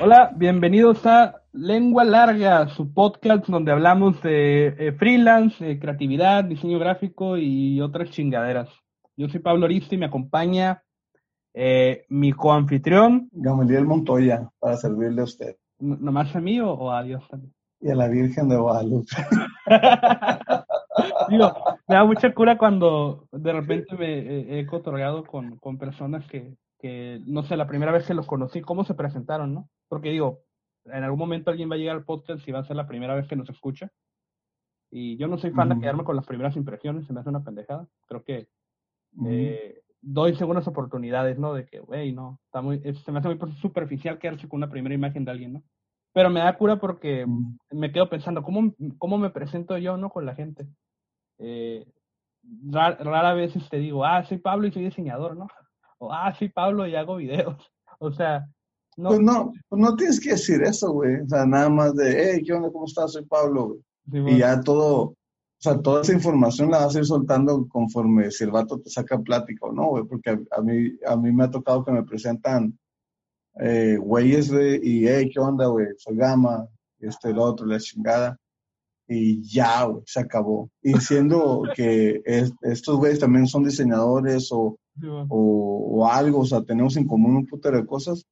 Hola, 0.00 0.30
bienvenidos 0.36 1.04
a 1.06 1.42
Lengua 1.52 2.04
Larga, 2.04 2.68
su 2.68 2.94
podcast 2.94 3.48
donde 3.48 3.72
hablamos 3.72 4.22
de 4.22 4.68
eh, 4.78 4.92
freelance, 4.92 5.80
creatividad, 5.80 6.44
diseño 6.44 6.78
gráfico 6.78 7.36
y 7.36 7.80
otras 7.80 8.10
chingaderas. 8.10 8.68
Yo 9.16 9.28
soy 9.28 9.40
Pablo 9.40 9.66
Aristo 9.66 9.96
y 9.96 9.98
me 9.98 10.06
acompaña 10.06 10.84
eh, 11.52 12.04
mi 12.10 12.30
coanfitrión. 12.30 13.28
Gamaliel 13.32 13.86
Montoya, 13.86 14.48
para 14.60 14.76
servirle 14.76 15.22
a 15.22 15.24
usted. 15.24 15.56
¿Nomás 15.80 16.34
a 16.36 16.40
mí 16.40 16.60
o, 16.60 16.92
a 16.92 17.02
Dios 17.02 17.26
también? 17.28 17.52
Y 17.80 17.90
a 17.90 17.96
la 17.96 18.06
Virgen 18.06 18.48
de 18.48 18.56
Guadalupe. 18.56 19.16
Digo, 21.28 21.52
me 21.88 21.94
da 21.96 22.04
mucha 22.04 22.32
cura 22.32 22.56
cuando 22.56 23.26
de 23.32 23.52
repente 23.52 23.96
me 23.96 24.60
he 24.60 24.68
otorgado 24.70 25.24
con, 25.24 25.56
con 25.56 25.76
personas 25.76 26.24
que, 26.28 26.54
que, 26.78 27.20
no 27.26 27.42
sé, 27.42 27.56
la 27.56 27.66
primera 27.66 27.92
vez 27.92 28.06
que 28.06 28.14
los 28.14 28.26
conocí, 28.26 28.60
cómo 28.60 28.84
se 28.84 28.94
presentaron, 28.94 29.54
¿no? 29.54 29.68
Porque 29.88 30.10
digo, 30.10 30.40
en 30.84 31.04
algún 31.04 31.18
momento 31.18 31.50
alguien 31.50 31.70
va 31.70 31.74
a 31.74 31.78
llegar 31.78 31.96
al 31.96 32.04
podcast 32.04 32.46
y 32.46 32.52
va 32.52 32.60
a 32.60 32.64
ser 32.64 32.76
la 32.76 32.86
primera 32.86 33.14
vez 33.14 33.26
que 33.26 33.36
nos 33.36 33.48
escucha. 33.48 33.90
Y 34.90 35.16
yo 35.18 35.28
no 35.28 35.36
soy 35.38 35.50
fan 35.50 35.68
de 35.68 35.80
quedarme 35.80 36.04
con 36.04 36.16
las 36.16 36.26
primeras 36.26 36.56
impresiones, 36.56 37.06
se 37.06 37.12
me 37.12 37.20
hace 37.20 37.28
una 37.28 37.44
pendejada. 37.44 37.86
Creo 38.06 38.24
que 38.24 38.48
eh, 39.26 39.82
doy 40.00 40.34
segundas 40.36 40.66
oportunidades, 40.66 41.38
¿no? 41.38 41.52
De 41.52 41.66
que, 41.66 41.80
güey, 41.80 42.12
no, 42.12 42.40
está 42.46 42.62
muy, 42.62 42.80
se 42.80 43.12
me 43.12 43.18
hace 43.18 43.28
muy 43.28 43.52
superficial 43.56 44.18
quedarse 44.18 44.48
con 44.48 44.58
una 44.58 44.70
primera 44.70 44.94
imagen 44.94 45.24
de 45.24 45.30
alguien, 45.30 45.52
¿no? 45.54 45.62
Pero 46.14 46.30
me 46.30 46.40
da 46.40 46.56
cura 46.56 46.80
porque 46.80 47.26
me 47.70 47.92
quedo 47.92 48.08
pensando, 48.08 48.42
¿cómo, 48.42 48.74
¿cómo 48.96 49.18
me 49.18 49.30
presento 49.30 49.76
yo, 49.76 49.96
¿no? 49.96 50.08
Con 50.10 50.24
la 50.24 50.34
gente. 50.34 50.66
Eh, 51.38 51.86
rara, 52.64 53.34
vez 53.34 53.52
te 53.52 53.58
este, 53.58 53.78
digo, 53.78 54.04
ah, 54.04 54.24
soy 54.24 54.38
Pablo 54.38 54.66
y 54.66 54.72
soy 54.72 54.84
diseñador, 54.84 55.36
¿no? 55.36 55.48
O, 55.98 56.12
ah, 56.12 56.34
soy 56.34 56.48
Pablo 56.48 56.86
y 56.86 56.94
hago 56.94 57.16
videos. 57.16 57.56
O 58.00 58.12
sea, 58.12 58.46
no. 58.96 59.08
Pues 59.08 59.20
no, 59.20 59.52
pues 59.68 59.82
no 59.82 59.96
tienes 59.96 60.20
que 60.20 60.30
decir 60.30 60.62
eso, 60.62 60.92
güey. 60.92 61.20
O 61.20 61.28
sea, 61.28 61.44
nada 61.44 61.68
más 61.68 61.96
de, 61.96 62.34
hey, 62.34 62.42
¿qué 62.46 62.52
onda? 62.52 62.70
¿Cómo 62.70 62.84
estás? 62.84 63.12
Soy 63.12 63.24
Pablo, 63.24 63.80
güey. 64.12 64.34
Y 64.34 64.38
ya 64.38 64.60
todo, 64.60 65.02
o 65.02 65.16
sea, 65.58 65.82
toda 65.82 66.02
esa 66.02 66.12
información 66.12 66.70
la 66.70 66.86
vas 66.86 66.94
a 66.94 67.00
ir 67.00 67.04
soltando 67.04 67.66
conforme 67.68 68.30
si 68.30 68.44
el 68.44 68.52
vato 68.52 68.78
te 68.78 68.88
saca 68.88 69.18
plática 69.18 69.66
o 69.66 69.72
no, 69.72 69.88
güey, 69.88 70.04
porque 70.04 70.38
a, 70.50 70.60
mí, 70.62 70.92
a 71.04 71.16
mí 71.16 71.32
me 71.32 71.44
ha 71.44 71.50
tocado 71.50 71.84
que 71.84 71.90
me 71.90 72.04
presentan 72.04 72.78
eh, 73.60 73.96
güeyes, 74.00 74.52
güey, 74.52 74.80
y, 74.82 75.08
hey, 75.08 75.28
¿qué 75.32 75.40
onda, 75.40 75.66
güey? 75.66 75.88
Soy 75.96 76.16
Gama, 76.16 76.68
este, 77.00 77.30
el 77.30 77.38
otro, 77.40 77.66
la 77.66 77.80
chingada. 77.80 78.38
Y 79.08 79.42
ya, 79.42 79.84
güey, 79.84 80.02
se 80.06 80.20
acabó. 80.20 80.70
Y 80.82 80.92
siendo 81.00 81.64
que 81.74 82.22
estos 82.62 82.96
güeyes 82.96 83.18
también 83.18 83.46
son 83.48 83.64
diseñadores 83.64 84.50
o, 84.52 84.76
o, 85.28 86.08
algo, 86.10 86.40
o 86.40 86.46
sea, 86.46 86.62
tenemos 86.62 86.96
en 86.96 87.06
común 87.06 87.36
un 87.36 87.46
putero 87.46 87.76
de 87.76 87.86
cosas, 87.86 88.26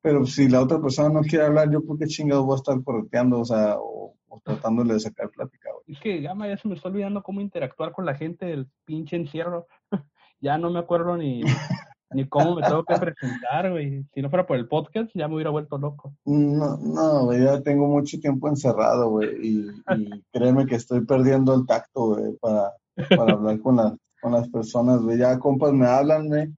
pero 0.00 0.26
si 0.26 0.48
la 0.48 0.60
otra 0.60 0.80
persona 0.80 1.08
no 1.08 1.20
quiere 1.22 1.46
hablar, 1.46 1.70
yo 1.70 1.84
por 1.84 1.98
qué 1.98 2.06
chingados 2.06 2.44
voy 2.44 2.54
a 2.54 2.56
estar 2.56 2.82
correteando, 2.82 3.40
o 3.40 3.44
sea, 3.44 3.76
o, 3.78 4.14
tratándole 4.44 4.94
de 4.94 5.00
sacar 5.00 5.30
plática, 5.30 5.68
Es 5.86 6.00
que 6.00 6.22
ya, 6.22 6.34
ya 6.34 6.56
se 6.56 6.68
me 6.68 6.74
está 6.74 6.88
olvidando 6.88 7.22
cómo 7.22 7.40
interactuar 7.40 7.92
con 7.92 8.06
la 8.06 8.14
gente 8.14 8.46
del 8.46 8.66
pinche 8.84 9.16
encierro. 9.16 9.66
ya 10.40 10.58
no 10.58 10.70
me 10.70 10.78
acuerdo 10.78 11.16
ni, 11.16 11.42
ni 12.14 12.28
cómo 12.28 12.56
me 12.56 12.62
tengo 12.62 12.84
que 12.84 12.94
presentar, 12.98 13.70
güey. 13.70 14.04
Si 14.14 14.22
no 14.22 14.30
fuera 14.30 14.46
por 14.46 14.56
el 14.56 14.68
podcast, 14.68 15.10
ya 15.14 15.28
me 15.28 15.34
hubiera 15.34 15.50
vuelto 15.50 15.78
loco. 15.78 16.14
No, 16.24 16.76
no, 16.78 17.24
güey, 17.26 17.44
ya 17.44 17.60
tengo 17.62 17.86
mucho 17.86 18.18
tiempo 18.20 18.48
encerrado, 18.48 19.10
güey, 19.10 19.28
y, 19.40 19.66
créeme 20.32 20.66
que 20.66 20.76
estoy 20.76 21.04
perdiendo 21.04 21.54
el 21.54 21.66
tacto, 21.66 22.14
güey, 22.14 22.36
para, 22.40 22.72
para 23.16 23.32
hablar 23.32 23.60
con, 23.60 23.98
con 24.22 24.32
las 24.32 24.48
personas, 24.48 25.02
güey. 25.02 25.18
Ya 25.18 25.38
compas 25.38 25.72
me 25.72 25.86
hablan, 25.86 26.28
güey, 26.28 26.48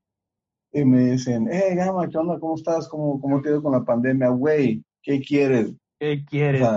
y 0.72 0.84
me 0.84 1.12
dicen, 1.12 1.48
eh, 1.50 1.74
Gama, 1.74 2.08
¿qué 2.08 2.18
onda? 2.18 2.38
¿Cómo 2.38 2.56
estás? 2.56 2.88
¿Cómo, 2.88 3.20
cómo 3.20 3.40
te 3.40 3.48
ha 3.48 3.52
ido 3.52 3.62
con 3.62 3.72
la 3.72 3.84
pandemia? 3.84 4.28
Güey, 4.28 4.84
¿qué 5.02 5.20
quieres? 5.20 5.72
¿Qué 5.98 6.24
quieres? 6.24 6.68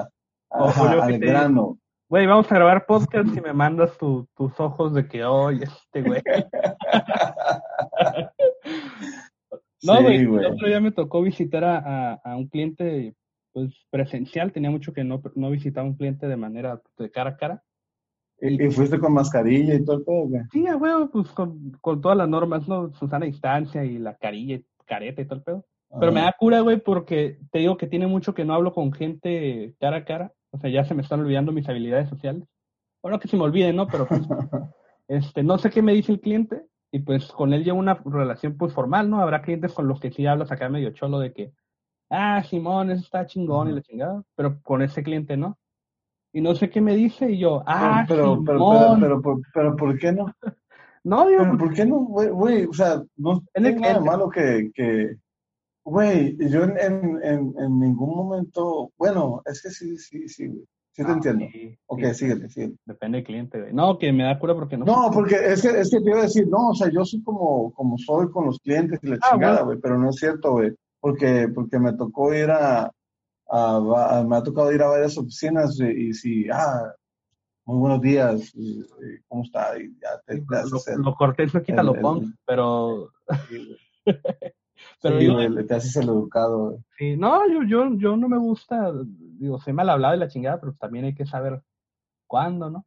Ajá, 0.49 1.03
al 1.03 1.19
grano. 1.19 1.77
Güey, 2.09 2.25
vamos 2.25 2.49
a 2.49 2.55
grabar 2.55 2.85
podcast 2.85 3.35
y 3.35 3.41
me 3.41 3.51
mandas 3.51 3.97
tus 3.97 4.59
ojos 4.59 4.93
de 4.93 5.07
que, 5.07 5.25
oye, 5.25 5.65
este 5.65 6.03
güey. 6.03 6.21
no, 9.83 10.01
güey, 10.01 10.21
el 10.21 10.45
otro 10.45 10.67
día 10.67 10.79
me 10.79 10.91
tocó 10.91 11.21
visitar 11.21 11.65
a, 11.65 12.13
a, 12.13 12.37
un 12.37 12.47
cliente 12.47 13.13
pues 13.51 13.73
presencial, 13.89 14.53
tenía 14.53 14.71
mucho 14.71 14.93
que 14.93 15.03
no, 15.03 15.21
no 15.35 15.49
visitaba 15.49 15.85
a 15.85 15.89
un 15.89 15.97
cliente 15.97 16.27
de 16.27 16.37
manera 16.37 16.81
de 16.97 17.11
cara 17.11 17.31
a 17.31 17.37
cara. 17.37 17.63
¿Y, 18.39 18.69
fuiste 18.69 18.99
con 18.99 19.13
mascarilla 19.13 19.73
y 19.73 19.83
todo 19.83 19.97
el 19.97 20.03
pedo, 20.03 20.27
güey? 20.27 20.41
Sí, 20.51 20.65
güey, 20.71 21.07
pues 21.11 21.29
con, 21.29 21.71
con, 21.81 22.01
todas 22.01 22.17
las 22.17 22.29
normas, 22.29 22.67
¿no? 22.67 22.93
Susana 22.93 23.25
distancia 23.25 23.83
y 23.83 23.97
la 23.97 24.15
carilla, 24.15 24.59
careta 24.85 25.21
y 25.21 25.25
todo 25.25 25.35
el 25.35 25.43
pedo. 25.43 25.65
Pero 25.99 26.11
me 26.11 26.21
da 26.21 26.35
cura, 26.37 26.59
güey, 26.59 26.77
porque 26.77 27.39
te 27.51 27.59
digo 27.59 27.77
que 27.77 27.87
tiene 27.87 28.07
mucho 28.07 28.33
que 28.33 28.45
no 28.45 28.53
hablo 28.53 28.73
con 28.73 28.91
gente 28.91 29.73
cara 29.79 29.97
a 29.97 30.05
cara. 30.05 30.33
O 30.51 30.59
sea, 30.59 30.69
ya 30.69 30.83
se 30.85 30.93
me 30.93 31.01
están 31.01 31.21
olvidando 31.21 31.51
mis 31.51 31.67
habilidades 31.67 32.09
sociales. 32.09 32.43
Bueno, 33.01 33.19
que 33.19 33.27
se 33.27 33.37
me 33.37 33.43
olviden, 33.43 33.75
¿no? 33.75 33.87
Pero 33.87 34.07
pues, 34.07 34.21
este, 35.07 35.43
no 35.43 35.57
sé 35.57 35.69
qué 35.69 35.81
me 35.81 35.93
dice 35.93 36.11
el 36.11 36.19
cliente 36.19 36.63
y 36.91 36.99
pues 36.99 37.31
con 37.31 37.53
él 37.53 37.63
llevo 37.63 37.79
una 37.79 37.95
relación 38.05 38.57
pues 38.57 38.73
formal, 38.73 39.09
¿no? 39.09 39.21
Habrá 39.21 39.41
clientes 39.41 39.73
con 39.73 39.87
los 39.87 39.99
que 39.99 40.11
sí 40.11 40.25
hablas 40.25 40.51
acá 40.51 40.69
medio 40.69 40.91
cholo 40.91 41.19
de 41.19 41.33
que, 41.33 41.53
ah, 42.09 42.43
Simón, 42.43 42.91
eso 42.91 43.03
está 43.03 43.25
chingón 43.25 43.69
y 43.69 43.73
la 43.73 43.81
chingada, 43.81 44.23
pero 44.35 44.61
con 44.61 44.81
ese 44.81 45.03
cliente 45.03 45.37
no. 45.37 45.57
Y 46.37 46.41
no 46.41 46.53
sé 46.53 46.69
qué 46.69 46.81
me 46.81 46.95
dice 46.95 47.31
y 47.31 47.39
yo, 47.39 47.63
ah, 47.65 48.05
pero, 48.07 48.43
pero, 48.45 48.59
pero, 48.99 49.21
pero, 49.23 49.41
pero, 49.51 49.75
¿por 49.75 49.97
qué 49.97 50.11
no? 50.11 50.27
no, 51.03 51.27
digo, 51.27 51.57
¿por 51.57 51.73
qué 51.73 51.83
no? 51.83 52.01
Güey, 52.01 52.65
o 52.65 52.73
sea, 52.73 53.01
no 53.15 53.41
es 53.55 53.75
nada 53.75 53.99
malo 54.01 54.29
que, 54.29 54.69
que, 54.71 55.15
Güey, 55.83 56.37
yo 56.37 56.65
en, 56.65 56.77
en, 56.77 57.55
en, 57.57 57.79
ningún 57.79 58.15
momento, 58.15 58.91
bueno, 58.99 59.41
es 59.45 59.63
que 59.63 59.71
sí, 59.71 59.97
sí, 59.97 60.29
sí, 60.29 60.45
güey. 60.45 60.63
Sí 60.91 61.03
te 61.03 61.09
ah, 61.09 61.13
entiendo. 61.13 61.45
ok, 61.87 62.01
sí, 62.03 62.13
síguete, 62.13 62.49
síguete. 62.49 62.75
Depende 62.85 63.17
del 63.17 63.25
cliente, 63.25 63.59
güey. 63.59 63.73
No, 63.73 63.97
que 63.97 64.13
me 64.13 64.25
da 64.25 64.37
cura 64.37 64.53
porque 64.53 64.77
no. 64.77 64.85
No, 64.85 65.09
porque 65.11 65.37
es 65.37 65.63
que, 65.63 65.69
es 65.69 65.89
que 65.89 66.01
te 66.01 66.09
iba 66.11 66.19
a 66.19 66.23
decir, 66.23 66.47
no, 66.47 66.69
o 66.69 66.75
sea, 66.75 66.91
yo 66.91 67.03
soy 67.03 67.23
como, 67.23 67.73
como 67.73 67.97
soy 67.97 68.29
con 68.29 68.45
los 68.45 68.59
clientes 68.59 68.99
y 69.01 69.07
la 69.07 69.17
ah, 69.23 69.31
chingada, 69.31 69.63
güey, 69.63 69.79
pero 69.79 69.97
no 69.97 70.11
es 70.11 70.17
cierto, 70.17 70.51
güey. 70.51 70.71
Porque, 70.99 71.47
porque 71.47 71.79
me 71.79 71.93
tocó 71.93 72.31
ir 72.31 72.51
a, 72.51 72.91
a, 73.49 74.23
me 74.27 74.35
ha 74.35 74.43
tocado 74.43 74.71
ir 74.71 74.81
a 74.81 74.87
varias 74.87 75.17
oficinas 75.17 75.79
y, 75.79 76.13
si, 76.13 76.49
ah, 76.49 76.93
muy 77.65 77.79
buenos 77.79 78.01
días, 78.01 78.53
¿cómo 79.27 79.43
está? 79.43 79.77
Y 79.79 79.97
ya 80.01 80.19
te, 80.25 80.37
lo, 80.37 81.03
lo, 81.03 81.15
cortés 81.15 81.53
lo 81.53 81.61
quita 81.61 81.83
lo 81.83 81.93
pon, 81.95 82.37
pero... 82.45 83.11
Pero 85.01 85.19
sí, 85.19 85.65
te 85.67 85.75
haces 85.75 85.95
el 85.97 86.09
educado. 86.09 86.79
Sí, 86.97 87.17
no, 87.17 87.47
yo, 87.49 87.63
yo, 87.63 87.93
yo 87.97 88.15
no 88.15 88.29
me 88.29 88.37
gusta, 88.37 88.91
digo, 89.05 89.59
soy 89.59 89.73
mal 89.73 89.89
hablado 89.89 90.13
de 90.13 90.19
la 90.19 90.27
chingada, 90.27 90.59
pero 90.59 90.73
también 90.73 91.05
hay 91.05 91.15
que 91.15 91.25
saber 91.25 91.61
cuándo, 92.25 92.69
¿no? 92.69 92.85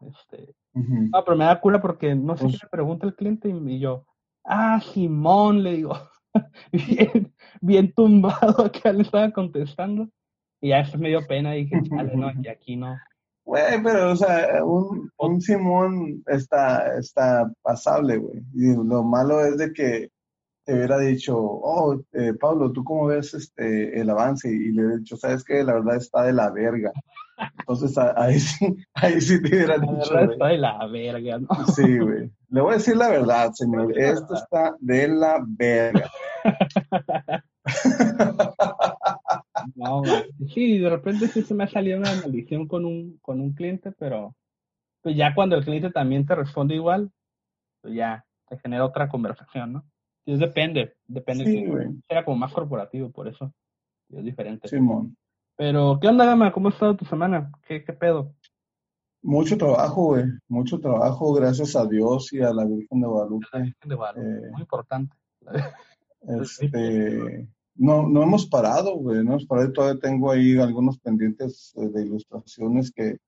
Este, 0.00 0.54
No, 0.74 1.24
pero 1.24 1.36
me 1.36 1.44
da 1.44 1.60
cura 1.60 1.80
porque 1.80 2.14
no 2.14 2.36
sé 2.36 2.44
qué 2.44 2.50
pues 2.50 2.62
me 2.64 2.68
pregunta 2.70 3.06
el 3.06 3.14
cliente 3.14 3.48
y, 3.48 3.78
yo, 3.78 4.06
ah, 4.44 4.80
Simón, 4.80 5.62
le 5.62 5.74
digo, 5.74 5.94
bien, 6.72 7.32
bien 7.60 7.92
tumbado 7.92 8.70
que 8.72 8.92
le 8.92 9.02
estaba 9.02 9.30
contestando. 9.30 10.08
Y 10.60 10.70
ya 10.70 10.80
eso 10.80 10.98
me 10.98 11.08
dio 11.08 11.26
pena 11.26 11.56
y 11.56 11.64
dije, 11.64 11.82
chale, 11.88 12.14
no, 12.14 12.28
aquí, 12.28 12.48
aquí 12.48 12.76
no. 12.76 12.96
Güey, 13.44 13.82
pero, 13.82 14.12
o 14.12 14.16
sea, 14.16 14.62
un, 14.62 15.10
un 15.16 15.40
Simón 15.40 16.22
está, 16.26 16.98
está 16.98 17.50
pasable, 17.62 18.18
güey. 18.18 18.42
Y 18.54 18.74
lo 18.74 19.02
malo 19.02 19.44
es 19.44 19.56
de 19.56 19.72
que 19.72 20.10
te 20.64 20.74
hubiera 20.74 20.98
dicho, 20.98 21.36
oh, 21.36 22.00
eh, 22.12 22.34
Pablo, 22.38 22.70
¿tú 22.70 22.84
cómo 22.84 23.06
ves 23.06 23.34
este, 23.34 23.98
el 23.98 24.10
avance? 24.10 24.48
Y 24.48 24.72
le 24.72 24.82
he 24.82 24.98
dicho, 24.98 25.16
¿sabes 25.16 25.42
qué? 25.42 25.64
La 25.64 25.74
verdad 25.74 25.96
está 25.96 26.24
de 26.24 26.32
la 26.32 26.50
verga. 26.50 26.92
Entonces 27.58 27.96
ahí 27.98 28.38
sí, 28.38 28.76
ahí 28.94 29.20
sí 29.20 29.42
te 29.42 29.48
hubiera 29.48 29.78
dicho. 29.78 30.14
La 30.14 30.20
verdad 30.20 30.32
está 30.32 30.46
de 30.48 30.58
la 30.58 30.86
verga, 30.86 31.38
¿no? 31.38 31.66
Sí, 31.74 31.98
güey. 31.98 32.30
Le 32.50 32.60
voy 32.60 32.72
a 32.72 32.76
decir 32.76 32.96
la 32.96 33.08
verdad, 33.08 33.50
señor. 33.52 33.98
Esto 33.98 34.34
está 34.34 34.76
de 34.80 35.08
la 35.08 35.44
verga. 35.46 36.10
No, 39.76 40.02
sí, 40.52 40.78
de 40.78 40.90
repente 40.90 41.28
sí 41.28 41.42
se 41.42 41.54
me 41.54 41.64
ha 41.64 41.68
salido 41.68 41.98
una 41.98 42.14
maldición 42.14 42.66
con 42.66 42.84
un, 42.84 43.18
con 43.18 43.40
un 43.40 43.52
cliente, 43.52 43.92
pero 43.92 44.34
pues 45.02 45.16
ya 45.16 45.34
cuando 45.34 45.56
el 45.56 45.64
cliente 45.64 45.90
también 45.90 46.26
te 46.26 46.34
responde 46.34 46.74
igual, 46.74 47.10
pues 47.80 47.94
ya 47.94 48.24
te 48.48 48.58
genera 48.58 48.84
otra 48.84 49.08
conversación, 49.08 49.72
¿no? 49.72 49.84
depende, 50.26 50.94
depende. 51.06 51.44
Sí, 51.44 51.64
Era 52.08 52.24
como 52.24 52.36
más 52.36 52.52
corporativo, 52.52 53.10
por 53.10 53.26
eso. 53.28 53.52
Es 54.10 54.24
diferente. 54.24 54.68
Simón. 54.68 55.16
Pero, 55.56 55.98
¿qué 56.00 56.08
onda, 56.08 56.24
Gama? 56.24 56.52
¿Cómo 56.52 56.68
ha 56.68 56.72
estado 56.72 56.96
tu 56.96 57.04
semana? 57.04 57.50
¿Qué, 57.66 57.84
qué 57.84 57.92
pedo? 57.92 58.34
Mucho 59.22 59.58
trabajo, 59.58 60.06
güey. 60.06 60.24
Mucho 60.48 60.78
trabajo, 60.78 61.32
gracias 61.34 61.76
a 61.76 61.86
Dios 61.86 62.32
y 62.32 62.40
a 62.40 62.52
la 62.52 62.64
Virgen 62.64 63.00
de 63.00 63.06
Guadalupe. 63.06 63.46
La 63.52 63.60
Virgen 63.60 63.88
de 63.88 63.94
Guadalupe, 63.94 64.46
eh, 64.46 64.50
muy 64.52 64.60
importante. 64.62 65.16
Este, 66.22 67.48
no, 67.74 68.08
no 68.08 68.22
hemos 68.22 68.46
parado, 68.46 68.96
güey. 68.96 69.24
No 69.24 69.32
hemos 69.32 69.46
parado. 69.46 69.72
Todavía 69.72 70.00
tengo 70.00 70.30
ahí 70.30 70.58
algunos 70.58 70.98
pendientes 70.98 71.72
eh, 71.76 71.88
de 71.88 72.02
ilustraciones 72.02 72.92
que, 72.92 73.18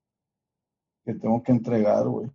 que 1.05 1.15
tengo 1.15 1.43
que 1.43 1.53
entregar, 1.53 2.06
güey 2.06 2.31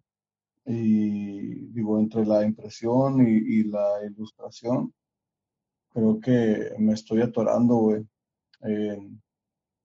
y 0.68 1.68
digo, 1.72 1.98
entre 1.98 2.26
la 2.26 2.44
impresión 2.44 3.26
y, 3.26 3.64
la 3.64 4.04
ilustración, 4.06 4.94
creo 5.90 6.20
que 6.20 6.74
me 6.78 6.94
estoy 6.94 7.22
atorando, 7.22 7.76
güey. 7.76 8.06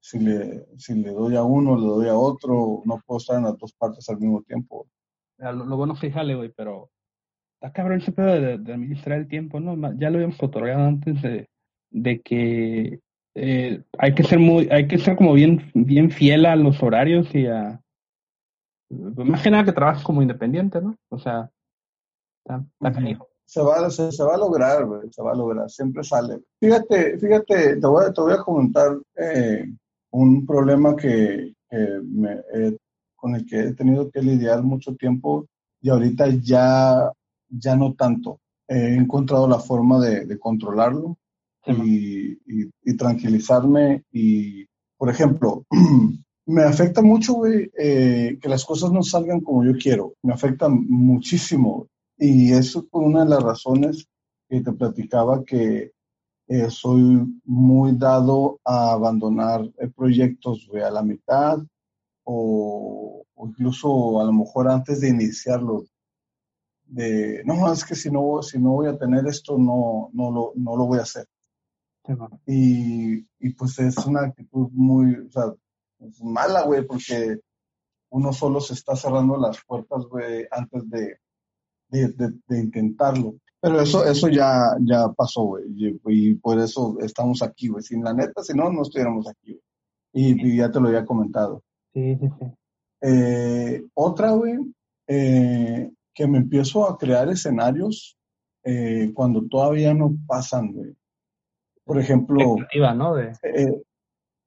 si, 0.01 0.19
le, 0.19 0.67
si 0.77 0.95
le 0.95 1.11
doy 1.11 1.37
a 1.37 1.45
uno, 1.45 1.77
le 1.77 1.87
doy 1.87 2.09
a 2.09 2.17
otro, 2.17 2.83
no 2.85 3.01
puedo 3.07 3.19
estar 3.19 3.39
en 3.39 3.45
las 3.45 3.57
dos 3.59 3.73
partes 3.75 4.09
al 4.09 4.19
mismo 4.19 4.43
tiempo. 4.43 4.89
Lo, 5.39 5.77
bueno, 5.77 5.95
fíjale, 5.95 6.35
güey, 6.35 6.51
pero 6.51 6.91
está 7.63 7.73
cabrón 7.73 8.01
ese 8.01 8.11
pedo 8.11 8.41
de, 8.41 8.73
administrar 8.73 9.21
el 9.21 9.29
tiempo, 9.29 9.61
¿no? 9.61 9.77
Ya 9.97 10.11
lo 10.11 10.17
habíamos 10.17 10.43
otorgado 10.43 10.85
antes 10.85 11.23
de, 11.23 11.49
de 11.91 12.21
que 12.21 13.01
eh, 13.37 13.83
hay 13.99 14.15
que 14.15 14.25
ser 14.25 14.41
muy, 14.41 14.69
hay 14.73 14.89
que 14.89 14.99
ser 14.99 15.15
como 15.15 15.33
bien, 15.35 15.71
bien 15.73 16.11
fiel 16.11 16.45
a 16.47 16.57
los 16.57 16.83
horarios 16.83 17.33
y 17.33 17.47
a, 17.47 17.81
pues, 18.89 19.29
más 19.29 19.43
que 19.43 19.51
nada 19.51 19.65
que 19.65 19.73
trabajes 19.73 20.03
como 20.03 20.23
independiente, 20.23 20.83
¿no? 20.83 20.97
O 21.09 21.19
sea, 21.19 21.49
está, 22.45 22.65
se 23.45 23.63
va, 23.63 23.89
se, 23.91 24.25
va 24.25 24.35
a 24.35 24.39
lograr, 24.39 24.85
se 25.13 25.23
va 25.23 25.31
a 25.31 25.37
lograr, 25.37 25.71
siempre 25.71 26.03
sale. 26.03 26.41
Fíjate, 26.59 27.17
fíjate, 27.19 27.77
te 27.77 27.87
voy, 27.87 28.13
te 28.13 28.21
voy 28.21 28.33
a 28.33 28.39
comentar 28.39 28.99
eh, 29.17 29.73
un 30.11 30.45
problema 30.45 30.97
que, 30.97 31.55
me, 31.71 32.43
con 33.15 33.37
el 33.37 33.47
que 33.47 33.61
he 33.61 33.75
tenido 33.75 34.11
que 34.11 34.21
lidiar 34.21 34.65
mucho 34.65 34.97
tiempo 34.97 35.47
y 35.81 35.91
ahorita 35.91 36.27
ya, 36.41 37.13
ya 37.53 37.77
no 37.77 37.95
tanto. 37.95 38.41
He 38.69 38.95
encontrado 38.95 39.47
la 39.49 39.59
forma 39.59 40.01
de, 40.01 40.39
controlarlo 40.39 41.19
y, 41.67 42.39
y, 42.47 42.97
tranquilizarme 42.97 44.05
y, 44.11 44.67
por 44.97 45.11
ejemplo, 45.11 45.67
me 46.47 46.63
afecta 46.63 47.03
mucho, 47.03 47.35
güey, 47.35 47.71
eh, 47.79 48.39
que 48.41 48.49
las 48.49 48.65
cosas 48.65 48.93
no 48.93 49.03
salgan 49.03 49.41
como 49.41 49.65
yo 49.65 49.73
quiero. 49.75 50.15
Me 50.23 50.33
afecta 50.33 50.69
muchísimo. 50.69 51.89
Y 52.19 52.53
eso 52.53 52.81
es 52.81 52.87
una 52.93 53.25
de 53.25 53.31
las 53.31 53.43
razones 53.43 54.07
que 54.49 54.61
te 54.61 54.73
platicaba 54.73 55.45
que 55.45 55.93
eh, 56.49 56.71
soy 56.71 57.27
muy 57.45 57.93
dado 57.97 58.61
a 58.65 58.93
abandonar 58.93 59.63
eh, 59.79 59.89
proyectos 59.89 60.69
a 60.75 60.91
la 60.91 61.03
mitad 61.03 61.59
o, 62.25 63.25
incluso 63.39 64.21
a 64.21 64.25
lo 64.25 64.33
mejor 64.33 64.69
antes 64.69 65.01
de 65.01 65.09
iniciarlo. 65.09 65.85
De, 66.93 67.43
no, 67.47 67.73
es 67.73 67.87
que 67.87 67.95
si 67.95 68.11
no, 68.11 68.43
si 68.43 68.59
no 68.59 68.73
voy 68.73 68.87
a 68.87 68.99
tener 68.99 69.27
esto, 69.27 69.57
no, 69.57 70.11
no, 70.13 70.31
lo, 70.31 70.53
no 70.57 70.77
lo 70.77 70.85
voy 70.85 70.99
a 70.99 71.03
hacer. 71.03 71.27
Y, 72.45 73.27
y, 73.39 73.51
pues 73.57 73.79
es 73.79 73.97
una 74.05 74.27
actitud 74.27 74.69
muy, 74.73 75.15
o 75.15 75.31
sea, 75.31 75.55
mala, 76.21 76.65
güey, 76.65 76.87
porque 76.87 77.39
uno 78.11 78.35
solo 78.35 78.61
se 78.61 78.75
está 78.75 78.95
cerrando 78.95 79.39
las 79.39 79.65
puertas, 79.65 80.05
güey, 80.05 80.47
antes 80.51 80.83
de, 80.91 81.17
de, 81.89 82.59
intentarlo. 82.59 83.37
Pero 83.59 83.81
eso, 83.81 84.05
eso 84.05 84.29
ya, 84.29 84.77
ya 84.81 85.09
pasó, 85.13 85.45
güey. 85.45 85.65
Y, 85.75 86.35
por 86.35 86.59
eso 86.59 86.99
estamos 87.01 87.41
aquí, 87.41 87.69
güey. 87.69 87.83
Sin 87.83 88.05
la 88.05 88.13
neta, 88.13 88.43
si 88.43 88.53
no, 88.53 88.71
no 88.71 88.83
estuviéramos 88.83 89.27
aquí, 89.29 89.59
güey. 90.13 90.33
Y, 90.43 90.59
ya 90.59 90.71
te 90.71 90.79
lo 90.79 90.89
había 90.89 91.07
comentado. 91.07 91.63
Sí, 91.95 92.19
sí, 92.21 92.29
sí. 92.39 92.47
Eh, 93.01 93.83
otra, 93.95 94.33
güey, 94.33 94.59
eh, 95.07 95.91
que 96.15 96.27
me 96.27 96.39
empiezo 96.39 96.89
a 96.89 96.97
crear 96.97 97.29
escenarios 97.29 98.17
eh, 98.65 99.11
cuando 99.15 99.47
todavía 99.47 99.95
no 99.95 100.15
pasan, 100.27 100.73
güey. 100.73 100.95
Por 101.85 101.99
ejemplo. 101.99 102.57
¿no? 102.95 103.17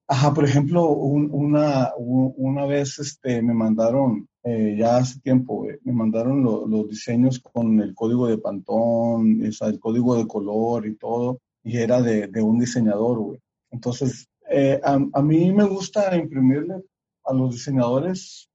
ajá, 0.08 0.34
por 0.34 0.46
ejemplo, 0.46 0.88
una, 0.90 1.92
una 1.98 2.66
vez 2.66 3.00
este, 3.00 3.42
me 3.42 3.54
mandaron 3.54 4.28
eh, 4.48 4.76
ya 4.78 4.98
hace 4.98 5.20
tiempo, 5.22 5.66
me 5.84 5.92
mandaron 5.92 6.44
los 6.44 6.88
diseños 6.88 7.40
con 7.40 7.82
el 7.82 7.96
código 7.96 8.28
de 8.28 8.38
Pantón, 8.38 9.42
el 9.42 9.80
código 9.80 10.16
de 10.16 10.28
color 10.28 10.86
y 10.86 10.96
todo, 10.98 11.40
y 11.64 11.78
era 11.78 12.00
de, 12.00 12.30
un 12.44 12.60
diseñador, 12.60 13.18
güey. 13.18 13.40
Entonces, 13.72 14.28
eh, 14.48 14.80
a, 14.84 15.22
mí 15.24 15.52
me 15.52 15.64
gusta 15.64 16.16
imprimirle 16.16 16.76
a 17.24 17.34
los 17.34 17.56
diseñadores 17.56 18.48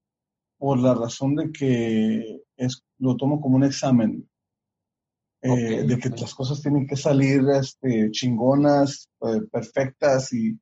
por 0.57 0.79
la 0.79 0.93
razón 0.93 1.35
de 1.35 1.51
que 1.51 2.41
es, 2.65 2.83
lo 2.99 3.15
tomo 3.17 3.41
como 3.41 3.55
un 3.57 3.63
examen. 3.63 4.27
Eh, 5.43 5.83
de 5.83 5.97
que 5.97 6.09
las 6.09 6.35
cosas 6.35 6.61
tienen 6.61 6.85
que 6.85 6.95
salir 6.95 7.41
este, 7.59 8.11
chingonas, 8.11 9.09
perfectas 9.51 10.31
y, 10.33 10.55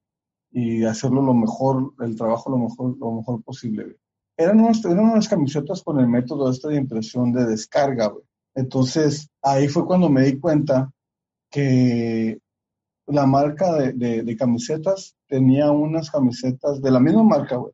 y 0.51 0.85
hacerlo 0.85 1.21
lo 1.21 1.33
mejor, 1.33 1.93
el 1.99 2.15
trabajo 2.15 2.49
lo 2.49 2.59
mejor, 2.59 2.97
lo 2.97 3.11
mejor 3.11 3.43
posible 3.43 3.97
eran 4.39 4.61
unas, 4.61 4.83
unas 4.85 5.27
camisetas 5.27 5.83
con 5.83 5.99
el 5.99 6.07
método 6.07 6.49
este 6.49 6.69
de 6.69 6.77
impresión 6.77 7.33
de 7.33 7.45
descarga, 7.45 8.07
güey. 8.07 8.23
Entonces, 8.55 9.29
ahí 9.41 9.67
fue 9.67 9.85
cuando 9.85 10.09
me 10.09 10.23
di 10.23 10.39
cuenta 10.39 10.89
que 11.51 12.39
la 13.07 13.25
marca 13.25 13.73
de, 13.75 14.35
camisetas 14.37 15.13
tenía 15.27 15.71
unas 15.71 16.09
camisetas 16.09 16.81
de 16.81 16.89
la 16.89 17.01
misma 17.01 17.23
marca, 17.23 17.57
güey, 17.57 17.73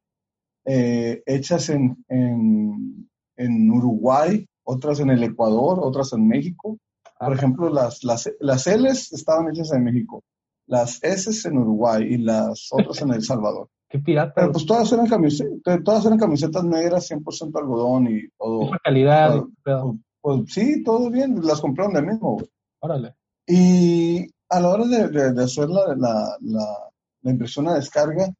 eh, 0.66 1.22
hechas 1.28 1.70
en, 1.70 2.04
en, 2.08 3.12
Uruguay, 3.72 4.46
otras 4.64 5.00
en 5.00 5.10
el 5.10 5.24
Ecuador, 5.24 5.80
otras 5.82 6.14
en 6.14 6.28
México. 6.28 6.78
Por 7.18 7.32
ah. 7.32 7.36
ejemplo, 7.36 7.70
las, 7.70 8.04
las, 8.04 8.30
las 8.40 8.68
L's 8.68 9.14
estaban 9.14 9.50
hechas 9.50 9.72
en 9.72 9.84
México, 9.84 10.24
las 10.68 11.02
S 11.04 11.48
en 11.48 11.58
Uruguay 11.58 12.04
y 12.04 12.18
las 12.18 12.70
otras 12.72 13.02
en 13.02 13.12
El 13.14 13.22
Salvador. 13.24 13.70
Qué 13.90 14.00
pirata. 14.00 14.34
Pero 14.36 14.52
pues 14.52 14.66
todas 14.66 14.92
eran 14.92 15.08
camisetas, 15.08 15.84
todas 15.84 16.06
eran 16.06 16.18
camisetas 16.18 16.64
negras, 16.64 17.10
100% 17.10 17.58
algodón 17.58 18.08
y 18.08 18.28
todo. 18.38 18.72
calidad. 18.84 19.44
Pues, 19.64 19.78
pues, 20.22 20.54
sí, 20.54 20.84
todo 20.84 21.10
bien, 21.10 21.40
las 21.44 21.62
compraron 21.62 21.94
de 21.94 22.02
mismo. 22.02 22.38
Órale. 22.80 23.16
Y 23.48 24.28
a 24.50 24.60
la 24.60 24.70
hora 24.70 24.86
de, 24.86 25.32
de, 25.34 25.44
hacer 25.44 25.70
la, 25.70 25.96
la, 25.96 26.38
la, 26.42 27.32
impresión 27.32 27.68
a 27.68 27.76
descarga, 27.76 28.34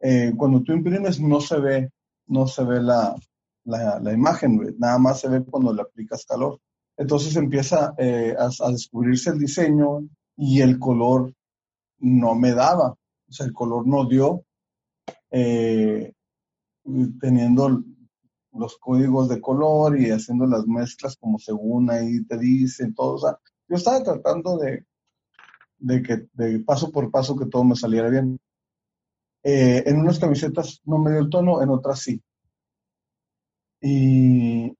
eh, 0.00 0.32
cuando 0.36 0.62
tú 0.62 0.72
imprimes 0.72 1.20
no 1.20 1.40
se 1.40 1.58
ve, 1.58 1.90
no 2.26 2.46
se 2.46 2.64
ve 2.64 2.82
la, 2.82 3.16
la, 3.64 4.12
imagen, 4.12 4.76
nada 4.78 4.98
más 4.98 5.20
se 5.20 5.28
ve 5.28 5.44
cuando 5.44 5.72
le 5.72 5.82
aplicas 5.82 6.24
calor. 6.26 6.58
Entonces 6.96 7.34
empieza 7.36 7.94
eh, 7.98 8.34
a, 8.38 8.50
a, 8.64 8.70
descubrirse 8.70 9.30
el 9.30 9.38
diseño 9.38 10.08
y 10.36 10.60
el 10.60 10.78
color 10.78 11.32
no 11.98 12.34
me 12.34 12.52
daba, 12.52 12.90
o 12.90 13.32
sea, 13.32 13.46
el 13.46 13.52
color 13.52 13.86
no 13.86 14.06
dio 14.06 14.44
eh, 15.30 16.12
teniendo 17.20 17.82
los 18.52 18.76
códigos 18.78 19.28
de 19.28 19.40
color 19.40 19.98
y 19.98 20.10
haciendo 20.10 20.46
las 20.46 20.66
mezclas 20.66 21.16
como 21.16 21.38
según 21.38 21.90
ahí 21.90 22.24
te 22.24 22.36
dicen, 22.38 22.94
todo. 22.94 23.38
Yo 23.68 23.76
estaba 23.76 24.02
tratando 24.02 24.58
de, 24.58 24.84
de 25.78 26.02
que 26.02 26.26
de 26.34 26.60
paso 26.60 26.90
por 26.90 27.10
paso 27.10 27.36
que 27.36 27.46
todo 27.46 27.64
me 27.64 27.76
saliera 27.76 28.10
bien. 28.10 28.38
Eh, 29.42 29.82
en 29.86 30.00
unas 30.00 30.18
camisetas 30.18 30.80
no 30.84 30.98
me 30.98 31.12
dio 31.12 31.20
el 31.20 31.30
tono, 31.30 31.62
en 31.62 31.70
otras 31.70 32.00
sí. 32.00 32.22
Y, 33.82 34.72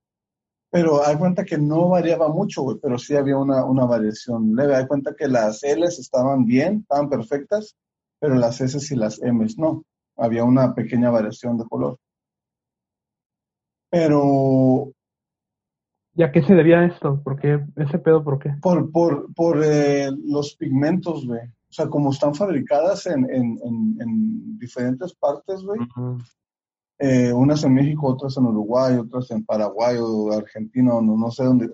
pero 0.71 1.05
hay 1.05 1.17
cuenta 1.17 1.45
que 1.45 1.59
no 1.59 1.91
variaba 1.91 2.29
mucho, 2.29 2.65
pero 2.81 2.97
sí 2.99 3.15
había 3.15 3.37
una, 3.37 3.65
una 3.65 3.85
variación 3.85 4.57
leve. 4.57 4.77
Hay 4.77 4.87
cuenta 4.87 5.15
que 5.15 5.29
las 5.29 5.63
L's 5.63 5.99
estaban 5.99 6.47
bien, 6.47 6.79
estaban 6.81 7.11
perfectas, 7.11 7.77
pero 8.19 8.37
las 8.37 8.61
S 8.61 8.95
y 8.95 8.97
las 8.97 9.21
M's 9.21 9.59
no 9.59 9.85
había 10.17 10.45
una 10.45 10.75
pequeña 10.75 11.11
variación 11.11 11.59
de 11.59 11.65
color. 11.65 11.99
Pero... 13.91 14.93
¿Y 16.15 16.23
a 16.23 16.31
qué 16.31 16.43
se 16.43 16.55
debía 16.55 16.85
esto? 16.85 17.21
¿Por 17.23 17.41
qué? 17.41 17.61
¿Ese 17.77 17.99
pedo 17.99 18.23
por 18.23 18.39
qué? 18.39 18.51
Por, 18.63 18.93
por, 18.93 19.33
por 19.35 19.63
eh, 19.65 20.11
los 20.25 20.57
pigmentos, 20.57 21.27
güey. 21.27 21.41
O 21.41 21.73
sea, 21.75 21.89
como 21.89 22.13
están 22.13 22.35
fabricadas 22.35 23.07
en, 23.07 23.29
en, 23.31 23.59
en, 23.99 24.59
diferentes 24.59 25.15
partes, 25.15 25.63
güey. 25.63 25.81
Eh, 27.03 27.33
unas 27.33 27.65
en 27.65 27.75
México, 27.75 28.07
otras 28.07 28.37
en 28.37 28.47
Uruguay, 28.47 28.95
otras 28.97 29.31
en 29.33 29.45
Paraguay 29.45 29.97
o 30.01 30.33
Argentina, 30.33 30.93
no, 31.03 31.17
no 31.17 31.31
sé 31.31 31.45
dónde. 31.45 31.71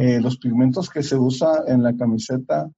Eh, 0.00 0.20
los 0.20 0.36
pigmentos 0.38 0.90
que 0.90 1.02
se 1.02 1.16
usa 1.16 1.62
en 1.68 1.82
la 1.82 1.96
camiseta 1.96 2.68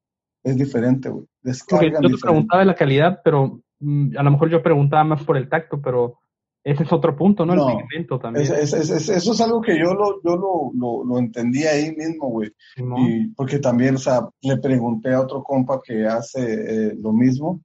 es 0.42 0.56
diferente, 0.56 1.08
güey. 1.08 1.24
Yo 1.42 1.78
te 1.78 2.18
preguntaba 2.20 2.60
de 2.60 2.66
la 2.66 2.74
calidad, 2.74 3.20
pero 3.24 3.60
Mm, 3.84 4.16
a 4.16 4.22
lo 4.22 4.30
mejor 4.30 4.50
yo 4.50 4.62
preguntaba 4.62 5.04
más 5.04 5.22
por 5.24 5.36
el 5.36 5.48
tacto, 5.48 5.80
pero 5.80 6.18
ese 6.62 6.84
es 6.84 6.92
otro 6.92 7.14
punto, 7.14 7.44
¿no? 7.44 7.52
El 7.52 7.76
pigmento 7.76 8.18
también. 8.18 8.46
eso 8.46 8.76
es 8.78 9.40
algo 9.42 9.60
que 9.60 9.78
yo 9.78 9.92
lo, 9.92 10.22
yo 10.22 10.36
lo, 10.36 11.04
lo, 11.04 11.18
entendí 11.18 11.64
ahí 11.64 11.94
mismo, 11.94 12.30
güey. 12.30 12.50
y 12.96 13.28
porque 13.28 13.58
también, 13.58 13.96
o 13.96 13.98
sea, 13.98 14.26
le 14.40 14.56
pregunté 14.56 15.12
a 15.12 15.20
otro 15.20 15.42
compa 15.42 15.80
que 15.84 16.06
hace 16.06 16.88
eh, 16.88 16.94
lo 16.98 17.12
mismo. 17.12 17.60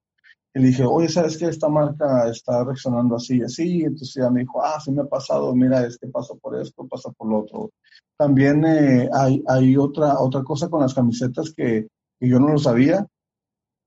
Y 0.54 0.60
le 0.60 0.68
dije, 0.68 0.84
oye, 0.84 1.10
¿sabes 1.10 1.38
qué? 1.38 1.46
Esta 1.46 1.70
marca 1.70 2.28
está 2.30 2.64
reaccionando 2.64 3.16
así 3.16 3.38
y 3.38 3.44
así. 3.44 3.84
Entonces 3.84 4.16
ya 4.16 4.30
me 4.30 4.42
dijo, 4.42 4.64
ah, 4.64 4.80
sí 4.80 4.92
me 4.92 5.04
ha 5.04 5.06
pasado, 5.06 5.54
mira, 5.56 5.86
es 5.86 5.98
que 5.98 6.08
pasa 6.08 6.34
por 6.36 6.60
esto, 6.60 6.88
pasa 6.88 7.12
por 7.12 7.28
lo 7.30 7.40
otro. 7.40 7.72
También 8.18 8.66
eh, 8.66 9.10
hay, 9.14 9.44
hay 9.48 9.78
otra, 9.78 10.20
otra 10.20 10.44
cosa 10.44 10.70
con 10.70 10.82
las 10.82 10.94
camisetas 10.94 11.54
que, 11.56 11.88
que 12.20 12.28
yo 12.28 12.40
no 12.40 12.50
lo 12.50 12.58
sabía 12.58 13.06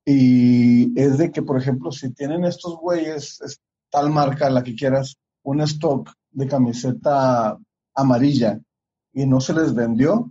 y 0.05 0.99
es 1.01 1.19
de 1.19 1.31
que, 1.31 1.43
por 1.43 1.59
ejemplo, 1.59 1.93
si 1.93 2.13
tienen 2.13 2.45
estos 2.45 2.77
güeyes, 2.77 3.39
tal 3.91 4.11
marca, 4.11 4.51
la 4.51 4.63
que 4.63 4.75
quieras, 4.75 5.17
un 5.45 5.61
stock 5.63 6.11
de 6.31 6.49
camiseta 6.49 7.59
amarilla 7.95 8.61
y 9.13 9.27
no 9.27 9.41
se 9.41 9.55
les 9.55 9.75
vendió, 9.75 10.31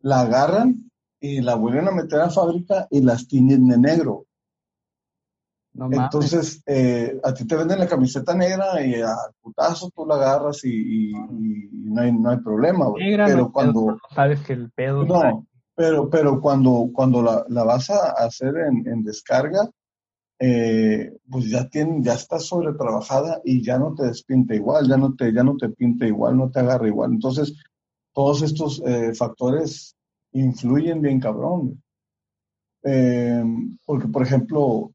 la 0.00 0.20
agarran 0.20 0.90
y 1.20 1.40
la 1.40 1.54
vuelven 1.54 1.88
a 1.88 1.92
meter 1.92 2.20
a 2.20 2.30
fábrica 2.30 2.86
y 2.90 3.00
las 3.00 3.28
tiñen 3.28 3.68
de 3.68 3.78
negro. 3.78 4.26
Entonces, 5.74 6.62
eh, 6.66 7.18
a 7.24 7.32
ti 7.32 7.46
te 7.46 7.56
venden 7.56 7.78
la 7.78 7.86
camiseta 7.86 8.34
negra 8.34 8.84
y 8.84 8.94
al 8.94 9.32
putazo 9.40 9.90
tú 9.94 10.04
la 10.04 10.16
agarras 10.16 10.64
y, 10.64 11.12
no, 11.12 12.00
hay, 12.00 12.12
no 12.12 12.30
hay 12.30 12.38
problema, 12.38 12.86
güey. 12.86 13.16
pero 13.16 13.50
cuando... 13.50 13.98
sabes 14.14 14.40
que 14.40 14.52
el 14.52 14.70
pedo... 14.70 15.04
No, 15.04 15.46
pero, 15.74 16.10
pero 16.10 16.40
cuando, 16.40 16.90
cuando 16.92 17.22
la, 17.22 17.44
la 17.48 17.64
vas 17.64 17.88
a 17.88 18.10
hacer 18.10 18.54
en, 18.56 18.86
en 18.86 19.02
descarga, 19.02 19.70
eh, 20.44 21.12
pues 21.30 21.48
ya, 21.48 21.68
tiene, 21.68 22.02
ya 22.02 22.14
está 22.14 22.40
sobretrabajada 22.40 23.40
y 23.44 23.62
ya 23.62 23.78
no 23.78 23.94
te 23.94 24.06
despinta 24.06 24.56
igual, 24.56 24.88
ya 24.88 24.96
no 24.96 25.14
te, 25.14 25.32
ya 25.32 25.44
no 25.44 25.56
te 25.56 25.68
pinta 25.68 26.04
igual, 26.04 26.36
no 26.36 26.50
te 26.50 26.58
agarra 26.58 26.88
igual. 26.88 27.12
Entonces, 27.12 27.54
todos 28.12 28.42
estos 28.42 28.82
eh, 28.84 29.14
factores 29.14 29.96
influyen 30.32 31.00
bien 31.00 31.20
cabrón. 31.20 31.80
Eh, 32.84 33.44
porque, 33.86 34.08
por 34.08 34.22
ejemplo, 34.22 34.90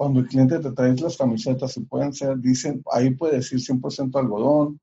cuando 0.00 0.20
el 0.20 0.28
cliente 0.28 0.58
te 0.60 0.72
trae 0.72 0.96
las 0.96 1.18
camisetas, 1.18 1.76
y 1.76 1.80
pueden 1.80 2.14
ser, 2.14 2.38
dicen, 2.38 2.82
ahí 2.90 3.10
puede 3.10 3.36
decir 3.36 3.58
100% 3.58 4.18
algodón 4.18 4.80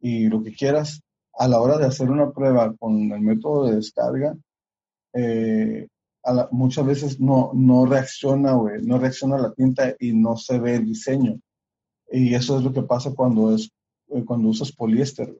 y 0.00 0.28
lo 0.28 0.44
que 0.44 0.52
quieras, 0.52 1.00
a 1.36 1.48
la 1.48 1.60
hora 1.60 1.76
de 1.76 1.86
hacer 1.86 2.08
una 2.08 2.30
prueba 2.30 2.72
con 2.76 3.10
el 3.10 3.20
método 3.20 3.66
de 3.66 3.74
descarga, 3.74 4.36
eh, 5.12 5.88
muchas 6.52 6.86
veces 6.86 7.18
no, 7.18 7.50
no 7.52 7.84
reacciona, 7.84 8.52
no 8.52 8.98
reacciona 9.00 9.38
la 9.38 9.52
tinta 9.52 9.96
y 9.98 10.12
no 10.12 10.36
se 10.36 10.60
ve 10.60 10.76
el 10.76 10.86
diseño. 10.86 11.40
Y 12.08 12.32
eso 12.36 12.56
es 12.56 12.62
lo 12.62 12.72
que 12.72 12.82
pasa 12.82 13.12
cuando, 13.12 13.52
es, 13.52 13.72
eh, 14.10 14.24
cuando 14.24 14.50
usas 14.50 14.70
poliéster. 14.70 15.36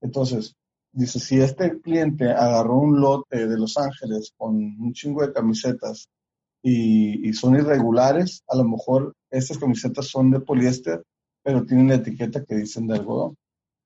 Entonces, 0.00 0.56
dice, 0.92 1.20
si 1.20 1.38
este 1.40 1.78
cliente 1.78 2.30
agarró 2.30 2.78
un 2.78 2.98
lote 2.98 3.46
de 3.46 3.58
Los 3.58 3.76
Ángeles 3.76 4.32
con 4.34 4.54
un 4.56 4.94
chingo 4.94 5.20
de 5.20 5.34
camisetas 5.34 6.08
y, 6.62 7.32
son 7.32 7.56
irregulares, 7.56 8.44
a 8.48 8.56
lo 8.56 8.64
mejor 8.64 9.14
estas 9.30 9.58
camisetas 9.58 10.06
son 10.06 10.30
de 10.30 10.40
poliéster, 10.40 11.02
pero 11.42 11.64
tienen 11.64 11.88
la 11.88 11.96
etiqueta 11.96 12.44
que 12.44 12.54
dicen 12.54 12.86
de 12.86 12.94
algodón. 12.94 13.36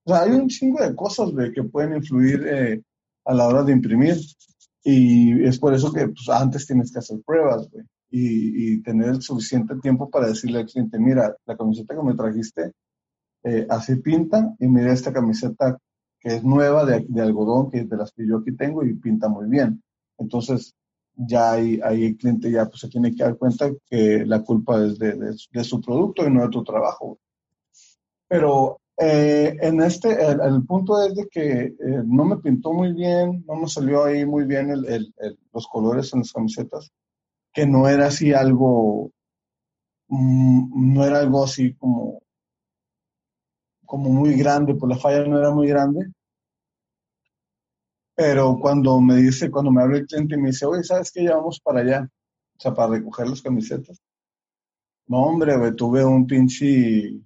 O 0.04 0.10
sea, 0.10 0.22
hay 0.22 0.32
un 0.32 0.48
chingo 0.48 0.80
de 0.80 0.94
cosas 0.94 1.30
que 1.54 1.62
pueden 1.64 1.96
influir 1.96 2.46
eh, 2.46 2.82
a 3.24 3.34
la 3.34 3.48
hora 3.48 3.62
de 3.62 3.72
imprimir. 3.72 4.16
Y 4.84 5.42
es 5.44 5.58
por 5.58 5.74
eso 5.74 5.92
que 5.92 6.06
pues, 6.08 6.28
antes 6.28 6.66
tienes 6.66 6.92
que 6.92 6.98
hacer 6.98 7.18
pruebas. 7.24 7.68
Y, 8.08 8.82
tener 8.82 9.08
el 9.08 9.22
suficiente 9.22 9.74
tiempo 9.82 10.08
para 10.08 10.28
decirle 10.28 10.60
al 10.60 10.66
cliente, 10.66 10.98
mira, 10.98 11.34
la 11.44 11.56
camiseta 11.56 11.94
que 11.94 12.02
me 12.02 12.14
trajiste 12.14 12.72
eh, 13.42 13.66
así 13.68 13.96
pinta 13.96 14.54
y 14.60 14.68
mira 14.68 14.92
esta 14.92 15.12
camiseta 15.12 15.76
que 16.20 16.36
es 16.36 16.44
nueva 16.44 16.84
de, 16.84 17.04
de, 17.08 17.20
algodón, 17.20 17.70
que 17.70 17.80
es 17.80 17.88
de 17.88 17.96
las 17.96 18.12
que 18.12 18.26
yo 18.26 18.38
aquí 18.38 18.52
tengo 18.52 18.84
y 18.84 18.94
pinta 18.94 19.28
muy 19.28 19.48
bien. 19.48 19.82
Entonces, 20.18 20.74
ya 21.16 21.52
ahí, 21.52 21.80
ahí 21.82 22.06
el 22.06 22.16
cliente 22.16 22.50
ya 22.50 22.66
pues, 22.66 22.80
se 22.80 22.88
tiene 22.88 23.14
que 23.14 23.22
dar 23.22 23.36
cuenta 23.36 23.70
que 23.88 24.24
la 24.26 24.42
culpa 24.42 24.84
es 24.84 24.98
de, 24.98 25.12
de, 25.12 25.36
de 25.50 25.64
su 25.64 25.80
producto 25.80 26.26
y 26.26 26.30
no 26.30 26.42
de 26.42 26.50
tu 26.50 26.62
trabajo. 26.62 27.18
Pero 28.28 28.80
eh, 28.98 29.56
en 29.60 29.82
este, 29.82 30.08
el, 30.24 30.64
punto 30.64 31.02
es 31.02 31.14
de 31.14 31.28
que 31.28 31.64
eh, 31.64 32.02
no 32.06 32.24
me 32.24 32.38
pintó 32.38 32.72
muy 32.72 32.92
bien, 32.94 33.44
no 33.46 33.56
me 33.56 33.68
salió 33.68 34.04
ahí 34.04 34.24
muy 34.24 34.44
bien 34.44 34.70
el, 34.70 35.14
los 35.52 35.66
colores 35.68 36.12
en 36.14 36.20
las 36.20 36.32
camisetas, 36.32 36.90
que 37.52 37.66
no 37.66 37.88
era 37.88 38.06
así 38.06 38.32
algo, 38.32 39.10
mm, 40.08 40.94
no 40.94 41.04
era 41.04 41.18
algo 41.20 41.44
así 41.44 41.74
como, 41.74 42.22
como 43.84 44.10
muy 44.10 44.34
grande, 44.36 44.74
pues 44.74 44.90
la 44.90 44.98
falla 44.98 45.24
no 45.26 45.38
era 45.38 45.50
muy 45.50 45.68
grande. 45.68 46.10
Pero 48.16 48.58
cuando 48.58 48.98
me 49.00 49.16
dice, 49.16 49.50
cuando 49.50 49.70
me 49.70 49.82
abre 49.82 49.98
el 49.98 50.06
cliente 50.06 50.34
y 50.34 50.38
me 50.38 50.48
dice, 50.48 50.64
oye, 50.64 50.82
¿sabes 50.82 51.12
qué? 51.12 51.24
Ya 51.24 51.36
vamos 51.36 51.60
para 51.60 51.80
allá, 51.80 52.08
o 52.56 52.60
sea, 52.60 52.72
para 52.72 52.92
recoger 52.94 53.28
las 53.28 53.42
camisetas. 53.42 54.00
No, 55.06 55.18
hombre, 55.18 55.72
tuve 55.72 56.04
un 56.04 56.26
pinche 56.26 57.20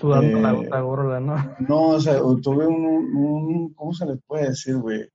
Sudando 0.00 0.40
la 0.40 0.52
gota 0.52 0.80
gorda, 0.80 1.20
¿no? 1.20 1.56
No, 1.60 1.88
o 1.90 2.00
sea, 2.00 2.18
tuve 2.42 2.66
un, 2.66 2.84
un, 3.14 3.74
¿cómo 3.74 3.94
se 3.94 4.06
le 4.06 4.16
puede 4.16 4.48
decir, 4.48 4.76
güey? 4.76 5.08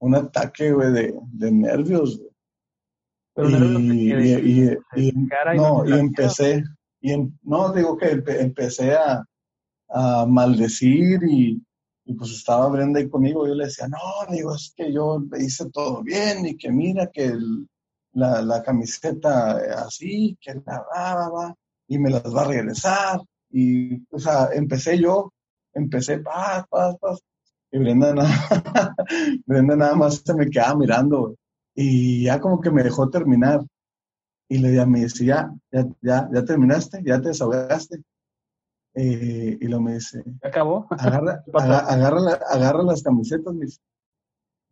Un 0.00 0.14
ataque, 0.14 0.72
güey, 0.72 0.92
de, 0.92 1.14
de 1.32 1.52
nervios, 1.52 2.18
güey. 2.18 2.30
Pero 3.34 3.48
y, 3.50 4.08
nervios 4.08 4.80
y, 4.96 5.08
y, 5.08 5.12
no, 5.56 5.84
y 5.86 5.92
empecé, 5.92 6.64
y 7.00 7.12
em, 7.12 7.30
no, 7.42 7.72
digo 7.72 7.98
que 7.98 8.22
empecé 8.40 8.94
a, 8.94 9.22
a 9.90 10.26
maldecir 10.26 11.20
y, 11.24 11.62
y 12.08 12.14
pues 12.14 12.30
estaba 12.30 12.70
Brenda 12.70 13.00
ahí 13.00 13.08
conmigo, 13.10 13.46
yo 13.46 13.54
le 13.54 13.66
decía, 13.66 13.86
no, 13.86 13.98
digo, 14.32 14.54
es 14.54 14.72
que 14.74 14.90
yo 14.90 15.22
hice 15.38 15.68
todo 15.70 16.02
bien 16.02 16.46
y 16.46 16.56
que 16.56 16.72
mira 16.72 17.08
que 17.08 17.36
la, 18.14 18.40
la, 18.40 18.62
camiseta 18.62 19.58
así, 19.84 20.38
que 20.40 20.54
la 20.54 20.86
va, 20.90 21.28
va, 21.28 21.54
y 21.86 21.98
me 21.98 22.08
las 22.08 22.34
va 22.34 22.42
a 22.42 22.48
regresar 22.48 23.20
y, 23.50 24.06
o 24.10 24.18
sea, 24.18 24.48
empecé 24.54 24.98
yo, 24.98 25.34
empecé, 25.74 26.20
paz, 26.20 26.64
paz, 26.70 26.96
paz. 26.98 27.20
Y 27.70 27.78
Brenda 27.78 28.14
nada, 28.14 28.30
Brenda 29.46 29.76
nada 29.76 29.94
más 29.94 30.22
se 30.24 30.32
me 30.32 30.48
quedaba 30.48 30.76
mirando. 30.76 31.36
Y 31.74 32.24
ya 32.24 32.40
como 32.40 32.58
que 32.62 32.70
me 32.70 32.82
dejó 32.82 33.10
terminar. 33.10 33.60
Y 34.48 34.58
le 34.58 34.86
me 34.86 35.00
dice, 35.00 35.26
ya, 35.26 35.52
ya, 35.70 35.86
ya, 36.00 36.26
ya 36.32 36.44
terminaste, 36.46 37.02
ya 37.04 37.20
te 37.20 37.28
desahogaste. 37.28 38.02
Eh, 39.00 39.56
y 39.60 39.68
lo 39.68 39.80
me 39.80 39.94
dice, 39.94 40.24
¿acabó? 40.42 40.88
Agarra, 40.90 41.44
agarra, 41.54 42.32
agarra, 42.50 42.82
las 42.82 43.00
camisetas, 43.00 43.54
me 43.54 43.66
dice, 43.66 43.80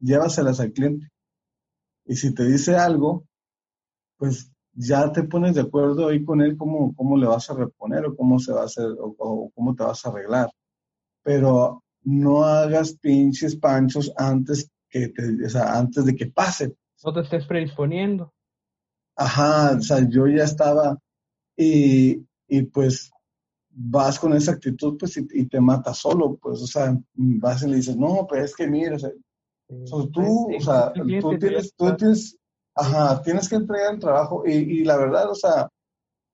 llévaselas 0.00 0.58
al 0.58 0.72
cliente. 0.72 1.08
Y 2.06 2.16
si 2.16 2.34
te 2.34 2.44
dice 2.44 2.74
algo, 2.74 3.24
pues 4.16 4.50
ya 4.72 5.12
te 5.12 5.22
pones 5.22 5.54
de 5.54 5.60
acuerdo 5.60 6.08
ahí 6.08 6.24
con 6.24 6.40
él 6.42 6.56
cómo, 6.56 6.92
cómo 6.96 7.16
le 7.16 7.28
vas 7.28 7.48
a 7.50 7.54
reponer 7.54 8.04
o 8.04 8.16
cómo 8.16 8.40
se 8.40 8.52
va 8.52 8.62
a 8.62 8.64
hacer 8.64 8.88
o, 8.98 9.52
cómo 9.54 9.76
te 9.76 9.84
vas 9.84 10.04
a 10.04 10.08
arreglar. 10.08 10.50
Pero 11.22 11.84
no 12.02 12.44
hagas 12.44 12.94
pinches 12.94 13.54
panchos 13.54 14.12
antes 14.16 14.68
que 14.88 15.08
te, 15.10 15.46
o 15.46 15.48
sea, 15.48 15.78
antes 15.78 16.04
de 16.04 16.16
que 16.16 16.26
pase. 16.26 16.74
No 17.04 17.12
te 17.12 17.20
estés 17.20 17.46
predisponiendo. 17.46 18.34
Ajá, 19.14 19.76
o 19.76 19.80
sea, 19.80 20.00
yo 20.08 20.26
ya 20.26 20.42
estaba 20.42 20.98
y, 21.56 22.26
y 22.48 22.62
pues 22.62 23.12
vas 23.78 24.18
con 24.18 24.32
esa 24.34 24.52
actitud 24.52 24.96
pues 24.98 25.16
y, 25.16 25.46
te 25.46 25.60
mata 25.60 25.92
solo, 25.92 26.38
pues, 26.40 26.62
o 26.62 26.66
sea, 26.66 26.98
vas 27.14 27.62
y 27.62 27.68
le 27.68 27.76
dices, 27.76 27.96
no, 27.96 28.26
pero 28.28 28.44
es 28.44 28.56
que 28.56 28.66
mira, 28.66 28.96
o 28.96 28.98
sea, 28.98 29.10
tú, 30.12 30.56
o 30.56 30.60
sea, 30.60 30.92
tú 30.92 31.38
tienes, 31.38 31.74
tú 31.76 31.94
tienes, 31.96 32.38
Ajá, 32.78 33.22
tienes 33.22 33.48
que 33.48 33.56
entregar 33.56 33.94
el 33.94 34.00
trabajo 34.00 34.42
y, 34.46 34.52
y 34.52 34.84
la 34.84 34.98
verdad, 34.98 35.30
o 35.30 35.34
sea, 35.34 35.70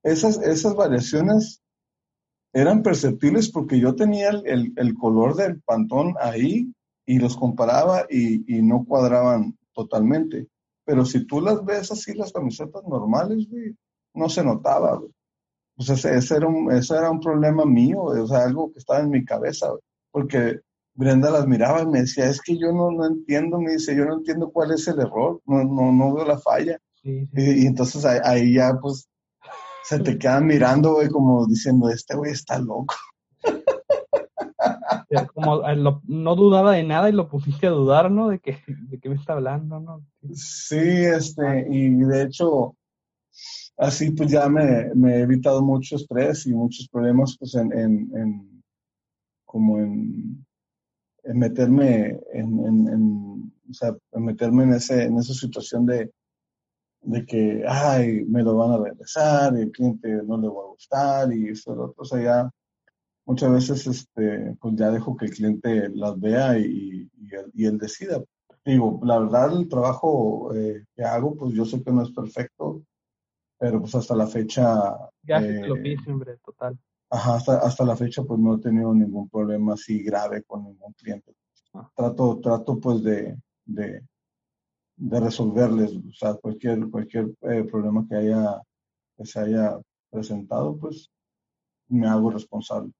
esas, 0.03 0.39
esas 0.43 0.75
variaciones 0.75 1.63
eran 2.53 2.83
perceptibles 2.83 3.49
porque 3.49 3.79
yo 3.79 3.95
tenía 3.95 4.31
el, 4.31 4.73
el, 4.77 4.95
color 4.95 5.37
del 5.37 5.63
pantón 5.63 6.15
ahí 6.21 6.73
y 7.07 7.19
los 7.21 7.37
comparaba 7.37 8.07
y, 8.11 8.57
y, 8.57 8.61
no 8.61 8.85
cuadraban 8.85 9.57
totalmente. 9.73 10.49
Pero 10.85 11.05
si 11.05 11.25
tú 11.25 11.41
las 11.41 11.65
ves 11.65 11.93
así, 11.93 12.13
las 12.15 12.33
camisetas 12.33 12.83
normales, 12.85 13.49
güey, 13.49 13.77
no 14.15 14.29
se 14.29 14.43
notaba, 14.43 14.97
güey. 14.97 15.13
Pues 15.77 15.89
ese, 15.91 16.17
ese, 16.17 16.37
era 16.37 16.47
un, 16.47 16.71
ese 16.73 16.95
era 16.95 17.11
un 17.11 17.21
problema 17.21 17.65
mío, 17.65 18.03
o 18.03 18.27
sea, 18.27 18.45
algo 18.45 18.73
que 18.73 18.79
estaba 18.79 19.01
en 19.01 19.11
mi 19.11 19.25
cabeza. 19.25 19.69
Porque 20.11 20.61
Brenda 20.95 21.31
las 21.31 21.47
miraba 21.47 21.83
y 21.83 21.87
me 21.87 22.01
decía, 22.01 22.27
es 22.27 22.41
que 22.41 22.59
yo 22.59 22.73
no, 22.73 22.91
no 22.91 23.07
entiendo, 23.07 23.59
me 23.59 23.73
dice, 23.73 23.97
yo 23.97 24.05
no 24.05 24.15
entiendo 24.15 24.51
cuál 24.51 24.73
es 24.73 24.87
el 24.89 25.01
error, 25.01 25.41
no, 25.47 25.65
no, 25.65 25.91
no 25.93 26.15
veo 26.15 26.27
la 26.27 26.39
falla. 26.39 26.79
Y, 27.03 27.67
entonces 27.67 28.05
ahí, 28.05 28.55
ya 28.55 28.79
pues 28.81 29.09
se 29.85 29.99
te 29.99 30.19
quedan 30.19 30.47
mirando, 30.47 30.95
güey, 30.95 31.09
como 31.09 31.47
diciendo, 31.47 31.89
este 31.89 32.15
güey 32.15 32.33
está 32.33 32.59
loco. 32.59 32.95
Como 35.35 35.69
eh, 35.69 35.77
no 36.07 36.37
dudaba 36.37 36.73
de 36.73 36.85
nada 36.85 37.11
y 37.11 37.13
lo 37.13 37.29
pusiste 37.29 37.67
a 37.67 37.71
dudar, 37.71 38.11
¿no? 38.11 38.29
De 38.29 38.39
que, 38.39 38.59
de 38.67 38.99
qué 38.99 39.11
me 39.11 39.17
está 39.17 39.35
hablando, 39.35 39.79
¿no? 39.79 40.03
Sí, 40.33 40.79
este, 40.79 41.67
y 41.69 41.91
de 41.97 42.23
hecho, 42.23 42.75
así 43.77 44.11
pues 44.13 44.31
ya 44.31 44.49
me, 44.49 44.95
me 44.95 45.17
he 45.17 45.21
evitado 45.21 45.63
mucho 45.63 45.97
estrés 45.97 46.47
y 46.47 46.55
muchos 46.55 46.89
problemas, 46.89 47.37
pues 47.39 47.55
en, 47.55 47.73
en, 47.73 48.11
en 48.17 48.63
como 49.45 49.79
en 49.79 50.45
en 51.25 51.39
meterme 51.39 52.21
en, 52.33 53.53
o 53.71 53.73
sea, 53.73 53.97
meterme 54.13 54.65
en, 54.65 54.75
ese, 54.75 55.05
en 55.05 55.19
esa 55.19 55.35
situación 55.35 55.87
de, 55.87 56.11
de 57.03 57.25
que, 57.25 57.65
ay, 57.67 58.25
me 58.25 58.43
lo 58.43 58.57
van 58.57 58.73
a 58.73 58.79
regresar 58.79 59.57
y 59.57 59.63
el 59.63 59.73
cliente 59.73 60.09
no 60.25 60.37
le 60.37 60.49
va 60.49 60.63
a 60.63 60.69
gustar 60.69 61.33
y 61.33 61.49
eso, 61.49 61.75
lo 61.75 61.87
otro. 61.87 62.03
O 62.03 62.05
sea, 62.05 62.23
ya 62.23 62.51
muchas 63.25 63.53
veces, 63.53 63.87
este, 63.87 64.57
pues 64.61 64.75
ya 64.77 64.91
dejo 64.91 65.17
que 65.17 65.27
el 65.27 65.33
cliente 65.33 65.89
las 65.91 66.19
vea 66.19 66.59
y, 66.59 67.09
y, 67.55 67.65
él, 67.65 67.79
decida. 67.79 68.23
Digo, 68.65 69.01
la 69.05 69.19
verdad, 69.19 69.57
el 69.57 69.69
trabajo 69.69 70.55
eh, 70.55 70.85
que 70.95 71.05
hago, 71.05 71.35
pues 71.37 71.55
yo 71.55 71.65
sé 71.65 71.83
que 71.83 71.91
no 71.93 72.03
es 72.03 72.11
perfecto, 72.13 72.83
pero 73.63 73.79
pues 73.79 73.95
hasta 73.95 74.17
la 74.17 74.27
fecha... 74.27 74.93
Ya 75.23 75.39
eh, 75.39 75.65
lo 75.65 75.77
vi, 75.77 75.95
hombre, 76.09 76.37
total. 76.45 76.77
Ajá, 77.09 77.37
hasta, 77.37 77.59
hasta 77.59 77.85
la 77.85 77.95
fecha 77.95 78.25
pues 78.25 78.41
no 78.41 78.57
he 78.57 78.59
tenido 78.59 78.93
ningún 78.93 79.29
problema 79.29 79.75
así 79.75 80.03
grave 80.03 80.43
con 80.43 80.65
ningún 80.65 80.93
cliente. 80.95 81.33
Ah. 81.73 81.89
Trato, 81.95 82.41
trato 82.41 82.81
pues 82.81 83.05
de, 83.05 83.37
de, 83.65 84.01
resolverles, 85.21 85.93
o 85.93 86.13
sea, 86.13 86.35
cualquier, 86.35 86.91
cualquier 86.91 87.27
eh, 87.43 87.63
problema 87.71 88.05
que 88.09 88.17
haya 88.17 88.61
que 89.17 89.27
se 89.27 89.39
haya 89.39 89.79
presentado, 90.11 90.77
pues 90.77 91.09
me 91.87 92.09
hago 92.09 92.33
responsable. 92.33 92.91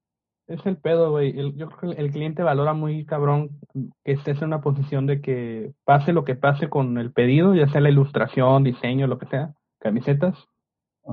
Es 0.47 0.65
el 0.65 0.77
pedo, 0.77 1.11
güey. 1.11 1.35
yo 1.57 1.71
creo 1.71 1.93
que 1.93 2.01
el 2.01 2.13
cliente 2.13 2.45
valora 2.45 2.73
muy 2.73 3.05
cabrón 3.05 3.59
que 4.05 4.13
estés 4.13 4.39
en 4.39 4.45
una 4.45 4.61
posición 4.61 5.07
de 5.07 5.21
que 5.21 5.73
pase 5.85 6.13
lo 6.13 6.25
que 6.25 6.37
pase 6.37 6.71
con 6.71 6.99
el 6.99 7.13
pedido, 7.13 7.53
ya 7.53 7.69
sea 7.69 7.81
la 7.81 7.91
ilustración, 7.91 8.63
diseño, 8.63 9.09
lo 9.09 9.19
que 9.19 9.27
sea, 9.27 9.55
camisetas, 9.81 10.37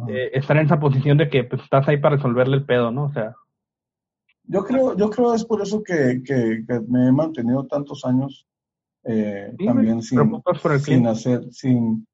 eh, 0.07 0.31
estar 0.33 0.57
en 0.57 0.65
esa 0.65 0.79
posición 0.79 1.17
de 1.17 1.29
que 1.29 1.43
pues, 1.43 1.61
estás 1.63 1.87
ahí 1.87 1.97
para 1.97 2.15
resolverle 2.15 2.57
el 2.57 2.65
pedo, 2.65 2.91
¿no? 2.91 3.05
O 3.05 3.11
sea. 3.11 3.35
Yo 4.43 4.63
creo, 4.63 4.95
yo 4.95 5.09
creo 5.09 5.33
es 5.33 5.45
por 5.45 5.61
eso 5.61 5.83
que, 5.83 6.21
que, 6.23 6.63
me 6.87 7.07
he 7.07 7.11
mantenido 7.11 7.67
tantos 7.67 8.03
años 8.05 8.47
eh, 9.03 9.53
también 9.63 10.01
sin, 10.01 10.19
sin 10.83 11.07
hacer, 11.07 11.51
sin, 11.51 12.07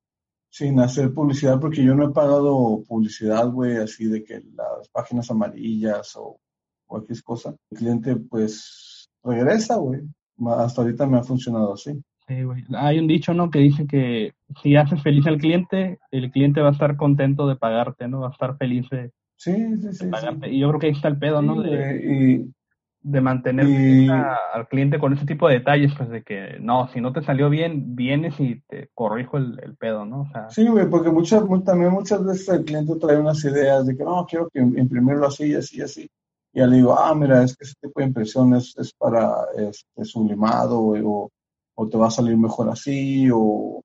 sin 0.50 0.80
hacer 0.80 1.14
publicidad, 1.14 1.60
porque 1.60 1.84
yo 1.84 1.96
no 1.96 2.10
he 2.10 2.14
pagado 2.14 2.84
publicidad, 2.88 3.50
güey, 3.50 3.78
así 3.78 4.06
de 4.06 4.24
que 4.24 4.42
las 4.54 4.90
páginas 4.90 5.32
amarillas 5.32 6.16
o 6.18 6.40
cualquier 6.86 7.24
cosa. 7.24 7.56
El 7.72 7.78
cliente, 7.78 8.16
pues, 8.16 9.10
regresa, 9.24 9.76
güey. 9.78 10.02
Hasta 10.58 10.82
ahorita 10.82 11.06
me 11.08 11.18
ha 11.18 11.24
funcionado 11.24 11.74
así. 11.74 12.02
Sí, 12.28 12.44
güey. 12.44 12.64
Hay 12.76 13.00
un 13.00 13.08
dicho, 13.08 13.34
¿no? 13.34 13.52
Que 13.52 13.60
dice 13.60 13.86
que 13.86 14.34
si 14.62 14.76
haces 14.76 15.02
feliz 15.04 15.28
al 15.28 15.38
cliente, 15.38 16.00
el 16.12 16.32
cliente 16.32 16.62
va 16.62 16.70
a 16.70 16.74
estar 16.74 16.96
contento 16.98 17.48
de 17.48 17.56
pagarte, 17.56 18.08
¿no? 18.08 18.22
Va 18.22 18.30
a 18.30 18.32
estar 18.32 18.58
feliz 18.58 18.90
de, 18.90 19.12
sí, 19.36 19.54
sí, 19.80 19.94
sí, 19.94 20.08
pagarte. 20.08 20.52
Y 20.52 20.60
yo 20.60 20.70
creo 20.70 20.80
que 20.80 20.88
ahí 20.88 20.94
está 20.94 21.08
el 21.08 21.20
pedo, 21.20 21.42
¿no? 21.42 21.62
De, 21.62 22.48
de 23.06 23.22
mantener 23.22 24.12
al 24.52 24.68
cliente 24.68 24.98
con 24.98 25.14
ese 25.14 25.28
tipo 25.28 25.48
de 25.48 25.60
detalles, 25.60 25.94
pues 25.96 26.10
de 26.10 26.24
que, 26.24 26.58
no, 26.60 26.88
si 26.88 27.00
no 27.02 27.14
te 27.14 27.22
salió 27.22 27.52
bien, 27.52 27.96
vienes 27.96 28.34
y 28.40 28.62
te 28.68 28.90
corrijo 28.96 29.38
el, 29.38 29.76
pedo, 29.80 30.06
¿no? 30.06 30.22
O 30.22 30.28
sea, 30.32 30.50
sí, 30.50 30.68
güey, 30.68 30.90
porque 30.90 31.12
muchas, 31.12 31.44
también 31.64 31.92
muchas 31.92 32.26
veces 32.26 32.50
el 32.50 32.66
cliente 32.66 32.96
trae 32.96 33.20
unas 33.20 33.46
ideas 33.46 33.86
de 33.86 33.96
que, 33.96 34.04
no, 34.04 34.26
quiero 34.28 34.50
que 34.50 34.60
imprimirlo 34.60 35.28
así, 35.28 35.54
así, 35.54 35.84
así. 35.84 36.10
Y 36.52 36.60
ya 36.60 36.66
le 36.66 36.78
digo, 36.78 36.98
ah, 36.98 37.14
mira, 37.14 37.44
es 37.44 37.56
que 37.56 37.66
ese 37.66 37.76
tipo 37.80 38.00
de 38.00 38.08
impresión 38.08 38.56
es, 38.56 38.74
para 38.98 39.36
este, 39.56 40.04
sublimado 40.04 40.80
o, 40.82 41.30
o 41.76 41.88
te 41.88 41.98
va 41.98 42.08
a 42.08 42.12
salir 42.12 42.38
mejor 42.38 42.70
así, 42.70 43.30
o, 43.32 43.82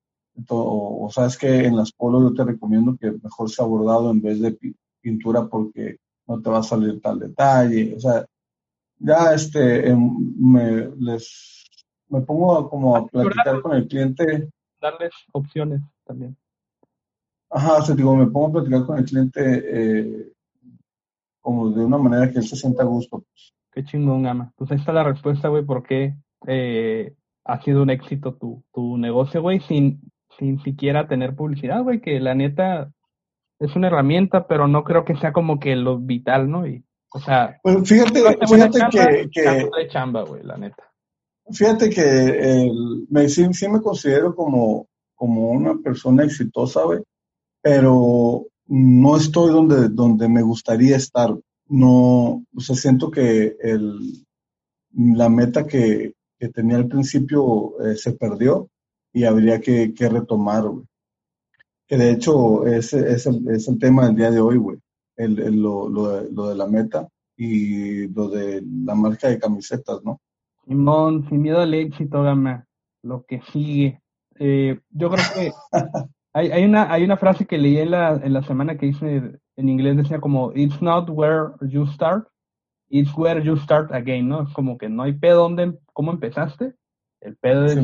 o, 0.49 1.09
sabes 1.13 1.37
que 1.37 1.67
en 1.67 1.77
las 1.77 1.93
polos 1.93 2.23
yo 2.23 2.35
te 2.35 2.51
recomiendo 2.53 2.97
que 2.97 3.11
mejor 3.11 3.51
sea 3.51 3.65
bordado 3.67 4.11
en 4.11 4.23
vez 4.23 4.41
de 4.41 4.57
pintura 5.01 5.47
porque 5.47 5.99
no 6.27 6.41
te 6.41 6.51
va 6.51 6.59
a 6.59 6.63
salir 6.63 7.01
tal 7.01 7.19
detalle, 7.19 7.95
o 7.97 8.01
sea, 8.01 8.25
ya 8.99 9.33
este, 9.35 9.89
em, 9.89 10.35
me, 10.39 10.91
les, 10.99 11.65
me 12.09 12.21
pongo 12.21 12.69
como 12.69 12.97
a 12.97 13.07
platicar 13.07 13.63
con 13.63 13.73
el 13.73 13.89
cliente. 13.89 14.51
Darles 14.81 15.13
opciones 15.33 15.81
también. 16.05 16.37
Ajá, 17.51 17.79
o 17.79 17.83
sea, 17.83 17.95
digo, 17.95 18.15
me 18.15 18.27
pongo 18.27 18.49
a 18.49 18.53
platicar 18.53 18.87
con 18.87 18.99
el 18.99 19.05
cliente 19.05 19.41
eh, 19.43 20.33
como 21.41 21.71
de 21.71 21.85
una 21.85 21.99
manera 21.99 22.31
que 22.31 22.39
él 22.39 22.47
se 22.47 22.57
sienta 22.57 22.83
a 22.83 22.87
gusto. 22.87 23.19
Pues. 23.21 23.55
Qué 23.73 23.85
chingón, 23.85 24.27
Ama. 24.27 24.53
Pues 24.57 24.71
ahí 24.71 24.79
está 24.79 24.93
la 24.93 25.03
respuesta, 25.03 25.49
güey, 25.49 25.65
por 25.65 25.83
qué 25.83 26.15
eh, 26.47 27.15
ha 27.45 27.63
sido 27.63 27.83
un 27.83 27.91
éxito 27.91 28.35
tu, 28.35 28.63
tu 28.73 28.97
negocio, 28.99 29.43
güey, 29.43 29.61
sin, 29.61 30.01
sin 30.39 30.63
siquiera 30.63 31.09
tener 31.09 31.35
publicidad, 31.35 31.83
güey, 31.83 32.01
que 32.01 32.21
la 32.21 32.35
neta 32.35 32.91
es 33.59 33.77
una 33.77 33.89
herramienta, 33.89 34.47
pero 34.47 34.67
no 34.67 34.85
creo 34.85 35.05
que 35.05 35.17
sea 35.17 35.33
como 35.33 35.59
que 35.59 35.77
lo 35.77 35.99
vital, 35.99 36.51
¿no? 36.51 36.67
Y, 36.67 36.85
o 37.13 37.21
sea, 37.21 37.59
bueno, 37.63 37.85
fíjate, 37.85 38.23
fíjate 38.47 38.81
que, 38.91 39.29
que 39.31 39.89
chamba, 39.89 40.23
güey, 40.23 40.43
la 40.43 40.57
neta. 40.57 40.85
Fíjate 41.53 41.91
que 41.91 42.01
el, 42.01 43.07
me, 43.11 43.29
sí, 43.29 43.49
me 43.69 43.81
considero 43.81 44.35
como, 44.35 44.89
como 45.15 45.51
una 45.51 45.75
persona 45.83 46.25
exitosa, 46.25 46.85
güey, 46.85 47.01
pero 47.61 48.47
no 48.67 49.17
estoy 49.17 49.51
donde, 49.51 49.89
donde 49.89 50.29
me 50.29 50.43
gustaría 50.43 50.97
estar. 50.97 51.37
No, 51.67 52.45
o 52.55 52.61
sea, 52.61 52.77
siento 52.77 53.11
que 53.11 53.57
el, 53.61 54.25
la 54.95 55.29
meta 55.29 55.67
que, 55.67 56.15
que 56.41 56.49
tenía 56.49 56.79
al 56.79 56.89
principio 56.89 57.75
eh, 57.85 57.95
se 57.97 58.13
perdió 58.15 58.71
y 59.13 59.25
habría 59.25 59.61
que, 59.61 59.93
que 59.93 60.09
retomar, 60.09 60.67
güey. 60.67 60.87
Que 61.87 61.99
de 61.99 62.13
hecho 62.13 62.67
ese 62.67 63.13
es 63.13 63.27
el, 63.27 63.47
es 63.49 63.69
el 63.69 63.79
tema 63.79 64.07
del 64.07 64.17
día 64.17 64.31
de 64.31 64.41
hoy, 64.41 64.57
güey. 64.57 64.79
El, 65.17 65.61
lo, 65.61 65.87
lo, 65.89 66.09
de, 66.09 66.33
lo, 66.33 66.49
de, 66.49 66.55
la 66.55 66.67
meta 66.67 67.07
y 67.37 68.09
lo 68.09 68.29
de 68.29 68.63
la 68.85 68.95
marca 68.95 69.29
de 69.29 69.39
camisetas, 69.39 70.03
¿no? 70.03 70.19
Simón, 70.67 71.29
sin 71.29 71.43
miedo 71.43 71.61
al 71.61 71.75
éxito, 71.75 72.23
Gama, 72.23 72.65
lo 73.03 73.25
que 73.27 73.43
sigue. 73.53 74.01
Eh, 74.39 74.81
yo 74.89 75.11
creo 75.11 75.25
que 75.35 75.53
hay, 76.33 76.53
hay, 76.53 76.65
una, 76.65 76.91
hay 76.91 77.05
una 77.05 77.19
frase 77.19 77.45
que 77.45 77.59
leí 77.59 77.77
en 77.77 77.91
la, 77.91 78.15
en 78.15 78.33
la 78.33 78.43
semana 78.45 78.79
que 78.79 78.87
hice 78.87 79.39
en 79.57 79.69
inglés, 79.69 79.99
decía 79.99 80.21
como, 80.21 80.53
It's 80.55 80.81
not 80.81 81.11
where 81.11 81.51
you 81.69 81.87
start, 81.89 82.27
it's 82.91 83.17
where 83.17 83.43
you 83.43 83.57
start 83.57 83.93
again, 83.93 84.29
¿no? 84.29 84.43
Es 84.43 84.53
como 84.53 84.77
que 84.77 84.89
no 84.89 85.05
hay 85.05 85.13
pedo 85.15 85.43
donde, 85.43 85.79
cómo 85.93 86.13
empezaste, 86.13 86.75
el 87.21 87.37
pedo 87.37 87.67
es 87.67 87.79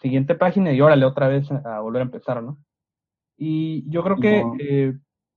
siguiente 0.00 0.34
página 0.34 0.72
y 0.72 0.80
órale 0.80 1.04
otra 1.04 1.28
vez 1.28 1.50
a, 1.50 1.80
volver 1.80 2.00
a 2.00 2.06
empezar, 2.06 2.42
¿no? 2.42 2.58
Y 3.36 3.88
yo 3.90 4.02
creo 4.02 4.16
que 4.16 4.44
eh, 4.58 4.94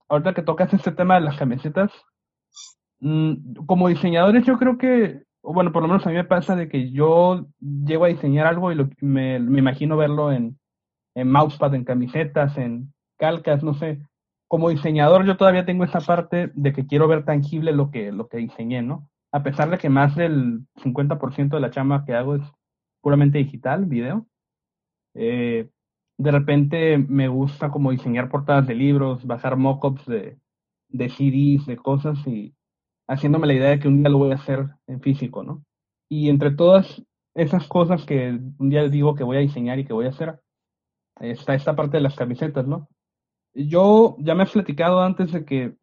ahorita 0.08 0.34
que 0.34 0.42
tocas 0.42 0.72
este 0.72 0.92
tema 0.92 1.16
de 1.16 1.20
las 1.22 1.36
camisetas, 1.36 1.92
mm, 3.00 3.66
como 3.66 3.88
diseñadores 3.88 4.44
yo 4.44 4.58
creo 4.58 4.78
que, 4.78 5.22
o 5.42 5.52
bueno, 5.52 5.70
por 5.72 5.82
lo 5.82 5.88
menos 5.88 6.06
a 6.06 6.10
mí 6.10 6.16
me 6.16 6.24
pasa 6.24 6.56
de 6.56 6.68
que 6.68 6.90
yo 6.90 7.46
llego 7.60 8.06
a 8.06 8.08
diseñar 8.08 8.46
algo 8.46 8.72
y 8.72 8.74
lo, 8.74 8.88
me, 9.00 9.38
me 9.38 9.58
imagino 9.58 9.96
verlo 9.96 10.32
en, 10.32 10.58
en 11.14 11.30
mousepad, 11.30 11.74
en 11.74 11.84
camisetas, 11.84 12.56
en 12.56 12.92
calcas, 13.18 13.62
no 13.62 13.74
sé, 13.74 14.00
como 14.48 14.70
diseñador 14.70 15.24
yo 15.26 15.36
todavía 15.36 15.66
tengo 15.66 15.84
esa 15.84 16.00
parte 16.00 16.50
de 16.54 16.72
que 16.72 16.86
quiero 16.86 17.08
ver 17.08 17.24
tangible 17.24 17.72
lo 17.72 17.90
que, 17.90 18.12
lo 18.12 18.28
que 18.28 18.38
diseñé, 18.38 18.82
¿no? 18.82 19.08
A 19.32 19.42
pesar 19.42 19.70
de 19.70 19.78
que 19.78 19.88
más 19.88 20.14
del 20.14 20.66
50% 20.76 21.56
de 21.56 21.60
la 21.60 21.70
chamba 21.70 22.04
que 22.04 22.14
hago 22.14 22.36
es 22.36 22.42
puramente 23.00 23.38
digital, 23.38 23.86
video. 23.86 24.26
Eh, 25.14 25.68
de 26.18 26.30
repente 26.30 26.98
me 26.98 27.28
gusta 27.28 27.70
como 27.70 27.90
diseñar 27.90 28.28
portadas 28.28 28.66
de 28.66 28.74
libros, 28.74 29.26
bajar 29.26 29.56
mockups 29.56 30.06
de, 30.06 30.38
de 30.88 31.08
CDs, 31.08 31.66
de 31.66 31.76
cosas 31.76 32.24
y 32.26 32.54
haciéndome 33.08 33.46
la 33.46 33.54
idea 33.54 33.70
de 33.70 33.80
que 33.80 33.88
un 33.88 33.98
día 34.00 34.08
lo 34.08 34.18
voy 34.18 34.32
a 34.32 34.36
hacer 34.36 34.66
en 34.86 35.00
físico, 35.00 35.42
¿no? 35.42 35.64
Y 36.08 36.28
entre 36.28 36.52
todas 36.52 37.02
esas 37.34 37.66
cosas 37.66 38.04
que 38.06 38.38
un 38.58 38.70
día 38.70 38.88
digo 38.88 39.14
que 39.14 39.24
voy 39.24 39.36
a 39.36 39.40
diseñar 39.40 39.78
y 39.78 39.84
que 39.84 39.92
voy 39.92 40.06
a 40.06 40.10
hacer, 40.10 40.40
está 41.20 41.54
esta 41.54 41.74
parte 41.74 41.96
de 41.96 42.02
las 42.02 42.16
camisetas, 42.16 42.66
¿no? 42.66 42.88
Yo 43.54 44.16
ya 44.18 44.34
me 44.34 44.42
has 44.42 44.52
platicado 44.52 45.00
antes 45.00 45.32
de 45.32 45.44
que 45.44 45.74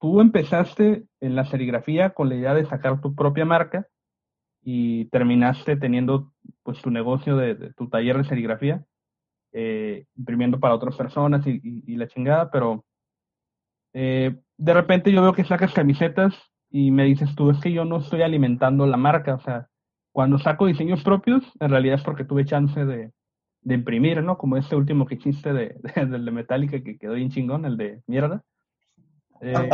tú 0.00 0.20
empezaste 0.20 1.04
en 1.20 1.36
la 1.36 1.44
serigrafía 1.44 2.10
con 2.10 2.28
la 2.28 2.34
idea 2.34 2.54
de 2.54 2.64
sacar 2.64 3.00
tu 3.00 3.14
propia 3.14 3.44
marca 3.44 3.86
y 4.62 5.06
terminaste 5.06 5.76
teniendo 5.76 6.32
pues 6.62 6.80
tu 6.80 6.90
negocio 6.90 7.36
de, 7.36 7.72
tu 7.74 7.88
taller 7.88 8.16
de 8.16 8.24
serigrafía, 8.24 8.84
eh, 9.52 10.06
imprimiendo 10.16 10.58
para 10.58 10.74
otras 10.74 10.96
personas 10.96 11.46
y, 11.46 11.96
la 11.96 12.08
chingada, 12.08 12.50
pero 12.50 12.84
eh, 13.92 14.36
de 14.56 14.74
repente 14.74 15.12
yo 15.12 15.22
veo 15.22 15.32
que 15.32 15.44
sacas 15.44 15.72
camisetas 15.72 16.34
y 16.70 16.90
me 16.90 17.04
dices 17.04 17.34
tú, 17.34 17.50
es 17.50 17.60
que 17.60 17.72
yo 17.72 17.84
no 17.84 17.98
estoy 17.98 18.22
alimentando 18.22 18.86
la 18.86 18.96
marca, 18.96 19.34
o 19.34 19.40
sea, 19.40 19.68
cuando 20.12 20.38
saco 20.38 20.66
diseños 20.66 21.02
propios, 21.02 21.44
en 21.60 21.70
realidad 21.70 21.96
es 21.96 22.02
porque 22.02 22.24
tuve 22.24 22.44
chance 22.44 22.84
de, 22.84 23.12
de 23.62 23.74
imprimir, 23.74 24.22
¿no? 24.22 24.38
Como 24.38 24.56
este 24.56 24.76
último 24.76 25.06
que 25.06 25.16
hiciste 25.16 25.52
de, 25.52 25.76
del 25.96 26.24
de 26.24 26.30
Metallica 26.30 26.82
que 26.82 26.98
quedó 26.98 27.14
bien 27.14 27.30
chingón, 27.30 27.64
el 27.64 27.76
de 27.76 28.02
mierda. 28.06 28.42
Eh, 29.42 29.70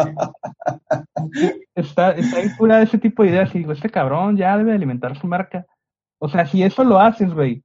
está, 1.75 2.13
está 2.13 2.37
ahí 2.39 2.49
pura 2.57 2.83
ese 2.83 2.99
tipo 2.99 3.23
de 3.23 3.31
ideas 3.31 3.55
y 3.55 3.59
digo, 3.59 3.73
este 3.73 3.91
cabrón 3.91 4.37
ya 4.37 4.57
debe 4.57 4.73
alimentar 4.73 5.19
su 5.19 5.27
marca. 5.27 5.67
O 6.19 6.29
sea, 6.29 6.47
si 6.47 6.63
eso 6.63 6.85
lo 6.85 7.01
haces, 7.01 7.33
güey, 7.35 7.63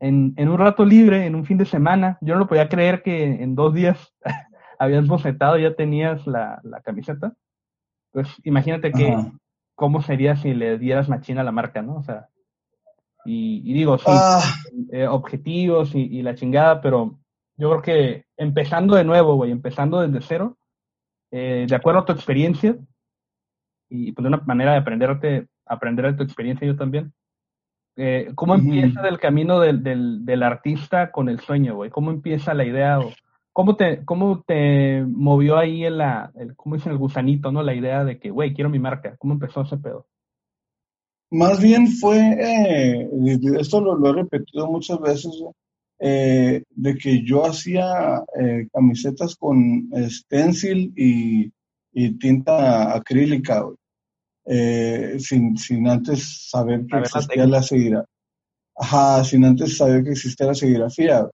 en, 0.00 0.34
en 0.36 0.48
un 0.48 0.58
rato 0.58 0.84
libre, 0.84 1.26
en 1.26 1.34
un 1.34 1.44
fin 1.44 1.58
de 1.58 1.64
semana, 1.64 2.18
yo 2.20 2.34
no 2.34 2.40
lo 2.40 2.46
podía 2.46 2.68
creer 2.68 3.02
que 3.02 3.42
en 3.42 3.54
dos 3.54 3.74
días 3.74 4.14
habías 4.78 5.06
bocetado, 5.06 5.58
ya 5.58 5.74
tenías 5.74 6.26
la, 6.26 6.60
la 6.62 6.80
camiseta. 6.80 7.32
Pues 8.12 8.28
imagínate 8.44 8.92
que, 8.92 9.16
cómo 9.74 10.02
sería 10.02 10.36
si 10.36 10.54
le 10.54 10.78
dieras 10.78 11.08
machina 11.08 11.42
a 11.42 11.44
la 11.44 11.52
marca, 11.52 11.82
¿no? 11.82 11.96
O 11.96 12.02
sea, 12.02 12.28
y, 13.30 13.72
digo, 13.74 13.98
sí, 13.98 14.04
ah. 14.08 14.42
eh, 14.90 15.06
objetivos 15.06 15.94
y, 15.94 16.22
la 16.22 16.34
chingada, 16.34 16.80
pero 16.80 17.18
yo 17.56 17.68
creo 17.70 17.82
que 17.82 18.24
empezando 18.36 18.94
de 18.94 19.04
nuevo, 19.04 19.34
güey, 19.34 19.50
empezando 19.50 20.00
desde 20.00 20.26
cero, 20.26 20.56
eh, 21.30 21.66
de 21.68 21.74
acuerdo 21.74 22.00
a 22.00 22.04
tu 22.06 22.12
experiencia, 22.12 22.76
y 23.90 24.12
pues 24.12 24.22
de 24.22 24.28
una 24.28 24.42
manera 24.46 24.72
de 24.72 24.78
aprenderte, 24.78 25.48
aprender 25.66 26.06
de 26.06 26.14
tu 26.14 26.22
experiencia 26.22 26.66
yo 26.66 26.76
también, 26.76 27.12
eh, 27.96 28.30
¿cómo 28.34 28.54
empieza 28.54 29.06
el 29.08 29.18
camino 29.18 29.60
del, 29.60 29.82
del, 29.82 30.24
del, 30.24 30.42
artista 30.42 31.10
con 31.10 31.28
el 31.28 31.40
sueño, 31.40 31.74
güey? 31.74 31.90
¿Cómo 31.90 32.10
empieza 32.10 32.54
la 32.54 32.64
idea? 32.64 33.00
O, 33.00 33.12
¿cómo, 33.52 33.76
te, 33.76 34.04
¿Cómo 34.04 34.42
te 34.46 35.04
movió 35.06 35.58
ahí 35.58 35.84
el, 35.84 36.00
el, 36.36 36.54
¿cómo 36.56 36.76
dicen, 36.76 36.92
el 36.92 36.98
gusanito, 36.98 37.50
no? 37.50 37.62
La 37.62 37.74
idea 37.74 38.04
de 38.04 38.20
que, 38.20 38.30
güey, 38.30 38.54
quiero 38.54 38.70
mi 38.70 38.78
marca. 38.78 39.16
¿Cómo 39.18 39.34
empezó 39.34 39.62
ese 39.62 39.76
pedo? 39.78 40.06
Más 41.30 41.60
bien 41.60 41.88
fue, 41.88 42.18
eh, 42.18 43.08
esto 43.60 43.80
lo, 43.80 44.10
he 44.10 44.12
repetido 44.14 44.66
muchas 44.66 44.98
veces, 44.98 45.32
eh, 46.00 46.62
de 46.70 46.94
que 46.96 47.22
yo 47.22 47.44
hacía 47.44 48.22
eh, 48.40 48.66
camisetas 48.72 49.36
con 49.36 49.90
stencil 50.08 50.92
y, 50.96 51.52
tinta 52.20 52.94
acrílica, 52.94 53.64
sin, 54.46 55.56
sin, 55.56 55.88
antes 55.88 56.48
saber 56.48 56.86
que 56.86 56.98
existía 56.98 57.44
la 57.44 57.60
serigrafía. 57.60 58.04
Ajá, 58.76 59.24
sin 59.24 59.44
antes 59.44 59.76
saber 59.76 60.04
que 60.04 60.10
existía 60.10 60.46
la 60.46 60.54
serigrafía. 60.54 61.28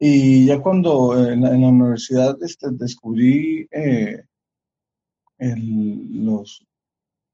Y 0.00 0.46
ya 0.46 0.60
cuando 0.60 1.16
en 1.28 1.42
la, 1.42 1.50
universidad 1.50 2.36
este, 2.42 2.66
descubrí 2.72 3.68
el, 3.70 4.24
los, 6.24 6.66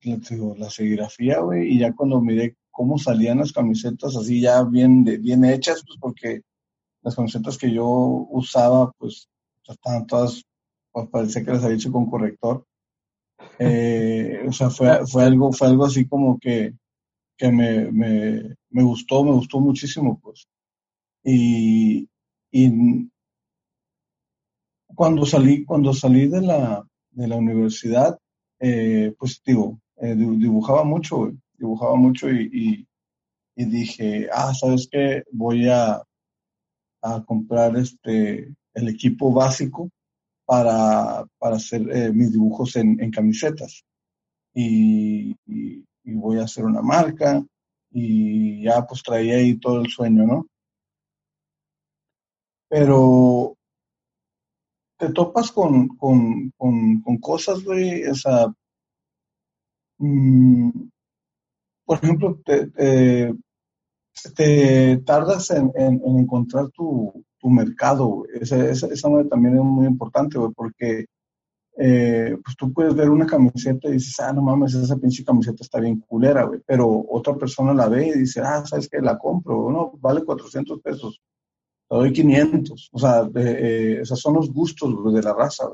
la, 0.04 0.70
serigrafía, 0.70 1.40
güey, 1.40 1.74
y 1.74 1.78
ya 1.78 1.92
cuando 1.92 2.20
miré 2.20 2.56
cómo 2.70 2.98
salían 2.98 3.38
las 3.38 3.52
camisetas 3.52 4.16
así 4.16 4.40
ya 4.40 4.62
bien, 4.64 5.04
bien 5.04 5.44
hechas, 5.44 5.82
pues 5.86 5.98
porque 6.00 6.42
las 7.02 7.14
camisetas 7.14 7.58
que 7.58 7.72
yo 7.72 7.86
usaba, 8.30 8.92
pues 8.98 9.28
estaban 9.66 10.06
todas, 10.06 10.42
pues 10.90 11.08
parecía 11.08 11.44
que 11.44 11.52
las 11.52 11.64
había 11.64 11.76
hecho 11.76 11.92
con 11.92 12.10
corrector. 12.10 12.64
Eh, 13.58 14.44
o 14.46 14.52
sea, 14.52 14.70
fue, 14.70 15.06
fue, 15.06 15.24
algo, 15.24 15.52
fue 15.52 15.68
algo 15.68 15.84
así 15.84 16.06
como 16.06 16.38
que, 16.38 16.74
que 17.36 17.50
me, 17.50 17.90
me, 17.90 18.54
me 18.70 18.82
gustó, 18.82 19.24
me 19.24 19.32
gustó 19.32 19.60
muchísimo, 19.60 20.18
pues. 20.20 20.46
Y, 21.24 22.08
y 22.50 23.10
cuando 24.94 25.24
salí, 25.26 25.64
cuando 25.64 25.92
salí 25.92 26.28
de 26.28 26.42
la, 26.42 26.86
de 27.10 27.28
la 27.28 27.36
universidad, 27.36 28.18
eh, 28.60 29.14
pues 29.18 29.42
digo, 29.44 29.80
eh, 30.02 30.16
dibujaba 30.16 30.82
mucho, 30.82 31.32
dibujaba 31.56 31.94
mucho 31.94 32.28
y, 32.28 32.84
y, 33.54 33.64
dije, 33.64 34.28
ah, 34.32 34.52
¿sabes 34.52 34.88
qué? 34.90 35.22
Voy 35.30 35.68
a, 35.68 36.02
a 37.02 37.24
comprar 37.24 37.76
este, 37.76 38.52
el 38.74 38.88
equipo 38.88 39.32
básico 39.32 39.88
para, 40.44 41.24
para 41.38 41.56
hacer 41.56 41.82
eh, 41.90 42.12
mis 42.12 42.32
dibujos 42.32 42.74
en, 42.74 43.00
en 43.00 43.12
camisetas. 43.12 43.84
Y, 44.52 45.36
y, 45.46 45.84
voy 46.04 46.38
a 46.38 46.44
hacer 46.44 46.64
una 46.64 46.82
marca 46.82 47.40
y 47.92 48.64
ya 48.64 48.84
pues 48.84 49.04
traía 49.04 49.36
ahí 49.36 49.56
todo 49.60 49.82
el 49.82 49.88
sueño, 49.88 50.26
¿no? 50.26 50.46
Pero 52.68 53.56
te 54.98 55.12
topas 55.12 55.52
con, 55.52 55.88
con, 55.96 56.50
con, 56.56 57.02
con 57.02 57.18
cosas, 57.18 57.62
güey, 57.62 58.04
o 58.04 58.14
sea, 58.16 58.52
mm, 60.02 60.70
por 61.84 61.98
ejemplo, 61.98 62.40
te, 62.44 63.34
tardas 65.04 65.50
en, 65.50 65.72
en, 65.74 66.00
encontrar 66.18 66.68
tu, 66.70 67.12
mercado. 67.44 68.24
Esa, 68.40 68.68
esa, 68.68 69.08
también 69.28 69.56
es 69.56 69.64
muy 69.64 69.86
importante, 69.86 70.38
güey, 70.38 70.52
porque 70.54 71.06
eh, 71.78 72.36
pues 72.44 72.56
tú 72.56 72.72
puedes 72.72 72.94
ver 72.94 73.10
una 73.10 73.26
camiseta 73.26 73.88
y 73.88 73.92
dices, 73.92 74.20
ah, 74.20 74.32
no 74.32 74.42
mames, 74.42 74.74
esa 74.74 74.96
pinche 74.96 75.24
camiseta 75.24 75.62
está 75.62 75.80
bien 75.80 76.00
culera, 76.00 76.44
güey, 76.44 76.60
pero 76.66 77.04
otra 77.10 77.34
persona 77.34 77.74
la 77.74 77.88
ve 77.88 78.08
y 78.08 78.18
dice, 78.20 78.40
ah, 78.42 78.64
¿sabes 78.64 78.88
qué? 78.88 79.00
La 79.00 79.18
compro, 79.18 79.70
no, 79.72 79.92
vale 80.00 80.24
400 80.24 80.80
pesos 80.80 81.20
te 81.92 81.98
doy 81.98 82.12
500. 82.12 82.88
O 82.92 82.98
sea, 82.98 83.28
eh, 83.34 83.98
esos 84.00 84.18
son 84.18 84.34
los 84.34 84.50
gustos 84.50 85.12
de 85.12 85.22
la 85.22 85.34
raza. 85.34 85.68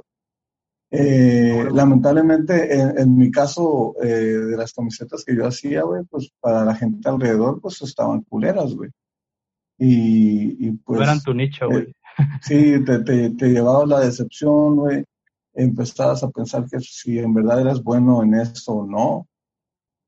Eh, 0.91 1.69
lamentablemente, 1.71 2.75
en, 2.75 3.17
mi 3.17 3.31
caso, 3.31 3.95
eh, 4.03 4.07
de 4.07 4.57
las 4.57 4.73
camisetas 4.73 5.25
que 5.25 5.37
yo 5.37 5.47
hacía, 5.47 5.83
güey, 5.83 6.05
pues 6.05 6.31
para 6.41 6.65
la 6.65 6.75
gente 6.75 7.09
alrededor, 7.09 7.61
pues 7.61 7.83
estaban 7.83 8.23
culeras, 8.23 8.75
güey. 8.75 8.91
Y, 9.79 10.73
pues... 10.73 10.99
No 10.99 11.05
eran 11.05 11.21
tu 11.21 11.35
nicho, 11.35 11.67
güey. 11.69 11.95
sí, 12.43 12.83
te, 12.85 13.01
te, 13.01 13.31
te 13.31 13.49
llevaba 13.49 13.87
la 13.87 14.01
decepción, 14.01 14.77
güey. 14.77 15.05
Empezabas 15.55 16.23
a 16.23 16.31
pensar 16.31 16.67
que 16.71 16.81
si 16.81 17.19
en 17.19 17.35
verdad 17.35 17.61
eras 17.61 17.83
bueno 17.83 18.23
en 18.23 18.35
esto 18.35 18.73
o 18.73 18.87
no. 18.87 19.29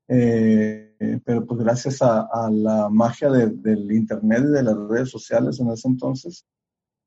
Eh, 0.07 1.19
pero 1.23 1.45
pues 1.45 1.61
gracias 1.61 2.01
a, 2.01 2.49
la 2.51 2.89
magia 2.89 3.29
del 3.29 3.91
internet 3.91 4.43
y 4.43 4.51
de 4.51 4.63
las 4.63 4.77
redes 4.89 5.09
sociales 5.09 5.59
en 5.59 5.71
ese 5.71 5.87
entonces, 5.87 6.45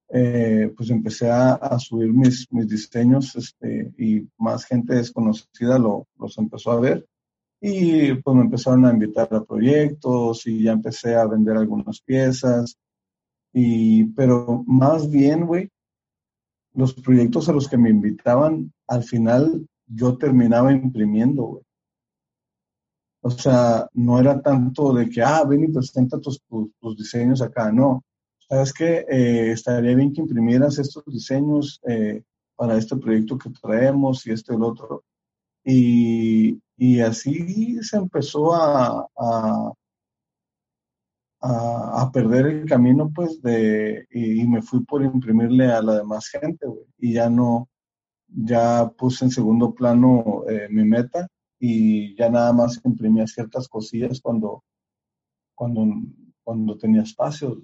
eh, 0.09 0.73
pues 0.77 0.91
empecé 0.91 1.31
a, 1.31 1.79
subir 1.79 2.13
mis, 2.13 2.47
mis 2.53 2.69
diseños 2.69 3.35
este, 3.37 3.93
y 3.99 4.29
más 4.39 4.65
gente 4.65 4.95
desconocida 4.95 5.79
lo, 5.79 6.07
los 6.19 6.37
empezó 6.39 6.73
a 6.73 6.81
ver. 6.81 7.07
Y 7.61 8.15
pues 8.15 8.37
me 8.37 8.43
empezaron 8.43 8.85
a 8.85 8.93
invitar 8.93 9.29
a 9.35 9.45
proyectos 9.45 10.47
y 10.47 10.65
ya 10.65 10.73
empecé 10.73 11.15
a 11.15 11.27
vender 11.27 11.57
algunas 11.57 12.01
piezas. 12.01 12.77
Y 13.53 14.05
pero 14.13 14.65
más 14.67 15.11
bien 15.11 15.47
güey 15.47 15.71
los 16.75 16.93
proyectos 16.95 17.49
a 17.49 17.53
los 17.53 17.69
que 17.69 17.79
me 17.79 17.91
invitaban 17.91 18.73
al 18.89 19.05
final 19.05 19.67
yo 19.87 20.19
terminaba 20.19 20.73
imprimiendo 20.73 21.45
güey. 21.45 21.65
O 23.27 23.31
sea, 23.31 23.89
no 23.95 24.21
era 24.21 24.43
tanto 24.43 24.93
de 24.93 25.09
que, 25.09 25.23
ah, 25.23 25.43
ven 25.45 25.65
y 25.65 25.69
presenta 25.69 26.21
tus, 26.21 26.43
tus, 26.43 26.95
diseños 26.95 27.41
acá, 27.41 27.73
no. 27.73 28.05
Sabes 28.49 28.73
que 28.73 29.07
eh, 29.09 29.53
estaría 29.53 29.95
bien 29.97 30.13
que 30.13 30.21
imprimieras 30.21 30.79
estos 30.79 31.05
diseños 31.07 31.81
eh, 31.89 32.23
para 32.57 32.77
este 32.77 32.97
proyecto 32.97 33.39
que 33.39 33.51
traemos 33.51 34.27
y 34.27 34.33
este 34.33 34.53
y 34.53 34.57
el 34.57 34.63
otro. 34.63 35.05
Y, 35.65 36.61
y 36.77 37.01
así 37.01 37.83
se 37.83 37.97
empezó 37.97 38.55
a, 38.55 39.07
a, 39.17 39.73
a, 41.41 42.11
perder 42.13 42.47
el 42.47 42.67
camino, 42.67 43.11
pues, 43.15 43.41
de, 43.43 44.07
y, 44.11 44.47
me 44.47 44.63
fui 44.63 44.85
por 44.85 45.03
imprimirle 45.03 45.67
a 45.71 45.83
la 45.83 45.99
demás 45.99 46.29
gente, 46.29 46.67
güey. 46.67 46.85
Y 46.99 47.15
ya 47.15 47.31
no, 47.31 47.69
ya 48.29 48.91
puse 48.97 49.25
en 49.27 49.31
segundo 49.31 49.75
plano 49.75 50.45
eh, 50.49 50.69
mi 50.71 50.85
meta 50.85 51.29
y 51.59 52.17
ya 52.17 52.31
nada 52.31 52.53
más 52.53 52.81
imprimía 52.85 53.27
ciertas 53.27 53.69
cosillas 53.69 54.21
cuando, 54.21 54.65
cuando, 55.55 55.87
cuando 56.43 56.77
tenía 56.79 57.03
espacios. 57.03 57.59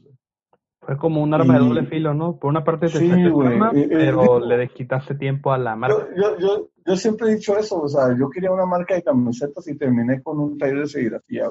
Fue 0.81 0.97
como 0.97 1.23
un 1.23 1.35
arma 1.35 1.55
de 1.55 1.61
doble 1.61 1.87
filo, 1.87 2.15
¿no? 2.15 2.37
Por 2.37 2.51
una 2.51 2.65
parte 2.65 2.89
te 2.89 2.99
sí, 2.99 3.11
pero 3.89 4.41
le 4.41 4.69
quitaste 4.69 5.15
tiempo 5.15 5.53
a 5.53 5.59
la 5.59 5.77
marca. 5.77 6.09
Yo, 6.17 6.39
yo, 6.39 6.69
yo, 6.87 6.97
siempre 6.97 7.29
he 7.29 7.35
dicho 7.35 7.57
eso, 7.59 7.83
o 7.83 7.89
sea, 7.89 8.17
yo 8.19 8.31
quería 8.31 8.51
una 8.51 8.67
marca 8.67 8.95
de 8.95 9.03
camisetas 9.03 9.69
y 9.69 9.77
terminé 9.77 10.23
con 10.23 10.41
un 10.41 10.57
taller 10.57 10.81
de 10.81 10.89
serigrafía. 10.89 11.51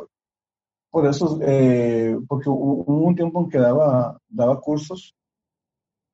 Por 0.89 1.05
eso, 1.05 1.39
eh, 1.43 2.17
porque 2.27 2.49
hubo 2.49 3.05
un 3.05 3.15
tiempo 3.15 3.43
en 3.43 3.49
que 3.49 3.59
daba, 3.59 4.17
daba 4.27 4.59
cursos 4.59 5.13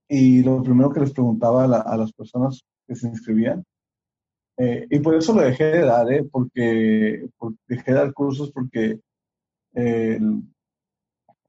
y 0.09 0.43
lo 0.43 0.61
primero 0.61 0.91
que 0.91 0.99
les 0.99 1.13
preguntaba 1.13 1.63
a, 1.63 1.81
a 1.81 1.97
las 1.97 2.11
personas 2.11 2.61
que 2.85 2.95
se 2.95 3.07
inscribían 3.07 3.63
eh, 4.57 4.87
y 4.89 4.99
por 4.99 5.15
eso 5.15 5.33
lo 5.33 5.41
dejé 5.41 5.65
de 5.65 5.85
dar, 5.85 6.11
¿eh? 6.11 6.23
porque, 6.31 7.27
dejé 7.67 7.91
de 7.91 7.97
dar 7.97 8.13
cursos 8.13 8.51
porque, 8.51 8.99
eh, 9.73 10.19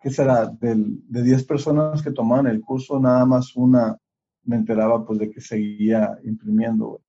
¿qué 0.06 0.12
será? 0.12 0.46
Del, 0.46 1.00
de 1.08 1.24
10 1.24 1.42
personas 1.46 2.00
que 2.00 2.12
tomaban 2.12 2.46
el 2.46 2.60
curso, 2.60 3.00
nada 3.00 3.26
más 3.26 3.56
una 3.56 3.98
me 4.44 4.54
enteraba 4.54 5.04
pues 5.04 5.18
de 5.18 5.32
que 5.32 5.40
seguía 5.40 6.16
imprimiendo. 6.22 7.00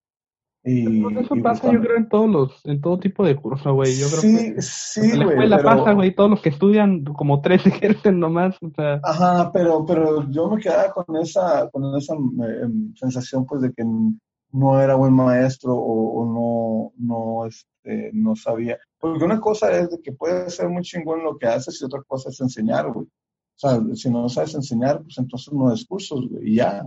Y, 0.64 1.06
eso 1.16 1.36
pasa, 1.44 1.72
yo 1.72 1.80
creo, 1.80 1.98
en 1.98 2.10
todos 2.10 2.28
los, 2.28 2.66
en 2.66 2.82
todo 2.82 2.98
tipo 2.98 3.24
de 3.24 3.36
cursos, 3.36 3.72
güey. 3.72 3.96
Yo 3.96 4.08
creo 4.08 4.22
sí, 4.22 4.56
que 4.56 4.62
sí, 4.64 5.12
en 5.12 5.20
la 5.20 5.26
escuela 5.26 5.62
pasa, 5.62 5.94
güey, 5.94 6.16
todos 6.16 6.32
los 6.32 6.42
que 6.42 6.50
estudian 6.50 7.04
como 7.04 7.40
tres 7.40 7.64
ejercen 7.68 8.20
nomás, 8.20 8.58
o 8.64 8.72
sea. 8.72 9.00
Ajá, 9.04 9.52
pero, 9.54 9.86
pero 9.86 10.28
yo 10.32 10.50
me 10.50 10.60
quedaba 10.60 10.92
con 10.92 11.18
esa, 11.18 11.70
con 11.70 11.96
esa 11.96 12.16
eh, 12.16 12.68
sensación, 12.96 13.46
pues, 13.46 13.62
de 13.62 13.74
que 13.74 13.86
no 14.54 14.82
era 14.82 14.96
buen 14.96 15.14
maestro 15.14 15.76
o, 15.76 16.26
no, 16.26 16.94
no, 16.98 17.46
este, 17.46 18.10
no 18.14 18.36
sabía. 18.36 18.80
Porque 19.00 19.24
una 19.24 19.40
cosa 19.40 19.72
es 19.72 19.90
de 19.92 20.02
que 20.02 20.12
puede 20.12 20.50
ser 20.50 20.70
muy 20.70 20.82
chingón 20.82 21.24
lo 21.24 21.38
que 21.38 21.48
haces 21.48 21.80
y 21.82 21.86
otra 21.86 22.02
cosa 22.04 22.30
es 22.30 22.40
enseñar, 22.42 22.92
güey. 22.92 23.06
O 23.06 23.60
sea, 23.60 23.82
si 23.96 24.10
no 24.10 24.30
sabes 24.30 24.54
enseñar, 24.56 25.02
pues 25.02 25.18
entonces 25.18 25.52
no 25.54 25.70
des 25.70 25.86
cursos, 25.86 26.28
güey, 26.30 26.52
y 26.52 26.56
ya. 26.56 26.86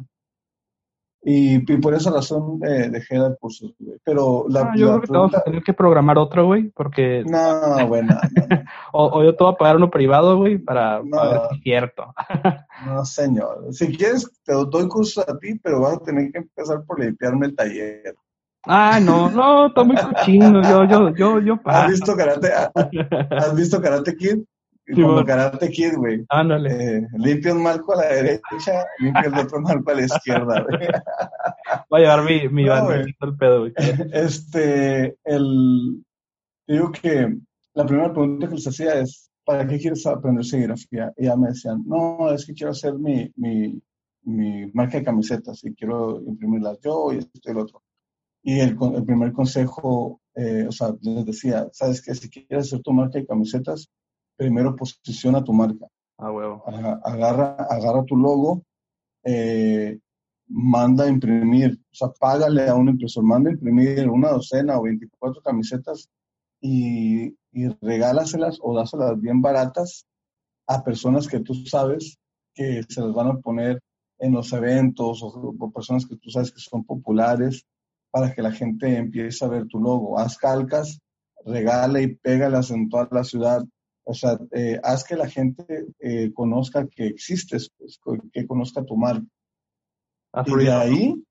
Y, 1.23 1.59
por 1.79 1.93
esa 1.93 2.11
razón 2.11 2.61
eh, 2.65 2.89
dejé 2.91 3.17
de 3.17 3.21
dar 3.21 3.39
cursos, 3.39 3.75
güey. 3.79 3.99
Pero 4.05 4.47
la, 4.49 4.61
ah, 4.63 4.73
yo 4.75 4.87
creo 4.87 5.01
que 5.03 5.13
vamos 5.13 5.35
a 5.35 5.43
tener 5.43 5.63
que 5.63 5.75
programar 5.75 6.17
otro, 6.17 6.47
güey, 6.47 6.71
porque... 6.71 7.25
No, 7.27 7.87
bueno. 7.87 8.17
o, 8.93 9.23
yo 9.23 9.37
te 9.37 9.45
voy 9.45 9.53
a 9.53 9.57
pagar 9.57 9.77
uno 9.77 9.91
privado, 9.91 10.39
güey, 10.39 10.59
para, 10.59 11.01
ver 11.01 11.41
si 11.51 11.57
es 11.57 11.63
cierto. 11.63 12.15
no, 12.87 13.05
señor. 13.05 13.67
Si 13.73 13.95
quieres, 13.95 14.31
te 14.45 14.55
doy 14.55 14.89
cursos 14.89 15.29
a 15.29 15.39
ti, 15.39 15.59
pero 15.63 15.81
vas 15.81 15.95
a 15.95 16.03
tener 16.03 16.33
que 16.33 16.39
empezar 16.39 16.85
por 16.87 16.99
limpiarme 16.99 17.47
el 17.47 17.55
taller. 17.55 18.17
Ah, 18.65 19.01
no, 19.01 19.31
no, 19.31 19.67
está 19.67 19.85
muy 19.85 19.97
cochino. 19.97 20.63
Yo, 20.63 20.85
yo, 20.85 21.15
yo, 21.15 21.41
yo. 21.41 21.61
¿Has 21.65 21.91
visto 21.91 22.15
Karate, 22.15 22.53
¿Has 22.53 23.55
visto 23.55 23.81
Karate 23.81 24.17
Kid? 24.17 24.39
Sí, 24.87 25.03
como 25.03 25.25
Karate 25.25 25.71
Kid, 25.71 25.95
güey. 25.97 26.25
Ándale. 26.29 26.97
Eh, 26.99 27.07
limpia 27.17 27.55
un 27.55 27.63
marco 27.63 27.95
a 27.95 28.03
la 28.03 28.09
derecha, 28.09 28.85
limpia 28.99 29.23
el 29.23 29.39
otro 29.39 29.61
marco 29.61 29.91
a 29.91 29.95
la 29.95 30.05
izquierda, 30.05 30.63
güey. 30.63 30.89
Voy 31.89 32.01
a 32.01 32.03
llevar 32.03 32.25
mi, 32.25 32.49
mi 32.49 32.65
no, 32.65 32.91
el 32.91 33.15
pedo, 33.39 33.61
güey. 33.61 33.73
Este, 34.13 35.17
el, 35.25 36.05
digo 36.67 36.93
que 36.93 37.37
la 37.75 37.87
primera 37.87 38.13
pregunta 38.13 38.49
que 38.49 38.55
les 38.57 38.67
hacía 38.67 38.95
es, 39.01 39.31
¿para 39.45 39.67
qué 39.67 39.79
quieres 39.79 40.07
aprender 40.07 40.45
serigrafía? 40.45 41.13
Y 41.17 41.27
ya 41.27 41.37
me 41.37 41.49
decían, 41.49 41.83
no, 41.87 42.31
es 42.33 42.45
que 42.45 42.55
quiero 42.55 42.73
hacer 42.73 42.95
mi, 42.95 43.33
mi, 43.37 43.81
mi 44.25 44.71
marca 44.73 44.99
de 44.99 45.05
camisetas 45.05 45.65
y 45.65 45.75
quiero 45.75 46.21
imprimirlas 46.27 46.79
yo 46.81 47.13
y 47.13 47.19
esto 47.19 47.41
y 47.45 47.51
el 47.51 47.59
otro. 47.59 47.83
Y 48.43 48.61
el, 48.61 48.77
el 48.95 49.05
primer 49.05 49.33
consejo, 49.33 50.21
eh, 50.35 50.67
o 50.69 50.73
sea, 50.73 50.95
les 51.03 51.27
decía, 51.27 51.69
¿sabes 51.73 52.03
qué? 52.03 52.15
Si 52.15 52.31
quieres 52.31 52.67
hacer 52.67 52.81
tu 52.81 52.93
marca 52.93 53.19
de 53.19 53.27
camisetas, 53.27 53.89
primero 54.37 54.75
posiciona 54.75 55.45
tu 55.45 55.53
marca. 55.53 55.87
Ah, 56.19 56.33
huevo. 56.33 56.63
Agarra, 56.67 57.55
agarra 57.55 58.05
tu 58.05 58.17
logo, 58.17 58.63
eh, 59.25 59.99
manda 60.49 61.05
a 61.05 61.09
imprimir, 61.09 61.79
o 61.93 61.95
sea, 61.95 62.09
págale 62.09 62.69
a 62.69 62.75
un 62.75 62.89
impresor, 62.89 63.23
manda 63.23 63.51
a 63.51 63.53
imprimir 63.53 64.09
una 64.09 64.31
docena 64.31 64.79
o 64.79 64.83
24 64.83 65.43
camisetas 65.43 66.09
y, 66.61 67.37
y 67.53 67.69
regálaselas 67.81 68.59
o 68.63 68.75
dáselas 68.75 69.21
bien 69.21 69.41
baratas 69.41 70.07
a 70.67 70.83
personas 70.83 71.29
que 71.29 71.41
tú 71.41 71.55
sabes 71.55 72.19
que 72.55 72.83
se 72.89 73.01
las 73.01 73.13
van 73.13 73.29
a 73.29 73.39
poner 73.39 73.81
en 74.19 74.33
los 74.33 74.53
eventos 74.53 75.23
o, 75.23 75.73
personas 75.73 76.07
que 76.07 76.17
tú 76.17 76.31
sabes 76.31 76.53
que 76.53 76.61
son 76.61 76.85
populares 76.85 77.65
para 78.11 78.35
que 78.35 78.43
la 78.43 78.53
gente 78.53 78.97
empiece 78.97 79.45
a 79.45 79.49
ver 79.49 79.67
tu 79.67 79.79
logo. 79.79 80.19
Haz 80.19 80.37
calcas, 80.37 81.01
regala 81.45 82.01
y 82.01 82.15
pégalas 82.15 82.71
en 82.71 82.89
toda 82.89 83.09
la 83.11 83.25
ciudad. 83.25 83.65
O 84.05 84.15
sea, 84.15 84.39
eh, 84.53 84.81
haz 84.83 85.05
que 85.05 85.17
la 85.17 85.29
gente 85.29 85.87
eh, 86.01 86.33
conozca 86.33 86.87
que 86.87 87.07
existes, 87.07 87.71
pues, 87.79 87.99
que 88.33 88.47
conozca 88.47 88.85
tu 88.85 88.97
marca. 88.97 89.27
y 90.47 90.65
de 90.65 90.73
ahí, 90.73 91.25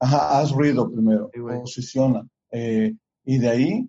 ajá, 0.00 0.38
haz 0.38 0.52
ruido 0.52 0.90
primero, 0.90 1.30
posiciona. 1.60 2.26
Eh, 2.50 2.94
y 3.24 3.38
de 3.38 3.48
ahí, 3.48 3.88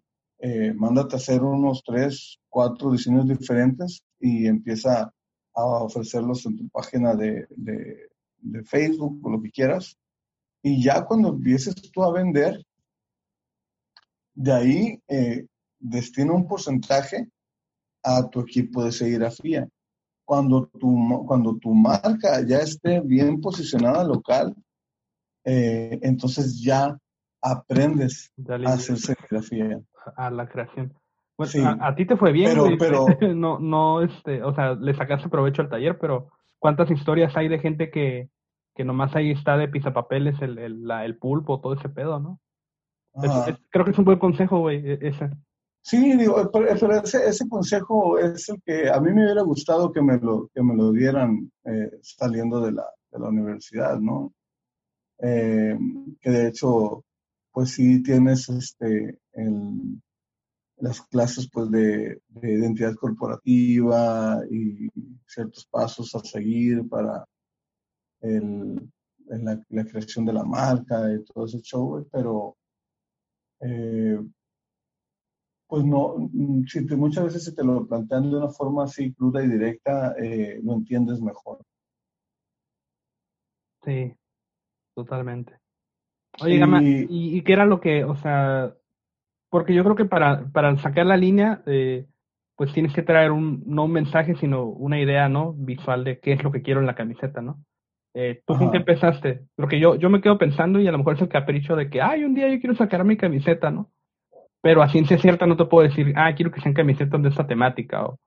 mándate 0.76 1.16
a 1.16 1.18
hacer 1.18 1.42
unos 1.42 1.84
tres, 1.86 2.38
cuatro 2.50 2.92
diseños 2.92 3.28
diferentes 3.28 4.04
y 4.20 4.46
empieza 4.46 5.12
a 5.56 5.66
ofrecerlos 5.66 6.46
en 6.46 6.58
tu 6.58 6.70
página 6.70 7.16
de, 7.16 7.48
de 7.50 8.64
Facebook 8.64 9.20
o 9.24 9.30
lo 9.30 9.42
que 9.42 9.52
quieras. 9.52 9.98
Y 10.63 10.82
ya 10.82 11.04
cuando 11.04 11.30
empieces 11.30 11.76
tú 11.91 12.04
a 12.04 12.13
vender, 12.13 12.65
de 14.34 14.52
ahí 14.52 15.02
eh, 15.10 15.45
destina 15.78 16.34
un 16.34 16.47
porcentaje 16.47 17.28
a 18.02 18.30
tu 18.30 18.39
equipo 18.39 18.84
de 18.84 18.93
serigrafía. 18.93 19.67
Cuando 20.26 20.67
tu, 20.67 21.26
cuando 21.28 21.58
tu 21.58 21.73
marca 21.73 22.41
ya 22.47 22.60
esté 22.60 23.02
bien 23.02 23.41
posicionada 23.41 24.06
local, 24.06 24.56
eh, 25.43 25.99
entonces 26.02 26.62
ya 26.62 26.97
aprendes 27.41 28.32
a 28.47 28.73
hacer 28.73 28.97
serigrafía. 28.97 29.82
A 30.15 30.32
la 30.32 30.47
creación. 30.47 30.93
a, 31.82 31.95
ti 31.95 32.06
te 32.06 32.15
fue 32.15 32.32
bien, 32.32 32.56
pero, 32.56 32.78
pero 32.80 33.06
no, 33.36 33.60
no, 33.60 34.02
este, 34.02 34.41
o 34.43 34.56
sea, 34.56 34.76
le 34.76 34.95
sacaste 34.95 35.28
provecho 35.28 35.62
al 35.62 35.69
taller, 35.69 35.99
pero 35.99 36.30
¿cuántas 36.58 36.89
historias 36.89 37.36
hay 37.36 37.49
de 37.49 37.60
gente 37.60 37.91
que, 37.91 38.30
que 38.76 38.84
nomás 38.84 39.16
ahí 39.16 39.32
está 39.32 39.58
de 39.58 39.68
pisapapeles 39.68 40.42
el, 40.42 40.58
el, 40.58 40.92
el 40.92 41.18
pulpo, 41.18 41.60
todo 41.62 41.74
ese 41.74 41.90
pedo, 41.90 42.20
¿no? 42.20 42.40
creo 43.70 43.86
que 43.86 43.92
es 43.92 44.00
un 44.00 44.06
buen 44.06 44.20
consejo, 44.20 44.60
güey, 44.60 44.78
e, 44.90 45.00
ese. 45.02 45.30
Sí, 45.82 46.18
digo, 46.18 46.50
pero, 46.52 46.94
ese, 47.04 47.28
ese, 47.28 47.48
consejo 47.48 48.18
es 48.18 48.48
el 48.50 48.62
que 48.66 48.90
a 48.90 49.00
mí 49.02 49.12
me 49.12 49.26
hubiera 49.26 49.42
gustado 49.42 49.92
que 49.92 50.02
me 50.02 50.18
lo, 50.18 50.50
que 50.54 50.64
me 50.64 50.76
lo 50.76 50.92
dieran 50.94 51.52
eh, 51.66 51.92
saliendo 52.02 52.62
de 52.62 52.72
la, 52.72 52.86
de 53.12 53.20
la 53.20 53.28
universidad, 53.28 54.00
¿no? 54.00 54.34
Eh, 55.20 55.78
que 56.22 56.30
de 56.30 56.48
hecho, 56.48 57.04
pues 57.52 57.72
sí 57.72 58.02
tienes 58.02 58.48
este, 58.50 59.20
el, 59.34 60.02
las 60.78 61.02
clases 61.02 61.50
pues 61.52 61.70
de, 61.70 62.22
de, 62.30 62.54
identidad 62.54 62.96
corporativa 62.96 64.42
y 64.50 64.90
ciertos 65.28 65.66
pasos 65.66 66.16
a 66.16 66.20
seguir 66.20 66.88
para, 66.88 67.26
el, 68.24 68.90
la, 69.28 69.86
creación 69.86 70.26
de 70.26 70.34
la 70.34 70.44
marca 70.44 71.14
y 71.14 71.24
todo 71.26 71.46
ese 71.46 71.62
show, 71.62 72.08
pero 72.12 72.58
eh, 73.62 74.20
pues 75.68 75.84
no, 75.86 76.30
si 76.68 76.82
muchas 76.96 77.26
veces 77.26 77.46
si 77.46 77.56
te 77.56 77.64
lo 77.64 77.88
plantean 77.88 78.30
de 78.30 78.38
una 78.38 78.50
forma 78.50 78.84
así 78.84 79.14
cruda 79.14 79.44
y 79.44 79.48
directa, 79.48 80.14
eh, 80.20 80.60
lo 80.64 80.74
entiendes 80.74 81.20
mejor. 81.22 81.64
Sí, 83.84 84.14
totalmente. 84.96 85.58
Oye, 86.42 86.58
Gama, 86.58 86.82
¿y, 86.84 87.42
qué 87.42 87.54
era 87.54 87.66
lo 87.66 87.80
que, 87.80 88.04
o 88.04 88.16
sea, 88.16 88.74
porque 89.50 89.74
yo 89.74 89.84
creo 89.84 89.96
que 89.96 90.06
para, 90.06 90.48
para 90.52 90.76
sacar 90.78 91.06
la 91.06 91.18
línea, 91.18 91.62
eh, 91.68 92.08
pues 92.56 92.74
tienes 92.74 92.94
que 92.94 93.04
traer 93.04 93.32
un, 93.32 93.64
no 93.66 93.86
un 93.86 93.92
mensaje, 93.92 94.36
sino 94.36 94.66
una 94.66 95.00
idea, 95.00 95.30
¿no? 95.30 95.54
Visual 95.54 96.04
de 96.04 96.20
qué 96.20 96.34
es 96.34 96.44
lo 96.44 96.52
que 96.52 96.62
quiero 96.62 96.80
en 96.80 96.88
la 96.88 96.96
camiseta, 96.96 97.42
¿no? 97.42 97.64
Eh, 98.13 98.41
¿Tú 98.45 98.56
con 98.56 98.71
qué 98.71 98.78
empezaste? 98.78 99.41
Porque 99.56 99.80
yo, 99.80 99.95
yo 99.95 100.10
me 100.10 100.21
quedo 100.21 100.38
pensando 100.38 100.80
y 100.80 100.88
a 100.88 100.91
lo 100.91 100.99
mejor 100.99 101.15
es 101.15 101.21
el 101.21 101.30
capricho 101.30 101.76
de 101.76 101.89
que, 101.89 102.02
ay, 102.02 102.23
un 102.23 102.36
día 102.36 102.47
yo 102.47 102.60
quiero 102.60 102.76
sacar 102.76 103.04
mi 103.04 103.17
camiseta, 103.17 103.71
¿no? 103.71 103.89
Pero 104.62 104.84
a 104.84 104.89
ciencia 104.89 105.17
cierta 105.17 105.47
no 105.47 105.58
te 105.58 105.65
puedo 105.65 105.88
decir, 105.88 106.13
ah, 106.15 106.34
quiero 106.36 106.52
que 106.52 106.62
sean 106.62 106.76
camisetas 106.76 107.21
de 107.21 107.30
esta 107.30 107.47
temática 107.47 108.06
o, 108.06 108.17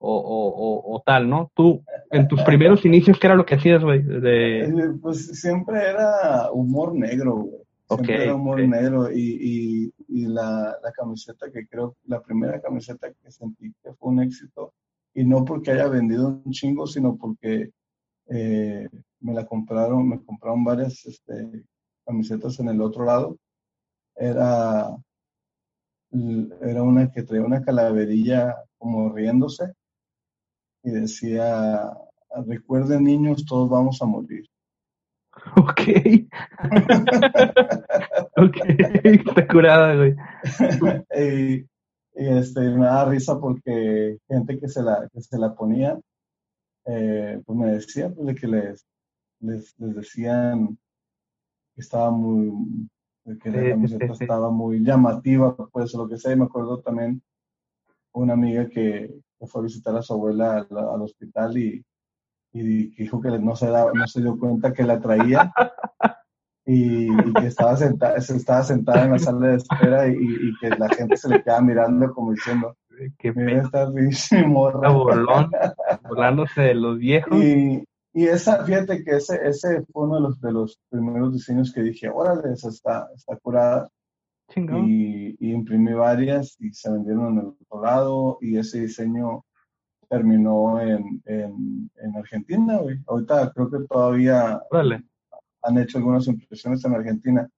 o, 0.00 0.14
o, 0.16 0.96
o, 0.96 1.02
tal, 1.04 1.28
¿no? 1.28 1.50
Tú, 1.54 1.82
en 2.10 2.26
tus 2.28 2.42
primeros 2.42 2.84
inicios, 2.84 3.18
¿qué 3.18 3.26
era 3.28 3.36
lo 3.36 3.46
que 3.46 3.54
hacías, 3.54 3.82
güey? 3.82 4.02
De... 4.02 4.64
Eh, 4.64 4.72
pues 5.00 5.40
siempre 5.40 5.78
era 5.88 6.50
humor 6.52 6.94
negro, 6.94 7.36
güey. 7.36 7.62
Siempre 7.88 8.24
era 8.24 8.34
humor 8.34 8.60
negro 8.60 9.10
y, 9.10 9.38
y, 9.40 9.92
y 10.08 10.26
la, 10.26 10.76
la, 10.82 10.92
camiseta 10.92 11.50
que 11.50 11.66
creo, 11.66 11.96
la 12.04 12.20
primera 12.20 12.60
camiseta 12.60 13.08
que 13.10 13.30
sentí 13.30 13.72
que 13.82 13.94
fue 13.94 14.10
un 14.12 14.20
éxito, 14.20 14.74
y 15.14 15.24
no 15.24 15.42
porque 15.42 15.70
haya 15.70 15.88
vendido 15.88 16.42
un 16.44 16.52
chingo, 16.52 16.86
sino 16.86 17.16
porque 17.16 17.70
eh, 18.30 18.88
me 19.20 19.34
la 19.34 19.46
compraron, 19.46 20.08
me 20.08 20.24
compraron 20.24 20.64
varias 20.64 21.04
este, 21.06 21.64
camisetas 22.04 22.58
en 22.60 22.68
el 22.68 22.80
otro 22.80 23.04
lado. 23.04 23.36
Era, 24.16 24.96
era 26.60 26.82
una 26.82 27.10
que 27.10 27.22
traía 27.22 27.44
una 27.44 27.62
calaverilla 27.62 28.56
como 28.78 29.12
riéndose 29.12 29.72
y 30.82 30.90
decía, 30.90 31.90
recuerden 32.46 33.04
niños, 33.04 33.44
todos 33.44 33.68
vamos 33.68 34.00
a 34.02 34.06
morir. 34.06 34.44
Ok. 35.56 35.80
ok, 38.36 38.56
está 39.04 39.46
curada, 39.46 39.94
güey. 39.94 40.16
y, 41.16 41.66
este, 42.14 42.60
me 42.70 42.86
da 42.86 43.04
risa 43.04 43.38
porque 43.38 44.18
gente 44.28 44.58
que 44.58 44.68
se 44.68 44.82
la, 44.82 45.08
que 45.12 45.20
se 45.20 45.38
la 45.38 45.54
ponía, 45.54 45.98
eh, 46.90 47.42
pues 47.44 47.58
me 47.58 47.66
decía 47.72 48.10
pues, 48.10 48.26
de 48.28 48.34
que 48.34 48.46
les, 48.46 48.86
les, 49.40 49.74
decían 49.76 50.78
que 51.74 51.82
estaba 51.82 52.10
muy, 52.10 52.88
que 53.42 53.50
la 53.50 53.70
camiseta 53.70 54.06
estaba 54.06 54.50
muy 54.50 54.82
llamativa, 54.82 55.54
pues 55.54 55.92
lo 55.92 56.08
que 56.08 56.16
sea. 56.16 56.32
Y 56.32 56.36
me 56.36 56.46
acuerdo 56.46 56.80
también 56.80 57.22
una 58.12 58.32
amiga 58.32 58.68
que, 58.68 59.14
fue 59.46 59.60
a 59.60 59.64
visitar 59.64 59.94
a 59.96 60.02
su 60.02 60.14
abuela 60.14 60.66
al, 60.70 61.02
hospital 61.02 61.58
y, 61.58 61.84
y, 62.52 62.88
dijo 62.96 63.20
que 63.20 63.38
no 63.38 63.54
se, 63.54 63.66
no 63.66 64.06
se 64.06 64.22
dio 64.22 64.38
cuenta 64.38 64.72
que 64.72 64.82
la 64.82 64.98
traía. 64.98 65.52
Y, 66.70 67.08
que 67.34 67.46
estaba 67.46 67.76
sentada, 67.76 68.16
estaba 68.16 68.62
sentada 68.62 69.04
en 69.04 69.12
la 69.12 69.18
sala 69.18 69.48
de 69.48 69.56
espera 69.56 70.08
y, 70.08 70.16
y, 70.16 70.52
que 70.58 70.70
la 70.70 70.88
gente 70.88 71.18
se 71.18 71.28
le 71.28 71.42
quedaba 71.42 71.60
mirando 71.60 72.12
como 72.14 72.32
diciendo, 72.32 72.76
que 73.18 73.32
morra. 74.44 74.90
volándose 76.08 76.60
de 76.60 76.74
los 76.74 76.98
viejos. 76.98 77.42
Y, 77.42 77.84
y 78.12 78.26
esa, 78.26 78.64
fíjate 78.64 79.04
que 79.04 79.16
ese, 79.16 79.38
ese 79.46 79.82
fue 79.92 80.04
uno 80.04 80.16
de 80.16 80.20
los, 80.22 80.40
de 80.40 80.52
los 80.52 80.78
primeros 80.88 81.32
diseños 81.32 81.72
que 81.72 81.82
dije, 81.82 82.08
órale, 82.08 82.52
esa 82.52 82.68
está, 82.68 83.08
está 83.14 83.36
curada. 83.36 83.88
Y, 84.56 85.36
y, 85.38 85.52
imprimí 85.52 85.92
varias 85.92 86.56
y 86.58 86.72
se 86.72 86.90
vendieron 86.90 87.34
en 87.34 87.38
el 87.40 87.46
otro 87.48 87.82
lado 87.82 88.38
y 88.40 88.56
ese 88.56 88.80
diseño 88.80 89.44
terminó 90.08 90.80
en, 90.80 91.22
en, 91.26 91.90
en 91.96 92.16
Argentina, 92.16 92.78
güey. 92.78 92.96
Ahorita 93.06 93.52
creo 93.52 93.70
que 93.70 93.86
todavía 93.86 94.58
han 95.62 95.78
hecho 95.78 95.98
algunas 95.98 96.26
impresiones 96.26 96.84
en 96.84 96.94
Argentina. 96.94 97.48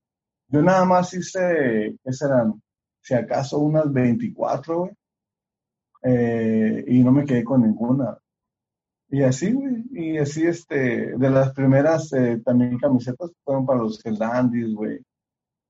Yo 0.49 0.63
nada 0.63 0.85
más 0.85 1.15
hice, 1.15 1.97
¿qué 2.03 2.13
serán? 2.13 2.61
Si 3.01 3.15
acaso 3.15 3.61
unas 3.61 3.93
24, 3.93 4.79
güey. 4.81 4.93
Eh, 6.03 6.85
y 6.87 7.03
no 7.03 7.13
me 7.13 7.25
quedé 7.25 7.45
con 7.45 7.63
ninguna. 7.63 8.19
Y 9.11 9.23
así, 9.23 9.53
y 9.91 10.19
así, 10.19 10.47
este, 10.47 11.17
de 11.17 11.31
las 11.31 11.53
primeras 11.53 12.13
eh, 12.13 12.41
también 12.45 12.79
camisetas 12.79 13.33
fueron 13.45 13.67
para 13.67 13.81
los 13.81 14.01
Gelandis, 14.01 14.73
güey. 14.73 15.01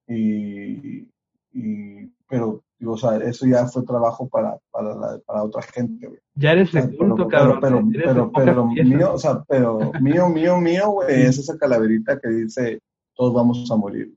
Y, 0.07 1.09
y, 1.53 2.07
pero, 2.29 2.63
digo, 2.79 2.93
o 2.93 2.97
sea, 2.99 3.17
eso 3.17 3.47
ya 3.47 3.67
fue 3.67 3.83
trabajo 3.85 4.29
para, 4.29 4.59
para, 4.71 4.95
la, 4.95 5.19
para 5.25 5.43
otra 5.45 5.63
gente, 5.63 6.07
güey. 6.07 6.21
Ya 6.35 6.53
eres 6.53 6.75
el 6.75 6.95
punto, 6.97 7.29
cabrón. 7.29 7.61
Pero, 7.61 7.83
pero, 8.05 8.33
pero, 8.33 8.67
mío, 8.67 9.15
o 9.15 9.19
sea, 9.19 9.43
pero 9.49 9.91
mío, 10.01 10.29
mío, 10.29 10.61
mío, 10.61 10.91
güey, 10.91 11.23
es 11.23 11.39
esa 11.39 11.57
calaverita 11.57 12.21
que 12.21 12.29
dice, 12.29 12.81
todos 13.15 13.33
vamos 13.33 13.71
a 13.71 13.77
morir. 13.77 14.15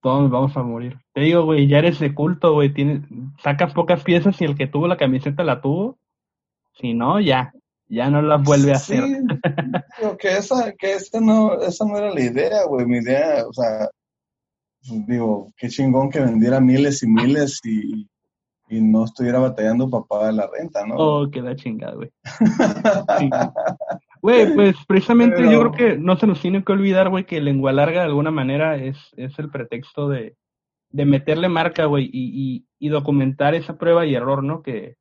Todos 0.00 0.30
vamos 0.30 0.56
a 0.56 0.62
morir. 0.62 0.98
Te 1.12 1.22
digo, 1.22 1.44
güey, 1.44 1.66
ya 1.66 1.78
eres 1.78 1.98
de 1.98 2.14
culto, 2.14 2.52
güey. 2.54 2.72
Tienes, 2.72 3.02
sacas 3.42 3.72
pocas 3.74 4.04
piezas 4.04 4.40
y 4.40 4.44
el 4.44 4.56
que 4.56 4.66
tuvo 4.66 4.86
la 4.86 4.96
camiseta 4.96 5.42
la 5.42 5.60
tuvo 5.60 5.98
Si 6.80 6.94
no, 6.94 7.20
ya, 7.20 7.52
ya 7.88 8.08
no 8.08 8.22
las 8.22 8.42
vuelve 8.42 8.72
a 8.72 8.76
hacer. 8.76 9.04
Sí, 9.98 10.04
que 10.20 10.36
esa, 10.36 10.72
que 10.72 10.94
esa 10.94 11.20
no, 11.20 11.60
esa 11.60 11.84
no 11.84 11.98
era 11.98 12.12
la 12.12 12.20
idea, 12.20 12.64
güey. 12.66 12.86
Mi 12.86 12.98
idea, 12.98 13.44
o 13.48 13.52
sea, 13.52 13.88
digo, 14.80 15.52
qué 15.56 15.68
chingón 15.68 16.10
que 16.10 16.20
vendiera 16.20 16.60
miles 16.60 17.02
y 17.02 17.08
miles 17.08 17.60
y, 17.64 18.08
y 18.68 18.80
no 18.80 19.04
estuviera 19.04 19.40
batallando 19.40 19.90
para 19.90 20.04
pagar 20.04 20.34
la 20.34 20.46
renta, 20.46 20.86
¿no? 20.86 20.94
Oh, 20.96 21.30
qué 21.30 21.42
la 21.42 21.56
chingada, 21.56 21.94
güey. 21.94 22.10
Güey, 24.22 24.46
pues 24.54 24.76
precisamente 24.86 25.42
yo 25.50 25.60
creo 25.60 25.72
que 25.72 25.98
no 25.98 26.16
se 26.16 26.26
nos 26.26 26.40
tiene 26.40 26.64
que 26.64 26.72
olvidar, 26.72 27.08
güey, 27.08 27.24
que 27.24 27.40
lengua 27.40 27.72
larga 27.72 28.00
de 28.00 28.06
alguna 28.06 28.30
manera 28.30 28.76
es, 28.76 28.96
es 29.16 29.38
el 29.38 29.50
pretexto 29.50 30.08
de, 30.08 30.36
de 30.90 31.04
meterle 31.04 31.48
marca, 31.48 31.84
güey, 31.86 32.08
y, 32.12 32.30
y, 32.32 32.66
y, 32.78 32.88
documentar 32.88 33.54
esa 33.54 33.76
prueba 33.76 34.06
y 34.06 34.14
error, 34.14 34.42
¿no? 34.42 34.62
Que, 34.62 34.96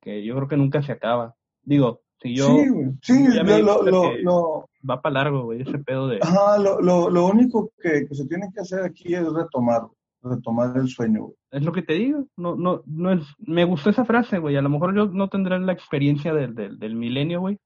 que 0.00 0.24
yo 0.24 0.36
creo 0.36 0.48
que 0.48 0.56
nunca 0.56 0.82
se 0.82 0.92
acaba. 0.92 1.34
Digo, 1.62 2.02
si 2.20 2.34
yo... 2.34 2.46
Sí, 2.48 2.68
güey. 2.68 2.86
Sí, 3.02 3.26
lo, 3.62 3.82
lo, 3.82 4.16
lo, 4.18 4.66
Va 4.88 5.02
para 5.02 5.14
largo, 5.14 5.44
güey, 5.44 5.62
ese 5.62 5.78
pedo 5.78 6.08
de... 6.08 6.18
Ajá, 6.22 6.58
lo, 6.58 6.80
lo, 6.80 7.10
lo 7.10 7.26
único 7.26 7.70
que, 7.82 8.06
que 8.06 8.14
se 8.14 8.26
tiene 8.26 8.48
que 8.54 8.60
hacer 8.60 8.82
aquí 8.82 9.14
es 9.14 9.30
retomar, 9.32 9.82
retomar 10.22 10.76
el 10.76 10.88
sueño, 10.88 11.24
güey. 11.24 11.34
Es 11.50 11.62
lo 11.62 11.72
que 11.72 11.82
te 11.82 11.94
digo, 11.94 12.26
no, 12.36 12.54
no, 12.54 12.82
no 12.86 13.12
es, 13.12 13.22
me 13.38 13.64
gustó 13.64 13.90
esa 13.90 14.04
frase, 14.04 14.38
güey, 14.38 14.56
a 14.56 14.62
lo 14.62 14.68
mejor 14.68 14.94
yo 14.94 15.06
no 15.06 15.28
tendré 15.28 15.58
la 15.58 15.72
experiencia 15.72 16.32
del, 16.32 16.54
del, 16.54 16.78
del 16.78 16.94
milenio, 16.94 17.40
güey, 17.40 17.58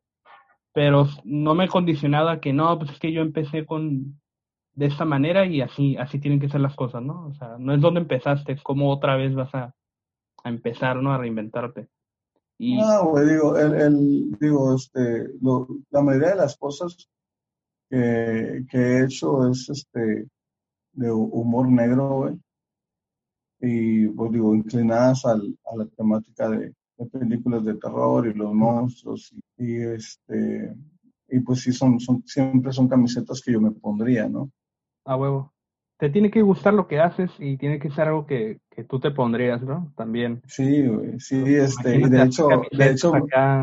pero 0.74 1.06
no 1.24 1.54
me 1.54 1.66
he 1.66 1.68
condicionado 1.68 2.28
a 2.28 2.40
que 2.40 2.52
no, 2.52 2.76
pues 2.78 2.90
es 2.90 2.98
que 2.98 3.12
yo 3.12 3.22
empecé 3.22 3.64
con 3.64 4.20
de 4.74 4.87
esta 4.87 5.04
manera 5.04 5.46
y 5.46 5.60
así, 5.60 5.96
así 5.96 6.18
tienen 6.18 6.40
que 6.40 6.48
ser 6.48 6.60
las 6.60 6.74
cosas, 6.74 7.00
¿no? 7.00 7.28
O 7.28 7.34
sea, 7.34 7.56
no 7.60 7.72
es 7.72 7.80
donde 7.80 8.00
empezaste, 8.00 8.52
es 8.52 8.62
como 8.62 8.90
otra 8.90 9.16
vez 9.16 9.32
vas 9.37 9.54
a, 9.54 9.72
a 10.42 10.48
empezar, 10.48 10.96
¿no? 10.96 11.12
A 11.12 11.18
reinventarte. 11.18 11.88
Y... 12.58 12.76
No, 12.76 13.04
güey, 13.10 13.28
digo, 13.28 13.56
el, 13.56 13.74
el, 13.74 14.32
digo, 14.40 14.74
este, 14.74 15.28
la 15.90 16.02
mayoría 16.02 16.30
de 16.30 16.37
las 16.37 16.56
cosas 16.56 17.08
que, 17.88 18.64
que 18.68 18.78
he 18.78 19.04
hecho 19.04 19.48
es, 19.48 19.68
este, 19.68 20.26
de 20.92 21.12
humor 21.12 21.68
negro, 21.68 22.08
güey. 22.16 22.40
Y, 23.60 24.08
pues 24.08 24.32
digo, 24.32 24.56
inclinadas 24.56 25.24
al, 25.24 25.56
a 25.66 25.76
la 25.76 25.87
temática 25.87 26.48
de, 26.48 26.74
de 26.96 27.07
películas 27.07 27.64
de 27.64 27.74
terror 27.74 28.26
y 28.26 28.35
los 28.35 28.52
monstruos 28.52 29.35
y, 29.57 29.76
este 29.83 30.74
y 31.28 31.40
pues 31.40 31.61
sí 31.61 31.72
son, 31.72 31.98
son 31.98 32.22
siempre 32.26 32.72
son 32.72 32.88
camisetas 32.88 33.40
que 33.40 33.52
yo 33.52 33.61
me 33.61 33.70
pondría, 33.70 34.28
¿no? 34.28 34.50
A 35.04 35.16
huevo. 35.16 35.52
Te 35.98 36.11
tiene 36.11 36.30
que 36.30 36.42
gustar 36.42 36.74
lo 36.74 36.87
que 36.87 37.00
haces 37.00 37.30
y 37.38 37.57
tiene 37.57 37.78
que 37.78 37.90
ser 37.90 38.09
algo 38.09 38.26
que, 38.26 38.61
que 38.70 38.85
tú 38.85 39.00
te 39.00 39.11
pondrías, 39.11 39.62
¿no? 39.62 39.92
También. 39.96 40.42
Sí, 40.46 40.87
güey, 40.87 41.18
sí, 41.20 41.42
este, 41.54 41.96
y 41.96 42.09
de 42.09 42.22
hecho, 42.22 42.48
de 42.70 42.90
hecho 42.90 43.12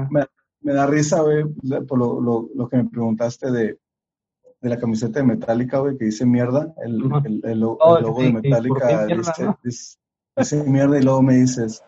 me, 0.10 0.26
me, 0.62 0.74
da 0.74 0.88
risa, 0.88 1.22
güey, 1.22 1.44
por 1.88 2.00
lo, 2.00 2.22
lo, 2.22 2.50
lo, 2.56 2.70
que 2.70 2.78
me 2.78 2.86
preguntaste 2.86 3.52
de, 3.52 3.78
de 4.62 4.70
la 4.70 4.80
camiseta 4.80 5.20
de 5.20 5.26
Metallica, 5.26 5.80
güey, 5.80 5.98
que 5.98 6.06
dice 6.06 6.26
mierda, 6.26 6.74
el, 6.84 7.02
el, 7.26 7.42
el, 7.44 7.64
oh, 7.64 8.00
logo 8.00 8.22
de 8.22 8.34
Metallica 8.34 9.06
dice, 9.06 9.98
dice, 10.38 10.64
mierda 10.64 11.00
y 11.00 11.04
luego 11.04 11.22
me 11.22 11.36
dices, 11.36 11.84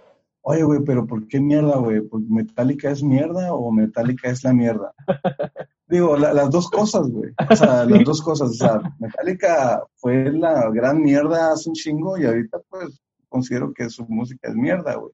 Oye, 0.45 0.63
güey, 0.63 0.81
pero 0.83 1.07
¿por 1.07 1.25
qué 1.27 1.39
mierda, 1.39 1.77
güey? 1.77 2.01
¿Pues 2.01 2.23
¿Metallica 2.27 2.91
es 2.91 3.01
mierda 3.01 3.53
o 3.53 3.71
Metallica 3.71 4.29
es 4.29 4.43
la 4.43 4.53
mierda? 4.53 4.93
Digo, 5.87 6.17
las 6.17 6.49
dos 6.49 6.69
cosas, 6.69 7.09
güey. 7.09 7.31
O 7.49 7.55
sea, 7.55 7.85
las 7.85 8.03
dos 8.03 8.21
cosas. 8.21 8.49
O 8.49 8.53
sea, 8.53 8.81
Metallica 8.99 9.81
fue 9.95 10.31
la 10.31 10.69
gran 10.71 11.01
mierda 11.01 11.53
hace 11.53 11.69
un 11.69 11.75
chingo 11.75 12.17
y 12.17 12.25
ahorita, 12.25 12.59
pues, 12.69 12.99
considero 13.29 13.73
que 13.73 13.89
su 13.89 14.05
música 14.05 14.49
es 14.49 14.55
mierda, 14.55 14.95
güey. 14.95 15.13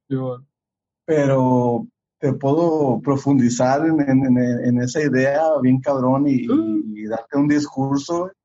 Pero 1.05 1.85
te 2.19 2.33
puedo 2.33 2.99
profundizar 3.01 3.85
en, 3.85 4.01
en, 4.01 4.37
en, 4.37 4.81
esa 4.81 5.01
idea 5.01 5.43
bien 5.61 5.79
cabrón 5.79 6.27
y, 6.27 6.43
y 6.43 6.49
uh. 6.49 7.09
darte 7.09 7.37
un 7.37 7.47
discurso, 7.47 8.29
Ah, 8.29 8.38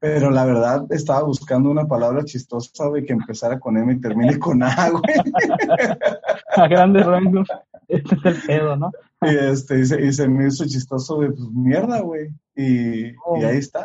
Pero 0.00 0.30
la 0.30 0.44
verdad 0.44 0.84
estaba 0.90 1.22
buscando 1.22 1.70
una 1.70 1.86
palabra 1.86 2.24
chistosa, 2.24 2.88
güey, 2.88 3.04
que 3.04 3.12
empezara 3.12 3.60
con 3.60 3.76
M 3.76 3.92
y 3.92 4.00
termine 4.00 4.36
con 4.38 4.62
A, 4.62 4.90
güey. 4.90 5.02
A 6.56 6.66
grandes 6.66 7.06
rangos. 7.06 7.48
Este 7.86 8.16
es 8.16 8.24
el 8.24 8.42
pedo, 8.46 8.76
¿no? 8.76 8.90
Y, 9.22 9.36
este, 9.36 9.78
y, 9.78 9.86
se, 9.86 10.04
y 10.04 10.12
se 10.12 10.28
me 10.28 10.48
hizo 10.48 10.64
chistoso, 10.64 11.16
güey, 11.16 11.28
pues 11.28 11.48
mierda, 11.50 12.00
güey. 12.00 12.30
Y, 12.56 13.06
y 13.06 13.14
oh, 13.24 13.36
ahí 13.36 13.58
está. 13.58 13.84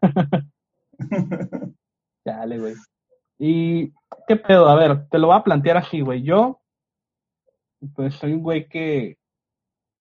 Dale, 2.24 2.58
güey. 2.58 2.74
¿Y 3.38 3.92
qué 4.26 4.36
pedo? 4.36 4.68
A 4.68 4.74
ver, 4.74 5.06
te 5.08 5.18
lo 5.18 5.26
voy 5.26 5.36
a 5.36 5.44
plantear 5.44 5.76
así, 5.76 6.00
güey. 6.00 6.22
Yo, 6.22 6.62
pues 7.94 8.14
soy 8.14 8.32
un 8.32 8.42
güey 8.42 8.68
que, 8.68 9.18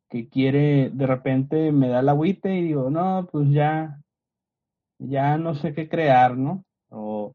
que 0.09 0.29
quiere, 0.29 0.91
de 0.93 1.07
repente 1.07 1.73
me 1.73 1.89
da 1.89 2.01
la 2.01 2.13
agüite 2.13 2.55
y 2.55 2.63
digo, 2.63 2.89
no, 2.89 3.27
pues 3.31 3.49
ya, 3.49 3.99
ya 5.03 5.37
no 5.37 5.55
sé 5.55 5.73
qué 5.73 5.87
crear, 5.87 6.37
¿no? 6.37 6.63
O, 6.89 7.33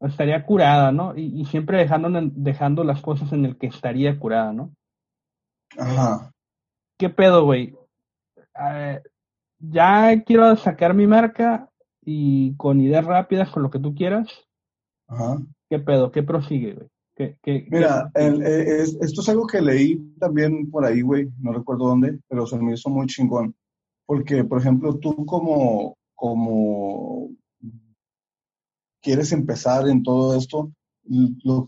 estaría 0.00 0.44
curada, 0.44 0.92
¿no? 0.92 1.16
Y, 1.16 1.44
siempre 1.46 1.78
dejando, 1.78 2.08
dejando 2.34 2.84
las 2.84 3.00
cosas 3.02 3.32
en 3.32 3.44
el 3.44 3.56
que 3.56 3.66
estaría 3.66 4.18
curada, 4.18 4.52
¿no? 4.52 4.72
Ajá. 5.76 6.32
¿Qué 6.98 7.08
pedo, 7.10 7.44
güey? 7.44 7.74
ya 9.60 10.20
quiero 10.24 10.56
sacar 10.56 10.92
mi 10.92 11.06
marca 11.06 11.70
y 12.04 12.56
con 12.56 12.80
ideas 12.80 13.04
rápidas, 13.04 13.50
con 13.50 13.62
lo 13.62 13.70
que 13.70 13.78
tú 13.78 13.94
quieras. 13.94 14.26
Ajá. 15.06 15.38
¿Qué 15.70 15.78
pedo? 15.78 16.10
¿Qué 16.10 16.24
prosigue, 16.24 16.74
güey? 16.74 16.88
Mira, 17.70 18.10
eh, 18.14 18.84
esto 19.00 19.20
es 19.20 19.28
algo 19.28 19.46
que 19.46 19.60
leí 19.60 19.96
también 20.20 20.70
por 20.70 20.84
ahí, 20.84 21.00
güey, 21.00 21.28
no 21.40 21.52
recuerdo 21.52 21.88
dónde, 21.88 22.18
pero 22.28 22.46
se 22.46 22.58
me 22.58 22.74
hizo 22.74 22.88
muy 22.90 23.06
chingón. 23.06 23.54
Porque, 24.06 24.44
por 24.44 24.60
ejemplo, 24.60 24.96
tú 24.98 25.26
como, 25.26 25.97
como 26.18 27.30
quieres 29.00 29.30
empezar 29.30 29.88
en 29.88 30.02
todo 30.02 30.36
esto, 30.36 30.72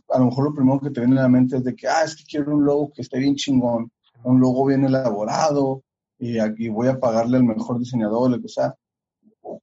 a 0.08 0.18
lo 0.18 0.24
mejor 0.24 0.44
lo 0.46 0.54
primero 0.54 0.80
que 0.80 0.90
te 0.90 1.00
viene 1.00 1.20
a 1.20 1.22
la 1.22 1.28
mente 1.28 1.56
es 1.56 1.62
de 1.62 1.76
que, 1.76 1.86
ah, 1.86 2.02
es 2.04 2.16
que 2.16 2.24
quiero 2.24 2.56
un 2.56 2.64
logo 2.64 2.90
que 2.92 3.02
esté 3.02 3.20
bien 3.20 3.36
chingón, 3.36 3.92
un 4.24 4.40
logo 4.40 4.66
bien 4.66 4.84
elaborado, 4.84 5.84
y 6.18 6.40
aquí 6.40 6.68
voy 6.68 6.88
a 6.88 6.98
pagarle 6.98 7.36
al 7.36 7.44
mejor 7.44 7.78
diseñador, 7.78 8.28
lo 8.28 8.40
que 8.42 8.48
sea. 8.48 8.74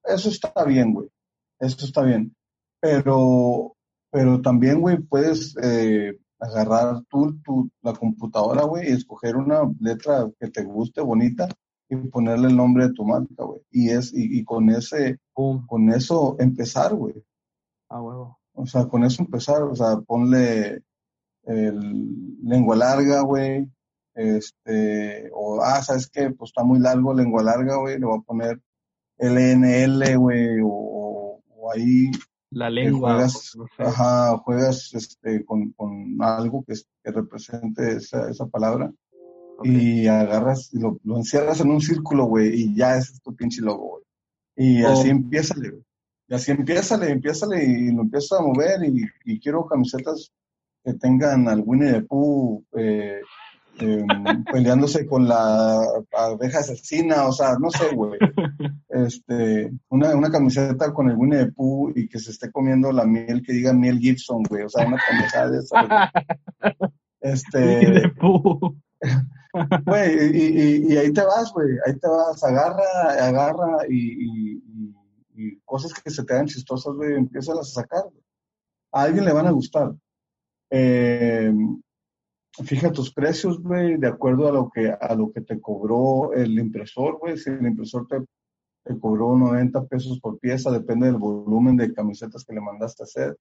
Eso 0.05 0.29
está 0.29 0.63
bien, 0.63 0.93
güey. 0.93 1.09
Eso 1.59 1.85
está 1.85 2.01
bien. 2.03 2.33
Pero, 2.79 3.75
pero 4.09 4.41
también, 4.41 4.79
güey, 4.79 4.99
puedes 4.99 5.53
eh, 5.61 6.17
agarrar 6.39 7.03
tú, 7.09 7.37
tu, 7.43 7.69
la 7.81 7.91
computadora, 7.91 8.63
güey, 8.63 8.89
y 8.89 8.93
escoger 8.93 9.35
una 9.35 9.69
letra 9.81 10.31
que 10.39 10.47
te 10.47 10.63
guste, 10.63 11.01
bonita, 11.01 11.49
y 11.89 11.95
ponerle 11.95 12.47
el 12.47 12.55
nombre 12.55 12.87
de 12.87 12.93
tu 12.93 13.05
marca, 13.05 13.43
güey. 13.43 13.61
Y 13.71 13.89
es, 13.89 14.13
y, 14.13 14.39
y 14.39 14.43
con 14.43 14.69
ese, 14.69 15.19
con 15.33 15.91
eso 15.91 16.35
empezar, 16.39 16.93
güey. 16.93 17.15
Ah, 17.89 18.01
huevo. 18.01 18.39
O 18.53 18.65
sea, 18.65 18.85
con 18.85 19.03
eso 19.03 19.21
empezar, 19.21 19.61
o 19.63 19.75
sea, 19.75 19.97
ponle 20.01 20.81
el 21.43 22.37
lengua 22.43 22.75
larga, 22.75 23.21
güey. 23.21 23.69
Este, 24.15 25.29
o, 25.33 25.61
ah, 25.61 25.81
¿sabes 25.81 26.09
qué? 26.09 26.31
Pues 26.31 26.49
está 26.49 26.63
muy 26.63 26.79
largo 26.79 27.13
lengua 27.13 27.43
larga, 27.43 27.77
güey. 27.77 27.99
Le 27.99 28.05
voy 28.05 28.17
a 28.17 28.21
poner 28.21 28.59
LNL, 29.19 30.17
güey, 30.17 30.59
o, 30.63 31.41
o 31.49 31.71
ahí. 31.71 32.11
La 32.49 32.69
lengua. 32.69 33.13
Juegas, 33.13 33.57
Ajá, 33.77 34.37
juegas 34.39 34.93
este, 34.93 35.45
con, 35.45 35.71
con 35.73 36.17
algo 36.21 36.63
que, 36.65 36.73
que 37.03 37.11
represente 37.11 37.97
esa, 37.97 38.29
esa 38.29 38.47
palabra 38.47 38.91
y 39.63 40.07
agarras 40.07 40.73
y 40.73 40.79
lo, 40.79 40.99
lo, 41.03 41.17
encierras 41.17 41.59
en 41.61 41.71
un 41.71 41.81
círculo, 41.81 42.25
güey, 42.25 42.49
y 42.53 42.75
ya 42.75 42.97
es 42.97 43.21
tu 43.21 43.35
pinche 43.35 43.61
logo, 43.61 43.89
güey. 43.89 44.03
Y 44.55 44.83
oh. 44.83 44.89
así 44.89 45.09
empieza, 45.09 45.55
güey. 45.55 45.83
Y 46.29 46.33
así 46.33 46.51
empieza, 46.51 46.95
empieza 47.07 47.45
y 47.55 47.91
lo 47.91 48.01
empieza 48.01 48.37
a 48.37 48.41
mover 48.41 48.83
y, 48.83 49.05
y, 49.25 49.39
quiero 49.39 49.65
camisetas 49.65 50.31
que 50.83 50.93
tengan 50.93 51.47
al 51.47 51.63
Winnie 51.65 51.93
the 51.93 52.01
Pooh 52.01 52.63
eh, 52.77 53.21
eh, 53.79 54.05
peleándose 54.51 55.05
con 55.05 55.27
la 55.27 55.79
abeja 56.11 56.59
asesina, 56.59 57.27
o 57.27 57.31
sea, 57.31 57.57
no 57.59 57.69
sé, 57.69 57.95
güey. 57.95 58.19
Este, 58.89 59.71
una, 59.89 60.15
una 60.15 60.31
camiseta 60.31 60.93
con 60.93 61.09
el 61.09 61.15
Winnie 61.15 61.45
the 61.45 61.51
Pooh 61.51 61.93
y 61.95 62.09
que 62.09 62.19
se 62.19 62.31
esté 62.31 62.51
comiendo 62.51 62.91
la 62.91 63.05
miel 63.05 63.41
que 63.41 63.53
diga 63.53 63.71
miel 63.73 63.99
Gibson, 63.99 64.43
güey, 64.49 64.63
o 64.63 64.69
sea, 64.69 64.85
una 64.87 64.97
camiseta 64.97 65.49
de 65.49 65.59
esa. 65.59 66.11
Este, 67.19 67.57
Winnie 67.57 68.01
the 68.01 68.09
Pooh. 68.09 68.77
Güey, 69.87 70.37
y, 70.37 70.93
y, 70.93 70.97
ahí 70.97 71.13
te 71.13 71.21
vas, 71.21 71.53
güey, 71.53 71.77
ahí 71.85 71.97
te 71.97 72.07
vas, 72.09 72.43
agarra, 72.43 72.83
agarra 73.25 73.85
y, 73.87 74.61
y 75.33 75.59
cosas 75.63 75.93
que 75.93 76.09
se 76.09 76.25
te 76.25 76.33
hagan 76.33 76.47
chistosas, 76.47 76.93
güey, 76.93 77.15
empiezas 77.15 77.57
a 77.57 77.63
sacar. 77.63 78.03
A 78.91 79.03
alguien 79.03 79.23
le 79.23 79.31
van 79.31 79.47
a 79.47 79.51
gustar. 79.51 79.95
Eh, 80.69 81.53
fija 82.65 82.91
tus 82.91 83.13
precios, 83.13 83.61
güey, 83.61 83.97
de 83.97 84.07
acuerdo 84.07 84.49
a 84.49 84.51
lo 84.51 84.69
que 84.69 84.89
a 84.89 85.15
lo 85.15 85.31
que 85.31 85.41
te 85.41 85.61
cobró 85.61 86.33
el 86.33 86.59
impresor, 86.59 87.17
güey. 87.19 87.37
Si 87.37 87.49
el 87.49 87.65
impresor 87.65 88.07
te, 88.07 88.99
cobró 88.99 89.37
90 89.37 89.85
pesos 89.85 90.19
por 90.19 90.39
pieza, 90.39 90.71
depende 90.71 91.05
del 91.05 91.17
volumen 91.17 91.77
de 91.77 91.93
camisetas 91.93 92.43
que 92.43 92.53
le 92.53 92.61
mandaste 92.61 93.03
a 93.03 93.05
hacer. 93.05 93.37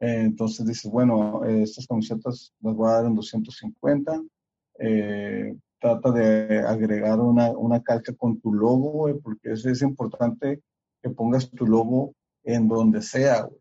Entonces 0.00 0.66
dices, 0.66 0.88
bueno, 0.88 1.44
estas 1.44 1.86
camisetas 1.86 2.52
las 2.60 2.74
voy 2.76 2.88
a 2.88 2.92
dar 2.92 3.06
en 3.06 3.14
250 3.16 4.22
eh, 4.78 5.56
trata 5.80 6.10
de 6.12 6.60
agregar 6.60 7.18
una, 7.20 7.50
una 7.50 7.82
calca 7.82 8.12
con 8.14 8.40
tu 8.40 8.52
logo, 8.52 8.90
güey, 8.90 9.14
porque 9.14 9.52
es, 9.52 9.64
es 9.64 9.82
importante 9.82 10.62
que 11.02 11.10
pongas 11.10 11.50
tu 11.50 11.66
logo 11.66 12.14
en 12.44 12.68
donde 12.68 13.02
sea, 13.02 13.42
güey. 13.42 13.60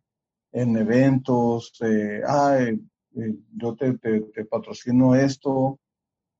En 0.51 0.75
eventos, 0.77 1.73
eh, 1.81 2.21
ay, 2.27 2.81
eh, 3.15 3.35
yo 3.55 3.75
te, 3.75 3.97
te, 3.99 4.21
te, 4.21 4.45
patrocino 4.45 5.13
esto 5.13 5.79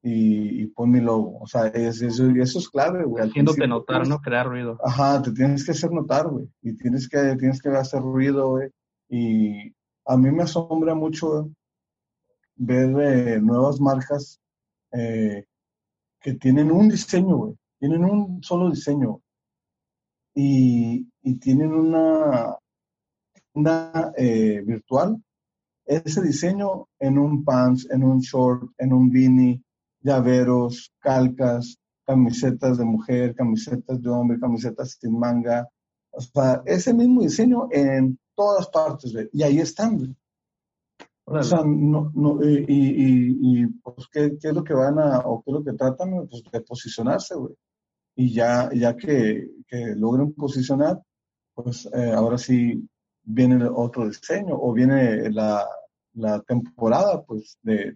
y, 0.01 0.63
y, 0.63 0.65
pon 0.67 0.89
mi 0.89 0.99
logo. 0.99 1.37
O 1.39 1.47
sea, 1.47 1.67
es, 1.67 2.01
eso, 2.01 2.27
eso 2.31 2.59
es 2.59 2.69
clave, 2.69 3.03
güey. 3.03 3.23
Haciéndote 3.23 3.67
notar, 3.67 4.07
¿no? 4.07 4.19
Crear 4.19 4.47
ruido. 4.47 4.79
Ajá, 4.83 5.21
te 5.21 5.31
tienes 5.31 5.63
que 5.63 5.71
hacer 5.71 5.91
notar, 5.91 6.27
güey. 6.27 6.49
Y 6.63 6.75
tienes 6.75 7.07
que, 7.07 7.35
tienes 7.37 7.61
que 7.61 7.69
hacer 7.69 8.01
ruido, 8.01 8.49
güey. 8.49 8.69
Y 9.09 9.75
a 10.05 10.17
mí 10.17 10.31
me 10.31 10.43
asombra 10.43 10.95
mucho 10.95 11.51
ver 12.55 12.89
eh, 12.99 13.39
nuevas 13.39 13.79
marcas 13.79 14.41
eh, 14.91 15.45
que 16.21 16.33
tienen 16.33 16.71
un 16.71 16.89
diseño. 16.89 17.55
Tienen 17.79 18.03
un 18.03 18.43
solo 18.43 18.69
diseño. 18.69 19.21
Y, 20.35 21.05
tienen 21.39 21.73
una, 21.73 22.57
una 23.53 24.11
eh, 24.17 24.61
virtual. 24.65 25.21
Ese 25.85 26.21
diseño 26.21 26.87
en 26.99 27.17
un 27.17 27.43
pants, 27.43 27.87
en 27.91 28.03
un 28.03 28.19
short, 28.19 28.71
en 28.77 28.93
un 28.93 29.09
beanie, 29.09 29.61
llaveros, 30.01 30.91
calcas, 30.99 31.77
camisetas 32.05 32.77
de 32.77 32.85
mujer, 32.85 33.35
camisetas 33.35 34.01
de 34.01 34.09
hombre, 34.09 34.39
camisetas 34.39 34.97
sin 34.99 35.17
manga. 35.17 35.67
O 36.11 36.21
sea, 36.21 36.63
ese 36.65 36.93
mismo 36.93 37.21
diseño 37.21 37.67
en 37.71 38.17
todas 38.35 38.67
partes. 38.69 39.13
Y 39.31 39.43
ahí 39.43 39.59
están. 39.59 40.15
O 41.31 41.43
sea, 41.43 41.61
no, 41.63 42.11
no, 42.15 42.39
y, 42.43 42.65
y, 42.67 43.37
y, 43.61 43.67
pues, 43.83 44.07
¿qué, 44.11 44.35
¿qué, 44.41 44.47
es 44.47 44.53
lo 44.53 44.63
que 44.63 44.73
van 44.73 44.97
a, 44.97 45.19
o 45.19 45.43
qué 45.43 45.51
es 45.51 45.53
lo 45.53 45.63
que 45.63 45.73
tratan? 45.73 46.27
Pues 46.27 46.43
de 46.51 46.61
posicionarse, 46.61 47.35
güey. 47.35 47.53
Y 48.15 48.33
ya, 48.33 48.69
ya 48.73 48.95
que, 48.95 49.47
que 49.67 49.95
logren 49.95 50.33
posicionar, 50.33 50.99
pues 51.53 51.87
eh, 51.93 52.11
ahora 52.13 52.37
sí 52.39 52.89
viene 53.23 53.63
otro 53.71 54.07
diseño, 54.07 54.55
o 54.59 54.73
viene 54.73 55.29
la, 55.29 55.67
la 56.13 56.41
temporada, 56.41 57.23
pues, 57.23 57.59
de 57.61 57.95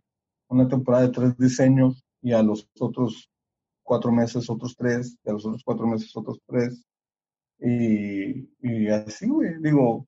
una 0.49 0.67
temporada 0.67 1.07
de 1.07 1.13
tres 1.13 1.37
diseños, 1.37 2.03
y 2.21 2.33
a 2.33 2.43
los 2.43 2.69
otros 2.79 3.29
cuatro 3.81 4.11
meses 4.11 4.47
otros 4.47 4.75
tres, 4.77 5.17
y 5.23 5.29
a 5.29 5.33
los 5.33 5.45
otros 5.45 5.63
cuatro 5.65 5.87
meses 5.87 6.15
otros 6.15 6.39
tres. 6.45 6.85
Y, 7.59 8.47
y 8.61 8.87
así, 8.89 9.27
güey. 9.27 9.55
Digo, 9.59 10.05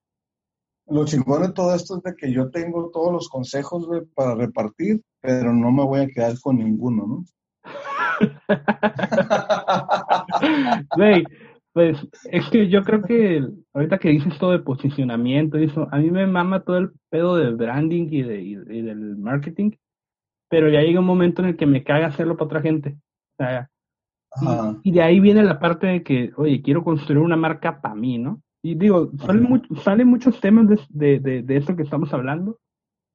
lo 0.88 1.04
chingón 1.04 1.42
de 1.42 1.52
todo 1.52 1.74
esto 1.74 1.96
es 1.96 2.02
de 2.02 2.14
que 2.14 2.32
yo 2.32 2.50
tengo 2.50 2.90
todos 2.90 3.12
los 3.12 3.28
consejos, 3.28 3.86
güey, 3.86 4.02
para 4.14 4.34
repartir, 4.34 5.02
pero 5.20 5.52
no 5.52 5.72
me 5.72 5.84
voy 5.84 6.00
a 6.00 6.06
quedar 6.06 6.38
con 6.40 6.58
ninguno, 6.58 7.06
¿no? 7.06 7.24
Güey, 10.96 11.24
pues 11.72 11.98
es 12.30 12.48
que 12.50 12.68
yo 12.68 12.82
creo 12.82 13.02
que 13.02 13.44
ahorita 13.74 13.98
que 13.98 14.10
dices 14.10 14.38
todo 14.38 14.52
de 14.52 14.60
posicionamiento 14.60 15.58
y 15.58 15.64
eso, 15.64 15.88
a 15.90 15.98
mí 15.98 16.10
me 16.10 16.26
mama 16.26 16.60
todo 16.60 16.78
el 16.78 16.92
pedo 17.10 17.36
del 17.36 17.56
branding 17.56 18.08
y, 18.10 18.22
de, 18.22 18.40
y, 18.40 18.54
del 18.54 19.18
marketing, 19.18 19.72
pero 20.48 20.70
ya 20.70 20.80
llega 20.80 21.00
un 21.00 21.06
momento 21.06 21.42
en 21.42 21.48
el 21.48 21.56
que 21.56 21.66
me 21.66 21.84
caga 21.84 22.06
hacerlo 22.06 22.36
para 22.36 22.46
otra 22.46 22.62
gente. 22.62 22.96
O 23.38 23.44
sea, 23.44 23.68
y, 24.82 24.90
y, 24.90 24.92
de 24.92 25.02
ahí 25.02 25.20
viene 25.20 25.42
la 25.42 25.58
parte 25.58 25.86
de 25.86 26.02
que, 26.02 26.32
oye, 26.36 26.62
quiero 26.62 26.84
construir 26.84 27.18
una 27.18 27.36
marca 27.36 27.80
para 27.80 27.94
mí, 27.94 28.18
¿no? 28.18 28.42
Y 28.66 28.74
digo, 28.74 29.12
salen, 29.24 29.62
salen 29.76 30.08
muchos 30.08 30.40
temas 30.40 30.66
de, 30.88 31.20
de, 31.20 31.42
de, 31.42 31.56
esto 31.56 31.76
que 31.76 31.84
estamos 31.84 32.12
hablando. 32.12 32.58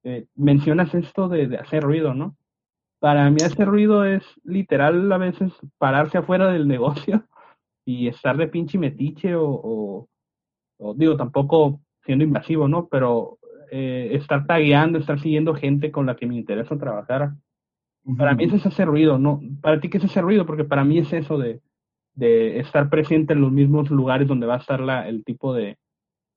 Eh, 0.02 0.24
mencionas 0.34 0.94
esto 0.94 1.28
de, 1.28 1.46
de, 1.46 1.58
hacer 1.58 1.82
ruido, 1.82 2.14
¿no? 2.14 2.38
Para 3.00 3.28
mí 3.28 3.36
hacer 3.44 3.68
ruido 3.68 4.06
es 4.06 4.24
literal 4.44 5.12
a 5.12 5.18
veces 5.18 5.52
pararse 5.76 6.16
afuera 6.16 6.50
del 6.50 6.66
negocio 6.74 7.26
y 7.84 8.08
estar 8.08 8.38
de 8.38 8.48
pinche 8.48 8.78
metiche 8.78 9.34
o, 9.34 10.08
o, 10.78 10.94
digo, 10.94 11.18
tampoco 11.18 11.82
siendo 12.02 12.24
invasivo, 12.24 12.66
¿no? 12.66 12.88
Pero 12.88 13.38
eh, 13.70 14.08
estar 14.12 14.46
tagueando, 14.46 14.98
estar 14.98 15.20
siguiendo 15.20 15.54
gente 15.54 15.92
con 15.92 16.06
la 16.06 16.16
que 16.16 16.26
me 16.26 16.34
interesa 16.34 16.78
trabajar. 16.78 17.34
Para 18.16 18.34
mí 18.34 18.44
eso 18.44 18.56
es 18.56 18.64
hacer 18.64 18.88
ruido, 18.88 19.18
¿no? 19.18 19.42
Para 19.60 19.80
ti, 19.80 19.90
¿qué 19.90 19.98
es 19.98 20.04
hacer 20.04 20.24
ruido? 20.24 20.46
Porque 20.46 20.64
para 20.64 20.82
mí 20.82 20.96
es 20.96 21.12
eso 21.12 21.36
de, 21.36 21.60
de 22.14 22.58
estar 22.60 22.90
presente 22.90 23.32
en 23.32 23.40
los 23.40 23.52
mismos 23.52 23.90
lugares 23.90 24.28
donde 24.28 24.46
va 24.46 24.56
a 24.56 24.60
estar 24.60 24.80
la, 24.80 25.08
el 25.08 25.24
tipo 25.24 25.54
de, 25.54 25.78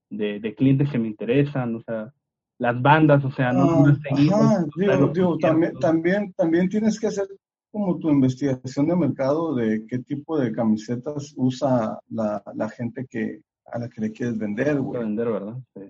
de, 0.09 0.39
de 0.39 0.55
clientes 0.55 0.89
que 0.89 0.99
me 0.99 1.07
interesan, 1.07 1.75
o 1.75 1.81
sea, 1.81 2.13
las 2.57 2.81
bandas, 2.81 3.23
o 3.25 3.31
sea, 3.31 3.51
no, 3.51 3.85
ah, 3.85 4.65
digo, 4.77 5.11
digo, 5.13 5.37
también, 5.37 5.73
también, 5.79 6.33
también 6.33 6.69
tienes 6.69 6.99
que 6.99 7.07
hacer 7.07 7.27
como 7.71 7.97
tu 7.99 8.09
investigación 8.09 8.87
de 8.87 8.95
mercado 8.95 9.53
de 9.53 9.85
qué 9.87 9.99
tipo 9.99 10.39
de 10.39 10.53
camisetas 10.53 11.33
usa 11.35 11.99
la, 12.09 12.41
la 12.55 12.69
gente 12.69 13.05
que 13.09 13.41
a 13.65 13.79
la 13.79 13.89
que 13.89 13.99
le 13.99 14.11
quieres 14.11 14.37
vender, 14.37 14.79
güey. 14.79 15.01
Vender, 15.01 15.29
¿verdad? 15.29 15.57
Sí. 15.75 15.81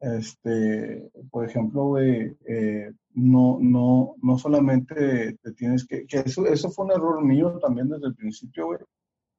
Este, 0.00 1.10
por 1.30 1.44
ejemplo, 1.44 1.84
güey, 1.86 2.36
eh, 2.46 2.92
no, 3.14 3.58
no, 3.60 4.14
no 4.22 4.38
solamente 4.38 5.36
te 5.42 5.52
tienes 5.52 5.86
que, 5.86 6.06
que 6.06 6.18
eso, 6.18 6.46
eso 6.46 6.70
fue 6.70 6.84
un 6.84 6.92
error 6.92 7.24
mío 7.24 7.58
también 7.58 7.88
desde 7.88 8.08
el 8.08 8.14
principio, 8.14 8.66
güey, 8.66 8.78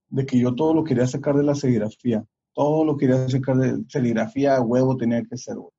de 0.10 0.26
que 0.26 0.40
yo 0.40 0.56
todo 0.56 0.74
lo 0.74 0.84
quería 0.84 1.08
sacar 1.08 1.36
de 1.36 1.44
la 1.44 1.56
serigrafía. 1.56 2.24
Todo 2.54 2.86
lo 2.86 2.98
quería 2.98 3.28
sacar 3.30 3.58
de 3.58 3.84
serigrafía, 3.90 4.62
huevo 4.62 4.96
tenía 4.98 5.24
que 5.24 5.38
ser, 5.38 5.56
güey. 5.56 5.72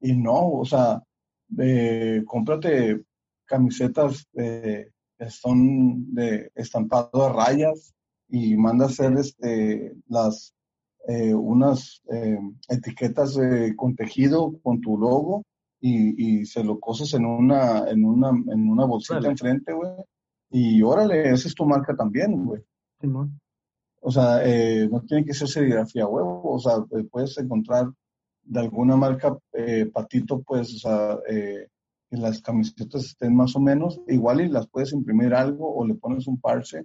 Y 0.00 0.16
no, 0.16 0.50
o 0.52 0.64
sea, 0.64 1.02
eh, 1.58 2.22
cómprate 2.26 3.04
camisetas 3.46 4.28
eh, 4.34 4.90
que 5.18 5.30
son 5.30 6.12
de 6.14 6.50
estampado 6.54 7.24
a 7.24 7.32
rayas 7.32 7.94
y 8.28 8.56
manda 8.56 8.84
a 8.84 8.88
hacer 8.88 9.12
este, 9.16 9.94
las, 10.08 10.54
eh, 11.08 11.32
unas 11.32 12.02
eh, 12.12 12.38
etiquetas 12.68 13.38
con 13.76 13.94
tejido 13.94 14.58
con 14.62 14.80
tu 14.80 14.98
logo 14.98 15.44
y, 15.80 16.40
y, 16.40 16.46
se 16.46 16.64
lo 16.64 16.80
cosas 16.80 17.14
en 17.14 17.24
una, 17.24 17.88
en 17.88 18.04
una, 18.04 18.30
en 18.30 18.68
una 18.68 18.84
bolsita 18.84 19.28
enfrente, 19.28 19.72
güey. 19.72 19.90
Y 20.50 20.82
órale, 20.82 21.30
esa 21.30 21.48
es 21.48 21.54
tu 21.54 21.64
marca 21.64 21.94
también, 21.94 22.44
güey. 22.44 22.62
Simón. 23.00 23.38
O 24.08 24.10
sea, 24.12 24.40
eh, 24.44 24.88
no 24.88 25.00
tiene 25.00 25.24
que 25.24 25.34
ser 25.34 25.48
serigrafía 25.48 26.06
huevo, 26.06 26.40
o 26.44 26.60
sea, 26.60 26.74
eh, 26.96 27.02
puedes 27.10 27.36
encontrar 27.38 27.90
de 28.44 28.60
alguna 28.60 28.94
marca 28.94 29.36
eh, 29.52 29.90
patito, 29.92 30.42
pues, 30.42 30.76
o 30.76 30.78
sea, 30.78 31.18
que 31.26 32.16
las 32.16 32.40
camisetas 32.40 33.04
estén 33.04 33.34
más 33.34 33.56
o 33.56 33.60
menos 33.60 34.00
igual 34.06 34.42
y 34.42 34.48
las 34.48 34.68
puedes 34.68 34.92
imprimir 34.92 35.34
algo 35.34 35.74
o 35.74 35.84
le 35.84 35.94
pones 35.94 36.28
un 36.28 36.40
parche, 36.40 36.84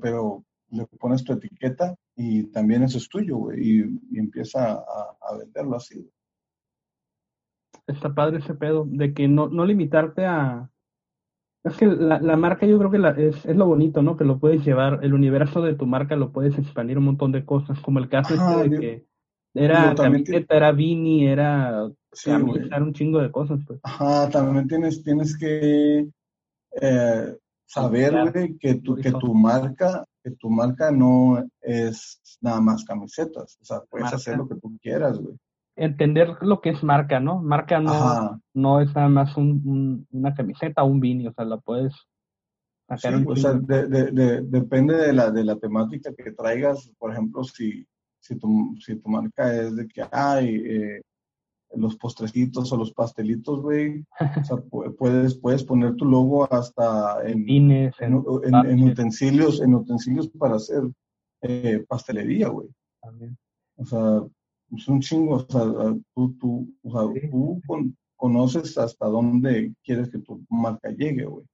pero 0.00 0.42
le 0.70 0.86
pones 0.86 1.24
tu 1.24 1.34
etiqueta 1.34 1.94
y 2.16 2.44
también 2.44 2.84
eso 2.84 2.96
es 2.96 3.10
tuyo, 3.10 3.36
güey, 3.36 3.60
y, 3.60 4.18
empieza 4.18 4.72
a, 4.72 5.16
a, 5.20 5.36
venderlo 5.36 5.76
así. 5.76 6.10
Está 7.86 8.14
padre 8.14 8.38
ese 8.38 8.54
pedo, 8.54 8.86
de 8.88 9.12
que 9.12 9.28
no, 9.28 9.50
no 9.50 9.66
limitarte 9.66 10.24
a, 10.24 10.70
es 11.64 11.76
que 11.76 11.86
la, 11.86 12.20
la 12.20 12.36
marca 12.36 12.66
yo 12.66 12.78
creo 12.78 12.90
que 12.90 12.98
la, 12.98 13.10
es, 13.10 13.44
es 13.44 13.56
lo 13.56 13.66
bonito, 13.66 14.02
¿no? 14.02 14.16
Que 14.16 14.24
lo 14.24 14.38
puedes 14.38 14.64
llevar, 14.64 15.00
el 15.02 15.14
universo 15.14 15.60
de 15.60 15.74
tu 15.74 15.86
marca 15.86 16.16
lo 16.16 16.32
puedes 16.32 16.58
expandir 16.58 16.98
un 16.98 17.04
montón 17.04 17.32
de 17.32 17.44
cosas, 17.44 17.78
como 17.80 17.98
el 17.98 18.08
caso 18.08 18.34
este 18.34 18.68
de 18.68 18.80
que 18.80 19.06
era 19.54 19.94
camiseta, 19.94 20.56
era 20.56 20.72
Vini, 20.72 21.26
era 21.26 21.90
sí, 22.12 22.30
era 22.30 22.82
un 22.82 22.92
chingo 22.92 23.20
de 23.20 23.30
cosas, 23.30 23.60
pues. 23.66 23.80
Ajá, 23.82 24.30
también 24.30 24.68
tienes, 24.68 25.02
tienes 25.02 25.36
que 25.36 26.08
eh, 26.80 27.36
saber, 27.66 28.30
güey, 28.32 28.56
que 28.56 28.76
tu, 28.76 28.96
que 28.96 29.12
tu 29.12 29.34
marca, 29.34 30.06
que 30.22 30.30
tu 30.32 30.48
marca 30.48 30.90
no 30.90 31.44
es 31.60 32.20
nada 32.40 32.60
más 32.60 32.84
camisetas, 32.84 33.58
o 33.60 33.64
sea, 33.64 33.80
puedes 33.90 34.12
hacer 34.12 34.38
lo 34.38 34.48
que 34.48 34.54
tú 34.54 34.78
quieras, 34.80 35.18
güey 35.18 35.36
entender 35.80 36.36
lo 36.42 36.60
que 36.60 36.70
es 36.70 36.82
marca, 36.82 37.20
¿no? 37.20 37.40
Marca 37.40 37.80
no, 37.80 38.40
no 38.52 38.80
es 38.80 38.94
nada 38.94 39.08
más 39.08 39.36
un, 39.36 39.62
un, 39.64 40.06
una 40.12 40.34
camiseta 40.34 40.82
o 40.82 40.86
un 40.86 41.00
vini, 41.00 41.26
o 41.26 41.32
sea, 41.32 41.46
la 41.46 41.56
puedes 41.56 41.94
sacar 42.86 43.18
sí, 43.18 43.24
O 43.26 43.34
sea, 43.34 43.54
de, 43.54 43.86
de, 43.86 44.10
de, 44.10 44.42
depende 44.42 44.94
de 44.94 45.12
la, 45.14 45.30
de 45.30 45.42
la 45.42 45.56
temática 45.56 46.12
que 46.14 46.32
traigas. 46.32 46.92
Por 46.98 47.12
ejemplo, 47.12 47.44
si, 47.44 47.86
si, 48.20 48.38
tu, 48.38 48.76
si 48.78 48.96
tu 48.96 49.08
marca 49.08 49.54
es 49.54 49.74
de 49.74 49.88
que 49.88 50.04
hay 50.12 50.54
eh, 50.54 51.02
los 51.74 51.96
postrecitos 51.96 52.70
o 52.72 52.76
los 52.76 52.92
pastelitos, 52.92 53.62
güey, 53.62 54.04
o 54.20 54.44
sea, 54.44 54.58
puedes, 54.98 55.34
puedes 55.36 55.64
poner 55.64 55.96
tu 55.96 56.04
logo 56.04 56.52
hasta 56.52 57.26
en, 57.26 57.42
Vines, 57.46 57.94
en, 58.00 58.22
en, 58.44 58.54
en, 58.54 58.82
utensilios, 58.82 59.62
en 59.62 59.74
utensilios 59.74 60.28
para 60.28 60.56
hacer 60.56 60.82
eh, 61.40 61.82
pastelería, 61.88 62.48
güey. 62.48 62.68
También. 63.00 63.38
O 63.76 63.86
sea, 63.86 64.20
es 64.76 64.88
un 64.88 65.00
chingo, 65.00 65.36
o 65.36 65.46
sea, 65.48 65.62
tú, 66.14 66.36
tú, 66.38 66.74
o 66.82 66.90
sea, 66.90 67.30
tú 67.30 67.60
con, 67.66 67.96
conoces 68.16 68.76
hasta 68.78 69.06
dónde 69.06 69.74
quieres 69.82 70.10
que 70.10 70.18
tu 70.18 70.44
marca 70.48 70.90
llegue, 70.90 71.24
güey. 71.24 71.44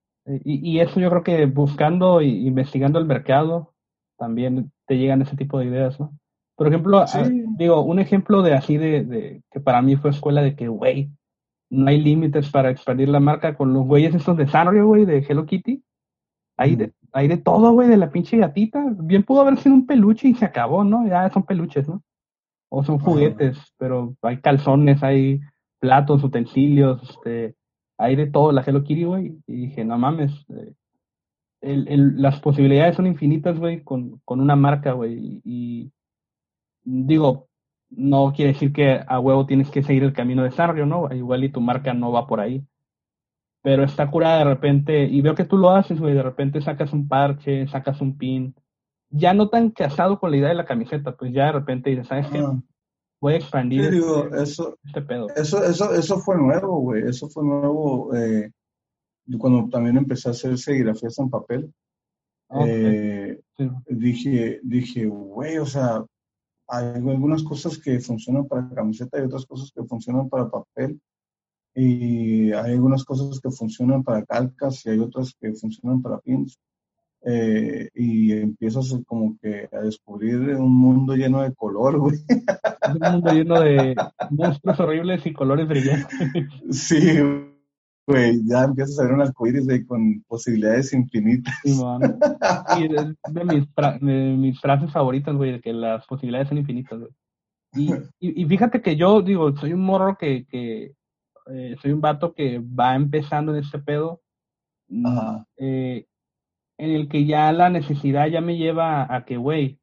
Y, 0.45 0.73
y, 0.73 0.81
eso 0.81 0.99
yo 0.99 1.09
creo 1.09 1.23
que 1.23 1.47
buscando 1.47 2.21
e 2.21 2.27
investigando 2.27 2.99
el 2.99 3.07
mercado, 3.07 3.75
también 4.19 4.73
te 4.87 4.99
llegan 4.99 5.23
ese 5.23 5.37
tipo 5.37 5.59
de 5.59 5.67
ideas, 5.67 6.01
¿no? 6.01 6.19
Por 6.57 6.67
ejemplo, 6.69 7.07
sí. 7.07 7.19
digo, 7.57 7.83
un 7.83 8.01
ejemplo 8.01 8.43
de 8.43 8.55
así 8.55 8.77
de, 8.77 9.05
de, 9.05 9.43
que 9.53 9.61
para 9.61 9.83
mí 9.83 9.95
fue 9.97 10.11
escuela 10.11 10.43
de 10.43 10.57
que, 10.57 10.69
güey, 10.69 11.11
no 11.71 11.89
hay 11.89 12.01
límites 12.01 12.51
para 12.51 12.71
expandir 12.71 13.09
la 13.09 13.21
marca 13.21 13.57
con 13.57 13.73
los 13.73 13.87
güeyes 13.87 14.14
estos 14.14 14.37
de 14.37 14.49
Sanrio, 14.49 14.87
güey, 14.87 15.05
de 15.05 15.19
Hello 15.19 15.45
Kitty. 15.47 15.83
Hay, 16.57 16.75
de, 16.77 16.93
hay 17.12 17.29
de 17.29 17.37
todo, 17.37 17.73
güey, 17.73 17.89
de 17.89 17.99
la 17.99 18.11
pinche 18.11 18.39
gatita. 18.39 18.83
Bien 18.99 19.23
pudo 19.23 19.43
haber 19.43 19.59
sido 19.59 19.75
un 19.75 19.87
peluche 19.87 20.29
y 20.29 20.35
se 20.35 20.47
acabó, 20.47 20.83
¿no? 20.85 21.07
Ya 21.07 21.31
son 21.31 21.45
peluches, 21.45 21.87
¿no? 21.87 22.03
O 22.79 22.85
son 22.85 22.99
juguetes, 22.99 23.57
pero 23.79 24.14
hay 24.20 24.39
calzones, 24.43 25.03
hay 25.03 25.41
platos, 25.79 26.22
utensilios, 26.22 27.03
este, 27.09 27.55
hay 27.97 28.16
de 28.16 28.27
todo 28.27 28.53
la 28.53 28.61
Hello 28.61 28.85
Kitty, 28.85 29.05
güey. 29.05 29.39
Y 29.47 29.68
dije, 29.68 29.83
no 29.83 29.97
mames, 29.97 30.31
eh, 30.51 30.74
el, 31.62 31.89
el, 31.89 32.20
las 32.20 32.39
posibilidades 32.41 32.97
son 32.97 33.07
infinitas, 33.07 33.59
güey, 33.59 33.83
con, 33.83 34.20
con 34.27 34.43
una 34.43 34.57
marca, 34.57 34.93
güey. 34.93 35.41
Y, 35.43 35.91
digo, 36.85 37.49
no 37.89 38.35
quiere 38.37 38.53
decir 38.53 38.74
que 38.74 39.01
a 39.07 39.20
huevo 39.20 39.47
tienes 39.47 39.70
que 39.70 39.83
seguir 39.83 40.03
el 40.03 40.12
camino 40.12 40.43
de 40.43 40.51
Sarrio, 40.51 40.85
¿no? 40.85 41.09
Igual 41.14 41.45
y 41.45 41.49
tu 41.49 41.62
marca 41.62 41.95
no 41.95 42.12
va 42.12 42.27
por 42.27 42.41
ahí. 42.41 42.62
Pero 43.62 43.85
está 43.85 44.11
curada 44.11 44.41
de 44.41 44.45
repente, 44.45 45.05
y 45.05 45.22
veo 45.22 45.35
que 45.35 45.47
tú 45.47 45.57
lo 45.57 45.70
haces, 45.70 45.99
güey, 45.99 46.12
de 46.12 46.22
repente 46.22 46.61
sacas 46.61 46.93
un 46.93 47.09
parche, 47.09 47.66
sacas 47.68 48.03
un 48.03 48.18
pin, 48.18 48.55
ya 49.17 49.35
no 49.35 49.49
tan 49.49 49.71
casado 49.71 50.19
con 50.19 50.31
la 50.31 50.37
idea 50.37 50.49
de 50.51 50.55
la 50.55 50.67
camiseta, 50.67 51.17
pues 51.17 51.33
ya 51.33 51.47
de 51.47 51.53
repente 51.53 51.91
dices, 51.91 52.07
¿sabes 52.09 52.29
qué? 52.29 52.39
Ah. 52.39 52.61
Voy 53.21 53.33
a 53.33 53.37
expandir 53.37 53.83
este, 53.83 54.43
eso, 54.43 54.79
este 54.85 55.03
pedo. 55.03 55.29
Eso, 55.35 55.64
eso, 55.64 55.95
eso 55.95 56.19
fue 56.19 56.37
nuevo, 56.37 56.81
güey, 56.81 57.03
eso 57.09 57.29
fue 57.29 57.45
nuevo 57.45 58.14
eh, 58.14 58.51
cuando 59.39 59.69
también 59.71 59.97
empecé 59.97 60.29
a 60.29 60.33
hacer 60.33 60.57
serigrafías 60.59 61.19
en 61.19 61.31
papel. 61.31 61.73
Ah, 62.49 62.64
eh, 62.67 63.41
dije, 63.89 64.61
dije, 64.62 65.07
güey, 65.07 65.59
o 65.59 65.67
sea, 65.67 66.05
hay 66.69 66.87
algunas 66.95 67.43
cosas 67.43 67.79
que 67.79 67.99
funcionan 68.01 68.47
para 68.47 68.69
camiseta 68.69 69.19
y 69.19 69.23
otras 69.23 69.47
cosas 69.47 69.73
que 69.73 69.85
funcionan 69.85 70.29
para 70.29 70.51
papel. 70.51 71.01
Y 71.75 72.53
hay 72.53 72.73
algunas 72.73 73.05
cosas 73.05 73.41
que 73.41 73.51
funcionan 73.51 74.03
para 74.03 74.25
calcas 74.25 74.85
y 74.87 74.91
hay 74.91 74.99
otras 74.99 75.35
que 75.39 75.53
funcionan 75.55 76.01
para 76.01 76.19
pins. 76.21 76.59
Eh, 77.29 77.91
y 77.93 78.33
empiezas 78.33 78.97
como 79.05 79.37
que 79.43 79.68
a 79.72 79.81
descubrir 79.81 80.39
un 80.57 80.72
mundo 80.72 81.16
lleno 81.16 81.43
de 81.43 81.53
color, 81.55 81.99
güey. 81.99 82.18
Un 82.89 83.12
mundo 83.12 83.33
lleno 83.33 83.61
de 83.61 83.97
monstruos 84.31 84.79
horribles 84.79 85.27
y 85.27 85.33
colores 85.33 85.66
brillantes. 85.66 86.16
Sí, 86.70 87.18
güey, 88.07 88.41
ya 88.47 88.62
empiezas 88.62 89.01
a 89.01 89.03
ver 89.03 89.12
un 89.14 89.22
arcoíris 89.22 89.66
con 89.89 90.22
posibilidades 90.29 90.93
infinitas. 90.93 91.55
y 91.64 92.89
de, 92.89 93.45
mis 93.45 93.66
de, 94.01 94.37
mis 94.39 94.61
frases 94.61 94.93
favoritas, 94.93 95.35
güey, 95.35 95.53
de 95.53 95.61
que 95.61 95.72
las 95.72 96.07
posibilidades 96.07 96.49
son 96.49 96.59
infinitas, 96.59 97.01
güey. 97.01 97.11
Y, 98.20 98.43
y, 98.43 98.47
fíjate 98.47 98.81
que 98.81 98.97
yo, 98.97 99.20
digo, 99.20 99.55
soy 99.57 99.72
un 99.72 99.83
morro 99.83 100.16
que, 100.16 100.47
que 100.47 100.95
eh, 101.51 101.77
soy 101.83 101.93
un 101.93 102.01
vato 102.01 102.33
que 102.33 102.59
va 102.59 102.95
empezando 102.95 103.53
en 103.53 103.62
este 103.62 103.79
pedo, 103.81 104.22
eh, 105.59 106.07
en 106.79 106.91
el 106.91 107.09
que 107.09 107.24
ya 107.24 107.53
la 107.53 107.70
necesidad 107.70 108.27
ya 108.29 108.41
me 108.41 108.57
lleva 108.57 109.12
a, 109.14 109.24
que, 109.24 109.37
güey, 109.37 109.79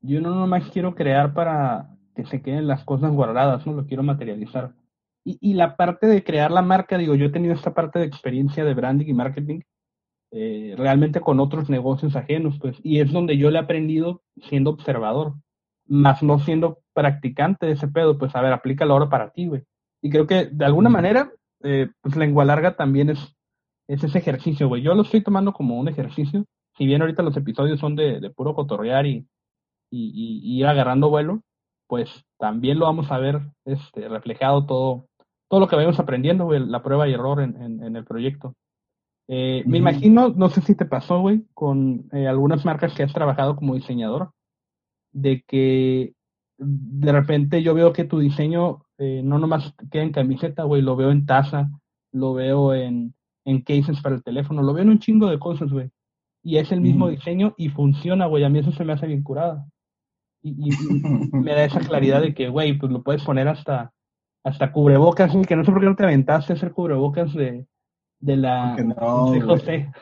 yo 0.00 0.20
no 0.20 0.34
nomás 0.34 0.70
quiero 0.70 0.94
crear 0.94 1.34
para 1.34 1.96
que 2.14 2.24
se 2.26 2.42
queden 2.42 2.66
las 2.66 2.84
cosas 2.84 3.12
guardadas, 3.12 3.66
no 3.66 3.74
lo 3.74 3.86
quiero 3.86 4.02
materializar. 4.02 4.74
Y, 5.24 5.54
la 5.54 5.76
parte 5.76 6.06
de 6.06 6.24
crear 6.24 6.50
la 6.50 6.62
marca, 6.62 6.96
digo, 6.96 7.14
yo 7.14 7.26
he 7.26 7.30
tenido 7.30 7.52
esta 7.52 7.74
parte 7.74 7.98
de 7.98 8.06
experiencia 8.06 8.64
de 8.64 8.72
branding 8.72 9.08
y 9.08 9.12
marketing 9.12 9.60
eh, 10.30 10.74
realmente 10.78 11.20
con 11.20 11.38
otros 11.38 11.68
negocios 11.68 12.16
ajenos, 12.16 12.58
pues, 12.58 12.76
y 12.82 13.00
es 13.00 13.12
donde 13.12 13.36
yo 13.36 13.50
le 13.50 13.58
he 13.58 13.62
aprendido 13.62 14.22
siendo 14.48 14.70
observador, 14.70 15.34
más 15.86 16.22
no 16.22 16.38
siendo 16.38 16.80
practicante 16.94 17.66
de 17.66 17.72
ese 17.72 17.88
pedo, 17.88 18.18
pues, 18.18 18.34
a 18.34 18.40
ver, 18.40 18.52
aplícalo 18.52 18.94
ahora 18.94 19.10
para 19.10 19.30
ti, 19.30 19.46
güey. 19.46 19.64
Y 20.02 20.10
creo 20.10 20.26
que 20.26 20.46
de 20.46 20.64
alguna 20.64 20.88
manera, 20.88 21.30
eh, 21.62 21.90
pues, 22.00 22.16
lengua 22.16 22.44
larga 22.44 22.76
también 22.76 23.10
es, 23.10 23.36
es 23.88 24.04
ese 24.04 24.18
ejercicio, 24.18 24.68
güey. 24.68 24.82
Yo 24.82 24.94
lo 24.94 25.02
estoy 25.02 25.22
tomando 25.22 25.52
como 25.52 25.78
un 25.78 25.88
ejercicio, 25.88 26.44
si 26.76 26.86
bien 26.86 27.00
ahorita 27.00 27.22
los 27.22 27.36
episodios 27.36 27.80
son 27.80 27.96
de, 27.96 28.20
de 28.20 28.30
puro 28.30 28.54
cotorrear 28.54 29.06
y, 29.06 29.26
y, 29.90 30.40
y, 30.44 30.58
ir 30.60 30.66
agarrando 30.66 31.08
vuelo, 31.08 31.40
pues 31.88 32.08
también 32.38 32.78
lo 32.78 32.84
vamos 32.84 33.10
a 33.10 33.18
ver 33.18 33.40
este, 33.64 34.08
reflejado 34.08 34.66
todo, 34.66 35.06
todo 35.48 35.60
lo 35.60 35.68
que 35.68 35.76
vayamos 35.76 35.98
aprendiendo, 35.98 36.44
güey, 36.44 36.64
la 36.64 36.82
prueba 36.82 37.08
y 37.08 37.14
error 37.14 37.40
en, 37.40 37.82
en, 37.82 37.96
el 37.96 38.04
proyecto. 38.04 38.54
Eh, 39.26 39.62
me 39.66 39.78
imagino, 39.78 40.28
no 40.28 40.50
sé 40.50 40.60
si 40.60 40.74
te 40.74 40.84
pasó, 40.84 41.20
güey, 41.20 41.44
con 41.54 42.08
eh, 42.12 42.28
algunas 42.28 42.64
marcas 42.64 42.94
que 42.94 43.02
has 43.02 43.12
trabajado 43.12 43.56
como 43.56 43.74
diseñador, 43.74 44.30
de 45.12 45.42
que 45.46 46.12
de 46.58 47.12
repente 47.12 47.62
yo 47.62 47.74
veo 47.74 47.92
que 47.92 48.04
tu 48.04 48.18
diseño 48.18 48.84
eh, 48.98 49.22
no 49.24 49.38
nomás 49.38 49.74
queda 49.90 50.02
en 50.02 50.12
camiseta, 50.12 50.64
güey, 50.64 50.82
lo 50.82 50.96
veo 50.96 51.10
en 51.10 51.24
taza, 51.24 51.70
lo 52.12 52.34
veo 52.34 52.74
en, 52.74 53.14
en 53.48 53.62
cases 53.62 54.00
para 54.02 54.14
el 54.14 54.22
teléfono, 54.22 54.62
lo 54.62 54.74
veo 54.74 54.82
en 54.82 54.90
un 54.90 54.98
chingo 54.98 55.28
de 55.28 55.38
cosas, 55.38 55.70
güey. 55.70 55.90
Y 56.42 56.58
es 56.58 56.70
el 56.70 56.80
mismo 56.80 57.08
diseño 57.08 57.54
y 57.56 57.68
funciona, 57.68 58.26
güey. 58.26 58.44
A 58.44 58.48
mí 58.48 58.58
eso 58.58 58.72
se 58.72 58.84
me 58.84 58.92
hace 58.92 59.06
bien 59.06 59.22
curada. 59.22 59.66
Y, 60.42 60.70
y 60.70 61.36
me 61.36 61.52
da 61.52 61.64
esa 61.64 61.80
claridad 61.80 62.20
de 62.22 62.34
que, 62.34 62.48
güey, 62.48 62.78
pues 62.78 62.92
lo 62.92 63.02
puedes 63.02 63.24
poner 63.24 63.48
hasta 63.48 63.92
hasta 64.44 64.72
cubrebocas, 64.72 65.32
que 65.46 65.56
no 65.56 65.64
sé 65.64 65.72
por 65.72 65.80
qué 65.80 65.86
no 65.86 65.96
te 65.96 66.04
aventaste 66.04 66.52
a 66.52 66.56
hacer 66.56 66.72
cubrebocas 66.72 67.34
de, 67.34 67.66
de 68.20 68.36
la 68.36 68.76
no, 68.76 69.32
de 69.32 69.40
José. 69.40 69.92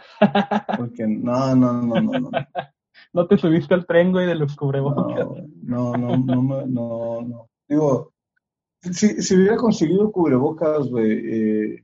Porque 0.76 1.06
no, 1.06 1.54
no, 1.56 1.82
no, 1.82 2.00
no, 2.00 2.20
no. 2.20 2.30
no 3.12 3.26
te 3.26 3.38
subiste 3.38 3.74
al 3.74 3.86
tren, 3.86 4.12
güey, 4.12 4.26
de 4.26 4.34
los 4.34 4.54
cubrebocas. 4.54 5.26
No, 5.62 5.96
no, 5.96 6.16
no, 6.16 6.42
no, 6.42 6.66
no, 6.66 7.22
no. 7.22 7.48
Digo, 7.68 8.12
si, 8.82 9.22
si 9.22 9.34
hubiera 9.34 9.56
conseguido 9.56 10.12
cubrebocas, 10.12 10.88
güey, 10.88 11.82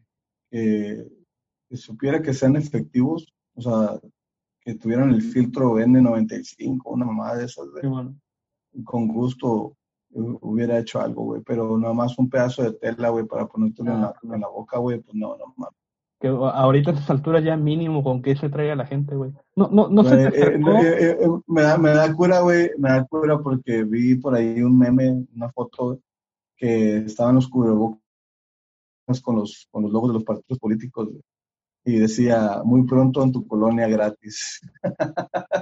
eh, 0.53 1.09
que 1.73 1.79
supiera 1.79 2.21
que 2.21 2.35
sean 2.35 2.55
efectivos, 2.57 3.33
o 3.55 3.63
sea, 3.63 3.99
que 4.61 4.75
tuvieran 4.75 5.09
el 5.09 5.23
filtro 5.23 5.79
N95, 5.79 6.83
una 6.85 7.07
mamada 7.07 7.39
de 7.39 7.47
esas, 7.47 7.67
güey. 7.71 8.15
Con 8.85 9.09
gusto 9.09 9.75
hubiera 10.11 10.79
hecho 10.79 11.01
algo, 11.01 11.25
güey, 11.25 11.41
pero 11.41 11.79
nada 11.79 11.95
más 11.95 12.19
un 12.19 12.29
pedazo 12.29 12.63
de 12.63 12.75
tela, 12.75 13.09
güey, 13.09 13.25
para 13.25 13.47
ponértelo 13.47 13.91
en, 13.91 14.01
la, 14.03 14.15
en, 14.23 14.41
la, 14.43 14.49
boca, 14.49 14.77
güey, 14.77 15.01
pues 15.01 15.15
no, 15.15 15.35
no 15.39 15.55
mames. 15.57 15.75
Que 16.21 16.29
ahorita 16.29 16.91
a 16.91 16.93
estas 16.93 17.09
alturas 17.09 17.43
ya 17.43 17.57
mínimo 17.57 18.05
con 18.05 18.21
qué 18.21 18.37
se 18.37 18.51
traiga 18.51 18.77
la 18.77 18.85
gente, 18.85 19.15
güey. 19.15 19.33
No, 19.57 19.69
no, 19.73 19.89
no 19.89 20.05
sé. 20.05 20.25
Eh, 20.25 20.31
eh, 20.35 21.17
eh, 21.23 21.29
me, 21.47 21.63
da, 21.63 21.79
me 21.79 21.89
da 21.89 22.15
cura, 22.15 22.41
güey, 22.41 22.71
me 22.77 22.91
da 22.91 23.07
cura 23.07 23.39
porque 23.39 23.83
vi 23.85 24.17
por 24.17 24.35
ahí 24.35 24.61
un 24.61 24.77
meme, 24.77 25.25
una 25.35 25.51
foto 25.51 26.01
que 26.55 26.99
estaban 26.99 27.37
los 27.37 27.49
cubrebocas 27.49 27.99
con 29.23 29.37
los, 29.37 29.67
con 29.71 29.85
los 29.85 29.91
logos 29.91 30.11
de 30.11 30.15
los 30.15 30.25
partidos 30.25 30.59
políticos, 30.59 31.09
güey 31.09 31.23
y 31.85 31.99
decía, 31.99 32.63
muy 32.65 32.85
pronto 32.87 33.23
en 33.23 33.33
tu 33.33 33.47
colonia 33.47 33.89
gratis. 33.89 34.61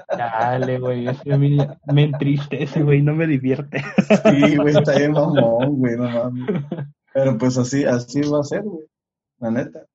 Dale, 0.09 0.79
güey, 0.79 1.07
eso 1.07 1.39
mí 1.39 1.57
me 1.87 2.05
entristece, 2.05 2.83
güey, 2.83 3.03
no 3.03 3.14
me 3.14 3.27
divierte. 3.27 3.83
Sí, 4.25 4.57
güey, 4.57 4.77
está 4.77 4.99
bien 4.99 5.12
mamón, 5.12 5.79
güey, 5.79 5.97
no 5.97 6.11
mames. 6.11 6.64
Pero 7.12 7.39
pues 7.39 7.57
así, 7.57 7.85
así 7.85 8.21
va 8.21 8.41
a 8.41 8.45
ser, 8.45 8.62
güey, 8.62 8.87
la 9.39 9.51
neta. 9.51 9.87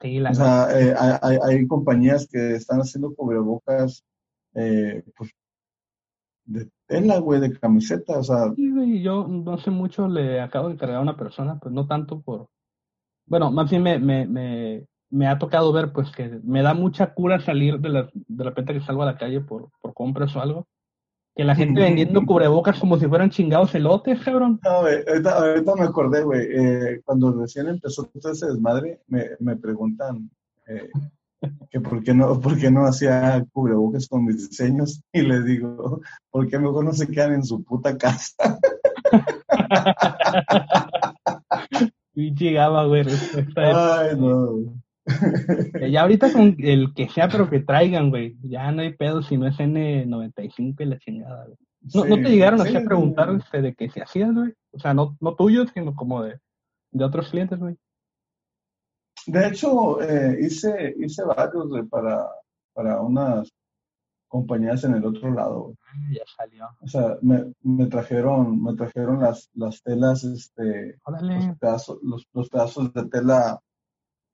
Sí, 0.00 0.20
la 0.20 0.30
o 0.30 0.34
sea, 0.34 0.68
eh, 0.80 0.94
hay, 0.98 1.38
hay, 1.44 1.66
compañías 1.66 2.26
que 2.30 2.54
están 2.54 2.80
haciendo 2.80 3.14
cubrebocas, 3.14 4.04
eh, 4.54 5.02
pues, 5.16 5.30
de 6.44 6.68
tela, 6.86 7.18
güey, 7.18 7.40
de 7.40 7.58
camiseta, 7.58 8.18
o 8.18 8.22
sea. 8.22 8.54
Sí, 8.54 8.70
güey, 8.70 9.02
yo 9.02 9.26
no 9.26 9.58
sé 9.58 9.70
mucho, 9.70 10.08
le 10.08 10.40
acabo 10.40 10.68
de 10.68 10.76
cargar 10.76 10.98
a 10.98 11.02
una 11.02 11.16
persona, 11.16 11.58
pues 11.58 11.74
no 11.74 11.86
tanto 11.86 12.20
por... 12.20 12.48
Bueno, 13.26 13.50
más 13.50 13.70
bien 13.70 13.82
me, 13.82 13.98
me, 13.98 14.26
me 14.26 14.86
me 15.10 15.26
ha 15.26 15.38
tocado 15.38 15.72
ver 15.72 15.92
pues 15.92 16.10
que 16.12 16.40
me 16.44 16.62
da 16.62 16.72
mucha 16.72 17.12
cura 17.12 17.40
salir 17.40 17.80
de, 17.80 17.88
la, 17.88 18.10
de 18.14 18.44
repente 18.44 18.72
que 18.72 18.80
salgo 18.80 19.02
a 19.02 19.06
la 19.06 19.18
calle 19.18 19.40
por, 19.40 19.70
por 19.80 19.92
compras 19.92 20.34
o 20.36 20.40
algo. 20.40 20.66
Que 21.34 21.44
la 21.44 21.54
gente 21.54 21.80
vendiendo 21.80 22.22
cubrebocas 22.26 22.78
como 22.78 22.98
si 22.98 23.06
fueran 23.06 23.30
chingados 23.30 23.74
elotes, 23.74 24.22
cabrón. 24.22 24.60
No, 24.64 24.82
güey, 24.82 25.04
ahorita, 25.06 25.74
me 25.76 25.84
acordé, 25.84 26.22
güey. 26.22 26.46
Eh, 26.50 27.00
cuando 27.04 27.32
recién 27.32 27.68
empezó 27.68 28.04
todo 28.04 28.32
ese 28.32 28.46
desmadre, 28.46 29.00
me, 29.06 29.30
me 29.40 29.56
preguntan 29.56 30.30
eh, 30.68 30.88
que 31.70 31.80
por 31.80 32.02
qué, 32.02 32.14
no, 32.14 32.40
por 32.40 32.58
qué 32.58 32.70
no 32.70 32.84
hacía 32.84 33.44
cubrebocas 33.52 34.08
con 34.08 34.24
mis 34.24 34.48
diseños. 34.48 35.02
Y 35.12 35.22
les 35.22 35.44
digo, 35.44 36.00
¿por 36.30 36.48
qué 36.48 36.58
mejor 36.58 36.84
no 36.84 36.92
se 36.92 37.08
quedan 37.08 37.34
en 37.34 37.44
su 37.44 37.62
puta 37.64 37.96
casa? 37.96 38.58
y 42.14 42.34
llegaba, 42.34 42.86
güey. 42.86 43.06
Ay, 43.56 44.16
no. 44.16 44.80
Ya 45.90 46.02
ahorita 46.02 46.32
con 46.32 46.56
el 46.58 46.92
que 46.94 47.08
sea, 47.08 47.28
pero 47.28 47.48
que 47.48 47.60
traigan, 47.60 48.10
güey. 48.10 48.36
Ya 48.42 48.70
no 48.72 48.82
hay 48.82 48.94
pedo 48.94 49.22
si 49.22 49.36
no 49.36 49.46
es 49.46 49.56
N95 49.58 50.76
y 50.80 50.84
la 50.84 50.98
chingada, 50.98 51.46
güey. 51.46 51.56
¿No, 51.94 52.04
¿no 52.04 52.16
te 52.16 52.30
llegaron 52.30 52.60
así 52.60 52.76
a 52.76 52.84
preguntar 52.84 53.30
este, 53.34 53.62
de 53.62 53.74
que 53.74 53.88
se 53.88 54.02
hacían, 54.02 54.34
güey? 54.34 54.52
O 54.72 54.78
sea, 54.78 54.92
no, 54.92 55.16
no 55.20 55.34
tuyos, 55.34 55.70
sino 55.72 55.94
como 55.94 56.22
de, 56.22 56.38
de 56.92 57.04
otros 57.04 57.30
clientes, 57.30 57.58
güey. 57.58 57.76
De 59.26 59.48
hecho, 59.48 60.02
eh, 60.02 60.38
hice, 60.40 60.94
hice 60.98 61.24
varios, 61.24 61.68
güey, 61.68 61.84
para, 61.84 62.26
para 62.74 63.00
unas 63.00 63.50
compañías 64.28 64.84
en 64.84 64.94
el 64.94 65.04
otro 65.04 65.32
lado. 65.32 65.74
Ah, 65.82 66.08
ya 66.12 66.22
salió. 66.36 66.68
O 66.80 66.86
sea, 66.86 67.16
me, 67.20 67.52
me, 67.62 67.86
trajeron, 67.86 68.62
me 68.62 68.74
trajeron 68.74 69.20
las, 69.20 69.50
las 69.54 69.82
telas, 69.82 70.22
este, 70.24 70.98
los 71.06 71.58
pedazos, 71.58 71.98
los, 72.02 72.26
los 72.32 72.48
pedazos 72.48 72.92
de 72.92 73.08
tela 73.08 73.60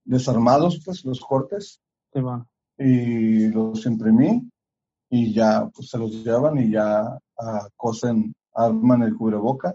desarmados, 0.07 0.81
pues, 0.85 1.05
los 1.05 1.21
cortes. 1.21 1.81
Sí, 2.13 2.21
bueno. 2.21 2.49
y 2.79 3.49
los 3.49 3.85
imprimí 3.87 4.49
y 5.11 5.33
ya 5.33 5.69
pues 5.75 5.89
se 5.89 5.99
los 5.99 6.11
llevan 6.25 6.59
y 6.59 6.71
ya 6.71 7.19
uh, 7.39 7.69
cosen, 7.77 8.35
arman 8.55 9.03
el 9.03 9.15
cubreboca 9.15 9.75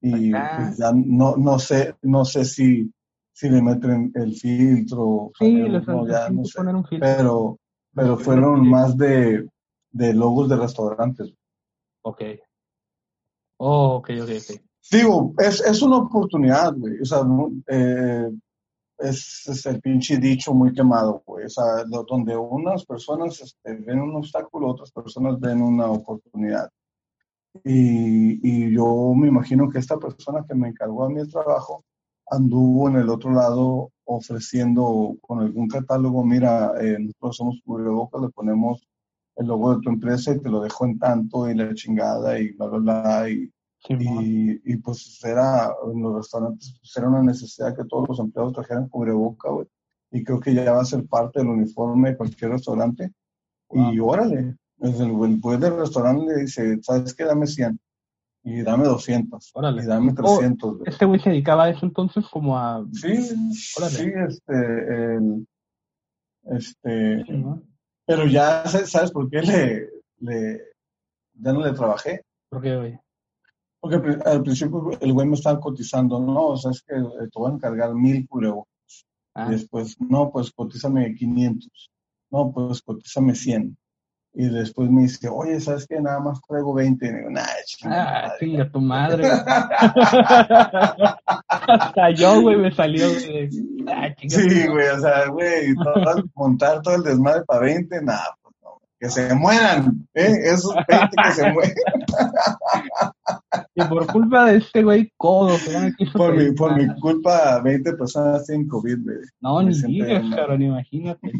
y 0.00 0.30
pues, 0.32 0.76
ya 0.76 0.92
no, 0.92 1.36
no 1.36 1.58
sé, 1.58 1.94
no 2.02 2.24
sé 2.24 2.44
si, 2.44 2.92
si 3.32 3.48
le 3.48 3.62
meten 3.62 4.12
el 4.14 4.34
filtro, 4.34 5.30
sí, 5.38 5.54
no, 5.54 6.06
ya 6.06 6.28
no 6.28 6.44
sé, 6.44 6.60
un 6.60 6.84
filtro. 6.84 7.08
pero, 7.16 7.58
pero 7.94 8.18
fueron 8.18 8.68
más 8.68 8.96
de, 8.98 9.48
de 9.92 10.12
logos 10.12 10.48
de 10.50 10.56
restaurantes. 10.56 11.32
Ok. 12.02 12.20
Oh, 13.56 13.94
ok, 13.96 14.10
ok, 14.22 14.28
ok. 14.28 14.60
Digo, 14.92 15.32
es, 15.38 15.62
es 15.62 15.80
una 15.80 15.96
oportunidad, 15.98 16.74
güey. 16.76 17.00
O 17.00 17.04
sea, 17.06 17.20
eh, 17.68 18.30
es, 18.98 19.66
el 19.66 19.80
pinche 19.80 20.18
dicho 20.18 20.54
muy 20.54 20.72
quemado, 20.72 21.22
güey. 21.26 21.46
Donde 22.06 22.36
unas 22.36 22.84
personas 22.84 23.40
este, 23.40 23.74
ven 23.74 24.00
un 24.00 24.16
obstáculo, 24.16 24.68
otras 24.68 24.90
personas 24.92 25.38
ven 25.40 25.62
una 25.62 25.86
oportunidad. 25.86 26.70
Y, 27.62 28.40
y, 28.42 28.74
yo 28.74 29.14
me 29.14 29.28
imagino 29.28 29.70
que 29.70 29.78
esta 29.78 29.96
persona 29.96 30.44
que 30.46 30.54
me 30.54 30.68
encargó 30.68 31.04
a 31.04 31.08
mí 31.08 31.20
el 31.20 31.30
trabajo 31.30 31.84
anduvo 32.30 32.88
en 32.88 32.96
el 32.96 33.08
otro 33.08 33.30
lado 33.32 33.92
ofreciendo 34.04 35.16
con 35.20 35.40
algún 35.40 35.68
catálogo, 35.68 36.24
mira, 36.24 36.72
eh, 36.80 36.96
nosotros 36.98 37.36
somos 37.36 37.60
cubrebocas, 37.64 38.22
le 38.22 38.28
ponemos 38.30 38.86
el 39.36 39.46
logo 39.46 39.74
de 39.74 39.82
tu 39.82 39.90
empresa 39.90 40.32
y 40.32 40.40
te 40.40 40.50
lo 40.50 40.60
dejo 40.60 40.84
en 40.84 40.98
tanto 40.98 41.48
y 41.50 41.54
la 41.54 41.74
chingada 41.74 42.38
y 42.38 42.52
bla, 42.52 42.66
bla, 42.66 42.78
bla. 42.78 43.28
Y, 43.88 44.60
y, 44.64 44.76
pues 44.76 45.22
era, 45.24 45.74
en 45.92 46.02
los 46.02 46.16
restaurantes, 46.16 46.74
pues 46.80 46.96
era 46.96 47.08
una 47.08 47.22
necesidad 47.22 47.76
que 47.76 47.84
todos 47.84 48.08
los 48.08 48.18
empleados 48.18 48.54
trajeran 48.54 48.88
cubreboca, 48.88 49.50
güey. 49.50 49.66
Y 50.10 50.24
creo 50.24 50.40
que 50.40 50.54
ya 50.54 50.72
va 50.72 50.80
a 50.80 50.86
ser 50.86 51.06
parte 51.06 51.40
del 51.40 51.48
uniforme 51.48 52.10
de 52.10 52.16
cualquier 52.16 52.52
restaurante. 52.52 53.12
Y 53.70 53.98
órale, 53.98 54.56
el, 54.80 54.94
el 54.94 55.40
juez 55.40 55.60
del 55.60 55.76
restaurante 55.76 56.26
le 56.26 56.42
dice, 56.42 56.78
¿sabes 56.82 57.14
qué? 57.14 57.24
Dame 57.24 57.46
100. 57.46 57.78
Y 58.44 58.62
dame 58.62 58.84
200. 58.84 59.50
Órale. 59.54 59.82
Y 59.82 59.86
dame 59.86 60.12
300. 60.12 60.82
¿Este 60.86 61.04
güey 61.04 61.20
se 61.20 61.30
dedicaba 61.30 61.64
a 61.64 61.70
eso 61.70 61.84
entonces 61.84 62.26
como 62.30 62.56
a...? 62.58 62.84
Sí, 62.92 63.16
sí, 63.22 64.12
este, 64.28 65.16
el, 65.16 65.46
este... 66.44 67.24
Pero 68.06 68.26
ya, 68.26 68.64
¿sabes 68.66 69.10
por 69.10 69.30
qué 69.30 69.40
le, 69.40 69.88
le, 70.20 70.60
ya 71.34 71.52
no 71.52 71.64
le 71.64 71.72
trabajé? 71.72 72.22
¿Por 72.50 72.60
qué, 72.60 72.76
güey? 72.76 73.00
Porque 73.84 74.18
al 74.24 74.42
principio 74.42 74.92
el 74.98 75.12
güey 75.12 75.26
me 75.26 75.34
estaba 75.34 75.60
cotizando, 75.60 76.18
no, 76.18 76.46
o 76.46 76.56
sea, 76.56 76.70
es 76.70 76.80
que 76.80 76.94
te 76.94 77.38
voy 77.38 77.50
a 77.50 77.54
encargar 77.54 77.94
mil 77.94 78.26
cubrebocas. 78.26 79.04
Ah. 79.34 79.44
Y 79.46 79.50
después, 79.52 80.00
no, 80.00 80.30
pues 80.30 80.50
cotízame 80.52 81.14
500. 81.14 81.90
No, 82.30 82.50
pues 82.50 82.80
cotízame 82.80 83.34
100. 83.34 83.76
Y 84.32 84.48
después 84.48 84.88
me 84.90 85.02
dice, 85.02 85.28
oye, 85.28 85.60
¿sabes 85.60 85.86
qué? 85.86 86.00
Nada 86.00 86.18
más 86.18 86.40
traigo 86.48 86.72
20. 86.72 87.04
Y 87.06 87.12
digo, 87.12 87.28
nah, 87.28 87.44
ah, 87.84 88.32
chinga 88.38 88.70
tu 88.70 88.80
madre. 88.80 89.26
Hasta 91.48 92.10
yo, 92.12 92.40
güey, 92.40 92.56
me 92.56 92.72
salió. 92.72 93.06
Ah, 93.86 94.08
sí, 94.26 94.66
güey, 94.66 94.88
o 94.88 94.98
sea, 94.98 95.28
güey, 95.28 95.74
montar 96.34 96.80
todo 96.80 96.94
el 96.94 97.02
desmadre 97.02 97.42
para 97.44 97.60
20, 97.60 98.00
nada. 98.00 98.34
Que 99.04 99.10
se 99.10 99.34
mueran, 99.34 100.08
¿eh? 100.14 100.34
Esos 100.44 100.74
20 100.88 101.08
que 101.14 101.32
se 101.32 101.42
mueran. 101.52 101.74
Y 103.74 103.84
por 103.84 104.06
culpa 104.06 104.46
de 104.46 104.56
este 104.56 104.82
güey 104.82 105.12
codo, 105.18 105.58
por 106.14 106.34
mi, 106.34 106.52
por 106.52 106.74
mi 106.74 106.86
culpa, 107.00 107.60
20 107.60 107.92
personas 107.96 108.46
tienen 108.46 108.66
COVID, 108.66 109.04
güey. 109.04 109.18
No, 109.42 109.62
ni 109.62 109.74
digas, 109.74 110.24
cabrón, 110.34 110.62
imagínate. 110.62 111.32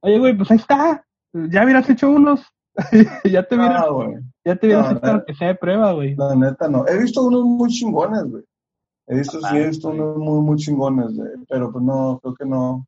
Oye, 0.00 0.18
güey, 0.18 0.36
pues 0.36 0.50
ahí 0.50 0.58
está. 0.58 1.02
Ya 1.32 1.64
hubieras 1.64 1.88
hecho 1.88 2.10
unos. 2.10 2.42
ya 3.24 3.42
te 3.48 3.54
hubieras, 3.54 3.86
ya 4.44 4.56
te 4.56 4.66
hubieras 4.66 4.92
hecho 4.92 5.24
que 5.26 5.34
sea 5.36 5.48
de 5.48 5.54
prueba, 5.54 5.92
güey. 5.92 6.14
La 6.16 6.34
neta 6.34 6.68
no. 6.68 6.86
He 6.86 6.98
visto 6.98 7.22
unos 7.22 7.44
muy 7.44 7.70
chingones, 7.70 8.24
güey. 8.24 8.44
He 9.06 9.16
visto, 9.16 9.40
sí, 9.40 9.56
he 9.56 9.68
visto 9.68 9.88
unos 9.88 10.18
muy, 10.18 10.42
muy 10.42 10.58
chingones, 10.58 11.16
güey. 11.16 11.30
Pero 11.48 11.72
pues 11.72 11.82
no, 11.82 12.20
creo 12.22 12.34
que 12.34 12.44
no. 12.44 12.86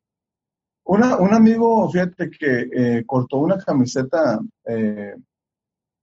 Una, 0.87 1.17
un 1.17 1.33
amigo, 1.33 1.89
fíjate 1.91 2.29
que 2.29 2.69
eh, 2.71 3.03
cortó 3.05 3.39
una 3.39 3.57
camiseta 3.57 4.39
eh, 4.65 5.15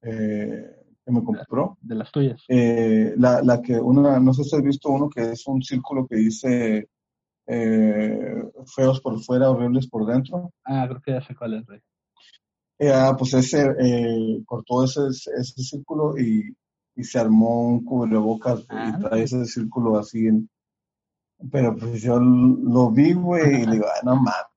eh, 0.02 0.76
que 1.02 1.10
me 1.10 1.24
compró. 1.24 1.78
De 1.80 1.94
las 1.94 2.12
tuyas. 2.12 2.44
Eh, 2.48 3.14
la, 3.16 3.40
la, 3.42 3.62
que 3.62 3.78
una, 3.78 4.20
no 4.20 4.34
sé 4.34 4.44
si 4.44 4.54
has 4.54 4.62
visto 4.62 4.90
uno 4.90 5.08
que 5.08 5.32
es 5.32 5.46
un 5.46 5.62
círculo 5.62 6.06
que 6.06 6.16
dice 6.16 6.88
eh, 7.46 8.44
feos 8.66 9.00
por 9.00 9.18
fuera, 9.22 9.50
horribles 9.50 9.88
por 9.88 10.04
dentro. 10.04 10.52
Ah, 10.64 10.84
creo 10.86 11.00
que 11.00 11.12
ya 11.12 11.22
sé 11.22 11.34
cuál 11.34 11.54
es, 11.54 11.66
güey. 11.66 11.80
Eh, 12.78 12.92
ah, 12.92 13.16
pues 13.18 13.32
ese 13.32 13.64
cortó 14.44 14.84
ese, 14.84 15.08
ese 15.08 15.62
círculo 15.62 16.18
y, 16.18 16.54
y, 16.94 17.04
se 17.04 17.18
armó 17.18 17.68
un 17.68 17.84
cubrebocas 17.84 18.60
y 18.60 18.66
ah, 18.68 18.98
trae 19.00 19.22
ese 19.22 19.46
círculo 19.46 19.98
así. 19.98 20.26
En, 20.26 20.50
pero 21.50 21.74
pues 21.74 22.02
yo 22.02 22.18
lo 22.18 22.90
vi, 22.90 23.14
güey, 23.14 23.62
y 23.62 23.66
le 23.66 23.72
digo, 23.72 23.86
no 24.04 24.16
mames. 24.16 24.53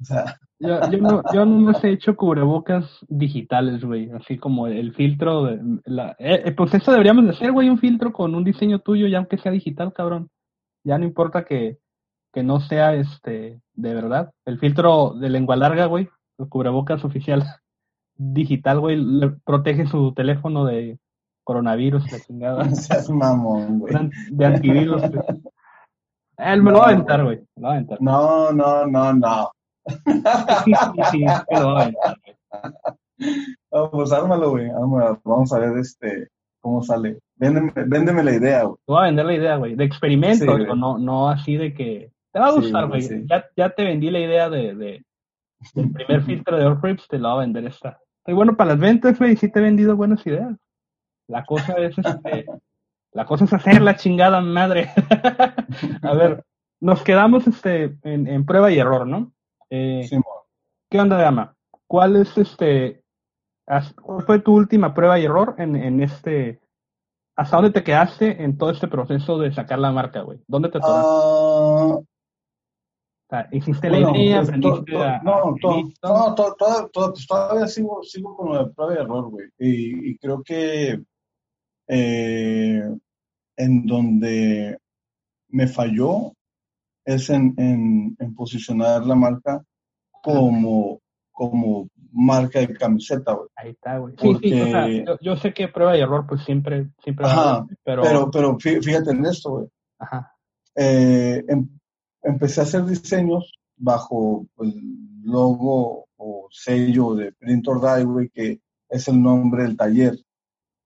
O 0.00 0.04
sea, 0.04 0.38
yo, 0.58 0.80
yo, 0.90 0.98
no, 0.98 1.22
yo 1.32 1.44
no 1.44 1.72
he 1.72 1.90
hecho 1.90 2.16
cubrebocas 2.16 3.04
digitales, 3.08 3.84
güey. 3.84 4.10
Así 4.10 4.38
como 4.38 4.66
el 4.66 4.94
filtro. 4.94 5.44
De, 5.44 5.60
la, 5.84 6.16
eh, 6.18 6.52
pues 6.56 6.74
eso 6.74 6.92
deberíamos 6.92 7.24
de 7.24 7.30
hacer, 7.30 7.52
güey, 7.52 7.68
un 7.68 7.78
filtro 7.78 8.12
con 8.12 8.34
un 8.34 8.44
diseño 8.44 8.78
tuyo, 8.78 9.06
ya 9.06 9.18
aunque 9.18 9.38
sea 9.38 9.52
digital, 9.52 9.92
cabrón. 9.92 10.30
Ya 10.84 10.98
no 10.98 11.04
importa 11.04 11.44
que, 11.44 11.78
que 12.32 12.42
no 12.42 12.60
sea 12.60 12.94
este 12.94 13.60
de 13.74 13.94
verdad. 13.94 14.32
El 14.44 14.58
filtro 14.58 15.14
de 15.14 15.30
lengua 15.30 15.56
larga, 15.56 15.86
güey, 15.86 16.08
el 16.38 16.48
cubrebocas 16.48 17.04
oficial 17.04 17.44
digital, 18.18 18.80
güey, 18.80 18.96
le 18.96 19.30
protege 19.30 19.86
su 19.86 20.12
teléfono 20.12 20.64
de 20.64 20.98
coronavirus, 21.44 22.10
la 22.12 22.20
chingada. 22.20 22.64
mamón, 23.10 23.78
güey. 23.78 23.94
De 24.30 24.44
antivirus. 24.44 25.02
Él 26.36 26.62
me 26.62 26.70
lo 26.70 26.78
va 26.78 26.86
a 26.86 26.88
aventar, 26.90 27.24
güey. 27.24 27.40
Me 27.56 27.82
lo 28.10 29.48
aventar. 31.50 32.18
No. 33.70 33.90
Vamos, 33.92 34.12
ármalo, 34.12 34.50
güey. 34.50 34.68
Vamos 35.24 35.52
a 35.52 35.58
ver 35.58 35.78
este 35.78 36.28
cómo 36.60 36.82
sale. 36.82 37.18
Véndeme, 37.36 38.22
la 38.22 38.32
idea, 38.32 38.64
güey. 38.64 38.76
Te 38.76 38.92
voy 38.92 39.00
a 39.00 39.06
vender 39.06 39.26
la 39.26 39.34
idea, 39.34 39.56
güey. 39.56 39.74
De 39.74 39.84
experimento, 39.84 40.58
no, 40.58 40.98
no 40.98 41.28
así 41.28 41.56
de 41.56 41.74
que. 41.74 42.10
Te 42.32 42.38
va 42.38 42.48
a 42.48 42.52
gustar, 42.52 42.88
güey. 42.88 43.26
ya, 43.26 43.44
ya, 43.56 43.70
te 43.70 43.84
vendí 43.84 44.10
la 44.10 44.20
idea 44.20 44.50
de, 44.50 44.74
de 44.74 45.02
del 45.74 45.92
primer 45.92 46.22
filtro 46.22 46.56
de 46.56 46.64
Allcrips, 46.64 47.08
te 47.08 47.18
la 47.18 47.30
voy 47.30 47.38
a 47.38 47.40
vender 47.40 47.66
esta. 47.66 47.98
Estoy 48.18 48.34
bueno 48.34 48.56
para 48.56 48.70
las 48.70 48.80
ventas, 48.80 49.18
güey, 49.18 49.36
sí 49.36 49.50
te 49.50 49.58
he 49.58 49.62
vendido 49.62 49.96
buenas 49.96 50.24
ideas. 50.26 50.56
La 51.26 51.44
cosa 51.44 51.74
es 51.74 51.96
este. 51.98 52.46
la 53.12 53.26
cosa 53.26 53.44
es 53.44 53.52
hacer 53.52 53.82
la 53.82 53.96
chingada 53.96 54.40
madre. 54.40 54.90
a 56.02 56.14
ver, 56.14 56.44
nos 56.80 57.02
quedamos 57.02 57.46
este 57.46 57.96
en, 58.02 58.26
en 58.26 58.44
prueba 58.44 58.70
y 58.70 58.78
error, 58.78 59.06
¿no? 59.06 59.32
Eh, 59.70 60.08
¿Qué 60.90 61.00
onda, 61.00 61.18
Gama? 61.18 61.54
¿Cuál 61.86 62.16
es 62.16 62.36
este, 62.38 63.02
cuál 64.02 64.24
fue 64.24 64.40
tu 64.40 64.54
última 64.54 64.94
prueba 64.94 65.18
y 65.18 65.24
error 65.24 65.54
en, 65.58 65.76
en 65.76 66.02
este, 66.02 66.60
hasta 67.36 67.56
dónde 67.56 67.72
te 67.72 67.84
quedaste 67.84 68.42
en 68.42 68.56
todo 68.56 68.70
este 68.70 68.88
proceso 68.88 69.38
de 69.38 69.52
sacar 69.52 69.78
la 69.78 69.92
marca, 69.92 70.22
güey? 70.22 70.38
¿Dónde 70.46 70.68
te 70.68 70.80
tocaste? 70.80 71.06
Uh, 71.06 72.04
¿Hiciste 73.52 73.90
la 73.90 73.98
idea? 73.98 74.40
¿Aprendiste 74.40 74.96
a, 74.96 75.20
no, 75.22 75.54
no, 75.54 76.34
pues 76.92 77.26
todavía 77.26 77.66
sigo, 77.66 78.02
sigo 78.02 78.34
con 78.34 78.54
la 78.54 78.70
prueba 78.70 78.94
y 78.94 78.96
error, 78.96 79.28
güey. 79.28 79.48
Y, 79.58 80.10
y, 80.10 80.18
creo 80.18 80.42
que 80.42 81.02
eh, 81.88 82.82
en 83.56 83.86
donde 83.86 84.78
me 85.48 85.66
falló 85.66 86.32
es 87.08 87.30
en, 87.30 87.54
en, 87.56 88.34
posicionar 88.34 89.04
la 89.06 89.14
marca 89.14 89.64
como, 90.22 91.00
como 91.32 91.88
marca 92.12 92.60
de 92.60 92.74
camiseta, 92.74 93.32
güey. 93.32 93.48
Ahí 93.56 93.70
está, 93.70 93.96
güey. 93.96 94.14
Sí, 94.18 94.38
sí, 94.42 95.04
yo, 95.22 95.36
sé 95.36 95.54
que 95.54 95.68
prueba 95.68 95.96
y 95.96 96.00
error, 96.02 96.26
pues 96.28 96.42
siempre, 96.44 96.90
siempre 97.02 97.24
Ajá, 97.26 97.66
pero... 97.82 98.02
pero... 98.02 98.30
pero 98.30 98.58
fíjate 98.58 99.12
en 99.12 99.24
esto, 99.24 99.50
güey. 99.50 99.66
Ajá. 99.98 100.34
Eh, 100.76 101.42
em, 101.48 101.66
empecé 102.22 102.60
a 102.60 102.64
hacer 102.64 102.84
diseños 102.84 103.52
bajo 103.74 104.46
el 104.58 104.74
logo 105.24 106.08
o 106.16 106.48
sello 106.50 107.14
de 107.14 107.32
Print 107.32 107.68
or 107.68 107.80
Die, 107.80 108.04
güey, 108.04 108.28
que 108.28 108.60
es 108.90 109.08
el 109.08 109.22
nombre 109.22 109.62
del 109.62 109.78
taller. 109.78 110.14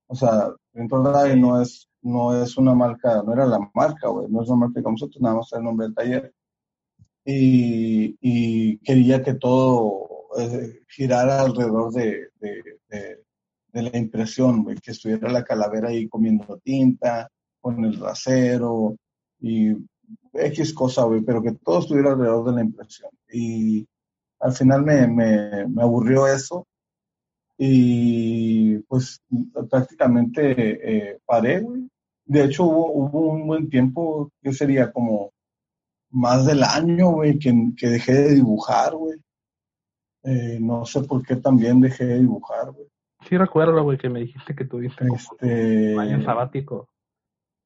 O 0.07 0.15
sea, 0.15 0.53
Print 0.71 0.93
or 0.93 1.25
Die 1.25 1.37
no 1.37 1.61
es 1.61 1.89
no 2.03 2.43
es 2.43 2.57
una 2.57 2.75
marca, 2.75 3.23
no 3.23 3.33
era 3.33 3.47
la 3.47 3.59
marca, 3.75 4.09
güey, 4.09 4.29
no 4.29 4.43
es 4.43 4.49
una 4.49 4.67
marca 4.67 4.83
como 4.83 4.95
nosotros, 4.95 5.23
nada 5.23 5.37
más 5.37 5.53
el 5.53 5.63
nombre 5.63 5.87
del 5.87 5.95
taller. 5.95 6.35
Y, 7.25 8.79
quería 8.79 9.23
que 9.23 9.35
todo 9.35 10.09
eh, 10.39 10.81
girara 10.89 11.43
alrededor 11.43 11.93
de, 11.93 12.29
de, 12.41 12.79
de, 13.73 13.83
la 13.83 13.97
impresión, 13.97 14.65
güey, 14.65 14.77
que 14.79 14.91
estuviera 14.91 15.31
la 15.31 15.45
calavera 15.45 15.89
ahí 15.89 16.09
comiendo 16.09 16.59
tinta, 16.65 17.29
con 17.61 17.85
el 17.85 17.99
rasero 18.01 18.97
y 19.41 19.73
X 20.35 20.75
cosa, 20.75 21.05
güey, 21.05 21.23
pero 21.23 21.43
que 21.43 21.53
todo 21.53 21.81
estuviera 21.81 22.13
alrededor 22.13 22.47
de 22.47 22.53
la 22.53 22.61
impresión. 22.63 23.11
Y 23.33 23.87
al 24.41 24.53
final 24.53 24.83
me, 24.83 25.07
me, 25.07 25.67
me 25.69 25.83
aburrió 25.83 26.27
eso 26.27 26.67
y 27.57 28.79
pues 28.81 29.23
prácticamente 29.71 31.13
eh, 31.13 31.21
paré, 31.25 31.61
güey. 31.61 31.89
De 32.33 32.45
hecho, 32.45 32.65
hubo, 32.65 32.93
hubo 32.93 33.33
un 33.33 33.47
buen 33.47 33.69
tiempo, 33.69 34.31
que 34.41 34.55
sería 34.55 34.91
como 34.91 35.33
más 36.11 36.47
del 36.47 36.63
año, 36.63 37.11
güey, 37.11 37.39
que, 37.39 37.53
que 37.77 37.89
dejé 37.89 38.13
de 38.13 38.35
dibujar, 38.37 38.95
güey. 38.95 39.19
Eh, 40.25 40.59
no 40.59 40.87
sé 40.87 41.03
por 41.03 41.23
qué 41.27 41.37
también 41.37 41.81
dejé 41.83 42.07
de 42.07 42.21
dibujar, 42.21 42.73
güey. 42.73 42.87
Sí 43.29 43.37
recuerdo, 43.37 43.83
güey, 43.83 43.99
que 43.99 44.09
me 44.09 44.21
dijiste 44.21 44.55
que 44.55 44.65
tuviste 44.65 45.07
este... 45.15 45.93
un 45.95 46.01
año 46.01 46.25
sabático. 46.25 46.89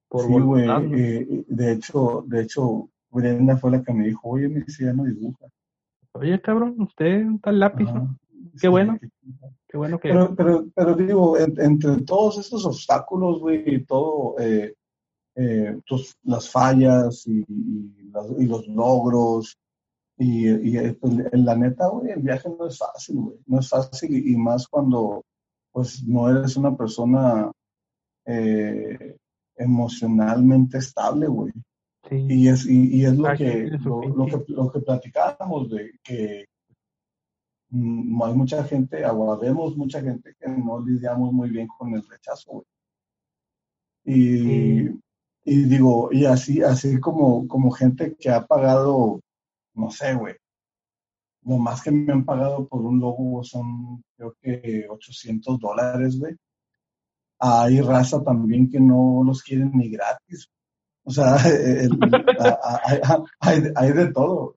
Por 0.08 0.26
sí, 0.26 0.32
güey. 0.32 0.68
Eh, 0.94 1.44
de 1.46 1.72
hecho, 1.72 2.24
de 2.26 2.42
hecho, 2.42 2.90
Brenda 3.08 3.56
fue 3.58 3.70
la 3.70 3.84
que 3.84 3.92
me 3.92 4.06
dijo, 4.08 4.28
oye, 4.28 4.48
dice, 4.48 4.84
ya 4.84 4.92
no 4.92 5.04
dibuja. 5.04 5.46
Oye, 6.10 6.40
cabrón, 6.40 6.74
usted 6.78 7.24
está 7.36 7.52
lápiz, 7.52 7.88
Qué 8.60 8.66
bueno. 8.66 8.98
Qué 9.68 9.76
bueno 9.76 9.98
que... 9.98 10.08
Pero, 10.08 10.34
pero, 10.34 10.66
pero 10.74 10.94
digo, 10.94 11.38
entre 11.38 12.02
todos 12.02 12.38
estos 12.38 12.64
obstáculos, 12.64 13.40
güey, 13.40 13.62
y 13.66 13.84
todo, 13.84 14.36
eh, 14.38 14.74
eh, 15.34 15.80
las 16.24 16.50
fallas 16.50 17.26
y, 17.26 17.44
y, 17.48 18.46
los 18.46 18.66
logros, 18.68 19.58
y, 20.18 20.48
y 20.48 20.96
la 21.32 21.56
neta, 21.56 21.88
güey, 21.88 22.12
el 22.12 22.22
viaje 22.22 22.48
no 22.48 22.66
es 22.66 22.78
fácil, 22.78 23.16
güey. 23.16 23.38
No 23.46 23.60
es 23.60 23.68
fácil 23.68 24.16
y, 24.16 24.36
más 24.36 24.66
cuando, 24.66 25.24
pues, 25.72 26.02
no 26.04 26.30
eres 26.30 26.56
una 26.56 26.74
persona 26.74 27.50
eh, 28.24 29.16
emocionalmente 29.56 30.78
estable, 30.78 31.26
güey. 31.26 31.52
Y 32.10 32.48
es, 32.48 32.66
y, 32.66 33.04
es 33.04 33.16
lo, 33.16 33.36
que, 33.36 33.68
lo, 33.84 34.26
que, 34.26 34.44
lo 34.52 34.70
que 34.70 34.80
platicábamos, 34.80 35.68
de 35.70 35.90
que 36.04 36.46
hay 37.72 38.34
mucha 38.34 38.64
gente, 38.64 39.02
vemos 39.40 39.76
mucha 39.76 40.00
gente 40.00 40.34
que 40.38 40.48
no 40.48 40.80
lidiamos 40.80 41.32
muy 41.32 41.50
bien 41.50 41.66
con 41.66 41.92
el 41.94 42.06
rechazo, 42.08 42.52
güey. 42.52 42.64
Y, 44.04 44.88
y 45.44 45.64
digo, 45.64 46.10
y 46.12 46.26
así, 46.26 46.62
así 46.62 47.00
como, 47.00 47.48
como 47.48 47.72
gente 47.72 48.14
que 48.16 48.30
ha 48.30 48.46
pagado 48.46 49.20
no 49.76 49.90
sé, 49.90 50.14
güey. 50.14 50.34
Lo 51.42 51.58
más 51.58 51.82
que 51.82 51.90
me 51.90 52.12
han 52.12 52.24
pagado 52.24 52.66
por 52.66 52.82
un 52.82 52.98
logo 52.98 53.44
son, 53.44 54.02
creo 54.16 54.34
que 54.40 54.86
800 54.88 55.60
dólares, 55.60 56.18
güey. 56.18 56.34
Hay 57.38 57.80
raza 57.82 58.22
también 58.24 58.70
que 58.70 58.80
no 58.80 59.22
los 59.24 59.42
quieren 59.42 59.70
ni 59.74 59.90
gratis. 59.90 60.48
O 61.04 61.10
sea, 61.10 61.36
hay, 63.40 63.92
de 63.92 64.12
todo. 64.12 64.55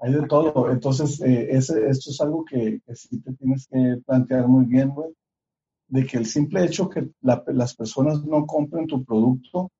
Hay 0.00 0.12
de 0.12 0.26
todo. 0.26 0.70
Entonces, 0.70 1.20
eh, 1.20 1.48
ese, 1.50 1.88
esto 1.88 2.10
es 2.10 2.20
algo 2.20 2.44
que, 2.44 2.80
que, 2.86 2.96
sí 2.96 3.20
te 3.20 3.32
tienes 3.34 3.66
que 3.66 4.00
plantear 4.06 4.48
muy 4.48 4.64
bien, 4.64 4.90
güey. 4.90 5.10
De 5.88 6.06
que 6.06 6.16
el 6.16 6.26
simple 6.26 6.64
hecho 6.64 6.88
que 6.88 7.10
las 7.20 7.74
personas 7.74 8.24
no 8.24 8.46
compren 8.46 8.86
tu 8.86 9.04
producto 9.04 9.70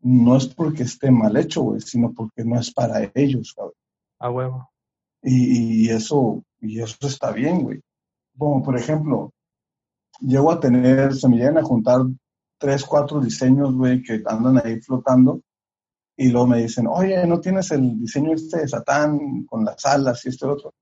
no 0.00 0.36
es 0.36 0.46
porque 0.46 0.84
esté 0.84 1.10
mal 1.10 1.36
hecho, 1.36 1.62
güey, 1.62 1.80
sino 1.80 2.12
porque 2.12 2.44
no 2.44 2.58
es 2.58 2.72
para 2.72 3.10
ellos, 3.14 3.54
güey. 3.56 3.70
A 4.18 4.30
huevo. 4.30 4.70
Y, 5.22 5.88
eso, 5.90 6.44
y 6.60 6.80
eso 6.80 7.06
está 7.06 7.32
bien, 7.32 7.62
güey. 7.62 7.80
Como 8.36 8.62
por 8.62 8.76
ejemplo, 8.76 9.32
llego 10.20 10.50
a 10.52 10.60
tener, 10.60 11.14
se 11.14 11.28
me 11.28 11.36
llegan 11.36 11.58
a 11.58 11.64
juntar 11.64 12.02
tres, 12.58 12.84
cuatro 12.84 13.20
diseños, 13.20 13.74
güey, 13.74 14.02
que 14.02 14.22
andan 14.26 14.60
ahí 14.64 14.80
flotando. 14.80 15.40
Y 16.20 16.30
luego 16.30 16.48
me 16.48 16.62
dicen, 16.62 16.88
oye, 16.88 17.24
¿no 17.28 17.40
tienes 17.40 17.70
el 17.70 17.96
diseño 17.96 18.34
este 18.34 18.58
de 18.58 18.68
Satán 18.68 19.44
con 19.46 19.64
las 19.64 19.86
alas 19.86 20.26
y 20.26 20.30
este 20.30 20.46
otro? 20.46 20.74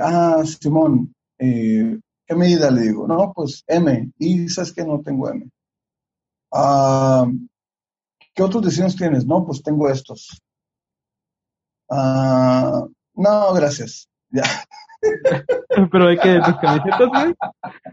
Ah, 0.00 0.44
Simón, 0.44 1.12
eh, 1.36 1.98
¿qué 2.24 2.34
medida 2.36 2.70
le 2.70 2.82
digo? 2.82 3.08
No, 3.08 3.32
pues 3.34 3.64
M. 3.66 4.12
Y 4.18 4.48
sabes 4.48 4.72
que 4.72 4.84
no 4.84 5.00
tengo 5.00 5.28
M. 5.28 5.50
Ah, 6.52 7.26
¿Qué 8.32 8.42
otros 8.42 8.64
diseños 8.64 8.94
tienes? 8.94 9.26
No, 9.26 9.44
pues 9.44 9.62
tengo 9.62 9.90
estos. 9.90 10.40
Ah, 11.90 12.86
no, 13.14 13.54
gracias. 13.54 14.08
Ya. 14.30 14.42
Pero 15.92 16.08
hay 16.08 16.18
que 16.18 16.40
tus 16.40 16.56
camisetas, 16.56 17.08
güey. 17.08 17.34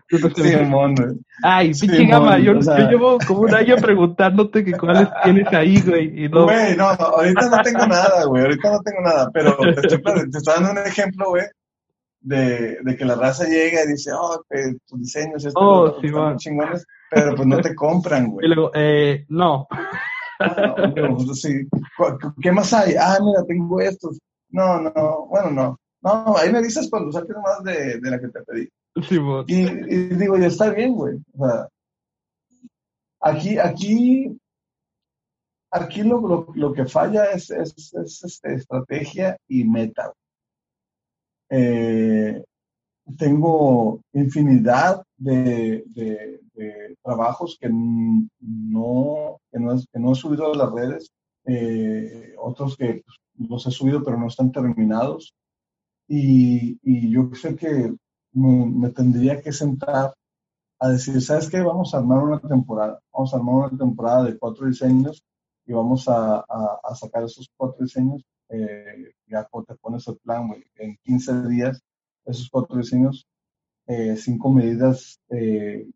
Sí, 0.10 0.56
güey. 0.70 0.96
Ay, 1.44 1.72
pinche 1.74 2.06
gama. 2.06 2.40
Yo, 2.40 2.54
llevo 2.54 3.18
como 3.28 3.42
un 3.42 3.54
año 3.54 3.76
preguntándote 3.78 4.64
que 4.64 4.74
cuáles 4.74 5.08
tienes 5.24 5.48
ahí, 5.54 5.82
güey. 5.82 6.26
Y 6.26 6.30
no... 6.30 6.44
Güey, 6.46 6.76
no, 6.76 6.86
ahorita 6.86 7.50
no 7.50 7.62
tengo 7.62 7.86
nada, 7.88 8.26
güey. 8.26 8.44
Ahorita 8.44 8.72
no 8.72 8.80
tengo 8.82 9.02
nada. 9.02 9.30
Pero 9.34 9.58
te 9.58 9.70
estoy, 9.70 10.02
te 10.32 10.38
estoy 10.38 10.54
dando 10.56 10.72
un 10.72 10.88
ejemplo, 10.88 11.30
güey. 11.30 11.44
De, 12.22 12.78
de, 12.82 12.96
que 12.96 13.04
la 13.04 13.16
raza 13.16 13.44
llega 13.46 13.84
y 13.84 13.88
dice, 13.88 14.12
oh, 14.14 14.42
que 14.50 14.76
tus 14.88 15.00
diseños 15.02 15.44
estos 15.44 15.62
oh, 15.62 16.00
sí, 16.00 16.08
chingones, 16.38 16.86
pero 17.12 17.36
pues 17.36 17.46
no 17.46 17.60
te 17.60 17.76
compran, 17.76 18.32
güey. 18.32 18.46
Y 18.46 18.48
luego, 18.48 18.72
eh, 18.74 19.26
no. 19.28 19.68
¿Qué 22.42 22.52
más 22.52 22.74
hay? 22.74 22.96
Ah, 22.98 23.18
mira, 23.22 23.44
tengo 23.46 23.82
estos. 23.82 24.20
No, 24.50 24.80
no, 24.80 25.28
bueno, 25.30 25.52
no. 25.52 25.80
No, 26.04 26.36
ahí 26.38 26.52
me 26.52 26.62
dices 26.62 26.90
cuando 26.90 27.12
saques 27.12 27.36
más 27.38 27.64
de, 27.64 28.00
de 28.00 28.12
la 28.12 28.20
que 28.20 28.28
te 28.28 28.42
pedí. 28.44 28.70
y, 29.48 29.56
y, 29.56 29.98
digo, 30.16 30.38
ya 30.38 30.48
está 30.48 30.70
bien, 30.70 30.94
güey. 30.94 31.18
O 31.34 31.48
sea, 31.48 31.70
aquí, 33.22 33.58
aquí, 33.58 34.38
aquí 35.72 36.04
lo, 36.04 36.20
lo, 36.28 36.48
lo 36.54 36.74
que 36.74 36.86
falla 36.86 37.32
es, 37.32 37.50
es, 37.50 37.94
es 37.94 38.24
este, 38.24 38.54
estrategia 38.54 39.38
y 39.48 39.64
meta. 39.64 40.12
Eh, 41.50 42.44
tengo 43.18 44.02
infinidad 44.14 45.04
de, 45.18 45.84
trabajos 47.02 47.58
que 47.60 47.70
no, 47.70 49.40
que 49.52 49.60
no, 49.60 49.76
que 49.92 50.00
no 50.00 50.12
he 50.14 50.16
subido 50.16 50.54
a 50.54 50.56
las 50.56 50.72
redes, 50.72 51.12
eh, 51.46 52.34
otros 52.38 52.78
que 52.78 53.04
los 53.38 53.68
he 53.68 53.72
subido 53.72 54.04
pero 54.04 54.18
no 54.18 54.28
están 54.28 54.52
terminados. 54.52 55.34
Y, 56.08 57.10
yo 57.12 57.30
sé 57.34 57.56
que 57.56 57.94
me, 58.34 58.90
tendría 58.92 59.42
que 59.42 59.52
sentar 59.52 60.14
a 60.80 60.90
decir, 60.90 61.22
¿sabes 61.22 61.50
qué? 61.50 61.62
Vamos 61.62 61.94
a 61.94 62.00
armar 62.00 62.20
una 62.20 62.40
temporada. 62.40 63.00
Vamos 63.12 63.34
a 63.34 63.38
armar 63.38 63.56
una 63.56 63.78
temporada 63.78 64.24
de 64.26 64.38
cuatro 64.38 64.68
diseños 64.68 65.24
y 65.66 65.74
vamos 65.74 66.06
a, 66.08 66.46
sacar 66.96 67.24
esos 67.24 67.50
cuatro 67.56 67.84
diseños. 67.84 68.24
Eh, 68.50 69.14
ya 69.28 69.48
te 69.68 69.76
pones 69.76 70.08
el 70.08 70.18
plan, 70.18 70.50
en 70.76 70.98
15 71.04 71.48
días 71.48 71.82
esos 72.26 72.50
cuatro 72.50 72.78
diseños, 72.78 73.28
eh, 73.88 74.16
cinco 74.18 74.52
medidas, 74.52 75.20
eh, 75.30 75.88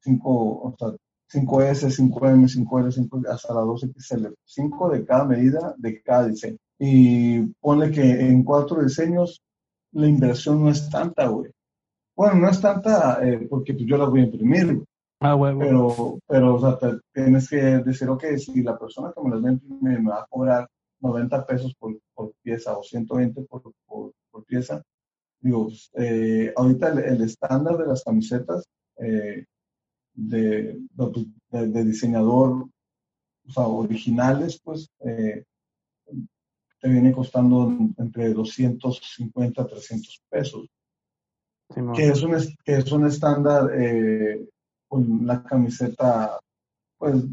cinco, 0.00 0.30
o 0.30 0.76
sea, 0.78 0.96
5S, 1.28 1.90
5M, 1.90 2.48
5L, 2.48 2.92
5, 2.92 3.22
hasta 3.28 3.54
la 3.54 3.62
2XL, 3.62 4.34
cinco 4.44 4.90
de 4.90 5.04
cada 5.04 5.24
medida 5.24 5.74
de 5.76 6.00
cada 6.02 6.28
diseño. 6.28 6.58
Y 6.78 7.42
ponle 7.60 7.90
que 7.90 8.02
en 8.02 8.42
cuatro 8.44 8.82
diseños 8.82 9.42
la 9.92 10.06
inversión 10.06 10.62
no 10.62 10.70
es 10.70 10.88
tanta, 10.90 11.26
güey. 11.28 11.50
Bueno, 12.14 12.34
no 12.40 12.50
es 12.50 12.60
tanta 12.60 13.26
eh, 13.26 13.46
porque 13.48 13.74
pues, 13.74 13.86
yo 13.86 13.96
las 13.96 14.10
voy 14.10 14.20
a 14.20 14.24
imprimir. 14.24 14.84
Ah, 15.20 15.32
güey, 15.32 15.56
Pero, 15.58 16.18
pero 16.26 16.56
o 16.56 16.60
sea, 16.60 16.78
tienes 17.12 17.48
que 17.48 17.56
decir, 17.56 18.08
ok, 18.08 18.24
si 18.36 18.62
la 18.62 18.78
persona 18.78 19.12
que 19.14 19.22
me 19.22 19.30
las 19.30 19.42
va 19.42 19.48
a 19.48 19.52
imprimir 19.52 20.00
me 20.00 20.10
va 20.10 20.20
a 20.20 20.26
cobrar 20.28 20.68
90 21.00 21.46
pesos 21.46 21.74
por, 21.78 21.98
por 22.14 22.32
pieza 22.42 22.76
o 22.76 22.82
120 22.82 23.42
por, 23.42 23.62
por, 23.86 24.12
por 24.30 24.44
pieza, 24.44 24.82
digo, 25.40 25.68
eh, 25.94 26.52
ahorita 26.56 26.88
el, 26.88 27.22
estándar 27.22 27.78
de 27.78 27.86
las 27.86 28.02
camisetas 28.04 28.64
eh, 28.98 29.44
de, 30.14 30.80
de, 31.50 31.84
diseñador, 31.84 32.66
o 33.46 33.50
sea, 33.50 33.66
originales, 33.66 34.60
pues, 34.62 34.88
eh, 35.00 35.44
te 36.86 36.92
viene 36.92 37.12
costando 37.12 37.76
entre 37.98 38.32
250 38.32 39.60
a 39.60 39.66
300 39.66 40.22
pesos. 40.30 40.68
que, 41.96 42.08
es 42.08 42.22
un, 42.22 42.32
que 42.64 42.76
es 42.76 42.92
un 42.92 43.06
estándar 43.06 43.68
con 44.86 45.26
la 45.26 45.42
camiseta, 45.42 46.38
pues, 46.96 47.24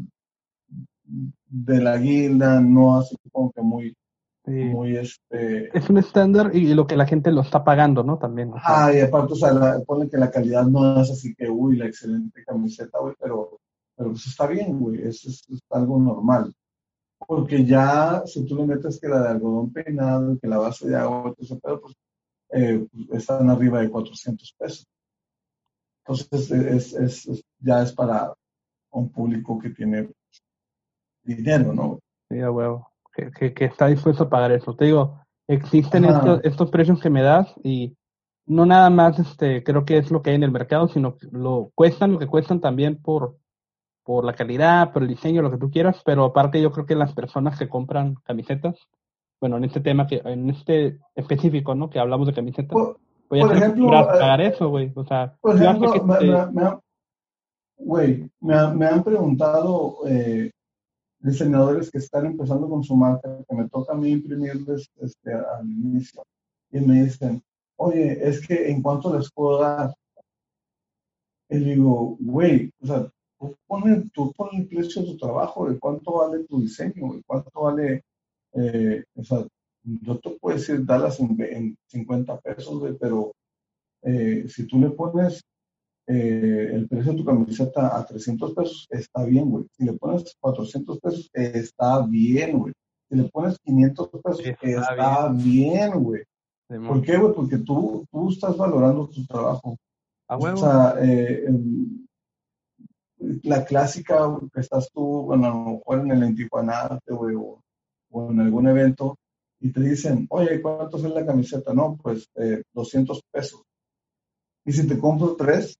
de 1.04 1.80
la 1.80 1.98
guilda, 1.98 2.60
no 2.60 2.98
así 2.98 3.16
como 3.30 3.52
que 3.52 3.62
muy 3.62 3.94
muy 4.46 4.96
este... 4.96 5.76
Es 5.76 5.88
un 5.88 5.98
estándar 5.98 6.50
y 6.52 6.74
lo 6.74 6.86
que 6.86 6.96
la 6.96 7.06
gente 7.06 7.30
lo 7.30 7.42
está 7.42 7.62
pagando, 7.64 8.02
¿no? 8.02 8.18
También. 8.18 8.50
Ah, 8.56 8.92
y 8.92 9.00
aparte, 9.00 9.34
o 9.34 9.36
sea, 9.36 9.52
la, 9.52 9.80
que 10.10 10.18
la 10.18 10.30
calidad 10.30 10.66
no 10.66 11.00
es 11.00 11.10
así 11.10 11.34
que, 11.34 11.48
uy, 11.48 11.76
la 11.76 11.86
excelente 11.86 12.44
camiseta, 12.44 12.98
güey, 12.98 13.14
pero, 13.18 13.60
pero 13.96 14.10
pues 14.10 14.26
está 14.26 14.46
bien, 14.48 14.80
güey, 14.80 15.00
es, 15.00 15.24
es, 15.24 15.46
algo 15.70 15.98
normal. 15.98 16.52
Porque 17.26 17.64
ya, 17.64 18.22
si 18.26 18.44
tú 18.46 18.56
le 18.56 18.66
metes 18.66 19.00
que 19.00 19.08
la 19.08 19.22
de 19.22 19.28
algodón 19.30 19.72
peinado, 19.72 20.38
que 20.40 20.48
la 20.48 20.58
base 20.58 20.88
de 20.88 20.96
agua, 20.96 21.34
pedo, 21.62 21.80
pues, 21.80 21.94
eh, 22.50 22.86
pues, 23.08 23.22
están 23.22 23.48
arriba 23.50 23.80
de 23.80 23.90
400 23.90 24.54
pesos. 24.58 24.86
Entonces, 26.06 26.50
es, 26.50 26.92
es, 26.92 27.44
ya 27.58 27.82
es 27.82 27.92
para 27.92 28.34
un 28.90 29.10
público 29.10 29.58
que 29.58 29.70
tiene 29.70 30.10
dinero, 31.22 31.72
¿no? 31.72 31.98
Sí, 32.28 32.40
a 32.40 32.50
huevo 32.50 32.94
que, 33.14 33.64
está 33.64 33.86
dispuesto 33.86 34.24
a 34.24 34.28
pagar 34.28 34.52
eso. 34.52 34.74
Te 34.74 34.86
digo, 34.86 35.20
existen 35.48 36.04
estos, 36.42 36.70
precios 36.70 37.00
que 37.00 37.10
me 37.10 37.22
das 37.22 37.52
y 37.62 37.96
no 38.46 38.66
nada 38.66 38.90
más 38.90 39.18
este 39.18 39.62
creo 39.62 39.84
que 39.84 39.98
es 39.98 40.10
lo 40.10 40.22
que 40.22 40.30
hay 40.30 40.36
en 40.36 40.42
el 40.42 40.50
mercado, 40.50 40.88
sino 40.88 41.16
que 41.16 41.28
lo 41.30 41.70
cuestan 41.74 42.12
lo 42.12 42.18
que 42.18 42.26
cuestan 42.26 42.60
también 42.60 43.00
por 43.00 43.36
por 44.04 44.24
la 44.24 44.34
calidad, 44.34 44.92
por 44.92 45.02
el 45.02 45.08
diseño, 45.08 45.42
lo 45.42 45.50
que 45.50 45.58
tú 45.58 45.70
quieras, 45.70 46.00
pero 46.04 46.24
aparte 46.24 46.60
yo 46.60 46.70
creo 46.70 46.86
que 46.86 46.94
las 46.94 47.14
personas 47.14 47.58
que 47.58 47.68
compran 47.68 48.16
camisetas, 48.24 48.76
bueno, 49.40 49.56
en 49.56 49.64
este 49.64 49.80
tema 49.80 50.06
que 50.06 50.20
en 50.24 50.50
este 50.50 51.00
específico, 51.14 51.74
¿no? 51.74 51.90
Que 51.90 51.98
hablamos 51.98 52.26
de 52.26 52.34
camisetas, 52.34 52.72
por, 52.72 53.00
pues 53.28 53.44
ejemplo, 53.50 53.86
eh, 53.88 54.04
pagar 54.04 54.40
eso, 54.42 54.68
güey, 54.68 54.92
o 54.94 55.04
sea, 55.04 55.34
por 55.40 55.56
ejemplo, 55.56 55.92
me, 56.52 56.78
güey, 57.76 58.30
me, 58.40 58.54
han 58.54 59.02
preguntado 59.02 59.96
eh, 60.06 60.50
diseñadores 61.18 61.90
que 61.90 61.98
están 61.98 62.26
empezando 62.26 62.68
con 62.68 62.84
su 62.84 62.94
marca, 62.94 63.38
que 63.48 63.56
me 63.56 63.68
toca 63.68 63.94
a 63.94 63.96
mí 63.96 64.10
imprimirles 64.10 64.90
este, 65.00 65.32
al 65.32 65.66
inicio, 65.66 66.22
y 66.70 66.80
me 66.80 67.04
dicen, 67.04 67.42
oye, 67.76 68.28
es 68.28 68.46
que 68.46 68.70
en 68.70 68.82
cuánto 68.82 69.16
les 69.16 69.30
puedo 69.32 69.60
dar. 69.60 69.94
Y 71.48 71.58
digo, 71.58 72.16
güey, 72.20 72.70
o 72.82 72.86
sea, 72.86 73.10
tú 73.50 73.56
pones, 73.66 74.12
tú 74.12 74.32
pones 74.32 74.60
el 74.60 74.68
precio 74.68 75.02
de 75.02 75.08
tu 75.08 75.16
trabajo, 75.18 75.68
de 75.68 75.78
cuánto 75.78 76.12
vale 76.12 76.44
tu 76.44 76.60
diseño, 76.60 77.14
de 77.14 77.22
cuánto 77.26 77.60
vale, 77.60 78.04
eh, 78.54 79.04
o 79.16 79.24
sea, 79.24 79.46
yo 79.82 80.18
te 80.18 80.30
puedo 80.30 80.56
decir, 80.56 80.84
darlas 80.84 81.20
en, 81.20 81.36
en 81.40 81.76
50 81.88 82.40
pesos, 82.40 82.78
güey, 82.78 82.96
pero 82.98 83.32
eh, 84.02 84.46
si 84.48 84.66
tú 84.66 84.78
le 84.78 84.90
pones 84.90 85.42
eh, 86.06 86.70
el 86.72 86.86
precio 86.88 87.12
de 87.12 87.18
tu 87.18 87.24
camiseta 87.24 87.96
a 87.96 88.04
300 88.04 88.54
pesos, 88.54 88.86
está 88.90 89.24
bien, 89.24 89.50
güey. 89.50 89.64
Si 89.76 89.84
le 89.84 89.94
pones 89.94 90.36
400 90.38 91.00
pesos, 91.00 91.30
está 91.32 92.06
bien, 92.06 92.58
güey. 92.58 92.74
Si 93.08 93.16
le 93.16 93.24
pones 93.24 93.58
500 93.64 94.08
pesos, 94.22 94.40
está, 94.60 95.28
bien, 95.32 96.02
güey. 96.02 96.22
¿Por 96.68 97.02
qué, 97.02 97.16
güey? 97.16 97.34
Porque 97.34 97.58
tú, 97.58 98.06
tú 98.10 98.30
estás 98.30 98.56
valorando 98.56 99.08
tu 99.08 99.24
trabajo. 99.26 99.76
A 100.28 100.36
huevo. 100.36 100.56
O 100.56 100.60
sea, 100.60 100.94
eh, 101.00 101.46
la 103.42 103.64
clásica 103.64 104.36
que 104.52 104.60
estás 104.60 104.90
tú, 104.92 105.22
bueno, 105.22 105.46
a 105.46 105.48
lo 105.48 105.64
mejor 105.76 106.00
en 106.00 106.10
el 106.12 106.28
Intijuanate, 106.30 107.12
güey, 107.12 107.34
o, 107.34 107.60
o, 108.10 108.30
en 108.30 108.40
algún 108.40 108.68
evento, 108.68 109.16
y 109.60 109.72
te 109.72 109.80
dicen, 109.80 110.26
oye, 110.30 110.60
¿cuánto 110.60 110.96
es 110.96 111.04
la 111.04 111.24
camiseta? 111.24 111.72
No, 111.72 111.96
pues 112.02 112.28
200 112.72 113.22
pesos. 113.30 113.62
Y 114.64 114.72
si 114.72 114.86
te 114.86 114.98
compro 114.98 115.36
tres, 115.36 115.76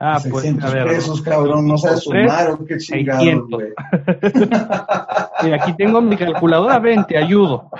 Ah, 0.00 0.18
pues, 0.28 0.44
a 0.60 0.70
ver. 0.70 0.88
pesos, 0.88 1.22
cabrón, 1.22 1.68
no 1.68 1.78
sabes 1.78 2.00
sumar 2.00 2.50
o 2.50 2.64
qué 2.64 2.78
chingados, 2.78 3.48
güey. 3.48 3.72
aquí 5.54 5.72
tengo 5.76 6.00
mi 6.00 6.16
calculadora, 6.16 6.80
ven, 6.80 7.04
te 7.04 7.16
ayudo. 7.16 7.70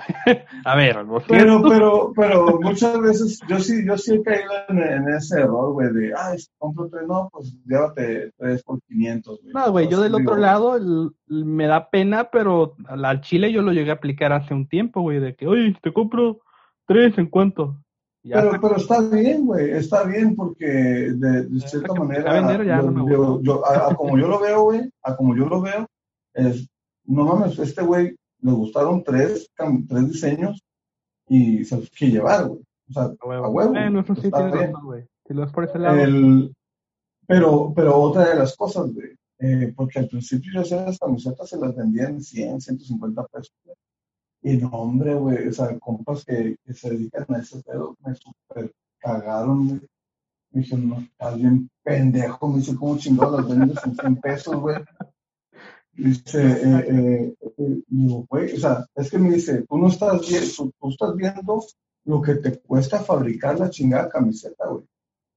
a 0.64 0.76
ver, 0.76 0.98
Pero, 1.26 1.62
pero, 1.62 2.12
pero 2.14 2.60
muchas 2.60 3.00
veces 3.00 3.40
yo 3.48 3.58
sí, 3.58 3.84
yo 3.84 3.98
sí 3.98 4.14
he 4.14 4.22
caído 4.22 4.52
en, 4.68 5.08
ese 5.08 5.40
error, 5.40 5.72
güey, 5.72 5.92
de, 5.92 6.12
ah, 6.16 6.34
compro 6.58 6.88
tres, 6.88 7.02
no, 7.08 7.28
pues 7.32 7.56
llévate 7.66 8.32
tres 8.38 8.62
por 8.62 8.80
500, 8.82 9.40
güey. 9.42 9.52
No, 9.52 9.72
güey, 9.72 9.88
yo 9.88 10.00
del 10.00 10.14
otro 10.14 10.36
lado 10.36 10.78
me 11.26 11.66
da 11.66 11.90
pena, 11.90 12.30
pero 12.30 12.76
al 12.86 13.20
chile 13.22 13.52
yo 13.52 13.60
lo 13.62 13.72
llegué 13.72 13.90
a 13.90 13.94
aplicar 13.94 14.32
hace 14.32 14.54
un 14.54 14.68
tiempo, 14.68 15.00
güey, 15.00 15.18
de 15.18 15.34
que, 15.34 15.48
oye, 15.48 15.76
te 15.82 15.92
compro 15.92 16.38
tres, 16.86 17.18
¿en 17.18 17.26
cuánto? 17.26 17.83
Pero, 18.32 18.58
pero 18.60 18.76
está 18.76 19.00
bien, 19.02 19.44
güey, 19.44 19.70
está 19.72 20.04
bien 20.04 20.34
porque 20.34 20.66
de, 20.66 21.60
cierta 21.60 21.92
manera, 21.92 22.62
yo, 23.42 23.66
a, 23.66 23.94
como 23.94 24.18
yo 24.18 24.28
lo 24.28 24.40
veo, 24.40 24.62
güey, 24.62 24.90
a 25.02 25.14
como 25.14 25.36
yo 25.36 25.46
lo 25.46 25.60
veo, 25.60 25.86
es, 26.32 26.66
no 27.04 27.24
mames, 27.24 27.58
este 27.58 27.82
güey 27.82 28.16
le 28.40 28.52
gustaron 28.52 29.04
tres, 29.04 29.50
tres 29.56 30.08
diseños 30.10 30.62
y 31.28 31.64
se 31.64 31.76
los 31.76 31.90
quiere 31.90 32.14
llevar, 32.14 32.48
güey. 32.48 32.60
O 32.88 32.92
sea, 32.92 33.02
a 33.04 33.26
huevo. 33.26 33.44
A 33.44 33.48
huevo 33.48 33.74
Si 35.26 35.34
lo 35.34 35.42
ves 35.42 35.52
por 35.52 35.64
ese 35.64 35.78
lado. 35.78 36.50
pero, 37.26 37.72
pero 37.74 37.96
otra 37.96 38.28
de 38.28 38.36
las 38.36 38.56
cosas, 38.56 38.92
güey, 38.92 39.16
eh, 39.38 39.72
porque 39.76 39.98
al 39.98 40.08
principio 40.08 40.50
yo 40.54 40.60
hacía 40.62 40.84
las 40.84 40.98
camisetas, 40.98 41.48
se 41.48 41.58
las 41.58 41.74
vendían 41.74 42.20
100, 42.22 42.60
150 42.60 43.26
pesos. 43.26 43.54
Güey. 43.64 43.76
Y 44.46 44.58
no, 44.58 44.68
hombre, 44.68 45.14
güey, 45.14 45.48
o 45.48 45.52
sea, 45.54 45.78
compas 45.78 46.22
que, 46.22 46.58
que, 46.62 46.74
se 46.74 46.90
dedican 46.90 47.24
a 47.30 47.38
ese 47.38 47.62
pedo, 47.62 47.96
me 48.04 48.14
super 48.14 48.70
cagaron, 48.98 49.68
güey. 49.68 49.80
Me 50.50 50.60
dijeron, 50.60 50.88
no, 50.90 50.98
estás 51.00 51.36
bien 51.38 51.70
pendejo, 51.82 52.48
me 52.48 52.58
dice, 52.58 52.76
¿cómo 52.76 52.98
chingado 52.98 53.38
las 53.38 53.48
vendes 53.48 53.78
en 53.86 53.96
100 53.96 54.16
pesos, 54.20 54.56
güey? 54.56 54.76
Dice, 55.92 56.42
eh, 56.42 56.84
eh, 56.88 57.34
eh, 57.56 57.82
digo, 57.86 58.26
güey, 58.28 58.52
o 58.52 58.60
sea, 58.60 58.86
es 58.94 59.10
que 59.10 59.16
me 59.16 59.30
dice, 59.30 59.64
tú 59.66 59.78
no 59.78 59.88
estás, 59.88 60.20
viendo, 60.28 60.72
tú 60.78 60.90
estás 60.90 61.16
viendo 61.16 61.64
lo 62.04 62.20
que 62.20 62.34
te 62.34 62.60
cuesta 62.60 63.02
fabricar 63.02 63.58
la 63.58 63.70
chingada 63.70 64.10
camiseta, 64.10 64.66
güey. 64.66 64.84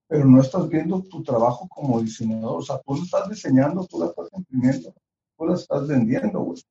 Pero 0.10 0.26
no 0.26 0.42
estás 0.42 0.68
viendo 0.68 1.02
tu 1.04 1.24
trabajo 1.24 1.66
como 1.70 2.02
diseñador. 2.02 2.60
O 2.60 2.62
sea, 2.62 2.82
tú 2.86 2.96
la 2.96 3.04
estás 3.04 3.30
diseñando, 3.30 3.86
tú 3.86 4.00
la 4.00 4.08
estás 4.08 4.28
imprimiendo, 4.34 4.94
tú 5.38 5.46
la 5.46 5.56
estás 5.56 5.88
vendiendo, 5.88 6.42
güey. 6.42 6.62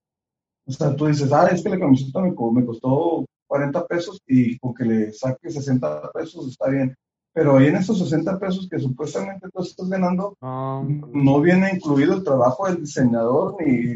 O 0.66 0.72
sea, 0.72 0.94
tú 0.96 1.06
dices, 1.06 1.32
ah, 1.32 1.46
es 1.46 1.62
que 1.62 1.68
la 1.68 1.78
camiseta 1.78 2.20
me, 2.20 2.34
costó 2.34 3.24
40 3.46 3.86
pesos 3.86 4.20
y 4.26 4.58
con 4.58 4.74
que 4.74 4.84
le 4.84 5.12
saque 5.12 5.50
60 5.50 6.10
pesos 6.12 6.48
está 6.48 6.68
bien. 6.68 6.94
Pero 7.32 7.56
ahí 7.56 7.66
en 7.66 7.76
esos 7.76 7.98
60 7.98 8.38
pesos 8.40 8.66
que 8.68 8.78
supuestamente 8.78 9.48
tú 9.52 9.62
estás 9.62 9.88
ganando, 9.88 10.36
no 10.40 11.40
viene 11.40 11.70
incluido 11.74 12.14
el 12.14 12.24
trabajo 12.24 12.66
del 12.66 12.80
diseñador 12.80 13.56
ni, 13.60 13.94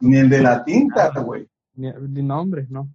ni, 0.00 0.16
el 0.16 0.28
de 0.28 0.42
la 0.42 0.64
tinta, 0.64 1.10
güey. 1.20 1.48
Ni, 1.76 2.22
nombre, 2.22 2.66
no. 2.68 2.90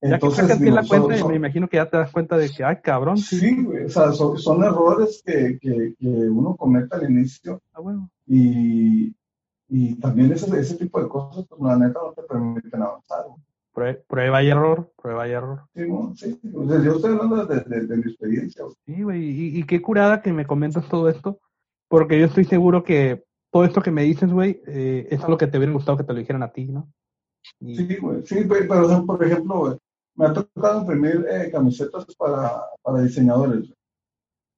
Entonces, 0.00 0.46
ya 0.46 0.56
que 0.56 0.64
digo, 0.64 0.76
la 0.76 0.86
cuenta, 0.86 1.26
me 1.26 1.34
imagino 1.34 1.68
que 1.68 1.78
ya 1.78 1.90
te 1.90 1.96
das 1.96 2.12
cuenta 2.12 2.36
de 2.38 2.48
que, 2.48 2.62
ay, 2.64 2.76
cabrón. 2.80 3.18
Sí, 3.18 3.60
güey, 3.60 3.86
o 3.86 3.90
sea, 3.90 4.12
son, 4.12 4.62
errores 4.62 5.20
que, 5.26 5.58
que, 5.60 5.94
que, 5.98 6.06
uno 6.06 6.54
comete 6.54 6.94
al 6.94 7.10
inicio. 7.10 7.60
Ah, 7.72 7.80
bueno. 7.80 8.08
Y, 8.24 9.12
y 9.68 9.94
también 9.96 10.32
ese, 10.32 10.58
ese 10.58 10.76
tipo 10.76 11.00
de 11.00 11.08
cosas, 11.08 11.44
pues 11.48 11.60
la 11.60 11.76
neta 11.76 12.00
no 12.02 12.12
te 12.12 12.22
permiten 12.22 12.82
avanzar. 12.82 13.26
Prueba 14.08 14.42
y 14.42 14.48
error, 14.48 14.90
prueba 15.00 15.28
y 15.28 15.32
error. 15.32 15.60
Sí, 15.74 15.84
sí. 16.16 16.40
yo 16.42 16.96
estoy 16.96 17.12
hablando 17.12 17.46
de, 17.46 17.60
de, 17.60 17.96
mi 17.96 18.02
experiencia. 18.02 18.64
Sí, 18.86 19.02
güey, 19.02 19.58
y, 19.58 19.62
qué 19.64 19.80
curada 19.80 20.20
que 20.20 20.32
me 20.32 20.46
comentas 20.46 20.88
todo 20.88 21.08
esto, 21.08 21.38
porque 21.86 22.18
yo 22.18 22.26
estoy 22.26 22.44
seguro 22.44 22.82
que 22.82 23.24
todo 23.52 23.64
esto 23.64 23.80
que 23.80 23.92
me 23.92 24.02
dices, 24.02 24.32
güey, 24.32 24.60
eh, 24.66 25.06
es 25.10 25.22
algo 25.22 25.38
que 25.38 25.46
te 25.46 25.58
hubiera 25.58 25.72
gustado 25.72 25.96
que 25.96 26.04
te 26.04 26.12
lo 26.12 26.18
dijeran 26.18 26.42
a 26.42 26.52
ti, 26.52 26.64
¿no? 26.64 26.88
Sí, 27.60 27.96
güey, 27.96 28.26
sí, 28.26 28.46
pero 28.48 29.06
por 29.06 29.24
ejemplo, 29.24 29.78
me 30.16 30.26
ha 30.26 30.32
tocado 30.32 30.80
imprimir 30.80 31.24
eh, 31.30 31.50
camisetas 31.52 32.04
para, 32.16 32.62
para 32.82 33.02
diseñadores. 33.02 33.72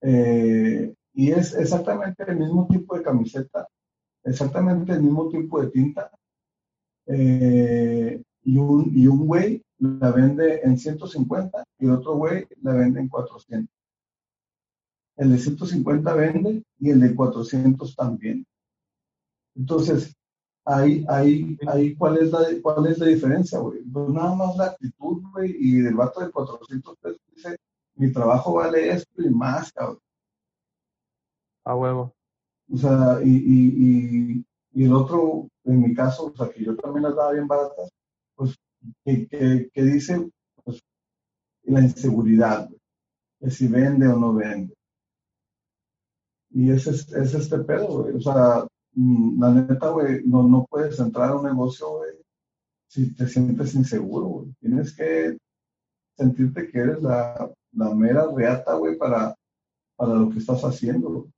Eh, 0.01 0.95
y 1.13 1.31
es 1.31 1.55
exactamente 1.55 2.25
el 2.27 2.39
mismo 2.39 2.67
tipo 2.69 2.97
de 2.97 3.03
camiseta 3.03 3.69
exactamente 4.25 4.93
el 4.93 5.03
mismo 5.03 5.29
tipo 5.29 5.61
de 5.61 5.71
tinta. 5.71 6.11
Eh, 7.07 8.23
y 8.43 8.57
un 8.57 8.93
y 8.95 9.07
un 9.07 9.63
la 9.79 10.13
vende 10.13 10.61
en 10.63 10.79
150 10.79 11.65
y 11.79 11.87
el 11.87 11.93
otro 11.93 12.15
güey 12.15 12.47
la 12.63 12.73
vende 12.75 13.01
en 13.01 13.09
400. 13.09 13.75
El 15.17 15.33
de 15.33 15.39
150 15.39 16.15
vende 16.15 16.63
y 16.79 16.91
el 16.91 17.01
de 17.01 17.15
400 17.15 17.97
también. 17.97 18.47
Entonces, 19.55 20.15
ahí, 20.65 21.05
ahí, 21.09 21.59
ahí 21.67 21.95
¿cuál, 21.97 22.19
es 22.19 22.31
la, 22.31 22.47
¿cuál 22.63 22.87
es 22.87 22.99
la 22.99 23.07
diferencia, 23.07 23.59
güey? 23.59 23.83
Pues 23.83 24.09
nada 24.09 24.35
más 24.35 24.57
la 24.57 24.67
actitud, 24.67 25.23
güey, 25.33 25.55
y 25.59 25.81
del 25.81 25.95
vato 25.95 26.21
de 26.21 26.31
400 26.31 26.97
pesos 26.99 27.21
dice, 27.35 27.57
mi 27.97 28.13
trabajo 28.13 28.55
vale 28.55 28.91
esto 28.91 29.23
y 29.23 29.31
más, 29.31 29.73
cabrón. 29.73 29.99
A 31.65 31.75
huevo. 31.75 32.15
O 32.73 32.77
sea, 32.77 33.21
y, 33.23 33.31
y, 33.31 34.45
y, 34.73 34.85
el 34.85 34.93
otro, 34.93 35.49
en 35.65 35.83
mi 35.83 35.95
caso, 35.95 36.27
o 36.27 36.37
sea, 36.37 36.49
que 36.51 36.65
yo 36.65 36.77
también 36.77 37.03
las 37.03 37.17
daba 37.17 37.33
bien 37.33 37.49
baratas, 37.49 37.91
pues, 38.37 38.57
que, 39.05 39.27
que, 39.73 39.83
dice, 39.83 40.31
pues, 40.65 40.81
la 41.65 41.81
inseguridad, 41.81 42.71
de 43.41 43.51
si 43.51 43.67
vende 43.67 44.07
o 44.07 44.17
no 44.17 44.35
vende. 44.35 44.75
Y 46.51 46.71
ese 46.71 46.91
es, 46.91 47.13
es 47.13 47.35
este 47.35 47.59
pedo, 47.59 48.03
güey. 48.03 48.17
O 48.17 48.21
sea, 48.21 48.67
la 48.95 49.51
neta, 49.51 49.91
güey, 49.91 50.23
no, 50.25 50.43
no 50.45 50.67
puedes 50.69 50.99
entrar 51.01 51.31
a 51.31 51.37
un 51.37 51.45
negocio, 51.45 51.89
güey, 51.91 52.13
si 52.89 53.15
te 53.15 53.27
sientes 53.27 53.75
inseguro, 53.75 54.27
güey. 54.27 54.55
Tienes 54.61 54.95
que 54.95 55.37
sentirte 56.17 56.69
que 56.69 56.79
eres 56.79 57.03
la, 57.03 57.51
la 57.73 57.95
mera 57.95 58.27
reata, 58.35 58.75
güey, 58.75 58.97
para, 58.97 59.35
para 59.97 60.15
lo 60.15 60.31
que 60.31 60.39
estás 60.39 60.63
haciendo, 60.63 61.29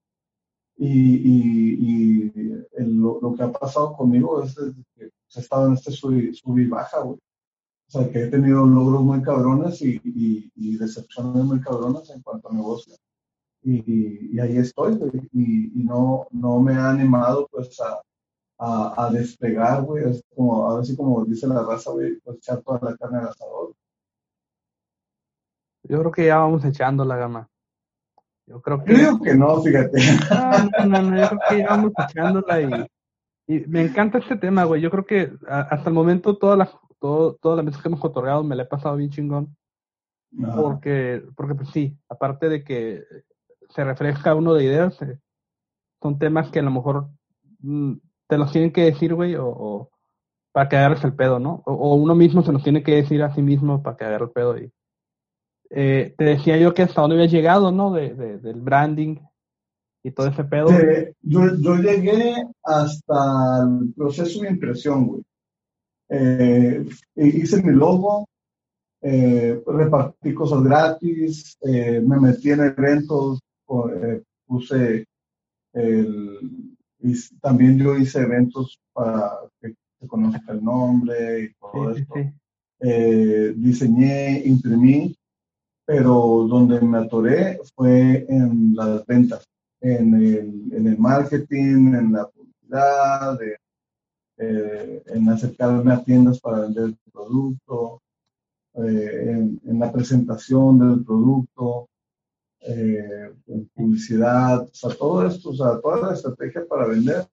y, 0.85 2.27
y, 2.27 2.63
lo, 2.79 3.35
que 3.37 3.43
ha 3.45 3.53
pasado 3.53 3.97
conmigo 3.97 4.43
es 4.43 4.57
que 4.97 5.05
he 5.05 5.41
estado 5.41 5.69
en 5.69 5.75
este 5.75 5.93
sub, 5.93 6.13
y 6.13 6.67
baja, 6.67 7.01
güey. 7.01 7.19
O 7.89 7.91
sea, 7.91 8.11
que 8.11 8.25
he 8.25 8.27
tenido 8.27 8.67
logros 8.67 9.03
muy 9.03 9.23
cabrones 9.23 9.81
y, 9.83 10.01
y, 10.05 10.77
decepciones 10.79 11.45
muy 11.45 11.61
cabronas 11.61 12.11
en 12.11 12.21
cuanto 12.23 12.49
a 12.49 12.55
negocio. 12.55 12.97
Y, 13.63 14.39
ahí 14.41 14.57
estoy, 14.57 14.97
güey. 14.97 15.13
Y, 15.33 15.85
no, 15.85 16.27
no 16.33 16.61
me 16.61 16.75
ha 16.75 16.91
animado, 16.91 17.47
pues, 17.53 17.79
a, 17.81 18.03
a, 18.59 19.07
a 19.07 19.11
despegar, 19.11 19.85
güey. 19.85 20.11
Es 20.11 20.25
como, 20.35 20.67
ahora 20.67 20.85
sí 20.85 20.97
como 20.97 21.25
dice 21.25 21.47
la 21.47 21.63
raza, 21.63 21.93
güey, 21.93 22.19
pues 22.25 22.39
echar 22.39 22.61
toda 22.63 22.81
la 22.91 22.97
carne 22.97 23.19
al 23.19 23.29
asador. 23.29 23.73
Yo 25.85 26.01
creo 26.01 26.11
que 26.11 26.27
ya 26.27 26.39
vamos 26.39 26.65
echando 26.65 27.05
la 27.05 27.17
gama. 27.17 27.52
Yo 28.47 28.61
creo 28.61 28.83
que. 28.83 28.93
Yo 28.93 28.99
digo 28.99 29.21
que 29.23 29.35
no, 29.35 29.61
fíjate. 29.63 29.99
No, 30.31 30.87
no, 30.87 31.11
no, 31.11 31.21
yo 31.21 31.29
creo 31.29 31.41
que 31.49 31.59
ya 31.59 31.67
vamos 31.69 31.93
echándola 32.09 32.61
y, 32.61 33.55
y 33.55 33.67
me 33.67 33.83
encanta 33.83 34.19
este 34.19 34.37
tema, 34.37 34.65
güey. 34.65 34.81
Yo 34.81 34.91
creo 34.91 35.05
que 35.05 35.33
hasta 35.47 35.89
el 35.89 35.95
momento 35.95 36.37
todas 36.37 36.59
las 36.59 36.71
todo, 37.03 37.35
todas 37.35 37.57
las 37.57 37.67
veces 37.67 37.83
que 37.83 37.89
hemos 37.89 38.05
otorgado 38.05 38.45
me 38.45 38.55
la 38.55 38.63
he 38.63 38.67
pasado 38.67 38.97
bien 38.97 39.11
chingón. 39.11 39.57
Porque, 40.57 41.23
porque 41.37 41.55
pues 41.55 41.69
sí, 41.71 41.99
aparte 42.09 42.49
de 42.49 42.65
que 42.65 43.03
se 43.69 43.85
refresca 43.85 44.35
uno 44.35 44.55
de 44.55 44.65
ideas, 44.65 45.01
eh, 45.03 45.19
son 46.01 46.19
temas 46.19 46.51
que 46.51 46.61
a 46.61 46.63
lo 46.63 46.71
mejor 46.71 47.09
mm, 47.59 47.95
te 48.29 48.39
los 48.39 48.51
tienen 48.51 48.73
que 48.73 48.85
decir, 48.85 49.15
güey, 49.15 49.35
o, 49.39 49.91
para 50.53 50.69
que 50.69 50.77
agarres 50.77 51.05
el 51.05 51.15
pedo, 51.15 51.39
¿no? 51.39 51.63
O, 51.67 51.97
uno 51.97 52.15
mismo 52.15 52.43
se 52.43 52.53
los 52.53 52.63
tiene 52.63 52.83
que 52.83 52.95
decir 52.95 53.23
a 53.23 53.35
sí 53.35 53.43
mismo 53.43 53.83
para 53.83 53.97
que 53.97 54.05
agarre 54.05 54.25
el 54.25 54.31
pedo. 54.31 54.57
Y, 54.57 54.73
eh, 55.75 56.15
te 56.19 56.25
decía 56.25 56.59
yo 56.59 56.75
que 56.75 56.83
hasta 56.83 57.01
dónde 57.01 57.17
había 57.17 57.29
llegado, 57.29 57.73
¿no? 57.73 57.93
De, 57.93 58.15
del 58.15 58.61
branding 58.61 59.17
y 60.05 60.11
todo 60.11 60.27
ese 60.27 60.45
pedo. 60.45 60.69
yo, 61.23 61.57
yo 61.59 61.77
llegué 61.77 62.47
hasta 62.63 63.63
el 63.63 63.95
proceso 63.95 64.43
de 64.43 64.51
impresión, 64.51 65.07
güey. 65.07 65.23
Eh, 66.11 66.85
hice 67.17 67.63
mi 67.63 67.73
logo, 67.73 68.29
eh, 69.01 69.63
repartí 69.67 70.35
cosas 70.35 70.63
gratis, 70.63 71.57
me 71.63 72.21
metí 72.21 72.51
en 72.51 72.61
eventos, 72.61 73.41
puse 74.47 75.07
el, 75.73 76.77
y 76.99 77.15
también 77.41 77.79
yo 77.79 77.97
hice 77.97 78.19
eventos 78.19 78.79
para 78.93 79.39
que 79.59 79.75
se 79.99 80.07
conozca 80.07 80.53
el 80.53 80.63
nombre 80.63 81.45
y 81.45 81.55
todo 81.55 81.93
esto. 81.93 82.15
diseñé, 83.57 84.43
imprimí, 84.45 85.17
pero 85.85 86.47
donde 86.49 86.81
me 86.81 86.99
atoré 86.99 87.61
fue 87.75 88.25
en 88.29 88.75
las 88.75 89.05
ventas, 89.07 89.45
en 89.81 90.15
el, 90.15 90.73
en 90.73 90.87
el 90.87 90.99
marketing, 90.99 91.95
en 91.95 92.13
la 92.13 92.29
publicidad, 92.29 93.39
eh, 94.39 95.03
en 95.07 95.29
acercarme 95.29 95.93
a 95.93 96.03
tiendas 96.03 96.41
para 96.41 96.61
vender 96.61 96.85
el 96.85 96.99
producto, 97.13 98.03
eh, 98.75 99.59
en, 99.65 99.79
la 99.79 99.93
presentación 99.93 100.79
del 100.79 101.05
producto, 101.05 101.89
eh, 102.61 103.35
en 103.49 103.69
publicidad, 103.75 104.63
o 104.63 104.75
sea, 104.75 104.91
todo 104.95 105.27
esto, 105.27 105.51
o 105.51 105.55
sea, 105.55 105.81
toda 105.81 106.09
la 106.09 106.15
estrategia 106.15 106.65
para 106.67 106.87
vender 106.87 107.27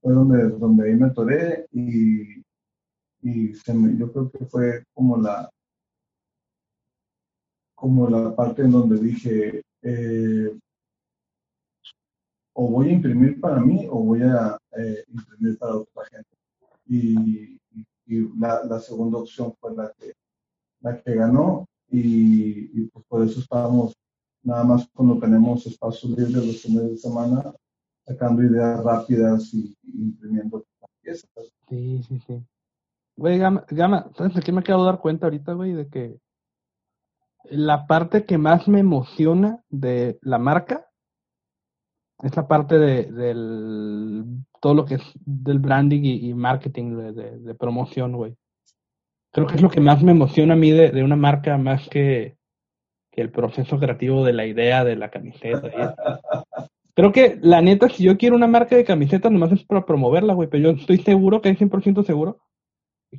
fue 0.00 0.14
donde, 0.14 0.48
donde 0.50 0.88
ahí 0.88 0.94
me 0.94 1.08
atoré 1.08 1.66
y, 1.72 2.40
y 3.22 3.52
yo 3.98 4.12
creo 4.12 4.30
que 4.30 4.46
fue 4.46 4.84
como 4.94 5.16
la, 5.16 5.51
como 7.82 8.08
la 8.08 8.32
parte 8.32 8.62
en 8.62 8.70
donde 8.70 8.96
dije, 8.96 9.60
o 12.52 12.68
voy 12.68 12.90
a 12.90 12.92
imprimir 12.92 13.40
para 13.40 13.58
mí 13.58 13.88
o 13.90 14.04
voy 14.04 14.22
a 14.22 14.56
eh, 14.78 15.02
imprimir 15.08 15.58
para 15.58 15.78
otra 15.78 16.04
gente. 16.04 16.30
Y, 16.86 17.58
la, 18.38 18.62
la, 18.64 18.78
segunda 18.78 19.18
opción 19.18 19.52
fue 19.58 19.74
la 19.74 19.92
que, 19.98 20.12
la 20.80 21.02
que 21.02 21.14
ganó 21.14 21.66
y, 21.90 22.86
pues 22.90 23.04
por 23.08 23.24
eso 23.24 23.40
estábamos 23.40 23.94
nada 24.44 24.62
más 24.62 24.86
cuando 24.94 25.18
tenemos 25.18 25.66
espacios 25.66 26.16
libres 26.16 26.46
los 26.46 26.62
fines 26.62 26.88
de 26.88 26.96
semana 26.98 27.52
sacando 28.04 28.44
ideas 28.44 28.84
rápidas 28.84 29.52
y, 29.54 29.76
imprimiendo 29.82 30.64
piezas. 31.00 31.28
Sí, 31.68 32.00
sí, 32.06 32.22
sí. 32.28 32.40
Güey, 33.16 33.40
Gama, 33.40 34.08
¿sabes 34.16 34.34
de 34.34 34.40
qué 34.40 34.52
me 34.52 34.60
acabo 34.60 34.84
de 34.84 34.90
dar 34.92 35.00
cuenta 35.00 35.26
ahorita, 35.26 35.54
güey? 35.54 35.72
De 35.72 35.88
que 35.88 36.20
la 37.44 37.86
parte 37.86 38.24
que 38.24 38.38
más 38.38 38.68
me 38.68 38.80
emociona 38.80 39.62
de 39.68 40.18
la 40.22 40.38
marca 40.38 40.86
esta 42.22 42.46
parte 42.46 42.78
de, 42.78 44.24
todo 44.60 44.74
lo 44.74 44.84
que 44.84 44.94
es 44.94 45.02
del 45.14 45.58
branding 45.58 46.02
y, 46.04 46.32
marketing, 46.34 47.14
de, 47.14 47.54
promoción, 47.54 48.12
güey. 48.12 48.36
Creo 49.32 49.46
que 49.46 49.56
es 49.56 49.62
lo 49.62 49.70
que 49.70 49.80
más 49.80 50.02
me 50.02 50.12
emociona 50.12 50.54
a 50.54 50.56
mí 50.56 50.70
de, 50.70 51.02
una 51.02 51.16
marca 51.16 51.58
más 51.58 51.88
que, 51.88 52.36
que, 53.10 53.22
el 53.22 53.30
proceso 53.30 53.78
creativo 53.78 54.24
de 54.24 54.34
la 54.34 54.46
idea 54.46 54.84
de 54.84 54.96
la 54.96 55.10
camiseta. 55.10 55.96
Creo 56.94 57.10
que, 57.10 57.38
la 57.40 57.60
neta, 57.60 57.88
si 57.88 58.04
yo 58.04 58.16
quiero 58.16 58.36
una 58.36 58.46
marca 58.46 58.76
de 58.76 58.84
camisetas, 58.84 59.32
nomás 59.32 59.50
es 59.52 59.64
para 59.64 59.84
promoverla, 59.84 60.34
güey, 60.34 60.48
pero 60.48 60.62
yo 60.62 60.78
estoy 60.78 60.98
seguro, 60.98 61.40
que 61.40 61.48
es 61.48 61.58
100% 61.58 62.04
seguro, 62.04 62.38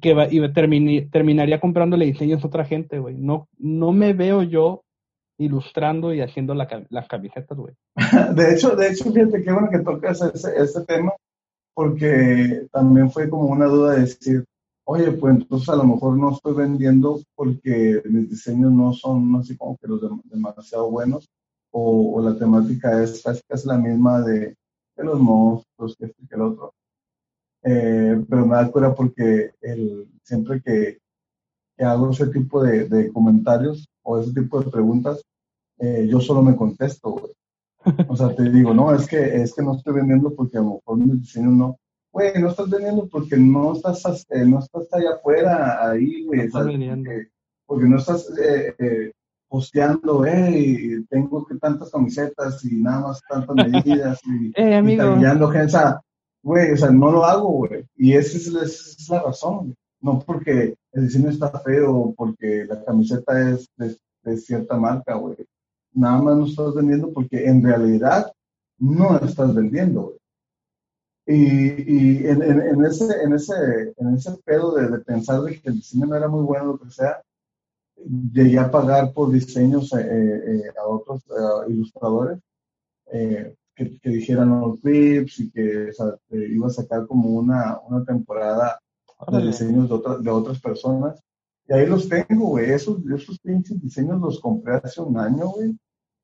que 0.02 0.16
y 0.32 1.02
terminaría 1.10 1.60
comprándole 1.60 2.06
diseños 2.06 2.44
a 2.44 2.48
otra 2.48 2.66
gente, 2.66 3.00
güey. 3.00 3.16
No, 3.16 3.48
no 3.58 3.91
me 3.91 4.14
veo 4.14 4.44
yo 4.44 4.84
ilustrando 5.38 6.14
y 6.14 6.22
haciendo 6.22 6.54
las 6.54 7.08
camisetas, 7.08 7.58
güey. 7.58 7.74
De 8.36 8.54
hecho, 8.54 8.76
de 8.76 8.88
hecho, 8.89 9.12
fíjate 9.12 9.41
qué 9.44 9.52
bueno 9.52 9.70
que 9.70 9.80
tocas 9.80 10.22
ese, 10.22 10.56
ese 10.56 10.86
tema, 10.86 11.12
porque 11.74 12.68
también 12.72 13.12
fue 13.12 13.30
como 13.30 13.48
una 13.48 13.66
duda 13.66 13.94
de 13.94 14.02
decir, 14.02 14.46
oye, 14.86 15.12
pues 15.12 15.36
entonces 15.36 15.70
a 15.70 15.76
lo 15.76 15.86
mejor 15.86 16.18
no 16.18 16.32
estoy 16.32 16.54
vendiendo 16.54 17.20
porque 17.36 18.02
mis 18.06 18.30
diseños 18.30 18.72
no 18.72 18.94
son 18.94 19.36
así 19.36 19.58
como 19.58 19.78
que 19.78 19.88
los 19.88 20.02
demasiado 20.26 20.89
buenos, 20.91 21.30
o, 21.72 22.22
la 22.22 22.38
temática 22.38 23.02
es 23.02 23.24
casi, 23.24 23.68
la 23.68 23.78
misma 23.78 24.22
de, 24.22 24.56
los 24.98 25.20
monstruos, 25.20 25.96
que 25.98 26.06
este 26.06 26.28
que 26.30 26.36
el 26.36 26.41
otro. 26.41 26.74
Eh, 27.64 28.24
pero 28.30 28.45
me 28.45 28.55
da 28.55 28.72
cura 28.72 28.93
porque 28.93 29.51
el, 29.61 30.07
siempre 30.24 30.61
que, 30.61 30.99
que 31.78 31.84
hago 31.86 32.11
ese 32.11 32.28
tipo 32.28 32.61
de, 32.61 32.89
de, 32.89 33.11
comentarios 33.11 33.88
o 34.01 34.20
ese 34.20 34.34
tipo 34.34 34.61
de 34.61 34.70
preguntas, 34.70 35.24
eh, 35.80 36.07
yo 36.09 36.20
solo 36.20 36.41
me 36.41 36.55
contesto, 36.55 37.11
güey. 37.11 37.34
O 38.07 38.16
sea, 38.16 38.34
te 38.34 38.49
digo, 38.49 38.74
no, 38.74 38.93
es 38.93 39.07
que, 39.07 39.41
es 39.41 39.53
que 39.53 39.61
no 39.61 39.76
estoy 39.76 39.95
vendiendo 39.95 40.34
porque 40.34 40.57
a 40.57 40.61
lo 40.61 40.76
mejor 40.76 40.97
mi 40.97 41.18
diseño 41.18 41.49
no. 41.49 41.78
Güey, 42.11 42.39
no 42.39 42.49
estás 42.49 42.70
vendiendo 42.70 43.07
porque 43.07 43.36
no 43.38 43.74
estás, 43.74 44.26
eh, 44.30 44.45
no 44.45 44.59
estás 44.59 44.88
allá 44.93 45.16
afuera, 45.16 45.89
ahí, 45.89 46.26
güey. 46.26 46.49
porque, 47.66 47.88
no 47.88 47.97
estás 47.97 48.30
eh, 48.38 48.76
eh, 48.78 49.11
posteando, 49.49 50.24
hey, 50.24 51.03
tengo 51.09 51.45
que 51.45 51.55
tantas 51.55 51.89
camisetas 51.89 52.64
y 52.66 52.76
nada 52.76 53.07
más 53.07 53.22
tantas 53.28 53.55
medidas 53.55 54.20
y, 54.26 54.61
amigo. 54.76 55.16
gente. 55.51 55.66
O 55.66 55.70
sea, 55.70 56.01
güey, 56.44 56.72
o 56.72 56.78
sea, 56.78 56.91
no 56.91 57.12
lo 57.12 57.26
hago, 57.26 57.50
güey. 57.50 57.86
Y 57.96 58.14
esa 58.14 58.38
es, 58.38 59.10
la 59.10 59.24
razón, 59.24 59.76
No 60.02 60.20
porque 60.20 60.76
el 60.91 61.08
diseño 61.08 61.30
está 61.30 61.50
feo, 61.60 62.14
porque 62.16 62.66
la 62.66 62.84
camiseta 62.84 63.52
es 63.52 63.70
de, 63.78 64.38
cierta 64.38 64.78
marca, 64.78 65.16
güey 65.16 65.38
nada 65.94 66.22
más 66.22 66.38
no 66.38 66.46
estás 66.46 66.74
vendiendo 66.74 67.12
porque 67.14 67.46
en 67.46 67.64
realidad 67.64 68.32
no 68.80 69.18
estás 69.20 69.54
vendiendo. 69.54 70.18
Y, 71.26 71.36
y 71.36 72.28
en, 72.28 72.41
en, 72.41 72.86
ese, 72.86 73.24
en, 73.24 73.34
ese, 73.34 73.94
en 73.96 74.16
ese 74.16 74.32
pedo 74.44 74.76
de, 74.76 75.00
pensar 75.00 75.41
de 75.41 75.60
que 75.60 75.70
el 75.70 75.76
diseño 75.76 76.08
no 76.08 76.16
era 76.16 76.28
muy 76.28 76.44
bueno, 76.44 76.66
lo 76.74 76.80
que 76.80 76.89
sea, 76.89 77.22
llegué 77.96 78.60
a 78.60 78.70
pagar 78.70 79.14
por 79.14 79.32
diseños 79.32 79.94
eh, 79.94 80.02
eh, 80.02 80.64
a 80.78 80.86
otros 80.86 81.24
ilustradores 81.70 82.39
eh, 83.12 83.56
que, 83.76 83.99
que, 83.99 84.09
dijeran 84.09 84.61
los 84.61 84.80
clips 84.80 85.39
y 85.39 85.51
que 85.51 85.89
iba 86.32 86.67
a 86.67 86.69
sacar 86.69 87.07
como 87.07 87.30
una, 87.30 87.80
una 87.88 88.03
temporada 88.03 88.80
de 89.32 89.47
diseños 89.47 89.89
de, 89.89 89.95
otras 89.95 90.24
de 90.24 90.30
otras 90.30 90.59
personas. 90.59 91.24
Y 91.67 91.74
ahí 91.74 91.86
los 91.86 92.09
tengo, 92.09 92.47
güey. 92.47 92.71
Esos, 92.71 92.99
esos 93.05 93.39
pinches 93.39 93.82
diseños 93.82 94.19
los 94.19 94.39
compré 94.39 94.76
hace 94.76 95.01
un 95.01 95.17
año, 95.17 95.47
güey. 95.47 95.76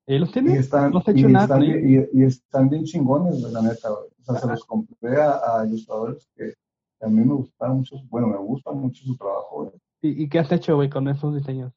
¿Y 0.08 0.18
los 0.18 0.32
tiene? 0.32 0.56
Y 0.56 0.58
están, 0.58 0.92
no 0.92 1.04
y, 1.06 1.24
están, 1.24 1.64
y, 1.64 2.24
están, 2.24 2.70
bien 2.70 2.84
chingones, 2.84 3.42
la 3.42 3.62
neta, 3.62 3.90
güey. 3.90 4.10
O 4.20 4.24
sea, 4.24 4.42
se 4.42 4.48
los 4.48 4.66
compré 4.66 5.22
a, 5.22 5.64
ilustradores 5.66 6.28
que 6.36 6.54
a 7.02 7.08
mí 7.08 7.24
me 7.24 7.34
gustaban 7.34 7.78
mucho, 7.78 7.96
bueno, 8.10 8.28
me 8.28 8.38
gusta 8.38 8.72
mucho 8.72 9.06
su 9.06 9.16
trabajo, 9.16 9.64
güey. 9.64 9.72
¿Y, 10.02 10.28
qué 10.30 10.40
has 10.40 10.52
hecho, 10.52 10.76
güey, 10.76 10.90
con 10.90 11.08
esos 11.08 11.36
diseños? 11.36 11.74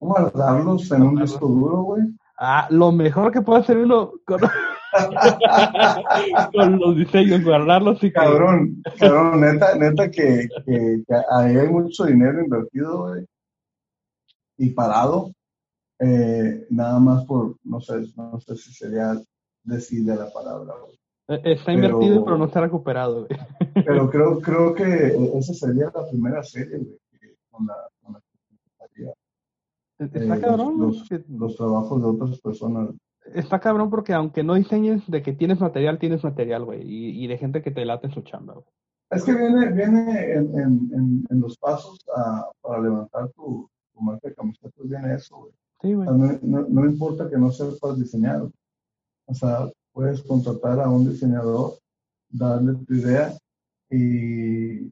Guardarlos 0.00 0.90
en 0.90 1.02
un 1.02 1.16
disco 1.16 1.46
duro, 1.46 1.82
güey. 1.82 2.04
Ah, 2.38 2.66
lo 2.70 2.92
mejor 2.92 3.32
que 3.32 3.40
puede 3.40 3.60
hacer 3.60 3.78
uno 3.78 4.12
con, 4.26 4.40
con 6.52 6.78
los 6.78 6.96
diseños, 6.96 7.42
guardarlos 7.42 8.02
y 8.04 8.12
Cabrón, 8.12 8.82
cabrón, 8.98 9.40
neta, 9.40 9.74
neta 9.76 10.10
que, 10.10 10.46
que, 10.66 11.02
que 11.06 11.14
ahí 11.32 11.56
hay 11.56 11.68
mucho 11.68 12.04
dinero 12.04 12.42
invertido, 12.42 13.08
güey. 13.08 13.24
Y 14.58 14.70
parado, 14.70 15.32
eh, 15.98 16.66
nada 16.70 16.98
más 17.00 17.24
por, 17.24 17.56
no 17.64 17.80
sé, 17.80 18.06
no 18.16 18.38
sé 18.40 18.56
si 18.56 18.72
sería 18.72 19.14
decirle 19.62 20.16
la 20.16 20.30
palabra. 20.30 20.74
Eh, 21.28 21.40
está 21.44 21.72
invertido, 21.72 22.24
pero 22.24 22.38
no 22.38 22.46
está 22.46 22.60
recuperado. 22.60 23.26
Pero 23.74 24.08
creo, 24.10 24.40
creo 24.40 24.74
que 24.74 25.16
esa 25.38 25.54
sería 25.54 25.90
la 25.94 26.08
primera 26.08 26.42
serie 26.42 26.80
con 27.50 27.66
la 27.66 27.74
Está 29.98 30.36
eh, 30.36 30.40
cabrón. 30.40 30.78
Los, 30.78 31.08
los, 31.28 31.56
trabajos 31.56 32.00
de 32.02 32.08
otras 32.08 32.40
personas. 32.40 32.90
está 33.34 33.58
cabrón 33.60 33.90
porque 33.90 34.12
aunque 34.12 34.42
no 34.42 34.54
diseñes 34.54 35.02
de 35.06 35.22
que 35.22 35.32
tienes 35.32 35.60
material, 35.60 35.98
tienes 35.98 36.22
material, 36.22 36.64
güey. 36.64 36.82
Y, 36.82 37.24
y, 37.24 37.26
de 37.26 37.38
gente 37.38 37.62
que 37.62 37.70
te 37.70 37.84
late 37.84 38.10
su 38.10 38.22
chamba, 38.22 38.54
güey. 38.54 38.66
Es 39.10 39.24
que 39.24 39.32
viene, 39.32 39.72
viene 39.72 40.32
en, 40.32 40.58
en, 40.58 41.26
en, 41.30 41.40
los 41.40 41.56
pasos 41.58 41.98
a, 42.14 42.50
para 42.60 42.82
levantar 42.82 43.30
tu, 43.30 43.70
tu 43.94 44.00
marca 44.00 44.28
de 44.28 44.34
camisetas, 44.34 44.72
viene 44.82 45.14
eso, 45.14 45.36
güey. 45.36 45.52
Sí, 45.80 45.94
güey. 45.94 46.08
no, 46.08 46.38
no, 46.42 46.66
no, 46.68 46.86
importa 46.86 47.30
que 47.30 47.38
no 47.38 47.50
sepas 47.50 47.98
diseñar. 47.98 48.48
O 49.26 49.34
sea, 49.34 49.70
puedes 49.92 50.22
contratar 50.22 50.80
a 50.80 50.90
un 50.90 51.08
diseñador, 51.08 51.74
darle 52.28 52.74
tu 52.84 52.94
idea 52.94 53.32
y, 53.90 54.90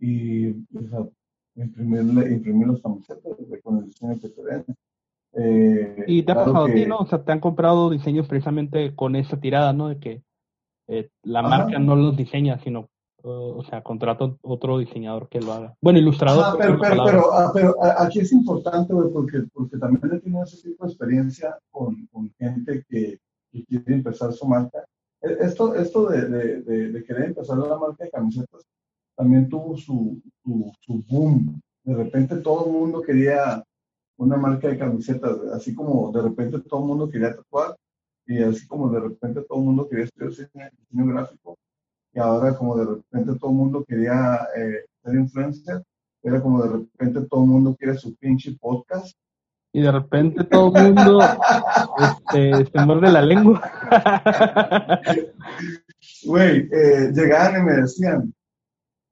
y 0.00 0.50
o 0.50 0.88
sea, 0.88 1.08
imprimirle, 1.54 2.32
imprimir 2.32 2.66
los 2.66 2.80
camisetas 2.80 3.36
con 3.62 3.78
el 3.78 3.86
diseño 3.86 4.18
que 4.20 4.28
te 4.28 4.42
den. 4.42 4.64
Eh, 5.34 6.04
y 6.06 6.22
te 6.22 6.32
ha 6.32 6.34
pasado 6.34 6.66
a 6.66 6.72
ti, 6.72 6.84
¿no? 6.86 6.98
O 6.98 7.06
sea, 7.06 7.22
te 7.24 7.32
han 7.32 7.40
comprado 7.40 7.90
diseños 7.90 8.26
precisamente 8.26 8.94
con 8.94 9.16
esa 9.16 9.38
tirada, 9.38 9.72
¿no? 9.72 9.88
De 9.88 9.98
que 9.98 10.22
eh, 10.88 11.10
la 11.22 11.42
marca 11.42 11.78
no 11.78 11.96
los 11.96 12.16
diseña, 12.16 12.58
sino, 12.58 12.90
o 13.22 13.64
sea, 13.64 13.82
contrata 13.82 14.30
otro 14.42 14.78
diseñador 14.78 15.28
que 15.28 15.40
lo 15.40 15.52
haga. 15.52 15.74
Bueno, 15.80 15.98
ilustrador. 15.98 16.58
pero, 16.58 16.78
pero, 16.78 17.04
pero, 17.04 17.32
ah, 17.32 17.50
pero, 17.54 17.74
aquí 17.98 18.20
es 18.20 18.32
importante, 18.32 18.92
güey, 18.92 19.10
porque, 19.10 19.44
porque 19.52 19.78
también 19.78 20.14
he 20.14 20.20
tenido 20.20 20.44
ese 20.44 20.68
tipo 20.68 20.84
de 20.84 20.90
experiencia 20.90 21.56
con, 21.70 22.06
con 22.12 22.30
gente 22.38 22.84
que, 22.88 23.18
que, 23.50 23.64
quiere 23.64 23.94
empezar 23.94 24.32
su 24.32 24.46
marca. 24.46 24.84
E, 25.22 25.36
esto, 25.40 25.74
esto 25.74 26.08
de, 26.08 26.28
de, 26.28 26.92
de, 26.92 27.04
querer 27.04 27.26
empezar 27.26 27.56
la 27.56 27.78
marca 27.78 28.04
de 28.04 28.10
camisetas 28.10 28.66
también 29.22 29.48
tuvo 29.48 29.76
su, 29.76 30.20
su, 30.42 30.72
su 30.80 31.04
boom. 31.08 31.60
De 31.84 31.94
repente 31.94 32.36
todo 32.38 32.66
el 32.66 32.72
mundo 32.72 33.00
quería 33.02 33.62
una 34.16 34.36
marca 34.36 34.66
de 34.66 34.76
camisetas, 34.76 35.38
así 35.54 35.72
como 35.74 36.10
de 36.10 36.22
repente 36.22 36.58
todo 36.58 36.80
el 36.80 36.86
mundo 36.86 37.08
quería 37.08 37.36
tatuar 37.36 37.76
y 38.26 38.42
así 38.42 38.66
como 38.66 38.90
de 38.90 38.98
repente 38.98 39.42
todo 39.48 39.58
el 39.60 39.64
mundo 39.64 39.88
quería 39.88 40.06
estudiar 40.06 40.30
diseño, 40.30 41.06
gráfico 41.06 41.56
y 42.12 42.18
ahora 42.18 42.56
como 42.56 42.76
de 42.76 42.84
repente 42.84 43.38
todo 43.38 43.50
el 43.50 43.56
mundo 43.56 43.84
quería 43.84 44.40
eh, 44.56 44.86
ser 45.04 45.14
influencer, 45.14 45.82
era 46.24 46.42
como 46.42 46.62
de 46.64 46.72
repente 46.72 47.20
todo 47.30 47.44
el 47.44 47.48
mundo 47.48 47.76
quiere 47.78 47.96
su 47.96 48.16
pinche 48.16 48.56
podcast. 48.60 49.16
Y 49.72 49.82
de 49.82 49.92
repente 49.92 50.44
todo 50.44 50.76
el 50.76 50.94
mundo 50.94 51.20
este, 51.98 52.66
se 52.66 52.84
muerde 52.84 53.12
la 53.12 53.22
lengua. 53.22 53.62
Güey, 56.24 56.68
eh, 56.72 57.10
llegaban 57.12 57.62
y 57.62 57.64
me 57.64 57.72
decían, 57.82 58.32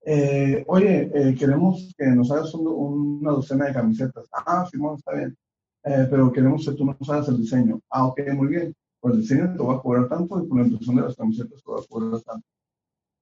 eh, 0.02 0.64
oye, 0.66 1.10
eh, 1.14 1.34
queremos 1.38 1.94
que 1.96 2.06
nos 2.06 2.30
hagas 2.30 2.54
una 2.54 3.32
docena 3.32 3.66
de 3.66 3.74
camisetas. 3.74 4.28
Ah, 4.32 4.66
Simón, 4.70 4.96
está 4.96 5.14
bien. 5.14 5.36
Eh, 5.84 6.06
pero 6.10 6.32
queremos 6.32 6.64
que 6.64 6.72
tú 6.72 6.84
nos 6.84 7.10
hagas 7.10 7.28
el 7.28 7.38
diseño. 7.38 7.80
Ah, 7.90 8.06
ok, 8.06 8.20
muy 8.34 8.48
bien. 8.48 8.74
Pues 9.00 9.14
el 9.14 9.20
diseño 9.20 9.52
te 9.52 9.62
va 9.62 9.74
a 9.76 9.80
cobrar 9.82 10.08
tanto 10.08 10.42
y 10.42 10.46
por 10.46 10.58
la 10.58 10.66
impresión 10.66 10.96
de 10.96 11.02
las 11.02 11.16
camisetas 11.16 11.62
te 11.62 11.70
va 11.70 11.78
a 11.78 11.86
cobrar 11.88 12.20
tanto. 12.22 12.46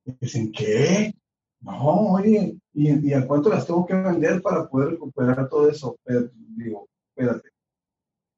Y 0.04 0.12
dicen, 0.20 0.52
¿qué? 0.52 1.14
No, 1.60 2.12
oye, 2.14 2.56
¿y, 2.72 3.12
a 3.12 3.26
cuánto 3.26 3.50
las 3.50 3.66
tengo 3.66 3.84
que 3.84 3.94
vender 3.94 4.40
para 4.42 4.68
poder 4.68 4.90
recuperar 4.90 5.48
todo 5.48 5.68
eso? 5.68 5.96
Pero, 6.04 6.30
digo, 6.56 6.88
espérate. 7.16 7.48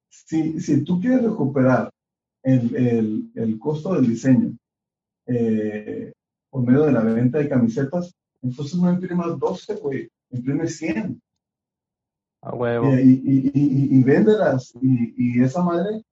Si, 0.08 0.60
si 0.60 0.82
tú 0.84 1.00
quieres 1.00 1.22
recuperar 1.22 1.90
el, 2.42 2.74
el, 2.76 3.32
el 3.34 3.58
costo 3.58 3.94
del 3.94 4.06
diseño 4.06 4.56
por 6.50 6.62
medio 6.66 6.84
de 6.86 6.92
la 6.92 7.02
venta 7.02 7.38
de 7.38 7.48
camisetas, 7.48 8.14
entonces 8.42 8.78
no 8.78 8.90
imprimas 8.90 9.38
12, 9.38 9.74
güey, 9.76 10.10
imprime 10.30 10.68
100. 10.68 11.20
A 12.42 12.54
huevo. 12.54 12.94
Y, 12.94 13.22
y, 13.24 13.50
y, 13.54 13.98
y 13.98 14.02
véndelas. 14.02 14.72
Y, 14.80 15.42
esa 15.42 15.62
madre 15.62 16.02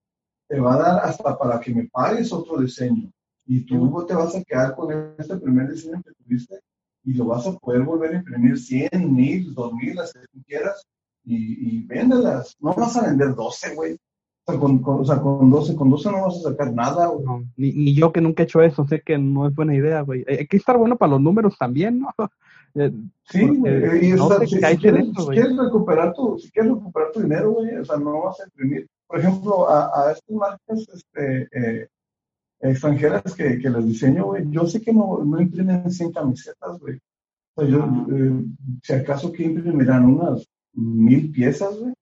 te 0.47 0.61
va 0.61 0.75
a 0.75 0.79
dar 0.79 1.05
hasta 1.05 1.39
para 1.39 1.59
que 1.61 1.75
me 1.75 1.89
pagues 1.89 2.33
otro 2.33 2.61
diseño. 2.61 3.11
Y 3.47 3.65
tú 3.65 4.05
te 4.07 4.15
vas 4.15 4.35
a 4.35 4.43
quedar 4.45 4.75
con 4.75 5.15
este 5.19 5.37
primer 5.39 5.71
diseño 5.71 6.03
que 6.03 6.13
tuviste 6.23 6.61
y 7.05 7.15
lo 7.15 7.27
vas 7.27 7.47
a 7.47 7.57
poder 7.57 7.83
volver 7.83 8.15
a 8.15 8.19
imprimir 8.19 8.59
100, 8.59 8.91
1000, 9.15 9.55
2000, 9.55 9.95
las 9.95 10.13
que 10.13 10.21
tú 10.31 10.43
quieras. 10.47 10.87
Y, 11.25 11.77
y 11.77 11.87
véndelas. 11.87 12.57
No 12.61 12.75
vas 12.75 12.97
a 12.97 13.07
vender 13.07 13.35
12, 13.35 13.75
güey. 13.75 13.99
Sea, 14.49 14.59
con, 14.59 14.83
o 14.83 15.05
sea, 15.05 15.21
con 15.21 15.51
12, 15.51 15.77
con 15.77 15.91
12 15.91 16.11
no 16.11 16.23
vas 16.23 16.37
a 16.37 16.49
sacar 16.49 16.73
nada, 16.73 17.09
güey. 17.09 17.23
No, 17.23 17.45
ni, 17.59 17.71
ni, 17.73 17.95
yo 17.95 18.11
que 18.11 18.23
nunca 18.23 18.43
he 18.43 18.45
hecho 18.45 18.63
eso, 18.63 18.87
sé 18.87 19.03
que 19.03 19.19
no 19.19 19.47
es 19.47 19.55
buena 19.55 19.75
idea, 19.75 20.01
güey. 20.01 20.25
Hay 20.27 20.47
que 20.47 20.57
estar 20.57 20.79
bueno 20.79 20.97
para 20.97 21.11
los 21.11 21.21
números 21.21 21.59
también, 21.59 22.01
¿no? 22.01 22.09
Eh, 22.75 22.93
sí. 23.25 23.41
Y 23.41 24.13
no 24.13 24.29
si, 24.47 24.59
quieres, 24.59 25.07
si, 25.17 25.27
quieres, 25.31 25.57
recuperar 25.57 26.13
tu, 26.13 26.39
si 26.39 26.51
quieres 26.51 26.71
recuperar 26.71 27.11
tu 27.13 27.21
dinero, 27.21 27.53
güey, 27.53 27.75
o 27.77 27.85
sea, 27.85 27.97
no 27.97 28.25
vas 28.25 28.41
a 28.41 28.45
imprimir. 28.45 28.87
Por 29.07 29.19
ejemplo, 29.19 29.69
a, 29.69 29.87
a 29.87 30.13
estas 30.13 30.37
marcas 30.37 30.87
este, 30.95 31.49
eh, 31.51 31.89
extranjeras 32.61 33.35
que, 33.35 33.59
que 33.59 33.71
les 33.71 33.87
diseño, 33.87 34.27
güey, 34.27 34.45
yo 34.51 34.67
sé 34.67 34.83
que 34.83 34.93
no, 34.93 35.25
no 35.25 35.41
imprimen 35.41 35.91
100 35.91 36.13
camisetas, 36.13 36.79
güey. 36.79 36.99
O 37.55 37.63
sea, 37.63 37.71
yo, 37.71 37.89
eh, 38.13 38.45
si 38.83 38.93
acaso 38.93 39.33
que 39.33 39.45
imprimirán 39.45 40.05
unas 40.05 40.47
mil 40.75 41.33
piezas, 41.33 41.75
güey 41.81 41.95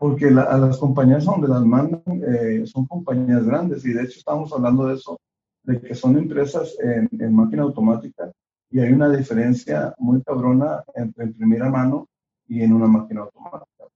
porque 0.00 0.28
a 0.28 0.56
las 0.56 0.78
compañías 0.78 1.26
donde 1.26 1.46
las 1.46 1.62
mandan 1.62 2.02
eh, 2.06 2.66
son 2.66 2.86
compañías 2.86 3.44
grandes 3.44 3.84
y 3.84 3.92
de 3.92 4.04
hecho 4.04 4.18
estamos 4.18 4.50
hablando 4.50 4.86
de 4.86 4.94
eso, 4.94 5.20
de 5.62 5.78
que 5.78 5.94
son 5.94 6.16
empresas 6.16 6.74
en, 6.80 7.34
máquina 7.34 7.64
automática 7.64 8.32
y 8.70 8.80
hay 8.80 8.94
una 8.94 9.14
diferencia 9.14 9.94
muy 9.98 10.22
cabrona 10.22 10.82
entre 10.94 11.26
imprimir 11.26 11.62
a 11.62 11.68
mano 11.68 12.08
y 12.48 12.62
en 12.62 12.72
una 12.72 12.86
máquina 12.86 13.20
automática. 13.20 13.88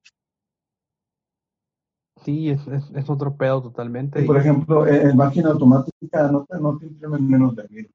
Sí, 2.23 2.51
es, 2.51 2.61
es, 2.69 3.09
otro 3.09 3.35
pedo 3.35 3.63
totalmente. 3.63 4.23
por 4.25 4.37
ejemplo, 4.37 4.87
en, 4.87 5.17
máquina 5.17 5.53
automática 5.53 6.31
no 6.31 6.45
te, 6.45 6.61
no 6.61 6.77
te 6.77 6.85
imprimen 6.85 7.27
menos 7.27 7.57
de 7.57 7.67
mil. 7.71 7.91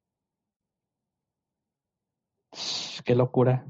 Qué 3.06 3.14
locura. 3.14 3.68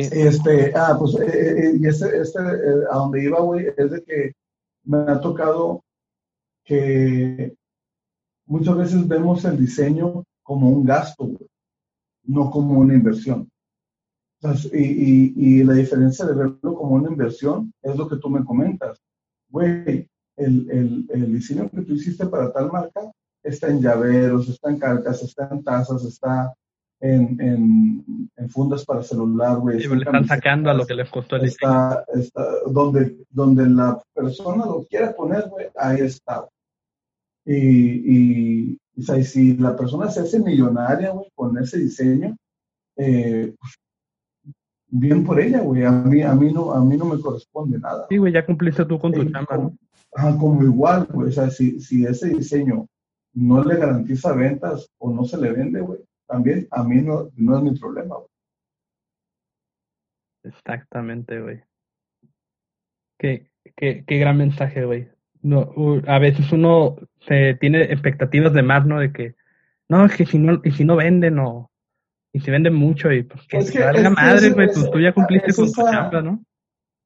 Este, 0.00 0.72
ah, 0.74 0.96
pues, 0.98 1.14
eh, 1.16 1.26
eh, 1.26 1.58
eh, 1.58 1.78
y 1.80 1.86
este, 1.86 2.20
este 2.20 2.38
a 2.38 2.96
donde 2.96 3.24
iba, 3.24 3.40
güey, 3.40 3.66
es 3.76 3.90
de 3.90 4.02
que 4.02 4.32
me 4.84 4.98
ha 4.98 5.20
tocado 5.20 5.82
que 6.64 7.54
muchas 8.46 8.76
veces 8.76 9.08
vemos 9.08 9.44
el 9.44 9.58
diseño 9.58 10.24
como 10.42 10.70
un 10.70 10.84
gasto, 10.84 11.24
güey, 11.24 11.48
no 12.24 12.50
como 12.50 12.78
una 12.78 12.94
inversión. 12.94 13.48
y, 14.72 14.78
y, 14.78 15.32
y, 15.36 15.64
la 15.64 15.74
diferencia 15.74 16.24
de 16.24 16.34
verlo 16.34 16.74
como 16.74 16.94
una 16.94 17.10
inversión 17.10 17.72
es 17.82 17.96
lo 17.96 18.08
que 18.08 18.16
tú 18.16 18.30
me 18.30 18.44
comentas. 18.44 19.00
Güey, 19.48 20.08
el, 20.36 20.70
el, 20.70 21.06
el 21.10 21.32
diseño 21.32 21.68
que 21.70 21.82
tú 21.82 21.94
hiciste 21.94 22.26
para 22.26 22.52
tal 22.52 22.70
marca 22.70 23.10
está 23.42 23.68
en 23.68 23.80
llaveros, 23.80 24.48
está 24.48 24.70
en 24.70 24.78
carcas, 24.78 25.22
está 25.22 25.48
en 25.50 25.64
tazas, 25.64 26.04
está 26.04 26.54
en, 27.00 27.40
en, 27.40 28.30
en 28.36 28.50
fundas 28.50 28.84
para 28.84 29.02
celular, 29.02 29.58
güey. 29.58 29.78
le 29.78 29.96
están 29.98 30.26
sacando 30.26 30.70
a 30.70 30.74
lo 30.74 30.86
que 30.86 30.94
les 30.94 31.08
costó 31.08 31.36
el 31.36 31.44
está, 31.44 32.04
está, 32.14 32.44
donde, 32.66 33.24
donde 33.30 33.68
la 33.68 34.02
persona 34.12 34.66
lo 34.66 34.84
quiera 34.84 35.14
poner, 35.14 35.48
güey, 35.48 35.66
ahí 35.76 36.00
está. 36.00 36.48
Y, 37.44 37.56
y, 37.56 38.78
y, 38.96 39.24
si 39.24 39.56
la 39.56 39.76
persona 39.76 40.10
se 40.10 40.20
hace 40.20 40.40
millonaria, 40.40 41.10
güey, 41.10 41.30
con 41.34 41.56
ese 41.58 41.78
diseño, 41.78 42.36
eh, 42.96 43.54
bien 44.88 45.24
por 45.24 45.40
ella, 45.40 45.60
güey. 45.60 45.84
A 45.84 45.92
mí, 45.92 46.22
a, 46.22 46.34
mí 46.34 46.52
no, 46.52 46.72
a 46.72 46.84
mí 46.84 46.96
no 46.96 47.04
me 47.04 47.20
corresponde 47.20 47.78
nada. 47.78 48.06
Sí, 48.08 48.18
güey, 48.18 48.32
ya 48.32 48.44
cumpliste 48.44 48.84
tú 48.84 48.98
con 48.98 49.12
tu 49.12 49.24
chamba, 49.30 49.56
¿no? 49.56 49.74
Ajá, 50.14 50.36
como 50.36 50.62
igual, 50.62 51.06
güey. 51.10 51.28
O 51.28 51.32
sea, 51.32 51.48
si, 51.50 51.80
si 51.80 52.04
ese 52.04 52.28
diseño 52.28 52.86
no 53.34 53.62
le 53.62 53.76
garantiza 53.76 54.32
ventas 54.32 54.90
o 54.98 55.10
no 55.10 55.24
se 55.24 55.38
le 55.38 55.52
vende, 55.52 55.80
güey, 55.80 56.00
también 56.28 56.68
a 56.70 56.84
mí 56.84 57.00
no, 57.00 57.30
no 57.36 57.56
es 57.56 57.62
mi 57.64 57.78
problema. 57.78 58.16
Exactamente, 60.44 61.40
güey. 61.40 61.62
Qué, 63.18 63.50
qué, 63.76 64.04
qué 64.06 64.18
gran 64.18 64.36
mensaje, 64.36 64.84
güey. 64.84 65.08
No, 65.42 65.72
a 66.06 66.18
veces 66.18 66.52
uno 66.52 66.96
se 67.26 67.54
tiene 67.54 67.84
expectativas 67.84 68.52
de 68.52 68.62
más, 68.62 68.86
¿no? 68.86 69.00
De 69.00 69.12
que, 69.12 69.34
no, 69.88 70.04
es 70.04 70.16
que 70.16 70.26
si 70.26 70.38
no, 70.38 70.60
y 70.62 70.70
si 70.72 70.84
no 70.84 70.96
venden 70.96 71.38
o, 71.38 71.70
y 72.32 72.40
si 72.40 72.50
venden 72.50 72.74
mucho 72.74 73.10
y 73.12 73.22
pues 73.22 73.46
que, 73.46 73.58
es 73.58 73.70
que 73.70 73.80
valga 73.80 74.10
madre, 74.10 74.50
güey, 74.50 74.68
tú, 74.72 75.00
ya 75.00 75.12
cumpliste 75.12 75.54
con 75.54 75.72
tu 75.72 75.82
chamba, 75.82 76.22
¿no? 76.22 76.44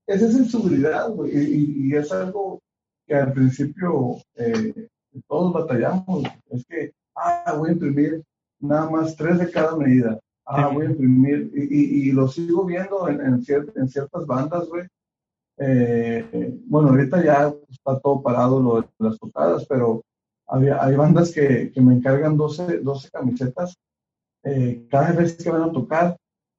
Esa 0.07 0.27
es 0.27 0.35
inseguridad, 0.35 1.11
güey, 1.11 1.31
y, 1.33 1.89
y, 1.89 1.97
es 1.97 2.11
algo 2.11 2.61
que 3.07 3.15
al 3.15 3.33
principio 3.33 4.17
eh, 4.35 4.89
todos 5.29 5.53
batallamos. 5.53 6.25
Es 6.51 6.65
que, 6.67 6.93
ah, 7.15 7.55
voy 7.57 7.71
a 7.71 7.73
imprimir 7.73 8.23
nada 8.63 8.89
más 8.89 9.17
tres 9.17 9.39
de 9.39 9.51
cada 9.51 9.77
medida. 9.77 10.19
Ah, 10.45 10.69
voy 10.69 10.87
a 10.87 10.91
imprimir, 10.91 11.51
y, 11.55 12.09
y, 12.09 12.13
lo 12.13 12.27
sigo 12.29 12.65
viendo 12.65 13.09
en, 13.09 13.21
en, 13.21 13.45
en 13.77 13.89
ciertas 13.89 14.27
bandas, 14.27 14.69
güey. 14.69 14.87
Eh, 15.59 16.59
bueno, 16.67 16.89
ahorita 16.89 17.23
ya 17.23 17.55
está 17.71 18.01
todo 18.01 18.23
parado 18.23 18.61
lo 18.61 18.81
de 18.81 18.89
las 18.99 19.19
tocadas, 19.19 19.65
pero 19.67 20.03
había, 20.49 20.83
hay 20.83 20.97
bandas 20.97 21.33
que, 21.33 21.71
que 21.73 21.81
me 21.81 21.95
encargan 21.95 22.37
12, 22.37 22.79
12 22.79 23.11
camisetas 23.11 23.77
eh, 24.43 24.87
cada 24.91 25.13
vez 25.13 25.37
que 25.37 25.51
van 25.51 25.63
a 25.63 25.73
tocar. 25.73 26.17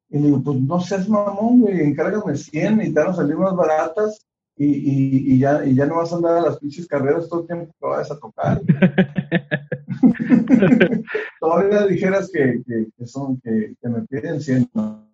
Y 0.09 0.19
digo, 0.19 0.41
pues 0.43 0.61
no 0.61 0.79
seas 0.79 1.09
mamón, 1.09 1.61
güey, 1.61 1.81
encárgame 1.81 2.35
100 2.35 2.81
y 2.81 2.93
te 2.93 2.99
van 2.99 3.09
a 3.09 3.15
salir 3.15 3.35
más 3.35 3.55
baratas 3.55 4.25
y, 4.55 4.65
y, 4.65 5.33
y, 5.33 5.39
ya, 5.39 5.65
y 5.65 5.73
ya 5.73 5.85
no 5.85 5.97
vas 5.97 6.13
a 6.13 6.17
andar 6.17 6.37
a 6.37 6.41
las 6.41 6.59
pinches 6.59 6.87
carreras 6.87 7.27
todo 7.27 7.41
el 7.41 7.47
tiempo 7.47 7.73
que 7.79 7.87
vayas 7.87 8.11
a 8.11 8.19
tocar. 8.19 8.61
Todavía 11.39 11.87
dijeras 11.87 12.29
que, 12.31 12.61
que, 12.65 13.05
son, 13.05 13.41
que, 13.41 13.75
que, 13.81 13.89
me 13.89 14.01
piden 14.03 14.39
100, 14.39 14.69
no, 14.75 15.09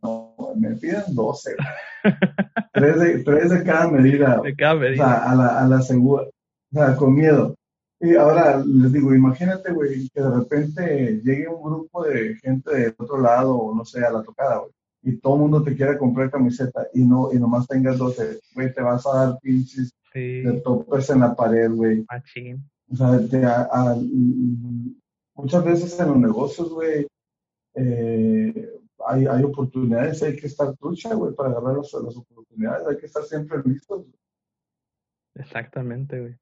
me 0.55 0.75
piden 0.75 1.03
12. 1.09 1.55
tres, 2.73 2.99
de, 2.99 3.23
tres 3.23 3.49
de 3.49 3.63
cada 3.63 3.89
medida. 3.89 4.41
De 4.43 4.55
cada 4.55 4.75
medida. 4.75 5.05
O 5.05 5.07
sea, 5.07 5.31
a 5.31 5.35
la, 5.35 5.61
a 5.61 5.67
la 5.67 5.81
segura. 5.81 6.23
O 6.23 6.31
sea, 6.71 6.95
con 6.95 7.15
miedo. 7.15 7.55
Y 8.01 8.15
ahora 8.15 8.63
les 8.65 8.93
digo, 8.93 9.13
imagínate, 9.13 9.73
güey, 9.73 10.07
que 10.09 10.21
de 10.21 10.31
repente 10.31 11.21
llegue 11.23 11.47
un 11.47 11.63
grupo 11.63 12.03
de 12.03 12.35
gente 12.35 12.73
del 12.73 12.95
otro 12.97 13.21
lado, 13.21 13.57
o 13.57 13.75
no 13.75 13.83
sé, 13.83 14.05
a 14.05 14.11
la 14.11 14.23
tocada, 14.23 14.59
güey 14.59 14.71
y 15.01 15.17
todo 15.17 15.35
el 15.35 15.41
mundo 15.41 15.63
te 15.63 15.75
quiere 15.75 15.97
comprar 15.97 16.29
camiseta 16.29 16.87
y 16.93 17.03
no 17.05 17.31
y 17.31 17.39
nomás 17.39 17.67
tengas 17.67 17.97
12, 17.97 18.39
güey, 18.53 18.73
te 18.73 18.81
vas 18.81 19.05
a 19.07 19.25
dar 19.25 19.39
pinches 19.39 19.93
de 20.13 20.61
topes 20.63 21.09
en 21.09 21.19
la 21.19 21.35
pared, 21.35 21.71
güey. 21.71 22.05
O 22.91 22.95
sea, 22.95 23.95
muchas 25.35 25.63
veces 25.63 25.99
en 25.99 26.07
los 26.07 26.17
negocios, 26.17 26.69
güey, 26.73 27.07
eh, 27.75 28.69
hay, 29.07 29.25
hay, 29.25 29.43
oportunidades, 29.43 30.21
hay 30.23 30.35
que 30.35 30.47
estar 30.47 30.75
trucha, 30.75 31.13
güey, 31.13 31.33
para 31.33 31.49
agarrar 31.49 31.77
las, 31.77 31.93
oportunidades, 31.93 32.87
hay 32.87 32.97
que 32.97 33.05
estar 33.05 33.23
siempre 33.23 33.59
listos. 33.63 34.05
Exactamente, 35.35 36.19
güey. 36.19 36.35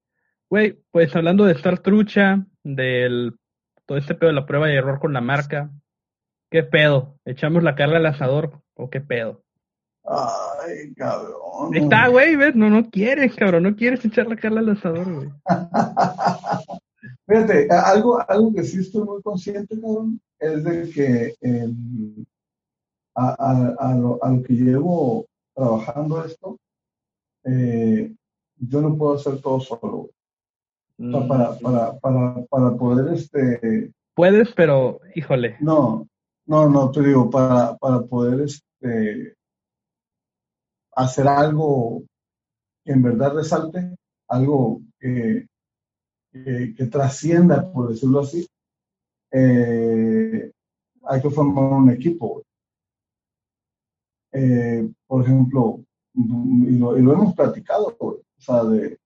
Güey, 0.50 0.80
pues 0.92 1.14
hablando 1.16 1.44
de 1.46 1.54
estar 1.54 1.80
trucha, 1.80 2.46
del 2.64 3.38
todo 3.86 3.98
este 3.98 4.16
pedo 4.16 4.30
de 4.30 4.36
la 4.36 4.46
prueba 4.46 4.72
y 4.72 4.76
error 4.76 5.00
con 5.00 5.14
la 5.14 5.22
marca, 5.22 5.70
¿Qué 6.50 6.64
pedo? 6.64 7.20
¿Echamos 7.26 7.64
la 7.64 7.76
carne 7.76 7.98
al 7.98 8.06
asador 8.06 8.62
o 8.76 8.90
qué 8.90 9.02
pedo? 9.02 9.44
Ay, 10.06 10.94
cabrón. 10.96 11.76
Está, 11.76 12.08
güey, 12.08 12.38
¿ves? 12.38 12.56
No, 12.56 12.70
no 12.70 12.90
quieres, 12.90 13.36
cabrón. 13.36 13.64
No 13.64 13.76
quieres 13.76 14.06
echar 14.06 14.28
la 14.28 14.38
carne 14.38 14.60
al 14.60 14.70
asador, 14.70 15.14
güey. 15.14 15.30
Fíjate, 17.28 17.68
algo, 17.70 18.24
algo 18.30 18.54
que 18.54 18.64
sí 18.64 18.80
estoy 18.80 19.04
muy 19.04 19.22
consciente, 19.22 19.80
cabrón, 19.80 20.22
es 20.40 20.64
de 20.64 20.90
que 20.90 21.36
a, 23.16 23.36
a, 23.38 23.76
a, 23.80 23.96
lo, 23.96 24.24
a, 24.24 24.30
lo, 24.32 24.44
que 24.44 24.54
llevo 24.54 25.26
trabajando 25.54 26.24
esto, 26.24 26.58
eh, 27.44 28.14
yo 28.56 28.82
no 28.82 28.98
puedo 28.98 29.16
hacer 29.16 29.42
todo 29.42 29.60
solo. 29.60 30.10
Mm, 30.98 31.28
para, 31.28 31.58
para, 31.60 32.00
para, 32.00 32.46
para 32.46 32.72
poder 32.78 33.14
este... 33.14 33.92
Puedes, 34.16 34.54
pero 34.54 35.02
híjole. 35.14 35.58
No, 35.60 36.08
no, 36.48 36.70
no, 36.70 36.92
te 36.92 37.02
digo, 37.02 37.30
para, 37.30 37.78
para 37.78 38.02
poder 38.02 38.42
este, 38.42 39.36
hacer 40.96 41.28
algo 41.28 42.04
que 42.84 42.92
en 42.94 43.02
verdad 43.02 43.36
resalte, 43.36 43.96
algo 44.28 44.82
que, 45.00 45.48
que, 46.32 46.88
trascienda, 46.92 47.72
por 47.72 47.90
decirlo 47.90 48.22
así, 48.22 48.48
eh, 49.32 50.52
hay 51.04 51.22
que 51.22 51.30
formar 51.30 51.74
un 51.74 51.90
equipo. 51.90 52.44
Eh, 54.32 54.90
por 55.06 55.24
ejemplo, 55.24 55.84
y 56.14 56.78
lo, 56.78 56.96
hemos 56.96 57.36
platicado, 57.36 57.96
o 58.00 58.22
sea, 58.38 58.64
de 58.64 58.98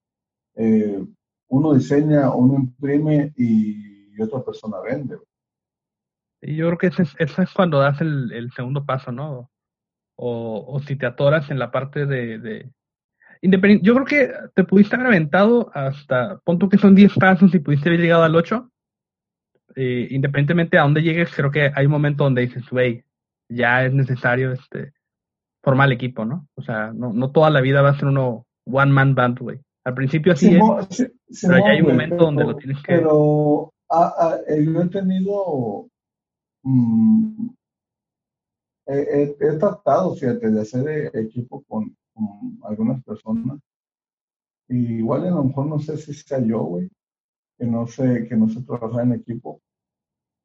eh, 0.54 1.06
uno 1.48 1.74
diseña, 1.74 2.34
uno 2.34 2.54
imprime 2.54 3.32
y, 3.36 4.20
otra 4.20 4.44
persona 4.44 4.78
vende. 4.80 5.18
Y 6.42 6.56
yo 6.56 6.66
creo 6.66 6.78
que 6.78 6.86
ese 6.88 7.02
es, 7.02 7.38
es 7.38 7.52
cuando 7.54 7.78
das 7.78 8.00
el, 8.00 8.50
segundo 8.54 8.84
paso, 8.84 9.12
¿no? 9.12 9.50
O, 10.16 10.64
o, 10.66 10.80
si 10.80 10.96
te 10.96 11.06
atoras 11.06 11.50
en 11.50 11.58
la 11.58 11.70
parte 11.70 12.04
de... 12.04 12.38
de... 12.38 12.70
yo 13.40 13.94
creo 13.94 14.04
que 14.04 14.32
te 14.54 14.64
pudiste 14.64 14.96
haber 14.96 15.06
aventado 15.06 15.70
hasta, 15.72 16.38
punto 16.44 16.68
que 16.68 16.78
son 16.78 16.94
10 16.94 17.14
pasos 17.14 17.54
y 17.54 17.60
pudiste 17.60 17.88
haber 17.88 18.00
llegado 18.00 18.24
al 18.24 18.34
8. 18.34 18.68
Eh, 19.76 20.08
independientemente 20.10 20.78
a 20.78 20.82
dónde 20.82 21.02
llegues, 21.02 21.34
creo 21.34 21.50
que 21.50 21.70
hay 21.74 21.86
un 21.86 21.92
momento 21.92 22.24
donde 22.24 22.42
dices, 22.42 22.68
güey, 22.68 23.04
ya 23.48 23.84
es 23.86 23.94
necesario 23.94 24.52
este, 24.52 24.92
formar 25.62 25.86
el 25.86 25.94
equipo, 25.94 26.24
¿no? 26.24 26.48
O 26.56 26.62
sea, 26.62 26.92
no, 26.92 27.12
no 27.12 27.30
toda 27.30 27.50
la 27.50 27.60
vida 27.60 27.82
va 27.82 27.90
a 27.90 27.98
ser 27.98 28.08
uno 28.08 28.46
one 28.66 28.92
man 28.92 29.14
band, 29.14 29.38
güey. 29.38 29.60
Al 29.84 29.94
principio 29.94 30.32
así 30.32 30.56
es, 30.56 31.12
pero 31.42 31.58
ya 31.58 31.70
hay 31.70 31.80
un 31.80 31.88
momento 31.88 32.16
donde 32.16 32.44
lo 32.44 32.56
tienes 32.56 32.82
que... 32.82 32.94
Pero 32.94 33.72
yo 33.88 34.82
he 34.82 34.88
tenido 34.88 35.88
Mm, 36.64 37.50
he, 38.86 39.56
tratado, 39.58 40.14
fíjate, 40.14 40.50
de 40.50 40.60
hacer 40.60 41.10
equipo 41.16 41.62
con, 41.64 41.96
algunas 42.64 43.02
personas. 43.04 43.58
Y 44.68 44.98
igual 44.98 45.26
a 45.26 45.30
lo 45.30 45.44
mejor 45.44 45.66
no 45.66 45.78
sé 45.78 45.96
si 45.96 46.14
sea 46.14 46.40
yo, 46.40 46.62
güey, 46.64 46.90
que 47.58 47.66
no 47.66 47.86
sé, 47.86 48.26
que 48.28 48.36
no 48.36 48.48
sé 48.48 48.62
trabajar 48.62 49.04
en 49.06 49.14
equipo. 49.14 49.60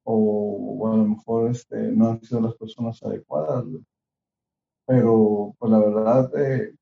O, 0.06 0.88
a 0.92 0.98
lo 0.98 1.06
mejor 1.06 1.52
este, 1.52 1.78
no 1.92 2.10
han 2.10 2.22
sido 2.24 2.42
las 2.42 2.56
personas 2.56 3.02
adecuadas, 3.04 3.66
Pero, 4.86 5.54
pues 5.60 5.72
la 5.72 5.80
verdad, 5.80 6.32
eh, 6.38 6.76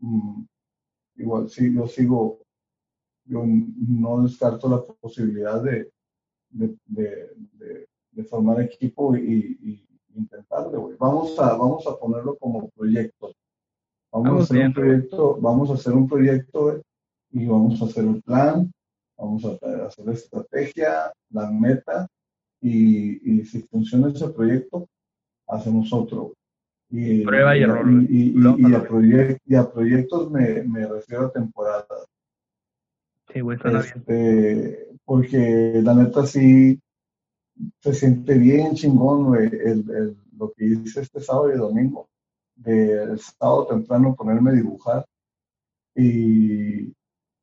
mm, 0.00 0.44
igual 1.16 1.48
sí, 1.50 1.74
yo 1.74 1.86
sigo, 1.86 2.40
yo 3.26 3.44
no 3.46 4.22
descarto 4.22 4.68
la 4.68 4.82
posibilidad 5.00 5.62
de 5.62 5.90
formar 8.24 8.60
equipo 8.60 9.16
y, 9.16 9.84
intentarlo, 10.14 10.80
güey. 10.80 10.96
Vamos 10.98 11.38
a, 11.38 11.56
vamos 11.56 11.86
a 11.86 11.96
ponerlo 11.96 12.36
como 12.36 12.68
proyecto. 12.70 13.32
Vamos, 14.10 14.40
a 14.40 14.42
hacer 14.42 14.66
un 14.66 14.72
proyecto, 14.72 15.38
vamos 15.40 15.70
a 15.70 15.74
hacer 15.74 15.92
un 15.92 16.08
proyecto 16.08 16.82
y 17.30 17.46
vamos 17.46 17.80
a 17.80 17.84
hacer 17.84 18.04
un 18.04 18.20
plan, 18.22 18.72
vamos 19.16 19.44
a 19.44 19.86
hacer 19.86 20.06
la 20.06 20.12
estrategia, 20.12 21.12
la 21.30 21.50
meta 21.50 22.08
y, 22.60 23.44
si 23.44 23.62
funciona 23.62 24.08
ese 24.08 24.28
proyecto, 24.30 24.88
hacemos 25.46 25.92
otro. 25.92 26.32
Y, 26.90 27.24
Prueba 27.24 27.56
y, 27.56 27.62
error. 27.62 27.86
Y, 28.08 28.74
a, 28.74 29.60
a 29.60 29.72
proyectos 29.72 30.30
me, 30.30 30.62
me, 30.62 30.86
refiero 30.86 31.26
a 31.26 31.32
temporadas. 31.32 32.06
Sí, 33.32 33.40
güey, 33.40 33.58
bien. 33.62 33.76
Este, 33.76 34.88
porque 35.04 35.80
la 35.82 35.94
neta 35.94 36.26
sí, 36.26 36.80
se 37.80 37.94
siente 37.94 38.38
bien 38.38 38.74
chingón, 38.74 39.34
el, 39.36 40.16
lo 40.36 40.52
que 40.52 40.64
hice 40.66 41.00
este 41.00 41.20
sábado 41.20 41.52
y 41.52 41.58
domingo. 41.58 42.08
De 42.54 43.02
el 43.02 43.18
sábado 43.20 43.66
temprano 43.66 44.16
ponerme 44.16 44.50
a 44.50 44.54
dibujar 44.54 45.06
y, 45.94 46.92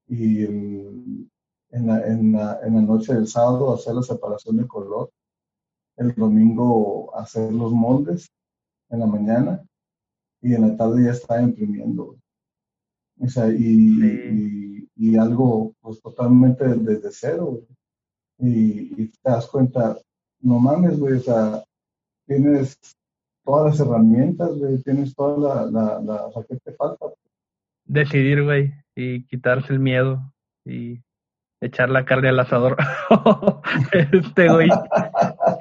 y 0.07 0.45
en, 0.45 1.29
la, 1.71 2.05
en, 2.07 2.31
la, 2.33 2.59
en 2.63 2.75
la 2.75 2.81
noche 2.81 3.13
del 3.13 3.27
sábado 3.27 3.73
hacer 3.73 3.95
la 3.95 4.03
separación 4.03 4.57
de 4.57 4.67
color. 4.67 5.11
El 5.97 6.13
domingo 6.15 7.15
hacer 7.15 7.51
los 7.53 7.71
moldes 7.71 8.29
en 8.89 8.99
la 8.99 9.05
mañana 9.05 9.65
y 10.41 10.53
en 10.53 10.61
la 10.61 10.77
tarde 10.77 11.05
ya 11.05 11.11
estaba 11.11 11.41
imprimiendo. 11.41 12.17
O 13.19 13.27
sea, 13.27 13.47
y, 13.49 14.87
y, 14.95 15.17
algo 15.17 15.73
pues 15.81 16.01
totalmente 16.01 16.65
desde 16.65 17.09
cero. 17.11 17.61
Y, 18.37 19.07
te 19.07 19.29
das 19.29 19.47
cuenta, 19.47 19.97
no 20.41 20.59
mames, 20.59 20.99
güey, 20.99 21.13
o 21.15 21.19
sea, 21.19 21.63
tienes 22.27 22.77
todas 23.43 23.71
las 23.71 23.87
herramientas, 23.87 24.49
güey, 24.57 24.81
tienes 24.83 25.15
toda 25.15 25.37
la, 25.37 25.71
la, 25.71 26.01
la, 26.01 26.25
o 26.25 26.33
sea, 26.33 26.43
¿qué 26.47 26.57
te 26.57 26.73
falta? 26.73 27.05
Decidir, 27.85 28.43
güey, 28.43 28.73
y 28.95 29.25
quitarse 29.27 29.71
el 29.71 29.79
miedo 29.79 30.33
y 30.65 30.99
echar 31.61 31.89
la 31.89 32.05
carne 32.05 32.29
al 32.29 32.39
asador. 32.39 32.77
este, 34.11 34.49
güey. 34.49 34.69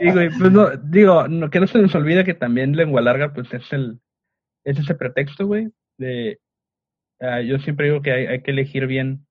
Sí, 0.00 0.10
güey, 0.10 0.30
pues 0.38 0.52
no, 0.52 0.70
digo, 0.76 1.28
no, 1.28 1.50
que 1.50 1.60
no 1.60 1.66
se 1.66 1.78
nos 1.78 1.94
olvide 1.94 2.24
que 2.24 2.34
también 2.34 2.76
lengua 2.76 3.00
larga, 3.00 3.32
pues 3.32 3.52
es 3.52 3.72
el, 3.72 4.00
es 4.64 4.78
ese 4.78 4.94
pretexto, 4.94 5.46
güey, 5.46 5.70
de, 5.98 6.40
uh, 7.20 7.40
yo 7.40 7.58
siempre 7.58 7.86
digo 7.86 8.02
que 8.02 8.12
hay, 8.12 8.26
hay 8.26 8.42
que 8.42 8.50
elegir 8.50 8.86
bien, 8.86 9.26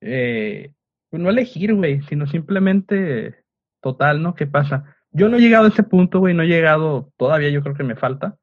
eh, 0.00 0.72
no 1.18 1.30
elegir, 1.30 1.74
güey, 1.74 2.02
sino 2.02 2.26
simplemente 2.26 3.44
total, 3.80 4.22
¿no? 4.22 4.34
¿Qué 4.34 4.46
pasa? 4.46 4.96
Yo 5.10 5.28
no 5.28 5.36
he 5.36 5.40
llegado 5.40 5.66
a 5.66 5.68
ese 5.68 5.82
punto, 5.82 6.20
güey, 6.20 6.34
no 6.34 6.42
he 6.42 6.48
llegado, 6.48 7.12
todavía 7.16 7.50
yo 7.50 7.62
creo 7.62 7.74
que 7.74 7.84
me 7.84 7.96
falta 7.96 8.36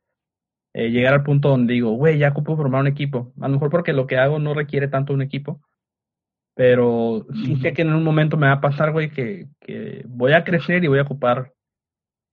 eh, 0.73 0.89
llegar 0.89 1.13
al 1.13 1.23
punto 1.23 1.49
donde 1.49 1.73
digo, 1.73 1.91
güey, 1.91 2.17
ya 2.17 2.29
ocupo 2.29 2.55
formar 2.55 2.81
un 2.81 2.87
equipo. 2.87 3.33
A 3.41 3.47
lo 3.47 3.55
mejor 3.55 3.69
porque 3.69 3.93
lo 3.93 4.07
que 4.07 4.17
hago 4.17 4.39
no 4.39 4.53
requiere 4.53 4.87
tanto 4.87 5.13
un 5.13 5.21
equipo, 5.21 5.61
pero 6.55 7.25
sí 7.43 7.57
sé 7.57 7.73
que 7.73 7.81
en 7.81 7.93
un 7.93 8.03
momento 8.03 8.37
me 8.37 8.47
va 8.47 8.53
a 8.53 8.61
pasar, 8.61 8.91
güey, 8.91 9.09
que, 9.11 9.47
que 9.59 10.03
voy 10.07 10.33
a 10.33 10.43
crecer 10.43 10.83
y 10.83 10.87
voy 10.87 10.99
a 10.99 11.03
ocupar 11.03 11.53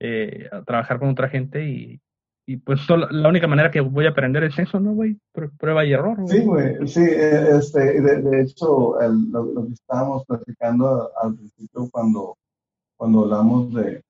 eh, 0.01 0.48
a 0.52 0.62
trabajar 0.62 0.98
con 1.01 1.09
otra 1.09 1.28
gente 1.28 1.69
y, 1.69 2.01
y 2.49 2.57
pues 2.57 2.81
la 2.89 3.29
única 3.29 3.47
manera 3.47 3.70
que 3.70 3.83
voy 3.83 4.07
a 4.07 4.09
aprender 4.09 4.43
es 4.43 4.59
eso, 4.59 4.81
¿no, 4.81 4.95
güey? 4.95 5.19
Prueba 5.59 5.85
y 5.85 5.93
error. 5.93 6.16
Sí, 6.29 6.41
güey, 6.41 6.89
sí, 6.89 7.03
eh, 7.03 7.59
este, 7.59 8.01
de, 8.01 8.23
de 8.23 8.41
hecho, 8.41 8.99
el, 9.03 9.31
lo, 9.31 9.66
que 9.66 9.75
estábamos 9.75 10.25
platicando 10.25 11.11
al 11.20 11.35
principio 11.35 11.91
cuando 11.91 12.39
cuando 12.97 13.25
hablamos 13.25 13.75
de, 13.75 14.03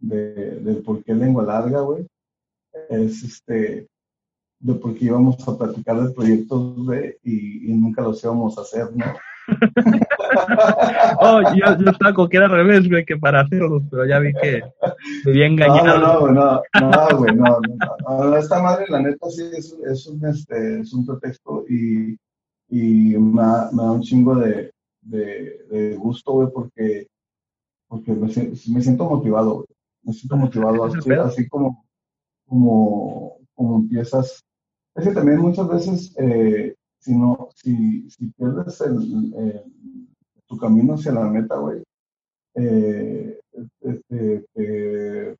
de, 0.00 0.82
por 0.84 1.04
qué 1.04 1.14
lengua 1.14 1.44
larga, 1.44 1.82
güey, 1.82 2.04
es 2.90 3.22
este, 3.22 3.86
de 4.58 4.74
porque 4.74 5.04
íbamos 5.04 5.46
a 5.46 5.56
platicar 5.56 6.02
de 6.02 6.12
proyectos 6.12 6.84
de, 6.88 7.16
y, 7.22 7.70
y 7.70 7.74
nunca 7.76 8.02
los 8.02 8.20
íbamos 8.24 8.58
a 8.58 8.62
hacer, 8.62 8.88
¿no? 8.96 9.04
oh, 11.20 11.40
yo, 11.54 11.78
yo 11.78 12.14
con 12.14 12.28
que 12.28 12.36
era 12.36 12.46
al 12.46 12.52
revés, 12.52 12.88
güey, 12.88 13.04
que 13.04 13.16
para 13.16 13.40
hacerlos, 13.40 13.82
pero 13.90 14.06
ya 14.06 14.18
vi 14.18 14.32
que 14.34 14.62
me 15.24 15.30
había 15.30 15.46
engañado. 15.46 16.30
No, 16.30 16.32
no, 16.32 16.62
no, 16.80 16.90
no, 16.90 17.18
güey, 17.18 17.34
no, 17.34 17.58
no, 17.60 18.24
no, 18.24 18.36
esta 18.36 18.62
madre, 18.62 18.86
la 18.88 19.00
neta, 19.00 19.28
sí, 19.30 19.42
es, 19.56 19.76
es, 19.86 20.06
un, 20.06 20.24
este, 20.26 20.80
es 20.80 20.92
un 20.92 21.06
pretexto 21.06 21.64
y, 21.68 22.18
y 22.68 23.16
me, 23.16 23.42
da, 23.42 23.70
me 23.72 23.82
da 23.82 23.92
un 23.92 24.02
chingo 24.02 24.36
de, 24.36 24.70
de, 25.00 25.64
de 25.70 25.96
gusto, 25.96 26.32
güey, 26.32 26.48
porque, 26.52 27.06
porque 27.88 28.12
me, 28.12 28.26
me 28.28 28.82
siento 28.82 29.08
motivado, 29.08 29.54
güey. 29.54 29.66
Me 30.02 30.12
siento 30.12 30.36
motivado, 30.36 30.84
así, 30.84 31.10
así 31.12 31.48
como, 31.48 31.84
como, 32.46 33.38
como 33.54 33.76
empiezas. 33.78 34.44
Es 34.94 35.04
que 35.04 35.12
también 35.12 35.38
muchas 35.38 35.68
veces 35.68 36.14
eh, 36.18 36.74
si 37.00 37.16
no, 37.16 37.48
si, 37.54 38.08
si 38.10 38.26
pierdes 38.28 38.80
el, 38.80 39.64
tu 40.46 40.56
camino 40.56 40.94
hacia 40.94 41.12
la 41.12 41.24
meta, 41.24 41.56
güey, 41.56 41.82
eh, 42.54 43.38
te, 43.80 44.44
te, 44.54 45.36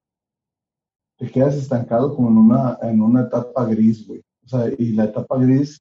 quedas 1.32 1.56
estancado 1.56 2.14
como 2.14 2.28
en 2.28 2.38
una, 2.38 2.78
en 2.82 3.00
una 3.00 3.22
etapa 3.22 3.64
gris, 3.66 4.06
güey. 4.06 4.20
O 4.44 4.48
sea, 4.48 4.70
y 4.78 4.92
la 4.92 5.04
etapa 5.04 5.36
gris 5.38 5.80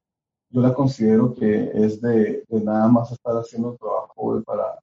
yo 0.49 0.61
la 0.61 0.73
considero 0.73 1.33
que 1.33 1.71
es 1.73 2.01
de, 2.01 2.43
nada 2.49 2.87
más 2.87 3.11
estar 3.11 3.35
haciendo 3.35 3.75
trabajo, 3.75 4.13
güey, 4.15 4.43
para, 4.43 4.79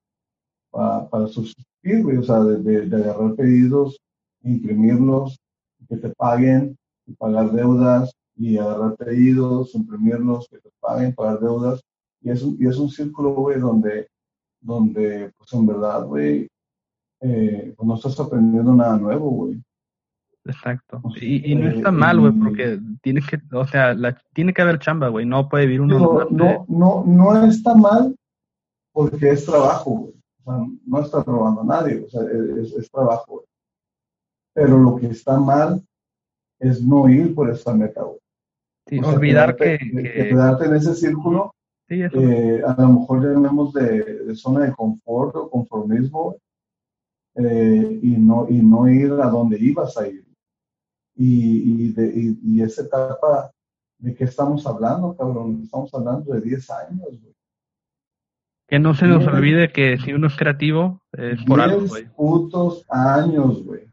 para, 0.71 1.09
para 1.09 1.27
subsistir, 1.27 2.03
güey. 2.03 2.19
O 2.19 2.23
sea, 2.23 2.41
de, 2.41 2.87
de, 2.87 2.97
agarrar 2.97 3.35
pedidos, 3.35 3.99
imprimirlos, 4.43 5.39
que 5.89 5.97
te 5.97 6.11
paguen, 6.11 6.77
y 7.07 7.15
pagar 7.15 7.51
deudas, 7.53 8.13
y 8.37 8.59
agarrar 8.59 8.97
pedidos, 8.97 9.75
imprimirlos, 9.75 10.49
que 10.49 10.59
te 10.59 10.71
paguen, 10.81 11.15
pagar 11.15 11.41
deudas. 11.41 11.83
Y 12.21 12.31
es 12.31 12.43
un, 12.43 12.57
y 12.59 12.67
es 12.67 12.77
un 12.77 12.89
círculo, 12.89 13.31
güey, 13.35 13.61
donde, 13.61 14.09
donde, 14.61 15.33
pues 15.37 15.53
en 15.53 15.67
verdad, 15.67 16.05
güey, 16.05 16.49
eh, 17.21 17.75
pues 17.77 17.87
no 17.87 17.95
estás 17.95 18.19
aprendiendo 18.19 18.75
nada 18.75 18.97
nuevo, 18.97 19.31
güey. 19.31 19.63
Exacto. 20.47 21.01
Y, 21.21 21.53
y 21.53 21.55
no 21.55 21.69
está 21.71 21.91
mal, 21.91 22.21
güey, 22.21 22.33
porque 22.33 22.79
tienes 23.03 23.27
que, 23.27 23.41
o 23.53 23.67
sea, 23.67 23.95
la, 23.95 24.19
tiene 24.35 24.53
que 24.53 24.63
haber 24.63 24.79
chamba, 24.79 25.09
güey, 25.09 25.25
no 25.25 25.49
puede 25.49 25.67
vivir 25.67 25.81
uno. 25.81 25.99
No, 25.99 26.29
no, 26.31 26.65
no, 26.69 27.05
no 27.05 27.47
está 27.47 27.75
mal 27.75 28.15
porque 28.93 29.31
es 29.31 29.47
trabajo, 29.47 29.91
güey. 29.91 30.15
O 30.45 30.53
sea, 30.53 30.67
no 30.87 31.01
está 31.01 31.23
robando 31.23 31.63
a 31.63 31.65
nadie, 31.65 32.05
o 32.05 32.09
sea, 32.11 32.23
es, 32.23 32.73
es 32.73 32.91
trabajo, 32.91 33.25
güey. 33.27 33.47
Pero 34.55 34.79
lo 34.79 34.97
que 34.97 35.07
está 35.07 35.39
mal 35.41 35.83
es 36.61 36.83
no 36.83 37.09
ir 37.09 37.35
por 37.35 37.51
esa 37.51 37.75
meta, 37.75 38.03
güey. 38.03 38.19
Sí, 38.87 38.99
olvidar 38.99 39.57
que, 39.57 39.79
quedarte 39.79 40.67
en 40.67 40.75
ese 40.77 40.95
círculo, 40.95 41.55
eh, 41.89 42.63
a 42.67 42.81
lo 42.81 42.89
mejor 43.01 43.23
llamemos 43.23 43.73
de, 43.73 44.25
de, 44.25 44.35
zona 44.35 44.67
de 44.67 44.73
confort 44.73 45.35
o 45.37 45.51
conformismo, 45.51 46.37
eh, 47.37 47.99
y, 48.03 48.11
no, 48.11 48.47
y 48.49 48.59
no 48.59 48.89
ir 48.89 49.13
a 49.13 49.29
donde 49.29 49.59
ibas 49.59 49.97
a 49.97 50.07
ir. 50.07 50.25
Y, 51.17 51.87
y, 51.87 51.93
de, 51.93 52.37
y, 52.43 52.63
esa 52.63 52.83
etapa, 52.83 53.51
¿de 53.99 54.15
qué 54.15 54.25
estamos 54.25 54.67
hablando, 54.67 55.17
cabrón? 55.17 55.61
Estamos 55.65 55.93
hablando 55.95 56.35
de 56.35 56.41
10 56.41 56.71
años, 56.71 57.01
güey. 57.09 57.35
Que 58.67 58.79
no 58.79 58.95
se 58.95 59.07
nos 59.07 59.27
olvide 59.27 59.71
que 59.71 59.99
si 59.99 60.13
uno 60.13 60.27
es 60.27 60.37
creativo, 60.37 61.03
es 61.13 61.43
por 61.45 61.61
algo, 61.61 61.87
güey. 61.87 62.07
putos 62.17 62.85
años, 62.89 63.63
güey, 63.63 63.87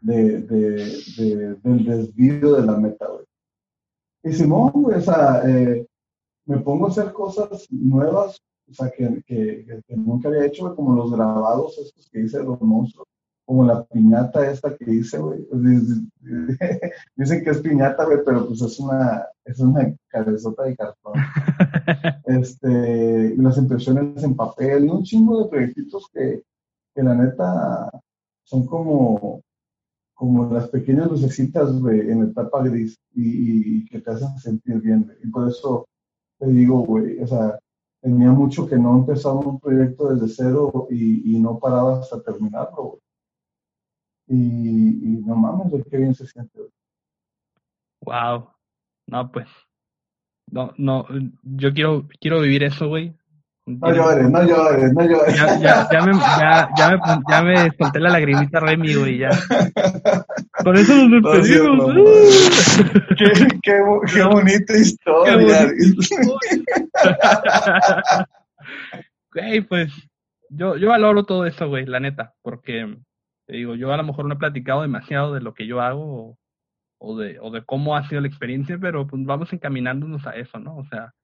de, 0.00 0.40
de, 0.40 1.54
del 1.62 1.84
desvío 1.84 2.54
de 2.54 2.66
la 2.66 2.78
meta, 2.78 3.06
güey. 3.06 3.24
Y 4.22 4.32
Simón, 4.32 4.70
güey, 4.72 4.98
o 4.98 5.00
sea, 5.00 5.42
eh, 5.48 5.86
me 6.44 6.58
pongo 6.58 6.86
a 6.86 6.90
hacer 6.90 7.12
cosas 7.12 7.66
nuevas, 7.70 8.40
o 8.68 8.74
sea, 8.74 8.90
que, 8.90 9.22
que, 9.26 9.82
que, 9.86 9.96
nunca 9.96 10.28
había 10.28 10.46
hecho, 10.46 10.74
como 10.76 10.94
los 10.94 11.12
grabados 11.12 11.78
estos 11.78 12.08
que 12.10 12.20
hice 12.20 12.38
de 12.38 12.44
los 12.44 12.60
monstruos, 12.60 13.08
como 13.46 13.64
la 13.64 13.84
piñata 13.84 14.48
esta 14.50 14.76
que 14.76 14.92
hice, 14.92 15.18
güey. 15.18 15.46
Dicen 17.16 17.42
que 17.42 17.50
es 17.50 17.60
piñata, 17.60 18.04
güey, 18.04 18.18
pero 18.24 18.46
pues 18.46 18.62
es 18.62 18.78
una, 18.78 19.26
es 19.44 19.58
una 19.58 19.92
cabezota 20.08 20.64
de 20.64 20.76
cartón. 20.76 21.14
este, 22.26 23.36
las 23.36 23.58
impresiones 23.58 24.22
en 24.22 24.36
papel, 24.36 24.84
y 24.84 24.88
un 24.88 25.02
chingo 25.02 25.42
de 25.42 25.50
proyectitos 25.50 26.06
que, 26.12 26.42
que 26.94 27.02
la 27.02 27.14
neta 27.14 27.90
son 28.44 28.66
como, 28.66 29.42
como 30.20 30.52
las 30.52 30.68
pequeñas 30.68 31.10
lucecitas 31.10 31.70
en 31.70 32.24
etapa 32.24 32.62
gris 32.62 33.00
y, 33.14 33.86
que 33.86 34.02
te 34.02 34.10
hacen 34.10 34.36
sentir 34.38 34.78
bien. 34.78 35.10
Y 35.24 35.28
por 35.28 35.48
eso 35.48 35.88
te 36.38 36.46
digo, 36.48 36.80
güey, 36.80 37.18
o 37.22 37.26
sea, 37.26 37.58
tenía 38.02 38.30
mucho 38.30 38.68
que 38.68 38.76
no 38.76 38.98
empezaba 38.98 39.40
un 39.40 39.58
proyecto 39.58 40.12
desde 40.12 40.28
cero 40.28 40.88
y, 40.90 41.38
no 41.38 41.58
paraba 41.58 42.00
hasta 42.00 42.22
terminarlo, 42.22 42.82
güey. 42.82 43.00
Y, 44.26 45.22
no 45.24 45.36
mames, 45.36 45.70
güey, 45.70 45.84
qué 45.84 45.96
bien 45.96 46.14
se 46.14 46.26
siente, 46.26 46.58
güey. 46.58 46.70
Wow. 48.02 48.50
No, 49.06 49.32
pues. 49.32 49.48
No, 50.50 50.74
no, 50.76 51.06
yo 51.44 51.72
quiero, 51.72 52.06
quiero 52.20 52.42
vivir 52.42 52.62
eso, 52.64 52.88
güey. 52.88 53.16
No 53.78 53.92
llores, 53.92 54.30
no 54.30 54.42
llores, 54.42 54.92
no 54.92 55.02
llores. 55.02 55.36
Ya, 55.36 55.58
ya, 55.58 55.88
ya, 55.90 56.06
me, 56.06 56.12
ya, 56.18 56.68
ya, 56.76 56.90
me, 56.90 56.98
ya 57.28 57.42
me 57.42 57.70
solté 57.78 58.00
la 58.00 58.10
lagrimita 58.10 58.60
Remy, 58.60 58.94
güey, 58.94 59.18
ya. 59.18 59.30
Con 60.64 60.76
eso 60.76 60.94
nos 60.94 61.22
despedimos. 61.22 61.94
qué, 63.16 63.30
qué, 63.62 63.80
qué, 64.12 64.22
bonita 64.24 64.76
historia. 64.76 65.72
Güey, 69.32 69.60
pues 69.60 69.92
yo, 70.48 70.76
yo 70.76 70.88
valoro 70.88 71.24
todo 71.24 71.46
eso, 71.46 71.68
güey, 71.68 71.86
la 71.86 72.00
neta, 72.00 72.34
porque 72.42 72.96
te 73.46 73.56
digo, 73.56 73.76
yo 73.76 73.92
a 73.92 73.96
lo 73.96 74.02
mejor 74.02 74.24
no 74.24 74.34
he 74.34 74.38
platicado 74.38 74.82
demasiado 74.82 75.34
de 75.34 75.40
lo 75.40 75.54
que 75.54 75.68
yo 75.68 75.80
hago 75.80 76.02
o, 76.02 76.36
o, 76.98 77.16
de, 77.16 77.38
o 77.40 77.50
de 77.50 77.64
cómo 77.64 77.96
ha 77.96 78.08
sido 78.08 78.20
la 78.20 78.26
experiencia, 78.26 78.76
pero 78.80 79.06
pues 79.06 79.24
vamos 79.24 79.52
encaminándonos 79.52 80.26
a 80.26 80.32
eso, 80.32 80.58
¿no? 80.58 80.76
O 80.76 80.84
sea, 80.86 81.14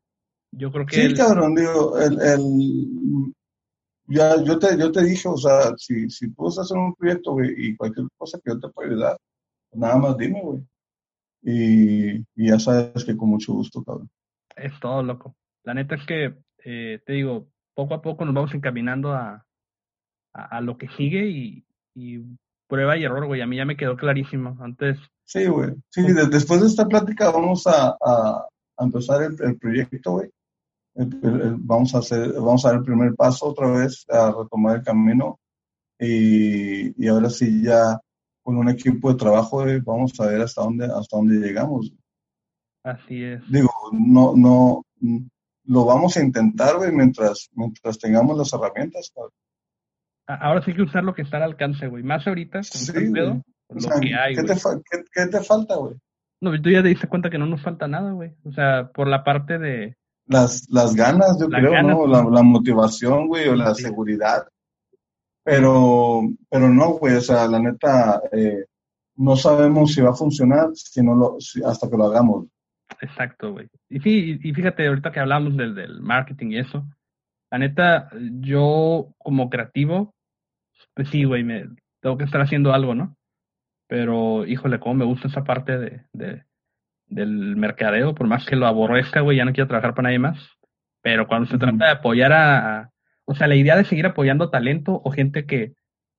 yo 0.52 0.70
creo 0.72 0.86
que... 0.86 1.08
Sí, 1.08 1.14
cabrón, 1.14 1.54
digo, 1.54 1.98
el, 1.98 2.20
el, 2.20 3.34
ya, 4.08 4.42
yo, 4.42 4.58
te, 4.58 4.78
yo 4.78 4.92
te 4.92 5.04
dije, 5.04 5.28
o 5.28 5.36
sea, 5.36 5.76
si, 5.76 6.08
si 6.10 6.28
puedes 6.28 6.58
hacer 6.58 6.76
un 6.76 6.94
proyecto, 6.94 7.32
güey, 7.32 7.52
y 7.56 7.76
cualquier 7.76 8.06
cosa 8.16 8.38
que 8.42 8.52
yo 8.52 8.60
te 8.60 8.68
pueda 8.68 8.88
ayudar, 8.88 9.18
nada 9.72 9.96
más 9.96 10.16
dime, 10.16 10.40
güey. 10.42 10.62
Y, 11.42 12.16
y, 12.34 12.48
ya 12.48 12.58
sabes 12.58 13.04
que 13.04 13.16
con 13.16 13.30
mucho 13.30 13.52
gusto, 13.52 13.82
cabrón. 13.84 14.08
Es 14.56 14.78
todo, 14.80 15.02
loco. 15.02 15.36
La 15.64 15.74
neta 15.74 15.96
es 15.96 16.06
que, 16.06 16.34
eh, 16.64 17.00
te 17.04 17.12
digo, 17.12 17.48
poco 17.74 17.94
a 17.94 18.02
poco 18.02 18.24
nos 18.24 18.34
vamos 18.34 18.54
encaminando 18.54 19.12
a, 19.12 19.44
a, 20.32 20.60
lo 20.60 20.76
que 20.76 20.88
sigue 20.96 21.28
y, 21.28 21.64
y, 21.94 22.20
prueba 22.68 22.96
y 22.96 23.04
error, 23.04 23.26
güey. 23.26 23.42
A 23.42 23.46
mí 23.46 23.56
ya 23.56 23.64
me 23.64 23.76
quedó 23.76 23.96
clarísimo. 23.96 24.56
Antes. 24.60 24.98
Sí, 25.24 25.46
güey. 25.46 25.74
Sí, 25.90 26.02
después 26.30 26.60
de 26.60 26.66
esta 26.68 26.86
plática 26.86 27.30
vamos 27.30 27.66
a, 27.66 27.90
a, 27.90 28.46
a 28.76 28.84
empezar 28.84 29.22
el, 29.22 29.36
el 29.40 29.58
proyecto, 29.58 30.12
güey 30.12 30.30
vamos 31.58 31.94
a 31.94 31.98
hacer, 31.98 32.32
vamos 32.32 32.64
a 32.64 32.68
dar 32.68 32.78
el 32.78 32.84
primer 32.84 33.14
paso 33.14 33.46
otra 33.46 33.70
vez 33.70 34.06
a 34.08 34.30
retomar 34.30 34.76
el 34.76 34.82
camino 34.82 35.38
y, 35.98 37.02
y 37.02 37.08
ahora 37.08 37.30
sí 37.30 37.62
ya 37.62 38.00
con 38.42 38.56
un 38.56 38.68
equipo 38.68 39.12
de 39.12 39.18
trabajo 39.18 39.66
eh, 39.66 39.80
vamos 39.84 40.18
a 40.20 40.26
ver 40.26 40.40
hasta 40.40 40.62
dónde, 40.62 40.84
hasta 40.84 41.16
dónde 41.16 41.44
llegamos. 41.44 41.92
Así 42.84 43.24
es. 43.24 43.42
Digo, 43.50 43.70
no, 43.92 44.34
no, 44.36 44.84
lo 45.64 45.84
vamos 45.84 46.16
a 46.16 46.22
intentar, 46.22 46.76
güey, 46.76 46.92
mientras, 46.92 47.50
mientras 47.54 47.98
tengamos 47.98 48.38
las 48.38 48.52
herramientas. 48.52 49.12
Ahora 50.28 50.62
sí 50.62 50.70
hay 50.70 50.76
que 50.76 50.82
usar 50.82 51.02
lo 51.02 51.12
que 51.12 51.22
está 51.22 51.38
al 51.38 51.42
alcance, 51.42 51.88
güey. 51.88 52.04
Más 52.04 52.24
ahorita, 52.24 52.58
con 52.58 52.64
sí, 52.64 52.92
pedo, 53.12 53.42
lo 53.68 54.00
que 54.00 54.14
hay, 54.14 54.36
¿qué, 54.36 54.42
te 54.44 54.54
¿qué, 55.12 55.26
te 55.26 55.40
falta, 55.42 55.74
güey? 55.74 55.96
No, 56.40 56.50
tú 56.62 56.70
ya 56.70 56.82
te 56.82 56.88
diste 56.88 57.08
cuenta 57.08 57.30
que 57.30 57.38
no 57.38 57.46
nos 57.46 57.62
falta 57.62 57.88
nada, 57.88 58.12
güey. 58.12 58.32
O 58.44 58.52
sea, 58.52 58.90
por 58.94 59.08
la 59.08 59.24
parte 59.24 59.58
de, 59.58 59.96
las, 60.26 60.66
las 60.70 60.94
ganas, 60.94 61.38
yo 61.40 61.48
creo, 61.48 61.82
¿no? 61.82 62.06
La, 62.06 62.24
la, 62.24 62.42
motivación, 62.42 63.28
güey, 63.28 63.48
o 63.48 63.54
la 63.54 63.74
seguridad. 63.74 64.46
Pero, 65.44 66.22
pero 66.50 66.68
no, 66.68 66.90
güey, 66.92 67.14
o 67.14 67.20
sea, 67.20 67.46
la 67.46 67.60
neta, 67.60 68.20
eh, 68.32 68.64
no 69.16 69.36
sabemos 69.36 69.92
si 69.92 70.00
va 70.00 70.10
a 70.10 70.14
funcionar 70.14 70.70
si 70.74 71.02
no 71.02 71.14
lo, 71.14 71.38
hasta 71.64 71.88
que 71.88 71.96
lo 71.96 72.06
hagamos. 72.06 72.46
Exacto, 73.00 73.52
güey. 73.52 73.68
Y, 73.88 74.00
sí, 74.00 74.38
y 74.42 74.52
fíjate, 74.52 74.86
ahorita 74.86 75.12
que 75.12 75.20
hablamos 75.20 75.56
del, 75.56 75.74
del 75.74 76.00
marketing 76.00 76.50
y 76.50 76.58
eso, 76.58 76.84
la 77.50 77.58
neta, 77.58 78.10
yo 78.40 79.12
como 79.18 79.48
creativo, 79.48 80.14
pues 80.94 81.08
sí, 81.10 81.24
güey, 81.24 81.44
me 81.44 81.68
tengo 82.00 82.18
que 82.18 82.24
estar 82.24 82.40
haciendo 82.40 82.72
algo, 82.72 82.94
¿no? 82.94 83.16
Pero, 83.88 84.44
híjole, 84.46 84.80
cómo 84.80 84.94
me 84.94 85.04
gusta 85.04 85.28
esa 85.28 85.44
parte 85.44 85.78
de, 85.78 86.02
de, 86.12 86.44
del 87.08 87.56
mercadeo, 87.56 88.14
por 88.14 88.26
más 88.26 88.46
que 88.46 88.56
lo 88.56 88.66
aborrezca, 88.66 89.20
güey, 89.20 89.36
ya 89.36 89.44
no 89.44 89.52
quiero 89.52 89.68
trabajar 89.68 89.94
para 89.94 90.08
nadie 90.08 90.18
más. 90.18 90.38
Pero 91.02 91.26
cuando 91.26 91.48
se 91.48 91.58
trata 91.58 91.84
de 91.86 91.90
apoyar 91.92 92.32
a, 92.32 92.90
o 93.24 93.34
sea, 93.34 93.46
la 93.46 93.56
idea 93.56 93.76
de 93.76 93.84
seguir 93.84 94.06
apoyando 94.06 94.50
talento 94.50 95.00
o 95.04 95.10
gente 95.10 95.46
que, 95.46 95.74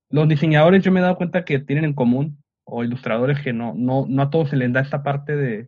los 0.10 0.28
diseñadores 0.28 0.84
yo 0.84 0.92
me 0.92 1.00
he 1.00 1.04
dado 1.04 1.18
cuenta 1.18 1.44
que 1.44 1.60
tienen 1.60 1.86
en 1.86 1.94
común, 1.94 2.42
o 2.64 2.84
ilustradores 2.84 3.40
que 3.42 3.54
no, 3.54 3.74
no, 3.76 4.06
no 4.08 4.24
a 4.24 4.30
todos 4.30 4.50
se 4.50 4.58
les 4.58 4.72
da 4.72 4.82
esta 4.82 5.04
parte 5.04 5.36
de, 5.36 5.68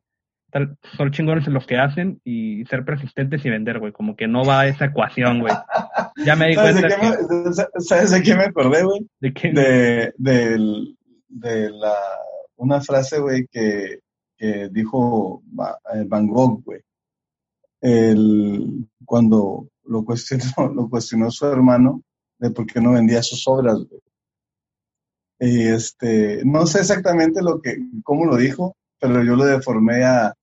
son 0.98 1.12
chingones 1.12 1.48
en 1.48 1.54
lo 1.54 1.62
que 1.62 1.78
hacen 1.78 2.20
y 2.24 2.66
ser 2.66 2.84
persistentes 2.84 3.46
y 3.46 3.50
vender, 3.50 3.80
güey. 3.80 3.92
Como 3.92 4.16
que 4.16 4.28
no 4.28 4.44
va 4.44 4.68
esa 4.68 4.86
ecuación, 4.86 5.40
güey. 5.40 5.54
Ya 6.26 6.36
me 6.36 6.48
di 6.48 6.56
cuenta. 6.56 6.88
De 6.88 6.98
me, 6.98 7.54
¿Sabes 7.80 8.12
de 8.12 8.22
qué 8.22 8.36
me 8.36 8.46
acordé, 8.46 8.84
güey? 8.84 9.08
¿De 9.20 9.34
qué? 9.34 9.52
De, 9.52 10.14
de, 10.18 11.70
la, 11.70 11.94
una 12.58 12.82
frase, 12.82 13.20
güey, 13.20 13.48
que, 13.52 14.00
que 14.40 14.70
dijo 14.70 15.44
eh, 15.94 16.06
Van 16.08 16.28
Gogh, 16.28 16.64
güey. 16.64 16.80
El, 17.82 18.88
cuando 19.06 19.68
lo 19.84 20.06
cuestionó, 20.06 20.46
lo 20.76 20.90
cuestionó 20.90 21.30
su 21.30 21.46
hermano 21.46 22.02
de 22.40 22.50
por 22.52 22.66
qué 22.66 22.80
no 22.80 22.94
vendía 22.94 23.22
sus 23.22 23.46
obras, 23.48 23.76
güey. 23.76 24.02
Y 25.42 25.68
este, 25.68 26.42
no 26.44 26.66
sé 26.66 26.80
exactamente 26.80 27.42
lo 27.42 27.62
que, 27.62 27.78
cómo 28.04 28.26
lo 28.26 28.36
dijo, 28.36 28.76
pero 29.00 29.24
yo 29.24 29.36
lo 29.36 29.46
deformé 29.46 30.04
a, 30.04 30.34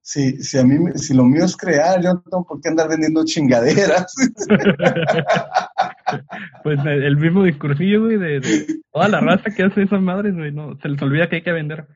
si, 0.00 0.42
si 0.42 0.58
a 0.58 0.64
mí, 0.64 0.92
si 0.94 1.14
lo 1.14 1.24
mío 1.24 1.44
es 1.44 1.56
crear, 1.56 2.00
yo 2.00 2.14
no 2.14 2.22
tengo 2.22 2.46
por 2.46 2.60
qué 2.60 2.68
andar 2.68 2.88
vendiendo 2.88 3.24
chingaderas. 3.24 4.14
pues 6.62 6.78
el 6.84 7.16
mismo 7.16 7.42
discursillo, 7.42 8.04
güey, 8.04 8.18
de, 8.18 8.66
toda 8.92 9.08
la 9.08 9.20
raza 9.20 9.50
que 9.50 9.64
hace 9.64 9.82
esas 9.82 10.00
madres, 10.00 10.34
güey, 10.34 10.52
no, 10.52 10.78
se 10.80 10.88
les 10.88 11.02
olvida 11.02 11.28
que 11.28 11.36
hay 11.36 11.42
que 11.42 11.52
vender. 11.52 11.88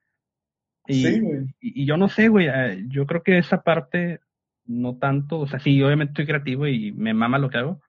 Y, 0.89 1.05
sí, 1.05 1.20
güey. 1.20 1.47
Y, 1.60 1.86
yo 1.86 1.97
no 1.97 2.09
sé, 2.09 2.28
güey, 2.28 2.48
eh, 2.48 2.85
yo 2.89 3.06
creo 3.06 3.23
que 3.23 3.39
esa 3.39 3.62
parte, 3.62 4.20
no 4.66 4.97
tanto, 4.97 5.40
o 5.40 5.47
sea, 5.47 5.60
sí, 5.60 5.81
obviamente 5.82 6.12
estoy 6.12 6.27
creativo 6.27 6.66
y 6.66 6.93
me 6.93 7.15
mama 7.15 7.39
lo 7.39 7.51
que 7.51 7.59
hago, 7.59 7.81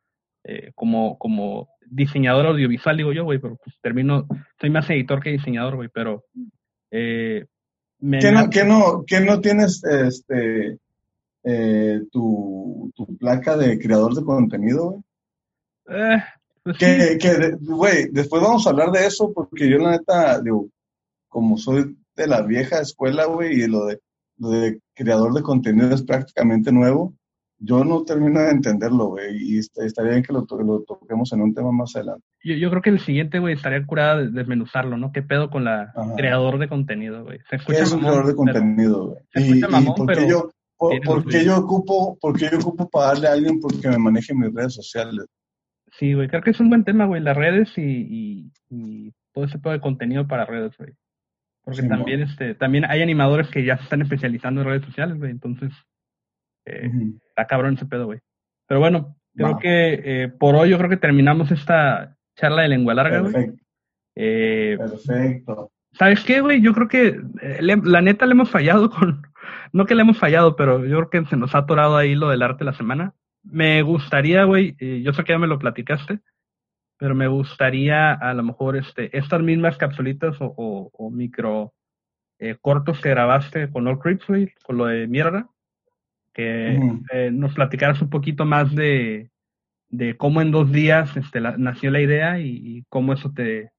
eh, 0.43 0.71
como, 0.76 1.17
como 1.17 1.69
diseñador 1.89 2.45
audiovisual, 2.45 2.97
digo 2.97 3.13
yo, 3.13 3.23
güey, 3.23 3.39
pero 3.39 3.57
pues 3.63 3.76
termino, 3.81 4.27
soy 4.59 4.69
más 4.69 4.89
editor 4.89 5.23
que 5.23 5.31
diseñador, 5.31 5.76
güey, 5.76 5.89
pero 5.91 6.26
eh, 6.91 7.45
¿Qué, 7.99 8.31
no, 8.31 8.49
¿qué, 8.49 8.63
no, 8.63 9.03
¿Qué 9.05 9.19
no 9.19 9.41
tienes 9.41 9.84
este, 9.84 10.77
eh, 11.43 12.01
tu, 12.11 12.91
tu, 12.95 13.17
placa 13.17 13.57
de 13.57 13.77
creador 13.77 14.13
de 14.15 14.23
contenido, 14.23 14.91
güey? 14.91 15.03
Eh, 15.89 16.23
pues 16.63 16.77
que, 16.77 17.17
que, 17.19 17.57
güey, 17.59 18.09
después 18.11 18.41
vamos 18.41 18.65
a 18.65 18.69
hablar 18.69 18.91
de 18.91 19.05
eso 19.05 19.34
porque 19.34 19.69
yo 19.69 19.77
la 19.80 19.91
neta, 19.91 20.41
digo, 20.41 20.69
como 21.27 21.57
soy 21.57 21.97
de 22.24 22.28
la 22.28 22.41
vieja 22.41 22.80
escuela, 22.80 23.26
güey, 23.26 23.62
y 23.62 23.68
lo 23.68 23.86
de, 23.86 24.00
lo 24.38 24.50
de 24.50 24.80
creador 24.96 25.34
de 25.34 25.41
contenido 25.41 25.94
es 25.94 26.04
prácticamente 26.04 26.72
nuevo, 26.72 27.14
yo 27.62 27.84
no 27.84 28.04
termino 28.04 28.40
de 28.40 28.52
entenderlo, 28.52 29.08
güey, 29.08 29.36
y 29.38 29.60
estaría 29.60 30.12
bien 30.12 30.24
que 30.24 30.32
lo, 30.32 30.46
lo, 30.64 30.82
toquemos 30.84 31.34
en 31.34 31.41
un 31.41 31.54
tema 31.54 31.72
más 31.72 31.96
adelante. 31.96 32.24
Yo, 32.44 32.56
yo 32.56 32.70
creo 32.70 32.82
que 32.82 32.90
el 32.90 33.00
siguiente, 33.00 33.40
güey, 33.40 33.56
estaría 33.56 33.86
curada 33.86 34.18
de 34.20 34.30
desmenuzarlo, 34.30 34.98
¿no? 34.98 35.12
¿Qué 35.12 35.22
pedo 35.22 35.50
con 35.50 35.66
la 35.66 35.94
creador 36.16 36.58
de 36.58 36.70
contenido, 36.70 37.26
güey? 37.26 37.40
Se 37.50 37.58
escucha 37.58 37.84
es 37.84 37.91
un 37.91 38.00
creador 38.00 38.28
de 38.28 38.36
contenido, 38.36 39.08
güey? 39.08 39.58
Y, 39.58 39.62
mamón, 39.62 40.08
qué 40.08 40.28
yo, 40.30 40.50
por, 40.78 41.26
qué 41.26 41.44
yo 41.44 41.58
ocupo, 41.58 42.18
por 42.22 42.38
qué 42.38 42.50
yo 42.50 42.60
ocupo 42.60 42.90
pagarle 42.90 43.28
a 43.28 43.34
alguien 43.34 43.60
porque 43.60 43.90
me 43.90 43.98
maneje 43.98 44.34
mis 44.34 44.54
redes 44.54 44.76
sociales? 44.76 45.26
Sí, 45.98 46.14
güey, 46.14 46.30
creo 46.30 46.41
que 46.41 46.52
es 46.52 46.60
un 46.62 46.70
buen 46.70 46.86
tema, 46.86 47.06
güey, 47.06 47.22
las 47.22 47.36
redes 47.36 47.78
y, 47.78 48.52
y, 48.70 49.12
todo 49.34 49.46
ese 49.46 49.58
tipo 49.58 49.72
de 49.72 49.82
contenido 49.82 50.28
para 50.28 50.46
redes, 50.46 50.76
güey. 50.78 50.94
Porque 51.64 51.84
también, 51.84 52.22
este, 52.22 52.56
también 52.56 52.86
hay 52.86 53.02
animadores 53.02 53.49
que 53.49 53.64
ya 53.64 53.77
se 53.77 53.84
están 53.84 54.02
especializando 54.02 54.61
en 54.61 54.68
redes 54.68 54.86
sociales, 54.86 55.18
güey, 55.18 55.31
entonces 55.31 55.72
eh, 56.69 56.91
Está 57.30 57.48
cabrón 57.48 57.76
ese 57.76 57.86
pedo, 57.86 58.06
güey. 58.06 58.19
Pero 58.68 58.80
bueno, 58.80 59.15
creo 59.36 59.57
que 59.57 60.02
eh, 60.03 60.27
por 60.27 60.56
hoy 60.56 60.69
yo 60.69 60.77
creo 60.77 60.90
que 60.90 60.98
terminamos 60.98 61.52
esta 61.52 62.18
charla 62.36 62.64
de 62.64 62.69
lengua 62.69 62.94
larga, 62.94 63.22
güey. 63.22 63.52
Eh, 64.15 64.76
Perfecto. 64.77 65.72
¿Sabes 65.94 66.23
qué, 66.23 66.41
güey? 66.41 66.61
Yo 66.61 66.73
creo 66.73 66.88
que 66.88 67.19
la 67.61 68.02
neta 68.02 68.26
le 68.26 68.34
hemos 68.34 68.49
fallado 68.49 68.90
con... 68.91 69.23
No 69.72 69.86
que 69.86 69.95
le 69.95 70.02
hemos 70.02 70.18
fallado, 70.18 70.56
pero 70.56 70.86
yo 70.86 70.98
creo 70.98 71.10
que 71.10 71.30
se 71.30 71.38
nos 71.38 71.56
ha 71.56 71.60
atorado 71.60 71.98
ahí 71.98 72.15
lo 72.15 72.30
del 72.30 72.44
arte 72.44 72.60
de 72.60 72.72
la 72.72 72.77
semana. 72.77 73.14
Me 73.44 73.81
gustaría, 73.81 74.44
güey, 74.44 74.76
yo 75.02 75.14
sé 75.14 75.23
que 75.23 75.34
ya 75.34 75.40
me 75.40 75.48
lo 75.48 75.57
platicaste, 75.57 76.19
pero 76.99 77.15
me 77.15 77.27
gustaría 77.27 78.11
a 78.11 78.34
lo 78.34 78.43
mejor 78.43 78.76
este, 78.76 79.17
estas 79.17 79.41
mismas 79.41 79.77
capsulitas 79.77 80.35
o, 80.39 81.09
micro 81.11 81.73
cortos 82.61 83.01
que 83.01 83.09
grabaste 83.09 83.69
con 83.71 83.88
All 83.88 83.99
Creeps, 83.99 84.27
güey, 84.27 84.53
con 84.63 84.77
lo 84.77 84.85
de 84.85 85.07
mierda, 85.07 85.49
que 86.34 86.77
eh, 87.11 87.31
nos 87.31 87.53
platicaras 87.53 88.01
un 88.01 88.09
poquito 88.09 88.45
más 88.45 88.73
de, 88.76 89.30
de 89.89 90.17
cómo 90.17 90.41
en 90.41 90.51
dos 90.51 90.71
días 90.71 91.15
este, 91.17 91.41
nació 91.41 91.91
la 91.91 92.01
idea 92.01 92.39
y, 92.39 92.84
cómo 92.89 93.13
eso 93.13 93.31
te, 93.34 93.71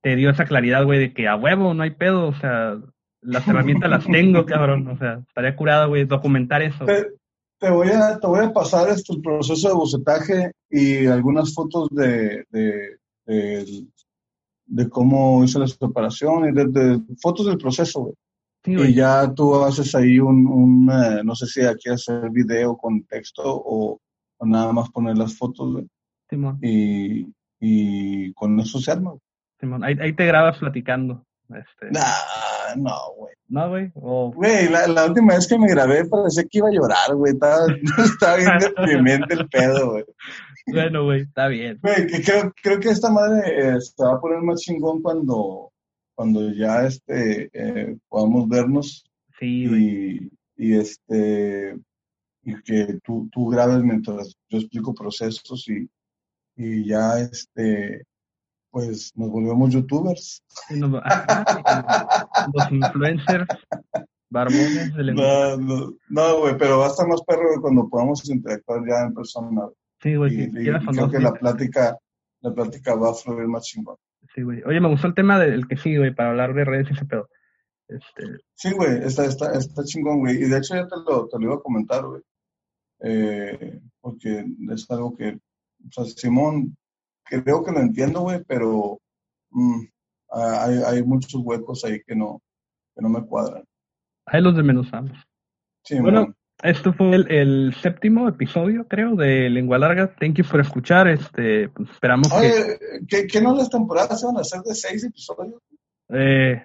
te 0.00 0.16
dio 0.16 0.30
esa 0.30 0.44
claridad, 0.44 0.84
güey, 0.84 0.98
de 0.98 1.12
que 1.12 1.28
a 1.28 1.36
huevo, 1.36 1.74
no 1.74 1.82
hay 1.82 1.90
pedo, 1.90 2.28
o 2.28 2.34
sea, 2.34 2.78
las 3.20 3.46
herramientas 3.48 3.90
las 3.90 4.06
tengo, 4.06 4.46
cabrón, 4.46 4.86
o 4.88 4.96
sea, 4.96 5.20
estaría 5.26 5.56
curado, 5.56 5.88
güey, 5.88 6.04
documentar 6.04 6.62
eso. 6.62 6.84
Te, 6.84 7.08
voy 7.60 7.88
a, 7.88 8.18
te 8.18 8.26
voy 8.26 8.44
a 8.44 8.52
pasar 8.52 8.88
este, 8.88 9.14
el 9.14 9.22
proceso 9.22 9.68
de 9.68 9.74
bocetaje 9.74 10.52
y 10.70 11.06
algunas 11.06 11.54
fotos 11.54 11.88
de, 11.90 12.44
de, 12.50 12.98
de, 14.66 14.88
cómo 14.88 15.42
hice 15.44 15.58
la 15.58 15.66
separación 15.66 16.48
y 16.48 16.52
de, 16.52 17.00
fotos 17.20 17.46
del 17.46 17.58
proceso, 17.58 18.00
güey 18.00 18.14
y 18.64 18.94
ya 18.94 19.32
tú 19.34 19.62
haces 19.62 19.94
ahí 19.94 20.18
un, 20.18 20.90
eh, 20.90 21.22
no 21.24 21.34
sé 21.34 21.46
si 21.46 21.62
aquí 21.62 21.88
hacer 21.88 22.30
video 22.30 22.76
con 22.76 23.04
texto 23.04 23.42
o, 23.44 24.00
nada 24.40 24.72
más 24.72 24.90
poner 24.90 25.16
las 25.16 25.36
fotos, 25.36 25.84
Y, 26.62 27.26
y 27.60 28.32
con 28.34 28.60
eso 28.60 28.78
se 28.78 28.92
arma. 28.92 29.14
ahí, 29.82 30.12
te 30.12 30.26
grabas 30.26 30.58
platicando. 30.58 31.24
Este. 31.48 31.90
Nah, 31.90 32.02
no, 32.76 32.96
güey. 33.16 33.34
No, 33.48 33.68
güey. 33.68 33.90
Güey, 33.94 34.68
la, 34.68 35.06
última 35.06 35.34
vez 35.34 35.46
que 35.46 35.58
me 35.58 35.68
grabé 35.68 36.04
parecía 36.04 36.44
que 36.44 36.58
iba 36.58 36.68
a 36.68 36.72
llorar, 36.72 37.14
güey. 37.14 37.32
Estaba, 37.32 37.66
estaba 38.04 38.36
bien 38.36 38.50
deprimente 38.76 39.34
el 39.34 39.48
pedo, 39.48 39.92
güey. 39.92 40.04
Bueno, 40.66 41.04
güey, 41.04 41.22
está 41.22 41.48
bien. 41.48 41.78
Güey, 41.82 42.06
creo, 42.22 42.52
creo 42.62 42.80
que 42.80 42.90
esta 42.90 43.10
madre 43.10 43.40
eh, 43.46 43.80
se 43.80 44.04
va 44.04 44.14
a 44.14 44.20
poner 44.20 44.42
más 44.42 44.60
chingón 44.60 45.02
cuando 45.02 45.72
cuando 46.18 46.52
ya 46.52 46.84
este, 46.84 47.48
eh, 47.52 47.96
podamos 48.08 48.48
vernos 48.48 49.04
y, 49.40 50.28
y, 50.56 50.74
este 50.76 51.78
y 52.42 52.60
que 52.64 52.98
tú, 53.04 53.28
tú 53.30 53.46
grabes 53.46 53.84
mientras 53.84 54.34
yo 54.48 54.58
explico 54.58 54.92
procesos 54.92 55.68
y, 55.68 55.88
y 56.56 56.88
ya 56.88 57.20
este 57.20 58.02
pues 58.70 59.12
nos 59.16 59.30
volvemos 59.30 59.72
youtubers. 59.72 60.42
los 60.70 62.72
influencers, 62.72 63.46
barbones 64.30 64.94
del 64.94 65.14
No, 65.14 65.56
no, 65.56 65.94
no, 66.08 66.38
güey, 66.40 66.56
pero 66.58 66.78
va 66.78 66.86
a 66.86 66.88
estar 66.88 67.06
más 67.06 67.22
perro 67.22 67.60
cuando 67.60 67.88
podamos 67.88 68.28
interactuar 68.28 68.82
ya 68.88 69.04
en 69.04 69.14
persona. 69.14 69.68
Sí, 70.00 70.16
güey, 70.16 70.42
y, 70.42 70.52
creo 70.52 71.10
que 71.10 71.18
la 71.18 71.32
plática, 71.32 71.96
la 72.40 72.52
plática 72.52 72.94
va 72.94 73.10
a 73.10 73.14
fluir 73.14 73.48
más 73.48 73.64
chingón. 73.64 73.96
Sí, 74.34 74.42
güey. 74.42 74.62
Oye, 74.64 74.80
me 74.80 74.88
gustó 74.88 75.06
el 75.06 75.14
tema 75.14 75.38
del 75.38 75.66
que 75.66 75.76
sí, 75.76 75.96
güey, 75.96 76.14
para 76.14 76.30
hablar 76.30 76.54
de 76.54 76.64
redes 76.64 76.88
y 76.90 76.94
ese 76.94 77.06
pedo. 77.06 77.28
Este... 77.88 78.38
Sí, 78.54 78.72
güey, 78.72 79.02
está, 79.02 79.24
está, 79.24 79.52
está 79.52 79.82
chingón, 79.84 80.20
güey. 80.20 80.36
Y 80.36 80.48
de 80.48 80.58
hecho 80.58 80.74
ya 80.74 80.86
te 80.86 80.96
lo, 80.96 81.26
te 81.26 81.38
lo 81.38 81.44
iba 81.44 81.54
a 81.54 81.60
comentar, 81.60 82.04
güey. 82.04 82.22
Eh, 83.00 83.80
porque 84.00 84.44
es 84.72 84.90
algo 84.90 85.16
que, 85.16 85.30
o 85.30 85.90
sea, 85.90 86.04
Simón, 86.04 86.76
creo 87.28 87.64
que 87.64 87.72
lo 87.72 87.80
entiendo, 87.80 88.20
güey, 88.20 88.42
pero 88.46 88.98
mm, 89.50 89.80
hay, 90.30 90.82
hay 90.86 91.02
muchos 91.02 91.34
huecos 91.44 91.84
ahí 91.84 92.00
que 92.06 92.14
no, 92.14 92.40
que 92.94 93.02
no 93.02 93.08
me 93.08 93.24
cuadran. 93.24 93.64
Ahí 94.26 94.42
los 94.42 94.56
desmenuzamos. 94.56 95.18
Sí, 95.84 95.98
bueno, 96.00 96.34
esto 96.62 96.92
fue 96.92 97.14
el, 97.14 97.74
séptimo 97.80 98.28
episodio, 98.28 98.86
creo, 98.88 99.14
de 99.14 99.48
Lengua 99.48 99.78
Larga. 99.78 100.14
Thank 100.18 100.34
you 100.34 100.44
por 100.44 100.60
escuchar. 100.60 101.06
Este, 101.06 101.68
pues, 101.68 101.88
esperamos 101.90 102.32
Oye, 102.32 102.78
que... 103.06 103.26
¿qué, 103.28 103.40
no 103.40 103.54
las 103.54 103.70
temporadas 103.70 104.20
se 104.20 104.26
van 104.26 104.36
a 104.36 104.40
hacer 104.40 104.60
de 104.62 104.74
seis 104.74 105.04
episodios? 105.04 105.62
Eh, 106.08 106.60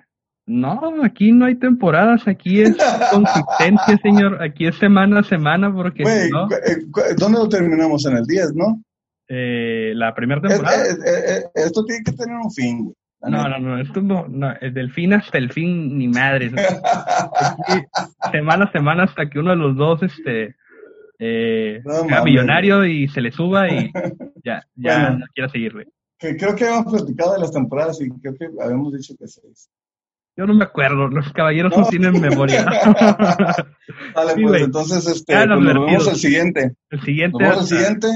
no, 0.47 1.03
aquí 1.03 1.31
no 1.31 1.45
hay 1.45 1.55
temporadas. 1.55 2.27
Aquí 2.27 2.61
es 2.61 2.75
consistencia, 3.11 3.97
señor. 4.01 4.41
Aquí 4.41 4.65
es 4.65 4.75
semana 4.77 5.19
a 5.19 5.23
semana, 5.23 5.71
porque 5.71 6.03
eh, 6.03 6.29
¿Dónde 7.17 7.37
lo 7.37 7.47
terminamos? 7.47 8.05
En 8.07 8.17
el 8.17 8.25
10, 8.25 8.55
¿no? 8.55 8.81
Eh, 9.35 9.93
la 9.95 10.13
primera 10.13 10.39
temporada. 10.41 10.83
esto 11.55 11.83
tiene 11.85 12.03
que 12.03 12.11
tener 12.11 12.35
un 12.35 12.51
fin. 12.51 12.93
No, 13.21 13.49
no, 13.49 13.57
no, 13.57 13.79
esto 13.79 14.01
no, 14.01 14.27
no, 14.27 14.53
del 14.61 14.91
fin 14.91 15.13
hasta 15.13 15.39
el 15.39 15.51
fin 15.51 15.97
ni 15.97 16.07
madre. 16.07 16.51
semana 18.31 18.65
a 18.65 18.71
semana 18.71 19.03
hasta 19.05 19.29
que 19.29 19.39
uno 19.39 19.51
de 19.51 19.55
los 19.55 19.75
dos 19.75 20.03
este 20.03 20.55
eh, 21.17 21.81
sea 21.83 22.23
millonario 22.23 22.85
y 22.85 23.07
se 23.07 23.21
le 23.21 23.31
suba 23.31 23.69
y 23.69 23.91
ya, 24.43 24.63
ya 24.75 25.11
no 25.11 25.25
quiera 25.33 25.49
seguirle. 25.49 25.87
creo 26.19 26.55
que 26.55 26.65
habíamos 26.65 26.93
platicado 26.93 27.33
de 27.33 27.39
las 27.39 27.51
temporadas 27.51 28.01
y 28.01 28.09
creo 28.09 28.35
que 28.35 28.49
habíamos 28.61 28.93
dicho 28.93 29.15
que 29.17 29.27
seis. 29.27 29.69
Yo 30.35 30.47
no 30.47 30.55
me 30.55 30.63
acuerdo, 30.63 31.07
los 31.07 31.31
caballeros 31.31 31.77
no, 31.77 31.85
tienen 31.85 32.19
memoria. 32.19 32.65
Vale, 34.15 34.33
pues 34.41 34.63
entonces 34.63 35.05
este, 35.05 35.45
nos, 35.45 35.63
vemos 35.63 36.07
el 36.07 36.15
siguiente. 36.15 36.75
El 36.89 37.01
siguiente. 37.01 37.37
Nos 37.39 37.49
vemos 37.49 37.71
el 37.71 37.77
siguiente. 37.77 38.07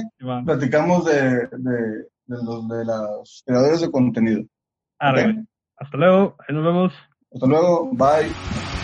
Platicamos 0.45 1.05
de, 1.05 1.21
de, 1.21 2.05
de, 2.25 2.43
los, 2.43 2.67
de 2.67 2.85
los 2.85 3.43
creadores 3.45 3.81
de 3.81 3.91
contenido. 3.91 4.43
Hasta 5.77 5.97
luego, 5.97 6.35
ahí 6.39 6.55
nos 6.55 6.65
vemos. 6.65 6.93
Hasta 7.31 7.45
luego, 7.45 7.91
bye. 7.93 8.76